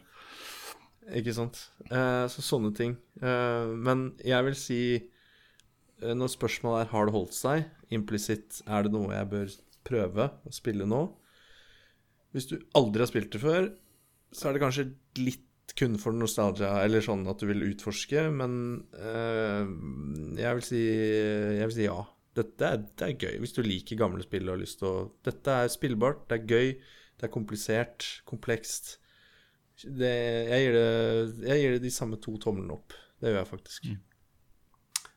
Ikke 1.14 1.36
sant. 1.38 1.60
Eh, 1.92 2.26
så 2.32 2.42
sånne 2.42 2.72
ting. 2.78 2.96
Eh, 3.22 3.74
men 3.78 4.08
jeg 4.26 4.48
vil 4.48 4.58
si 4.58 4.80
eh, 4.98 6.14
Når 6.18 6.34
spørsmålet 6.34 6.86
er 6.86 6.92
har 6.94 7.06
det 7.08 7.16
holdt 7.16 7.38
seg, 7.38 7.68
implisitt 7.94 8.64
er 8.66 8.86
det 8.86 8.94
noe 8.96 9.14
jeg 9.14 9.32
bør 9.34 9.56
prøve 9.86 10.30
å 10.46 10.54
spille 10.54 10.88
nå. 10.90 11.04
Hvis 12.34 12.50
du 12.50 12.58
aldri 12.76 13.06
har 13.06 13.12
spilt 13.12 13.36
det 13.36 13.44
før, 13.44 13.70
så 14.36 14.50
er 14.50 14.56
det 14.56 14.64
kanskje 14.66 14.90
litt 15.22 15.46
kun 15.76 15.96
for 16.00 16.16
nostalgia, 16.16 16.72
eller 16.86 17.04
sånn 17.04 17.26
at 17.30 17.42
du 17.42 17.48
vil 17.50 17.64
utforske, 17.68 18.28
men 18.32 18.58
eh, 18.96 19.64
jeg, 20.40 20.58
vil 20.58 20.66
si, 20.66 20.84
jeg 21.60 21.70
vil 21.70 21.78
si 21.78 21.88
ja. 21.88 22.02
Dette 22.36 22.68
er, 22.68 22.82
det 23.00 23.06
er 23.06 23.14
gøy, 23.16 23.38
hvis 23.40 23.56
du 23.56 23.62
liker 23.64 24.00
gamle 24.00 24.24
spill 24.26 24.50
og 24.50 24.58
har 24.58 24.60
lyst 24.60 24.82
til 24.82 24.90
å 24.90 25.04
Dette 25.24 25.54
er 25.56 25.70
spillbart, 25.72 26.26
det 26.28 26.42
er 26.42 26.50
gøy, 26.50 26.74
det 27.16 27.28
er 27.28 27.32
komplisert, 27.32 28.08
komplekst 28.28 28.98
det, 29.84 30.16
jeg, 30.50 30.66
gir 30.66 30.76
det, 30.78 31.48
jeg, 31.50 31.62
gir 31.62 31.76
det, 31.76 31.84
de 31.84 31.94
samme 31.94 32.20
to 32.24 32.36
tomlene 32.42 32.78
opp. 32.78 32.96
Det 33.20 33.32
gjør 33.32 33.42
jeg 33.42 33.52
faktisk. 33.52 33.90
Mm. 33.92 34.04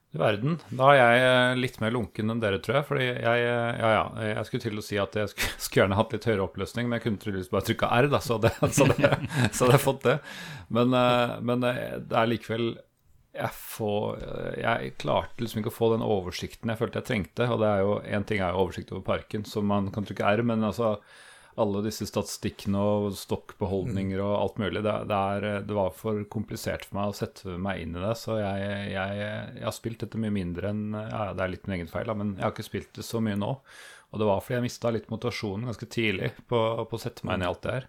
Du 0.09 0.22
verden. 0.22 0.55
Da 0.72 0.89
er 0.94 0.98
jeg 0.98 1.24
eh, 1.26 1.59
litt 1.60 1.78
mer 1.82 1.93
lunken 1.93 2.32
enn 2.32 2.40
dere, 2.40 2.62
tror 2.64 2.78
jeg. 2.78 2.86
Fordi 2.89 3.06
jeg, 3.06 3.44
eh, 3.44 3.80
ja, 3.82 3.90
ja, 3.93 4.05
jeg 4.30 4.48
skulle 4.48 4.64
til 4.64 4.80
å 4.80 4.85
si 4.85 4.98
at 5.01 5.18
jeg 5.20 5.32
skulle, 5.35 5.68
gjerne 5.82 5.98
hatt 5.98 6.16
litt 6.16 6.28
høyere 6.30 6.47
oppløsning, 6.47 6.89
men 6.89 6.97
jeg 6.97 7.06
kunne 7.06 7.22
tydeligvis 7.22 7.52
bare 7.52 7.68
trykka 7.68 7.93
R, 7.93 8.09
da, 8.14 8.22
så 8.24 8.39
hadde 8.40 8.52
jeg 9.76 9.85
fått 9.85 10.05
det. 10.09 10.18
Men, 10.72 10.97
eh, 10.97 11.39
men, 11.44 11.64
det 11.64 12.20
er 12.22 12.30
likevel 12.32 12.70
jeg, 13.39 13.52
får, 13.52 14.22
jeg 14.59 14.94
klarte 14.98 15.44
liksom 15.44 15.60
ikke 15.60 15.70
å 15.70 15.76
få 15.76 15.93
den 15.93 16.02
oversikten 16.02 16.72
jeg 16.72 16.80
følte 16.80 17.02
jeg 17.02 17.10
trengte. 17.10 17.47
Og 17.52 17.60
det 17.60 17.68
er 17.68 17.85
jo 17.85 17.98
én 18.09 18.24
ting 18.26 18.40
er 18.40 18.56
jo 18.56 18.64
oversikt 18.64 18.94
over 18.97 19.05
parken, 19.06 19.44
så 19.47 19.62
man 19.62 19.93
kan 19.94 20.09
trykke 20.09 20.32
R, 20.40 20.43
men 20.48 20.64
altså 20.66 20.97
alle 21.59 21.82
disse 21.85 22.06
statistikkene 22.09 22.80
og 22.80 23.10
stokkbeholdninger 23.18 24.22
og 24.22 24.35
alt 24.36 24.60
mulig. 24.62 24.82
Det, 24.86 24.94
det, 25.10 25.18
er, 25.18 25.47
det, 25.66 25.76
var 25.76 25.93
for 25.97 26.22
komplisert 26.30 26.86
for 26.89 27.01
meg 27.01 27.12
å 27.12 27.18
sette 27.18 27.59
meg 27.60 27.82
inn 27.82 27.97
i 27.97 28.02
det. 28.02 28.14
Så 28.20 28.39
jeg, 28.40 28.72
jeg, 28.94 29.20
jeg 29.20 29.66
har 29.66 29.76
spilt 29.76 30.05
dette 30.05 30.20
mye 30.22 30.35
mindre 30.35 30.72
enn 30.72 30.97
ja, 30.97 31.30
Det 31.36 31.44
er 31.44 31.55
litt 31.55 31.68
min 31.68 31.78
egen 31.78 31.90
feil, 31.93 32.12
men 32.18 32.36
jeg 32.36 32.47
har 32.47 32.55
ikke 32.55 32.68
spilt 32.70 32.93
det 32.98 33.06
så 33.06 33.22
mye 33.24 33.39
nå. 33.39 33.52
Og 34.09 34.22
det 34.22 34.28
var 34.28 34.40
fordi 34.40 34.56
jeg 34.56 34.66
mista 34.68 34.93
litt 34.94 35.10
motivasjonen 35.12 35.68
ganske 35.68 35.89
tidlig 35.93 36.32
på, 36.48 36.59
på, 36.89 36.97
å 36.97 37.02
sette 37.02 37.26
meg 37.28 37.39
inn 37.39 37.44
i 37.44 37.51
alt 37.51 37.64
det 37.66 37.74
her. 37.74 37.89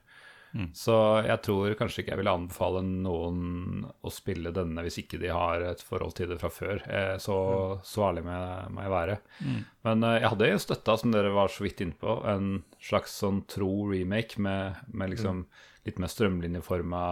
Mm. 0.54 0.70
Så 0.74 0.96
jeg 1.28 1.42
tror 1.46 1.76
kanskje 1.78 2.02
ikke 2.04 2.14
jeg 2.16 2.22
ville 2.22 2.34
anbefale 2.34 2.82
noen 2.86 3.84
å 4.02 4.14
spille 4.14 4.54
denne 4.56 4.84
hvis 4.86 5.00
ikke 5.04 5.20
de 5.22 5.30
har 5.34 5.66
et 5.70 5.84
forhold 5.86 6.16
til 6.18 6.32
det 6.34 6.40
fra 6.42 6.50
før. 6.54 6.84
Eh, 6.90 7.16
Så, 7.22 7.38
så 7.86 8.08
ærlig 8.10 8.26
må 8.26 8.34
jeg, 8.36 8.94
være. 8.96 9.18
Mm. 9.46 9.60
Men 9.88 10.06
eh, 10.10 10.20
jeg 10.24 10.34
hadde 10.34 10.52
jo 10.52 10.62
støtta, 10.66 10.98
som 10.98 11.14
dere 11.14 11.34
var 11.36 11.54
så 11.54 11.66
vidt 11.66 11.84
inne 11.86 11.98
på, 12.00 12.20
en 12.30 12.64
slags 12.82 13.18
sånn 13.22 13.44
tro 13.52 13.74
remake 13.92 14.42
med, 14.42 14.80
med 14.94 15.14
liksom 15.14 15.46
litt 15.86 16.00
mer 16.02 16.12
strømlinjeforma 16.12 17.04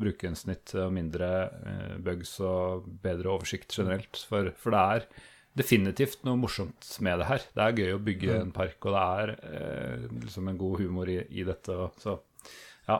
brukergrensesnitt 0.00 0.74
og 0.82 0.90
mindre 0.94 1.30
eh, 1.70 1.94
bugs 2.02 2.36
og 2.42 2.88
bedre 3.04 3.30
oversikt 3.36 3.76
generelt. 3.78 4.18
For, 4.28 4.50
for 4.58 4.74
det 4.74 4.82
er 4.96 5.08
definitivt 5.54 6.24
noe 6.26 6.38
morsomt 6.40 6.88
med 7.06 7.20
det 7.22 7.28
her. 7.28 7.44
Det 7.54 7.62
er 7.62 7.76
gøy 7.78 7.92
å 7.94 8.02
bygge 8.02 8.38
en 8.40 8.50
park, 8.54 8.80
og 8.82 8.96
det 8.96 9.02
er 9.04 9.34
eh, 9.38 10.06
liksom 10.24 10.50
en 10.50 10.58
god 10.58 10.80
humor 10.82 11.10
i, 11.12 11.20
i 11.30 11.46
dette. 11.46 11.76
Så, 12.02 12.16
ja. 12.90 12.98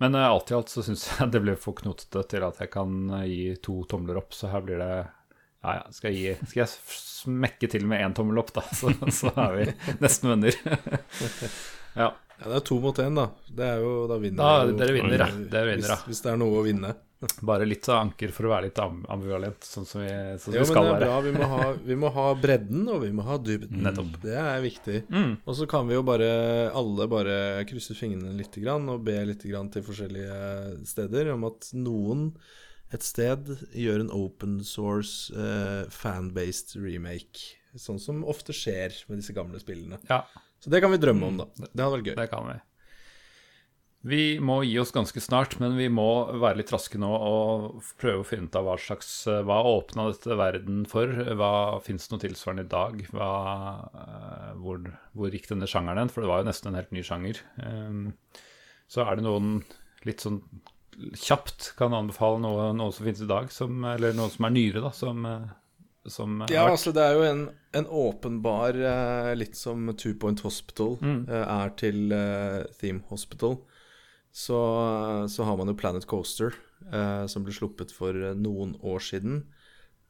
Men 0.00 0.14
uh, 0.16 0.26
alt 0.30 0.50
i 0.50 0.54
alt 0.56 0.70
så 0.72 0.82
syns 0.86 1.06
jeg 1.18 1.30
det 1.34 1.42
blir 1.44 1.58
for 1.60 1.76
knotete 1.76 2.22
til 2.30 2.46
at 2.46 2.60
jeg 2.62 2.70
kan 2.72 2.94
eh, 3.20 3.26
gi 3.28 3.42
to 3.62 3.82
tomler 3.90 4.16
opp, 4.22 4.32
så 4.36 4.48
her 4.52 4.62
blir 4.64 4.80
det 4.80 4.92
ja, 5.60 5.74
ja. 5.76 5.82
Skal 5.92 6.14
jeg, 6.16 6.38
gi, 6.40 6.48
skal 6.54 6.62
jeg 6.62 6.70
smekke 6.96 7.68
til 7.68 7.84
med 7.88 8.00
én 8.00 8.14
tommel 8.16 8.40
opp, 8.40 8.54
da, 8.56 8.62
så, 8.78 8.94
så 9.12 9.28
er 9.36 9.58
vi 9.58 9.66
nesten 10.00 10.30
venner. 10.32 10.56
ja. 12.00 12.10
Ja, 12.40 12.46
det 12.48 12.54
er 12.56 12.64
to 12.64 12.78
mot 12.80 12.96
én, 13.04 13.18
da. 13.18 13.26
Det 13.52 13.66
er 13.66 13.82
jo, 13.84 13.90
da 14.08 14.16
vinner 14.16 14.40
Da, 14.40 14.52
jo- 14.70 14.76
dere 14.80 14.94
vinner, 14.96 15.20
ja. 15.20 15.26
Vinner, 15.36 15.74
hvis, 15.76 15.90
hvis 16.08 16.22
det 16.24 16.30
er 16.32 16.38
noe 16.40 16.62
å 16.62 16.64
vinne. 16.64 16.94
Bare 17.44 17.66
litt 17.68 17.84
av 17.92 17.98
anker 18.06 18.30
for 18.32 18.48
å 18.48 18.52
være 18.54 18.70
litt 18.70 18.78
ambivalent, 18.80 19.64
sånn 19.66 19.84
som 19.84 20.00
vi, 20.00 20.08
sånn 20.40 20.54
Ja, 20.56 20.62
vi 20.64 20.68
skal 20.70 20.86
det 20.88 20.94
være. 21.02 21.18
Vi 21.26 21.32
må, 21.34 21.48
ha, 21.50 21.66
vi 21.90 21.96
må 22.00 22.12
ha 22.14 22.24
bredden, 22.40 22.86
og 22.88 23.02
vi 23.04 23.10
må 23.12 23.26
ha 23.26 23.36
dybden. 23.36 23.82
Nettopp. 23.84 24.14
Det 24.22 24.38
er 24.40 24.62
viktig. 24.64 25.02
Mm. 25.12 25.34
Og 25.44 25.58
så 25.58 25.68
kan 25.68 25.84
vi 25.90 25.98
jo 25.98 26.04
bare 26.06 26.30
alle 26.72 27.08
bare 27.12 27.36
krysse 27.68 27.96
fingrene 27.98 28.32
litt 28.38 28.56
grann, 28.62 28.88
og 28.88 29.04
be 29.04 29.18
litt 29.28 29.44
grann 29.44 29.68
til 29.74 29.84
forskjellige 29.84 30.80
steder 30.88 31.34
om 31.34 31.44
at 31.50 31.68
noen 31.76 32.30
et 32.90 33.04
sted 33.06 33.52
gjør 33.76 34.06
en 34.06 34.14
open 34.16 34.56
source 34.66 35.30
eh, 35.36 35.84
fan-based 35.94 36.72
remake. 36.80 37.52
Sånn 37.78 38.00
som 38.02 38.24
ofte 38.26 38.56
skjer 38.56 38.96
med 39.10 39.20
disse 39.20 39.36
gamle 39.36 39.60
spillene. 39.62 40.00
Ja, 40.08 40.24
Så 40.58 40.72
det 40.72 40.80
kan 40.82 40.90
vi 40.90 40.98
drømme 40.98 41.28
om, 41.28 41.38
da. 41.44 41.46
Det 41.68 41.84
hadde 41.84 41.92
vært 42.00 42.08
gøy. 42.10 42.16
det 42.18 42.30
kan 42.32 42.48
vi. 42.48 42.56
Vi 44.02 44.38
må 44.40 44.62
gi 44.64 44.78
oss 44.80 44.94
ganske 44.96 45.20
snart, 45.20 45.58
men 45.60 45.74
vi 45.76 45.90
må 45.92 46.06
være 46.40 46.62
litt 46.62 46.70
raske 46.72 46.96
nå 47.00 47.08
og 47.12 47.82
prøve 48.00 48.22
å 48.22 48.24
finne 48.24 48.48
ut 48.48 48.56
av 48.56 48.64
hva 48.64 48.76
slags 48.80 49.10
Hva 49.28 49.58
åpna 49.68 50.06
dette 50.08 50.38
verden 50.40 50.86
for? 50.88 51.12
Hva 51.36 51.50
Fins 51.84 52.08
det 52.08 52.14
noe 52.14 52.22
tilsvarende 52.22 52.64
i 52.64 52.70
dag? 52.72 53.02
Hva, 53.12 53.28
eh, 53.92 54.50
hvor, 54.62 54.80
hvor 55.12 55.36
gikk 55.36 55.50
denne 55.52 55.68
sjangeren 55.68 56.00
hen? 56.00 56.12
For 56.12 56.24
det 56.24 56.30
var 56.32 56.40
jo 56.40 56.48
nesten 56.48 56.72
en 56.72 56.78
helt 56.80 56.94
ny 56.96 57.02
sjanger. 57.04 57.42
Um, 57.60 58.14
så 58.88 59.04
er 59.04 59.20
det 59.20 59.26
noen 59.26 59.58
litt 60.08 60.24
sånn 60.24 60.40
kjapt 61.20 61.74
kan 61.78 61.92
anbefale 61.96 62.40
noe, 62.42 62.70
noe 62.76 62.92
som 62.92 63.04
finnes 63.06 63.20
i 63.24 63.28
dag, 63.28 63.52
som, 63.52 63.84
eller 63.88 64.16
noe 64.16 64.32
som 64.32 64.44
er 64.48 64.52
nyere, 64.56 64.80
da, 64.84 64.90
som, 64.96 65.22
eh, 65.28 65.44
som 66.10 66.40
Ja, 66.50 66.64
altså 66.72 66.92
det 66.96 67.04
er 67.04 67.14
jo 67.20 67.22
en, 67.28 67.44
en 67.76 67.86
åpenbar 67.86 68.76
eh, 68.80 69.30
Litt 69.38 69.56
som 69.60 69.92
Two 69.96 70.16
Point 70.20 70.40
Hospital 70.44 70.96
Mm. 71.04 71.22
eh, 71.28 71.44
er 71.60 71.76
til 71.80 72.12
eh, 72.16 72.64
Theme 72.80 73.04
Hospital. 73.12 73.60
Så, 74.32 74.56
så 75.28 75.44
har 75.44 75.56
man 75.58 75.66
jo 75.72 75.74
Planet 75.74 76.06
Coaster, 76.06 76.54
eh, 76.92 77.24
som 77.26 77.42
ble 77.44 77.52
sluppet 77.56 77.90
for 77.92 78.14
eh, 78.14 78.34
noen 78.38 78.76
år 78.86 79.00
siden. 79.02 79.40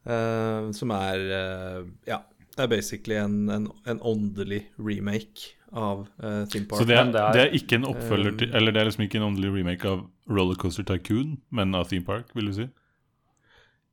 eh, 0.05 0.71
som 0.77 0.91
er 0.93 1.23
eh, 1.37 1.81
Ja, 2.07 2.19
det 2.55 2.65
er 2.65 2.67
basically 2.67 3.15
en, 3.17 3.49
en, 3.49 3.65
en 3.87 3.99
åndelig 4.05 4.65
remake 4.77 5.55
av 5.71 6.03
eh, 6.21 6.43
Theme 6.51 6.67
Park. 6.67 6.81
Så 6.83 6.85
det 6.89 6.97
er, 6.99 7.09
det 7.13 7.21
er- 7.21 7.33
det 7.33 7.41
er 7.47 7.55
ikke 7.57 7.79
en 7.79 7.85
oppfølger 7.89 8.37
til 8.37 8.53
Eller 8.53 8.71
det 8.75 8.81
er 8.81 8.89
liksom 8.91 9.05
ikke 9.07 9.17
en 9.21 9.27
åndelig 9.31 9.53
remake 9.55 9.85
av 9.89 10.05
Rollercoaster 10.29 10.83
Tycoon, 10.85 11.37
men 11.49 11.73
av 11.75 11.87
Theme 11.89 12.05
Park, 12.05 12.29
vil 12.35 12.51
du 12.51 12.53
si? 12.59 12.67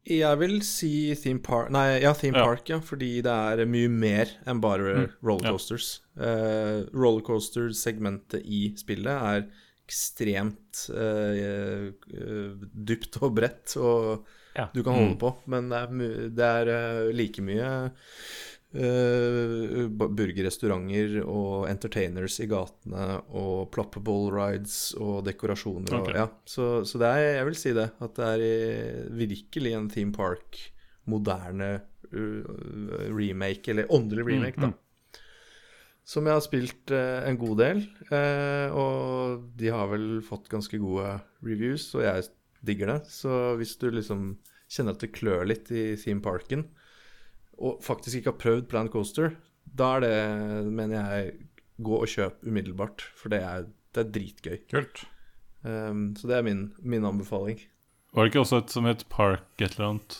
Jeg 0.08 0.38
vil 0.40 0.58
si 0.64 1.14
Theme 1.20 1.40
Park 1.44 1.70
Nei, 1.74 1.98
ja, 2.00 2.12
Theme 2.16 2.38
Ja. 2.40 2.44
Park, 2.48 2.68
ja. 2.70 2.78
Fordi 2.80 3.10
det 3.24 3.32
er 3.32 3.64
mye 3.68 3.88
mer 3.92 4.30
enn 4.48 4.60
bare 4.64 5.08
rollercoasters. 5.24 6.00
Uh, 6.16 6.84
Rollercoaster-segmentet 6.96 8.40
i 8.44 8.62
spillet 8.80 9.12
er 9.32 9.44
ekstremt 9.88 10.84
eh, 10.92 11.88
eh, 11.88 12.66
dypt 12.90 13.18
og 13.24 13.32
bredt, 13.40 13.74
og 13.80 14.28
Ja. 14.58 14.68
du 14.74 14.82
kan 14.82 14.94
holde 14.96 15.16
på. 15.20 15.32
Men 15.46 15.68
det 15.72 15.78
er, 15.80 16.30
det 16.34 16.44
er 16.44 16.70
eh, 16.74 17.10
like 17.14 17.42
mye 17.44 17.68
uh, 18.74 19.84
burgerrestauranter 19.88 21.20
og 21.24 21.68
entertainers 21.70 22.38
i 22.42 22.48
gatene 22.50 23.20
og 23.32 23.70
ploppable 23.72 24.32
rides 24.34 24.94
og 24.98 25.22
dekorasjoner. 25.28 25.94
Og, 26.00 26.10
ja. 26.14 26.26
Så, 26.44 26.84
så 26.88 27.00
det 27.00 27.12
er, 27.12 27.28
jeg 27.38 27.48
vil 27.48 27.60
si 27.62 27.72
det. 27.76 27.86
At 28.04 28.18
det 28.18 28.32
er 28.34 29.14
virkelig 29.16 29.72
en 29.78 29.88
Theme 29.92 30.12
Park 30.16 30.58
moderne 31.08 31.70
uh, 32.12 33.08
remake, 33.08 33.70
eller 33.72 33.88
åndelig 33.94 34.26
remake, 34.28 34.60
da. 34.60 34.72
Som 36.08 36.28
jeg 36.28 36.38
har 36.38 36.44
spilt 36.44 36.92
eh, 36.94 37.20
en 37.28 37.36
god 37.40 37.58
del. 37.60 37.82
eh, 38.08 38.72
og 38.72 39.42
de 39.60 39.72
har 39.74 39.90
vel 39.90 40.06
fått 40.24 40.48
ganske 40.48 40.80
gode 40.80 41.18
reviews, 41.44 41.90
og 41.98 42.06
jeg 42.06 42.30
digger 42.64 42.94
det. 42.94 43.00
Så 43.12 43.56
hvis 43.60 43.76
du 43.80 43.90
liksom 43.92 44.30
kjenner 44.72 44.96
at 44.96 45.04
det 45.04 45.12
klør 45.16 45.44
litt 45.48 45.68
i 45.68 45.90
theme 46.00 46.24
parken, 46.24 46.64
og 47.58 47.82
faktisk 47.84 48.20
ikke 48.20 48.32
har 48.32 48.40
prøvd 48.40 48.70
Planet 48.70 48.94
Coaster, 48.94 49.36
da 49.68 49.96
er 49.98 50.04
det, 50.06 50.16
mener 50.72 50.96
jeg, 50.96 51.34
gå 51.84 52.00
og 52.00 52.08
kjøp 52.10 52.40
umiddelbart. 52.46 53.04
For 53.18 53.32
det 53.32 53.42
er, 53.44 53.66
det 53.94 54.04
er 54.04 54.12
dritgøy. 54.14 54.56
Kult. 54.70 55.04
Um, 55.66 56.14
så 56.16 56.30
det 56.30 56.38
er 56.38 56.46
min, 56.46 56.68
min 56.80 57.04
anbefaling. 57.04 57.60
Var 58.14 58.24
det 58.24 58.32
ikke 58.32 58.44
også 58.46 58.62
et 58.62 58.72
som 58.72 58.88
het 58.88 59.04
Park 59.12 59.60
et 59.60 59.76
eller 59.76 59.90
annet? 59.90 60.16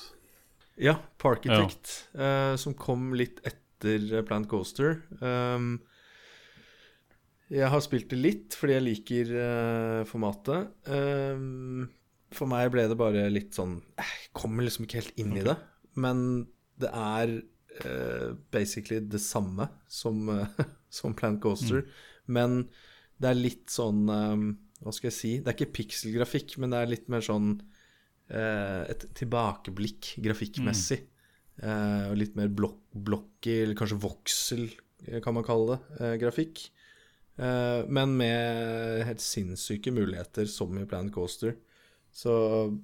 Ja, 0.78 0.98
Parkitect, 1.18 1.94
eh, 2.14 2.52
som 2.60 2.76
kom 2.78 3.10
litt 3.18 3.40
etter 3.42 3.64
eh, 3.86 4.24
Plant 4.26 4.48
Coaster. 4.50 5.02
Um, 5.20 5.78
jeg 7.48 7.70
har 7.72 7.80
spilt 7.80 8.10
det 8.12 8.18
litt 8.18 8.56
fordi 8.58 8.76
jeg 8.76 8.86
liker 8.86 9.30
uh, 9.36 10.02
formatet. 10.08 10.72
Um, 10.90 11.86
for 12.34 12.50
meg 12.50 12.68
ble 12.74 12.84
det 12.90 12.98
bare 13.00 13.22
litt 13.32 13.56
sånn 13.56 13.78
Jeg 13.96 14.26
kommer 14.36 14.66
liksom 14.66 14.84
ikke 14.84 15.00
helt 15.00 15.22
inn 15.22 15.32
i 15.38 15.46
det. 15.46 15.56
Men 15.96 16.20
det 16.78 16.90
er 16.92 17.38
uh, 17.38 18.36
basically 18.52 19.00
det 19.00 19.22
samme 19.24 19.70
som, 19.88 20.28
uh, 20.28 20.60
som 21.00 21.16
Plant 21.16 21.40
Coaster. 21.44 21.86
Men 22.28 22.66
det 23.18 23.32
er 23.32 23.40
litt 23.40 23.72
sånn 23.72 24.04
um, 24.06 24.48
Hva 24.84 24.94
skal 24.94 25.10
jeg 25.10 25.16
si? 25.16 25.32
Det 25.40 25.50
er 25.50 25.56
ikke 25.56 25.78
pikselgrafikk, 25.80 26.58
men 26.60 26.74
det 26.74 26.82
er 26.82 26.92
litt 26.92 27.08
mer 27.10 27.24
sånn 27.24 27.56
eh, 28.30 28.82
et 28.92 29.06
tilbakeblikk 29.18 30.14
grafikkmessig. 30.24 31.00
Eh, 31.02 31.17
og 31.58 32.18
litt 32.20 32.36
mer 32.38 32.50
blok 32.54 32.78
blokky, 33.04 33.62
eller 33.62 33.76
kanskje 33.78 34.00
voksel, 34.02 34.68
eh, 35.06 35.20
kan 35.20 35.34
man 35.34 35.44
kalle 35.44 35.76
det, 35.76 36.00
eh, 36.00 36.16
grafikk. 36.18 36.70
Eh, 37.38 37.86
men 37.86 38.16
med 38.16 39.04
helt 39.06 39.20
sinnssyke 39.20 39.92
muligheter, 39.92 40.46
som 40.46 40.76
i 40.78 40.84
Planet 40.84 41.12
Coaster. 41.14 41.56
Så 42.12 42.78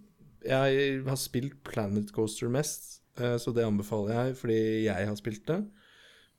jeg 0.45 1.03
har 1.05 1.17
spilt 1.17 1.63
Planet 1.65 2.13
Coaster 2.13 2.49
mest, 2.49 3.01
eh, 3.19 3.37
så 3.37 3.53
det 3.55 3.65
anbefaler 3.65 4.13
jeg 4.15 4.37
fordi 4.37 4.85
jeg 4.85 5.07
har 5.07 5.17
spilt 5.17 5.47
det. 5.47 5.65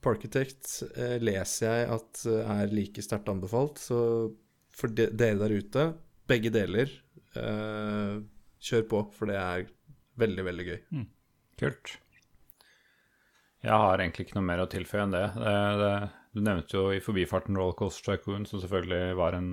Parkitect 0.02 0.84
eh, 0.96 1.18
leser 1.20 1.66
jeg 1.66 1.90
at 1.90 2.26
eh, 2.26 2.62
er 2.62 2.68
like 2.74 3.02
sterkt 3.02 3.30
anbefalt, 3.30 3.80
så 3.80 4.32
for 4.76 4.88
de, 4.88 5.10
dere 5.12 5.40
der 5.40 5.56
ute, 5.56 5.94
begge 6.28 6.52
deler, 6.52 6.92
eh, 7.36 8.22
kjør 8.62 8.88
på, 8.88 9.04
for 9.12 9.26
det 9.26 9.36
er 9.36 9.68
veldig, 10.18 10.46
veldig 10.46 10.66
gøy. 10.66 10.80
Kult. 11.60 11.98
Jeg 13.66 13.82
har 13.82 13.98
egentlig 13.98 14.28
ikke 14.28 14.38
noe 14.38 14.46
mer 14.46 14.62
å 14.62 14.70
tilføye 14.70 15.08
enn 15.08 15.16
det. 15.16 15.26
det, 15.42 15.58
det 15.82 15.96
du 16.36 16.42
nevnte 16.44 16.76
jo 16.76 16.90
i 16.92 17.00
forbifarten 17.00 17.56
Rollercoaster 17.56 18.18
Tycoon, 18.18 18.44
som 18.46 18.60
selvfølgelig 18.60 19.16
var 19.16 19.38
en 19.38 19.52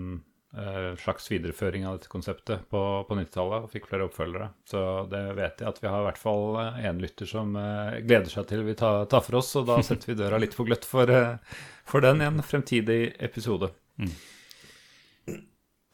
eh, 0.59 0.89
slags 0.99 1.31
videreføring 1.31 1.87
av 1.87 1.95
dette 1.95 2.11
konseptet 2.11 2.65
på, 2.73 2.81
på 3.07 3.19
90-tallet, 3.21 3.63
og 3.63 3.71
fikk 3.71 3.87
flere 3.87 4.09
oppfølgere. 4.09 4.49
Så 4.67 4.83
det 5.13 5.23
vet 5.39 5.63
jeg 5.63 5.71
at 5.71 5.79
vi 5.79 5.93
har 5.93 6.03
i 6.03 6.09
hvert 6.09 6.19
fall 6.19 6.59
én 6.83 6.99
lytter 6.99 7.31
som 7.31 7.55
eh, 7.55 8.01
gleder 8.03 8.35
seg 8.35 8.49
til 8.51 8.67
vi 8.67 8.75
tar, 8.79 9.07
tar 9.13 9.23
for 9.23 9.39
oss, 9.39 9.53
og 9.61 9.71
da 9.71 9.79
setter 9.87 10.11
vi 10.11 10.19
døra 10.19 10.43
litt 10.43 10.59
på 10.59 10.67
gløtt 10.67 10.89
for, 10.91 11.07
eh, 11.07 11.63
for 11.87 12.03
den 12.03 12.25
i 12.25 12.27
en 12.33 12.43
fremtidig 12.43 13.01
episode. 13.23 13.71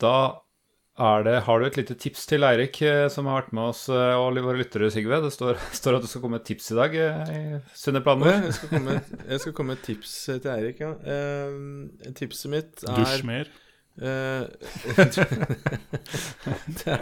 Da 0.01 0.17
er 0.17 0.37
det, 0.99 1.35
har 1.47 1.61
du 1.61 1.67
et 1.69 1.77
lite 1.79 1.95
tips 1.95 2.25
til 2.27 2.43
Eirik, 2.43 2.81
eh, 2.83 3.05
som 3.13 3.29
har 3.31 3.45
vært 3.45 3.53
med 3.55 3.71
oss 3.71 3.85
eh, 3.93 4.17
og 4.19 4.35
våre 4.43 4.59
lyttere, 4.59 4.91
Sigve? 4.91 5.21
Det 5.23 5.31
står, 5.31 5.61
står 5.81 5.99
at 5.99 6.03
du 6.03 6.11
skal 6.11 6.25
komme 6.25 6.41
et 6.41 6.49
tips 6.49 6.73
i 6.75 6.79
dag 6.79 6.97
eh, 6.99 7.31
i 7.31 7.61
Sunne 7.79 8.03
planer. 8.03 8.49
jeg, 8.49 8.57
skal 8.57 8.73
komme, 8.73 8.99
jeg 9.23 9.45
skal 9.45 9.55
komme 9.55 9.75
med 9.75 9.79
et 9.79 9.89
tips 9.93 10.19
til 10.33 10.53
Eirik, 10.57 10.83
ja. 10.83 10.93
Uh, 10.99 12.13
tipset 12.19 12.51
mitt 12.51 12.83
er 12.83 12.99
Dusj 12.99 13.27
mer? 13.29 13.51
Uh, 13.99 14.47
det, 16.83 16.97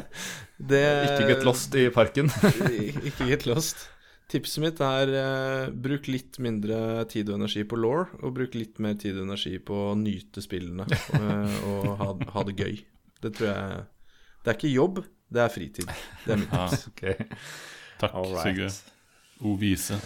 det 0.56 0.86
Ikke 1.10 1.28
get 1.28 1.44
lost 1.48 1.76
i 1.76 1.88
parken. 1.92 2.32
Ikke 3.08 3.28
get 3.28 3.46
lost. 3.48 3.88
Tipset 4.32 4.60
mitt 4.64 4.80
er 4.82 5.12
uh, 5.14 5.68
bruk 5.70 6.08
litt 6.10 6.40
mindre 6.42 7.04
tid 7.08 7.30
og 7.30 7.38
energi 7.40 7.64
på 7.68 7.78
law, 7.80 8.04
og 8.20 8.36
bruk 8.36 8.56
litt 8.58 8.80
mer 8.82 8.96
tid 9.00 9.16
og 9.20 9.28
energi 9.28 9.56
på 9.62 9.88
å 9.92 9.96
nyte 9.96 10.44
spillene 10.44 10.84
uh, 10.84 11.56
og 11.70 11.88
ha, 12.02 12.10
ha 12.34 12.46
det 12.48 12.56
gøy. 12.60 12.76
Det 13.26 13.34
tror 13.38 13.48
jeg 13.52 13.84
Det 14.44 14.52
er 14.52 14.58
ikke 14.60 14.72
jobb, 14.72 15.00
det 15.34 15.42
er 15.42 15.50
fritid. 15.50 15.94
Det 16.24 16.34
er 16.36 16.42
mitt 16.44 16.52
Ja. 16.54 16.66
tips. 16.70 16.86
Ok. 16.92 17.02
Takk, 17.98 18.14
All 18.14 18.30
right. 18.30 18.44
Sigurd. 18.46 18.92
O 19.42 19.56
vise. 19.60 19.98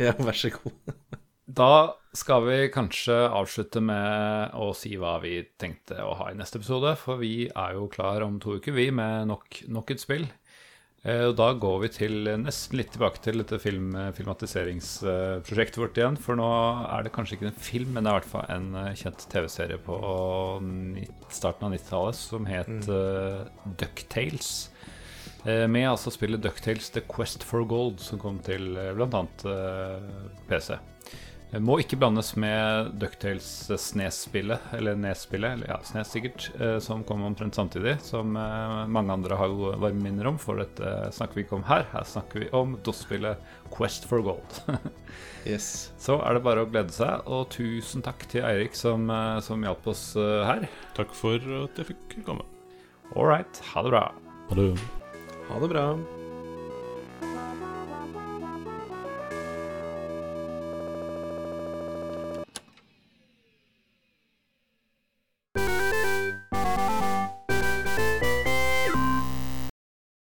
Ja, 0.00 0.14
vær 0.16 0.32
så 0.36 0.48
god. 0.54 0.94
Da 1.44 1.92
skal 2.16 2.46
vi 2.46 2.54
kanskje 2.72 3.12
avslutte 3.28 3.82
med 3.84 4.54
å 4.56 4.70
si 4.72 4.94
hva 4.96 5.18
vi 5.20 5.42
tenkte 5.60 5.98
å 6.00 6.14
ha 6.16 6.30
i 6.32 6.38
neste 6.38 6.56
episode. 6.56 6.94
For 6.96 7.20
vi 7.20 7.50
er 7.50 7.74
jo 7.76 7.84
klar 7.92 8.24
om 8.24 8.38
to 8.40 8.54
uker, 8.56 8.72
vi, 8.72 8.86
med 8.96 9.28
nok, 9.28 9.58
nok 9.68 9.92
et 9.92 10.00
spill. 10.00 10.24
Eh, 11.04 11.26
Og 11.28 11.34
da 11.36 11.50
går 11.52 11.80
vi 11.82 11.88
til 11.92 12.28
nesten 12.40 12.78
litt 12.80 12.94
tilbake 12.94 13.20
til 13.24 13.42
dette 13.42 13.58
film, 13.60 13.92
filmatiseringsprosjektet 14.16 15.76
vårt 15.82 15.98
igjen. 16.00 16.16
For 16.16 16.38
nå 16.40 16.48
er 16.88 17.04
det 17.04 17.12
kanskje 17.12 17.36
ikke 17.36 17.50
en 17.50 17.58
film, 17.66 17.92
men 17.92 18.04
det 18.06 18.10
er 18.12 18.16
i 18.16 18.20
hvert 18.22 18.32
fall 18.32 18.46
en 18.54 18.70
eh, 18.80 18.94
kjent 18.96 19.26
TV-serie 19.32 19.80
på 19.84 19.98
starten 21.28 21.68
av 21.68 21.74
90-tallet 21.76 22.20
som 22.20 22.48
het 22.48 22.88
eh, 22.88 23.42
Ducktales. 23.82 24.54
Uh, 25.44 25.66
Med 25.68 25.84
altså 25.90 26.08
spillet 26.08 26.40
Ducktales 26.40 26.86
The 26.94 27.02
Quest 27.04 27.42
for 27.44 27.66
Gold, 27.68 27.98
som 28.00 28.16
kom 28.16 28.38
til 28.40 28.78
uh, 28.80 28.94
bl.a. 28.96 29.20
Uh, 29.44 30.30
PC. 30.48 30.78
Det 31.54 31.60
må 31.62 31.76
ikke 31.78 31.94
blandes 32.00 32.32
med 32.40 32.88
Ducktales 32.98 33.46
Snes-spillet, 33.78 34.72
eller 34.74 34.96
Nes-spillet, 34.98 35.54
eller 35.54 35.68
ja, 35.70 35.76
Snes 35.86 36.10
sikkert, 36.10 36.48
eh, 36.58 36.80
som 36.82 37.04
kom 37.06 37.22
omtrent 37.22 37.54
samtidig, 37.54 37.92
som 38.02 38.34
eh, 38.34 38.80
mange 38.90 39.14
andre 39.14 39.38
har 39.38 39.52
jo 39.52 39.68
varme 39.78 40.02
minner 40.02 40.32
om, 40.32 40.40
for 40.42 40.58
dette 40.58 41.12
snakker 41.14 41.38
vi 41.38 41.44
ikke 41.44 41.60
om 41.60 41.66
her. 41.68 41.86
Her 41.92 42.08
snakker 42.10 42.42
vi 42.42 42.48
om 42.58 42.74
DOS-spillet 42.82 43.54
Quest 43.70 44.10
for 44.10 44.26
Gold. 44.26 44.58
Yes. 45.44 45.92
Så 46.00 46.14
er 46.24 46.38
det 46.38 46.40
bare 46.40 46.62
å 46.64 46.68
glede 46.70 46.94
seg, 46.96 47.26
og 47.28 47.50
tusen 47.52 48.00
takk 48.00 48.24
til 48.32 48.46
Eirik 48.48 48.72
som, 48.78 49.04
eh, 49.12 49.36
som 49.44 49.60
hjalp 49.60 49.86
oss 49.92 50.06
eh, 50.16 50.40
her. 50.48 50.64
Takk 50.96 51.12
for 51.14 51.36
at 51.60 51.78
jeg 51.78 51.92
fikk 51.92 52.18
komme. 52.24 52.48
All 53.12 53.28
right, 53.28 53.62
ha 53.74 53.84
det 53.84 53.92
bra. 53.92 54.06
Ha 54.48 54.58
det. 54.58 54.70
Ha 55.50 55.60
det 55.60 55.74
bra. 55.76 55.88